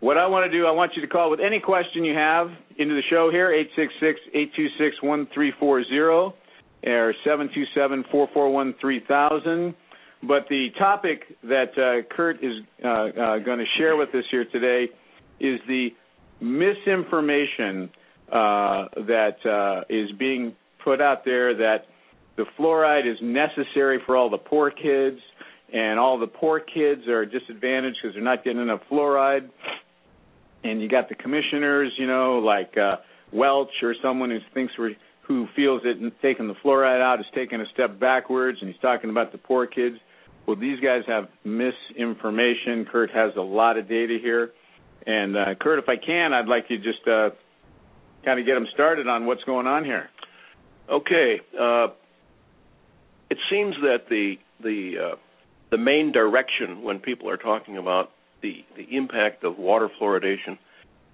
what 0.00 0.18
I 0.18 0.26
want 0.26 0.50
to 0.50 0.56
do, 0.56 0.66
I 0.66 0.70
want 0.70 0.92
you 0.96 1.02
to 1.02 1.08
call 1.08 1.30
with 1.30 1.40
any 1.40 1.60
question 1.60 2.04
you 2.04 2.14
have 2.14 2.48
into 2.78 2.94
the 2.94 3.02
show 3.08 3.30
here, 3.30 3.52
eight 3.52 3.70
six 3.76 3.92
six 4.00 4.20
eight 4.34 4.52
two 4.54 4.68
six 4.78 4.96
one 5.02 5.26
three 5.32 5.52
four 5.58 5.84
zero 5.84 6.34
or 6.86 7.14
seven 7.24 7.48
two 7.54 7.64
seven 7.74 8.04
four 8.10 8.28
four 8.32 8.50
one 8.50 8.74
three 8.80 9.02
thousand. 9.06 9.74
But 10.22 10.46
the 10.48 10.68
topic 10.78 11.36
that 11.42 11.76
uh, 11.76 12.14
Kurt 12.14 12.42
is 12.42 12.54
uh, 12.82 12.88
uh, 12.88 13.38
going 13.38 13.58
to 13.58 13.66
share 13.78 13.96
with 13.96 14.14
us 14.14 14.24
here 14.30 14.44
today 14.46 14.88
is 15.40 15.60
the 15.66 15.88
misinformation 16.40 17.90
uh, 18.30 18.88
that 19.06 19.36
uh, 19.44 19.84
is 19.88 20.10
being 20.18 20.54
put 20.82 21.00
out 21.00 21.24
there 21.24 21.54
that 21.56 21.86
the 22.36 22.44
fluoride 22.58 23.10
is 23.10 23.18
necessary 23.22 24.00
for 24.04 24.16
all 24.16 24.30
the 24.30 24.38
poor 24.38 24.70
kids, 24.70 25.18
and 25.72 25.98
all 25.98 26.18
the 26.18 26.26
poor 26.26 26.60
kids 26.60 27.06
are 27.08 27.24
disadvantaged 27.24 27.98
because 28.02 28.14
they're 28.14 28.24
not 28.24 28.44
getting 28.44 28.62
enough 28.62 28.80
fluoride. 28.90 29.48
And 30.62 30.80
you 30.80 30.88
got 30.88 31.08
the 31.08 31.14
commissioners, 31.14 31.92
you 31.98 32.06
know, 32.06 32.38
like 32.38 32.76
uh, 32.76 32.96
Welch 33.32 33.82
or 33.82 33.94
someone 34.02 34.30
who 34.30 34.38
thinks 34.52 34.72
we're 34.78 34.94
who 35.26 35.46
feels 35.56 35.82
that 35.82 36.12
taking 36.20 36.48
the 36.48 36.54
fluoride 36.62 37.00
out 37.00 37.18
is 37.18 37.26
taking 37.34 37.60
a 37.60 37.64
step 37.72 37.98
backwards, 37.98 38.58
and 38.60 38.70
he's 38.70 38.80
talking 38.80 39.08
about 39.08 39.32
the 39.32 39.38
poor 39.38 39.66
kids. 39.66 39.96
Well, 40.46 40.56
these 40.56 40.78
guys 40.80 41.02
have 41.06 41.28
misinformation. 41.44 42.84
Kurt 42.90 43.10
has 43.10 43.32
a 43.36 43.40
lot 43.40 43.78
of 43.78 43.88
data 43.88 44.18
here. 44.20 44.50
And 45.06 45.36
uh, 45.36 45.54
Kurt, 45.58 45.78
if 45.78 45.88
I 45.88 45.96
can, 45.96 46.34
I'd 46.34 46.46
like 46.46 46.66
you 46.68 46.76
just 46.76 47.06
uh, 47.08 47.30
kind 48.24 48.38
of 48.38 48.44
get 48.44 48.54
them 48.54 48.66
started 48.74 49.08
on 49.08 49.24
what's 49.24 49.42
going 49.44 49.66
on 49.66 49.84
here. 49.84 50.10
Okay. 50.90 51.40
Uh, 51.58 51.88
it 53.30 53.38
seems 53.50 53.74
that 53.82 54.08
the 54.08 54.36
the 54.62 55.12
uh, 55.12 55.16
the 55.70 55.78
main 55.78 56.12
direction 56.12 56.82
when 56.82 56.98
people 56.98 57.28
are 57.28 57.36
talking 57.36 57.76
about 57.76 58.10
the 58.42 58.64
the 58.76 58.96
impact 58.96 59.44
of 59.44 59.58
water 59.58 59.88
fluoridation 60.00 60.58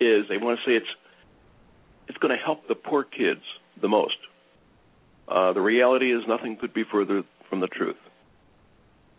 is 0.01 0.27
they 0.29 0.37
want 0.37 0.59
to 0.59 0.71
say 0.71 0.77
it's 0.77 0.87
it's 2.09 2.19
going 2.19 2.37
to 2.37 2.43
help 2.43 2.67
the 2.69 2.75
poor 2.75 3.05
kids 3.05 3.43
the 3.81 3.89
most. 3.89 4.17
Uh, 5.29 5.53
the 5.53 5.61
reality 5.61 6.13
is 6.13 6.23
nothing 6.27 6.57
could 6.57 6.75
be 6.75 6.83
further 6.91 7.23
from 7.49 7.61
the 7.61 7.69
truth 7.69 7.97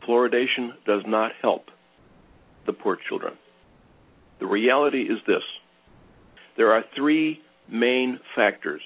fluoridation 0.07 0.71
does 0.85 1.03
not 1.05 1.31
help 1.41 1.65
the 2.65 2.73
poor 2.73 2.97
children. 3.07 3.33
The 4.39 4.47
reality 4.47 5.03
is 5.03 5.19
this 5.27 5.43
there 6.57 6.73
are 6.73 6.83
three 6.95 7.41
main 7.69 8.19
factors 8.35 8.81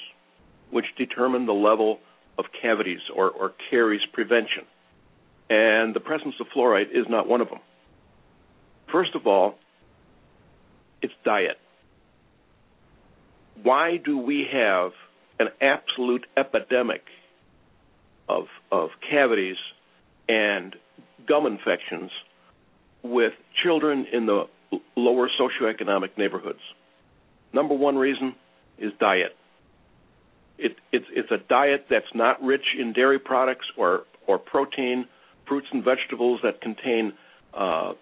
which 0.72 0.86
determine 0.98 1.46
the 1.46 1.54
level 1.54 2.00
of 2.38 2.46
cavities 2.62 3.00
or, 3.16 3.30
or 3.30 3.54
caries 3.70 4.02
prevention, 4.14 4.64
and 5.50 5.96
the 5.96 6.00
presence 6.00 6.36
of 6.40 6.48
fluoride 6.56 6.92
is 6.92 7.06
not 7.10 7.28
one 7.28 7.42
of 7.42 7.50
them. 7.50 7.60
First 8.92 9.16
of 9.16 9.28
all, 9.28 9.56
it's 11.02 11.14
diet. 11.24 11.58
Why 13.64 13.98
do 13.98 14.18
we 14.18 14.48
have 14.52 14.92
an 15.40 15.48
absolute 15.62 16.26
epidemic 16.38 17.04
of, 18.28 18.46
of 18.72 18.90
cavities 19.10 19.58
and 20.28 20.76
gum 21.28 21.46
infections 21.46 22.12
with 23.04 23.34
children 23.64 24.06
in 24.12 24.26
the 24.26 24.46
lower 24.96 25.30
socioeconomic 25.40 26.18
neighborhoods. 26.18 26.60
Number 27.54 27.76
one 27.76 27.96
reason 27.96 28.36
is 28.78 28.92
diet. 29.00 29.36
It, 30.58 30.76
it's 30.92 31.06
it's 31.12 31.32
a 31.32 31.38
diet 31.50 31.88
that's 31.90 32.14
not 32.14 32.42
rich 32.42 32.66
in 32.80 32.94
dairy 32.94 33.20
products 33.20 33.66
or 33.78 34.04
or 34.28 34.38
protein, 34.38 35.06
fruits 35.48 35.68
and 35.72 35.84
vegetables 35.84 36.40
that 36.44 36.62
contain 36.62 37.14
uh, 37.54 37.94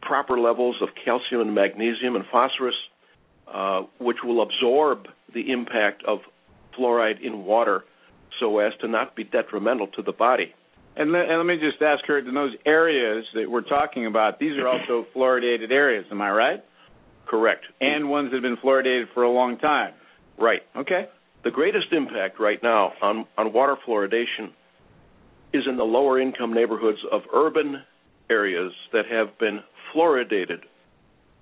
proper 0.00 0.38
levels 0.38 0.76
of 0.82 0.88
calcium 1.04 1.40
and 1.40 1.54
magnesium 1.54 2.16
and 2.16 2.24
phosphorus, 2.30 2.74
uh, 3.52 3.82
which 3.98 4.18
will 4.24 4.42
absorb 4.42 5.06
the 5.32 5.52
impact 5.52 6.02
of 6.06 6.18
fluoride 6.76 7.24
in 7.24 7.44
water 7.44 7.84
so 8.40 8.58
as 8.58 8.72
to 8.80 8.88
not 8.88 9.14
be 9.14 9.24
detrimental 9.24 9.86
to 9.88 10.02
the 10.02 10.12
body. 10.12 10.54
And 10.96 11.12
let, 11.12 11.28
and 11.28 11.38
let 11.38 11.46
me 11.46 11.56
just 11.56 11.80
ask 11.80 12.04
Kurt, 12.04 12.26
in 12.26 12.34
those 12.34 12.54
areas 12.66 13.24
that 13.34 13.50
we're 13.50 13.62
talking 13.62 14.06
about, 14.06 14.38
these 14.38 14.58
are 14.58 14.68
also 14.68 15.06
fluoridated 15.16 15.70
areas, 15.70 16.04
am 16.10 16.20
I 16.20 16.30
right? 16.30 16.64
Correct. 17.26 17.64
And 17.80 18.10
ones 18.10 18.30
that 18.30 18.36
have 18.36 18.42
been 18.42 18.56
fluoridated 18.56 19.04
for 19.14 19.22
a 19.22 19.30
long 19.30 19.58
time. 19.58 19.94
Right. 20.38 20.62
Okay. 20.76 21.08
The 21.44 21.50
greatest 21.50 21.92
impact 21.92 22.38
right 22.38 22.62
now 22.62 22.92
on, 23.02 23.26
water 23.36 23.76
fluoridation 23.86 24.52
is 25.52 25.64
in 25.68 25.76
the 25.76 25.84
lower 25.84 26.20
income 26.20 26.54
neighborhoods 26.54 27.00
of 27.10 27.22
urban 27.34 27.82
areas 28.30 28.72
that 28.92 29.06
have 29.06 29.38
been 29.38 29.60
fluoridated 29.92 30.60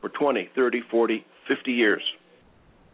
for 0.01 0.09
20, 0.09 0.48
30, 0.55 0.81
40, 0.90 1.27
50 1.47 1.72
years. 1.72 2.02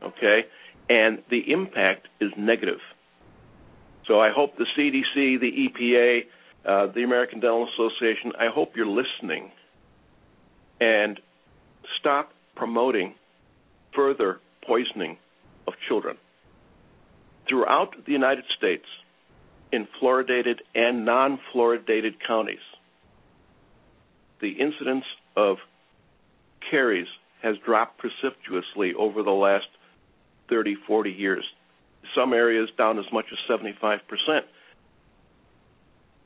Okay? 0.02 0.46
And 0.90 1.22
the 1.30 1.52
impact 1.52 2.08
is 2.20 2.32
negative. 2.36 2.80
So 4.06 4.20
I 4.20 4.30
hope 4.30 4.56
the 4.56 4.66
CDC, 4.76 5.40
the 5.40 5.68
EPA, 5.68 6.20
uh, 6.64 6.92
the 6.92 7.04
American 7.04 7.40
Dental 7.40 7.68
Association, 7.72 8.32
I 8.38 8.48
hope 8.52 8.72
you're 8.76 8.86
listening 8.86 9.52
and 10.80 11.20
stop 11.98 12.32
promoting 12.56 13.14
further 13.94 14.40
poisoning 14.66 15.16
of 15.66 15.74
children. 15.88 16.16
Throughout 17.48 17.94
the 18.05 18.12
United 18.12 18.44
States, 18.56 18.85
in 19.73 19.86
fluoridated 20.01 20.60
and 20.74 21.05
non 21.05 21.39
fluoridated 21.52 22.14
counties, 22.27 22.59
the 24.40 24.51
incidence 24.51 25.05
of 25.36 25.59
caries 26.70 27.06
has 27.43 27.56
dropped 27.64 27.98
precipitously 27.98 28.94
over 28.94 29.23
the 29.23 29.31
last 29.31 29.66
30, 30.48 30.77
40 30.86 31.10
years. 31.10 31.44
Some 32.14 32.32
areas 32.32 32.68
down 32.78 32.98
as 32.98 33.05
much 33.12 33.27
as 33.32 33.39
75%. 33.48 34.01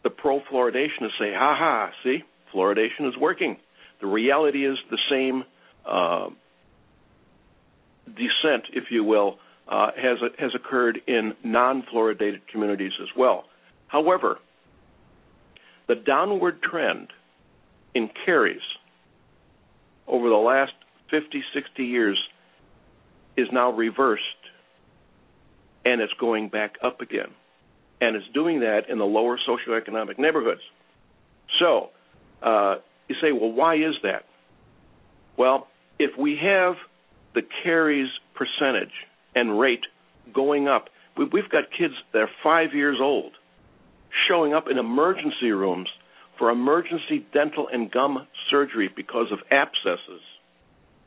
The 0.03 0.11
pro 0.11 0.41
fluoridationists 0.41 1.19
say, 1.19 1.33
ha 1.35 1.57
ha, 1.59 1.91
see, 2.03 2.23
fluoridation 2.55 3.09
is 3.09 3.17
working. 3.19 3.57
The 4.01 4.07
reality 4.07 4.67
is 4.67 4.79
the 4.91 4.99
same 5.11 5.45
uh, 5.87 6.31
descent, 8.07 8.65
if 8.73 8.85
you 8.91 9.05
will, 9.05 9.39
has 9.71 10.19
has 10.39 10.53
occurred 10.55 11.01
in 11.07 11.35
non-fluoridated 11.45 12.41
communities 12.51 12.93
as 13.01 13.09
well. 13.17 13.45
However, 13.87 14.39
the 15.87 15.95
downward 15.95 16.63
trend 16.63 17.09
in 17.95 18.11
caries 18.25 18.61
over 20.07 20.29
the 20.29 20.37
last 20.37 20.73
50, 21.11 21.43
60 21.55 21.85
years 21.85 22.19
is 23.37 23.49
now 23.53 23.71
reversed 23.73 24.25
and 25.85 26.01
it's 26.01 26.13
going 26.15 26.49
back 26.49 26.77
up 26.85 27.01
again. 27.01 27.31
And 28.01 28.17
it's 28.17 28.27
doing 28.33 28.61
that 28.61 28.89
in 28.89 28.99
the 28.99 29.05
lower 29.05 29.39
socioeconomic 29.39 30.19
neighborhoods. 30.19 30.61
So, 31.59 31.91
uh, 32.43 32.77
you 33.09 33.17
say, 33.21 33.33
well, 33.33 33.53
why 33.53 33.77
is 33.77 33.95
that? 34.03 34.25
Well, 35.37 35.69
if 35.99 36.17
we 36.19 36.39
have 36.43 36.75
the 37.35 37.43
caries 37.63 38.09
percentage 38.35 38.93
and 39.35 39.59
rate 39.59 39.85
going 40.33 40.69
up, 40.69 40.89
we've 41.17 41.49
got 41.51 41.65
kids 41.77 41.95
that 42.13 42.23
are 42.23 42.31
five 42.43 42.75
years 42.75 42.99
old 43.01 43.33
showing 44.29 44.55
up 44.55 44.67
in 44.71 44.79
emergency 44.79 45.51
rooms 45.51 45.89
for 46.39 46.51
emergency 46.51 47.27
dental 47.33 47.69
and 47.73 47.91
gum 47.91 48.27
surgery 48.51 48.91
because 48.95 49.27
of 49.31 49.39
abscesses. 49.51 50.23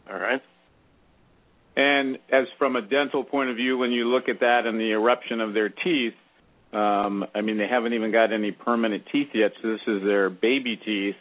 All 0.10 0.20
right? 0.20 0.42
And 1.76 2.20
as 2.32 2.46
from 2.60 2.76
a 2.76 2.82
dental 2.82 3.24
point 3.24 3.50
of 3.50 3.56
view, 3.56 3.78
when 3.78 3.92
you 3.92 4.06
look 4.06 4.30
at 4.30 4.42
that 4.42 4.66
and 4.66 4.80
the 4.80 4.92
eruption 4.92 5.42
of 5.42 5.54
their 5.54 5.70
teeth, 5.70 6.14
um, 6.72 7.26
I 7.34 7.42
mean, 7.42 7.58
they 7.58 7.68
haven't 7.68 7.94
even 7.94 8.12
got 8.12 8.32
any 8.32 8.52
permanent 8.52 9.04
teeth 9.12 9.30
yet, 9.34 9.52
so 9.62 9.72
this 9.72 9.82
is 9.88 10.04
their 10.04 10.30
baby 10.30 10.76
teeth. 10.76 11.16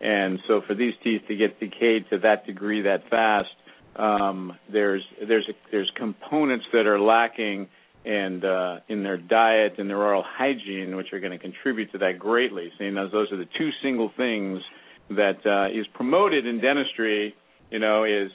And 0.00 0.40
so 0.46 0.60
for 0.66 0.74
these 0.74 0.94
teeth 1.02 1.22
to 1.28 1.36
get 1.36 1.58
decayed 1.60 2.06
to 2.10 2.18
that 2.18 2.46
degree 2.46 2.82
that 2.82 3.08
fast, 3.08 3.48
um, 3.96 4.56
there's 4.72 5.02
there's 5.26 5.48
there's 5.70 5.90
components 5.96 6.66
that 6.72 6.86
are 6.86 7.00
lacking 7.00 7.68
and 8.04 8.44
uh, 8.44 8.76
in 8.88 9.02
their 9.02 9.16
diet 9.16 9.74
and 9.78 9.88
their 9.88 10.02
oral 10.02 10.24
hygiene, 10.26 10.96
which 10.96 11.12
are 11.12 11.20
going 11.20 11.32
to 11.32 11.38
contribute 11.38 11.90
to 11.92 11.98
that 11.98 12.18
greatly. 12.18 12.70
Seeing 12.78 12.94
those 12.94 13.12
those 13.12 13.32
are 13.32 13.36
the 13.36 13.48
two 13.56 13.70
single 13.82 14.10
things 14.16 14.60
that 15.10 15.44
uh, 15.46 15.78
is 15.78 15.86
promoted 15.94 16.46
in 16.46 16.60
dentistry. 16.60 17.34
You 17.70 17.78
know, 17.78 18.04
is 18.04 18.30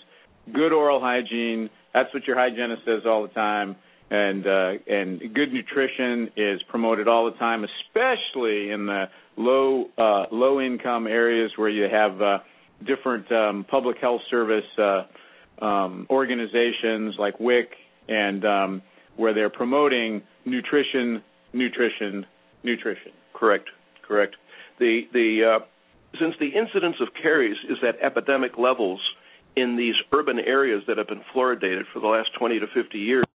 good 0.53 0.73
oral 0.73 0.99
hygiene. 0.99 1.69
That's 1.94 2.14
what 2.14 2.26
your 2.26 2.38
hygienist 2.38 2.84
says 2.86 3.02
all 3.06 3.22
the 3.23 3.34
time. 3.34 3.76
And 4.11 4.48
uh, 4.48 4.72
and 4.88 5.19
good 5.36 5.53
nutrition 5.53 6.30
is 6.36 6.61
promoted 6.64 7.07
all 7.07 7.26
the 7.26 7.38
time, 7.38 7.64
especially 7.64 8.72
in 8.72 8.88
the 8.88 9.06
low 9.38 9.86
uh, 9.98 10.26
low 10.31 10.60
income 10.60 11.06
areas 11.06 11.52
where 11.57 11.69
you 11.69 11.84
have 11.84 12.19
uh, 12.19 12.40
different 12.88 13.31
um, 13.31 13.65
public 13.69 13.98
health 13.99 14.22
service 14.31 14.65
uh, 14.80 15.03
um, 15.61 16.07
organizations 16.10 17.15
like 17.18 17.40
WIC 17.40 17.72
and 18.07 18.45
um, 18.45 18.81
where 19.15 19.34
they're 19.34 19.49
promoting 19.49 20.22
nutrition, 20.45 21.22
nutrition, 21.53 22.26
nutrition. 22.64 23.11
Correct, 23.34 23.69
correct. 24.07 24.36
The 24.80 25.02
the 25.14 25.57
uh, 25.57 25.65
since 26.19 26.36
the 26.40 26.48
incidence 26.48 26.95
of 27.02 27.10
caries 27.22 27.57
is 27.69 27.77
at 27.88 27.99
epidemic 28.02 28.57
levels 28.57 28.99
in 29.56 29.76
these 29.76 29.95
urban 30.14 30.40
areas 30.40 30.84
that 30.88 30.98
have 30.98 31.07
been 31.07 31.22
fluoridated 31.34 31.84
for 31.94 31.99
the 31.99 32.07
last 32.07 32.30
20 32.38 32.60
to 32.60 32.68
50 32.68 32.98
years, 32.98 33.26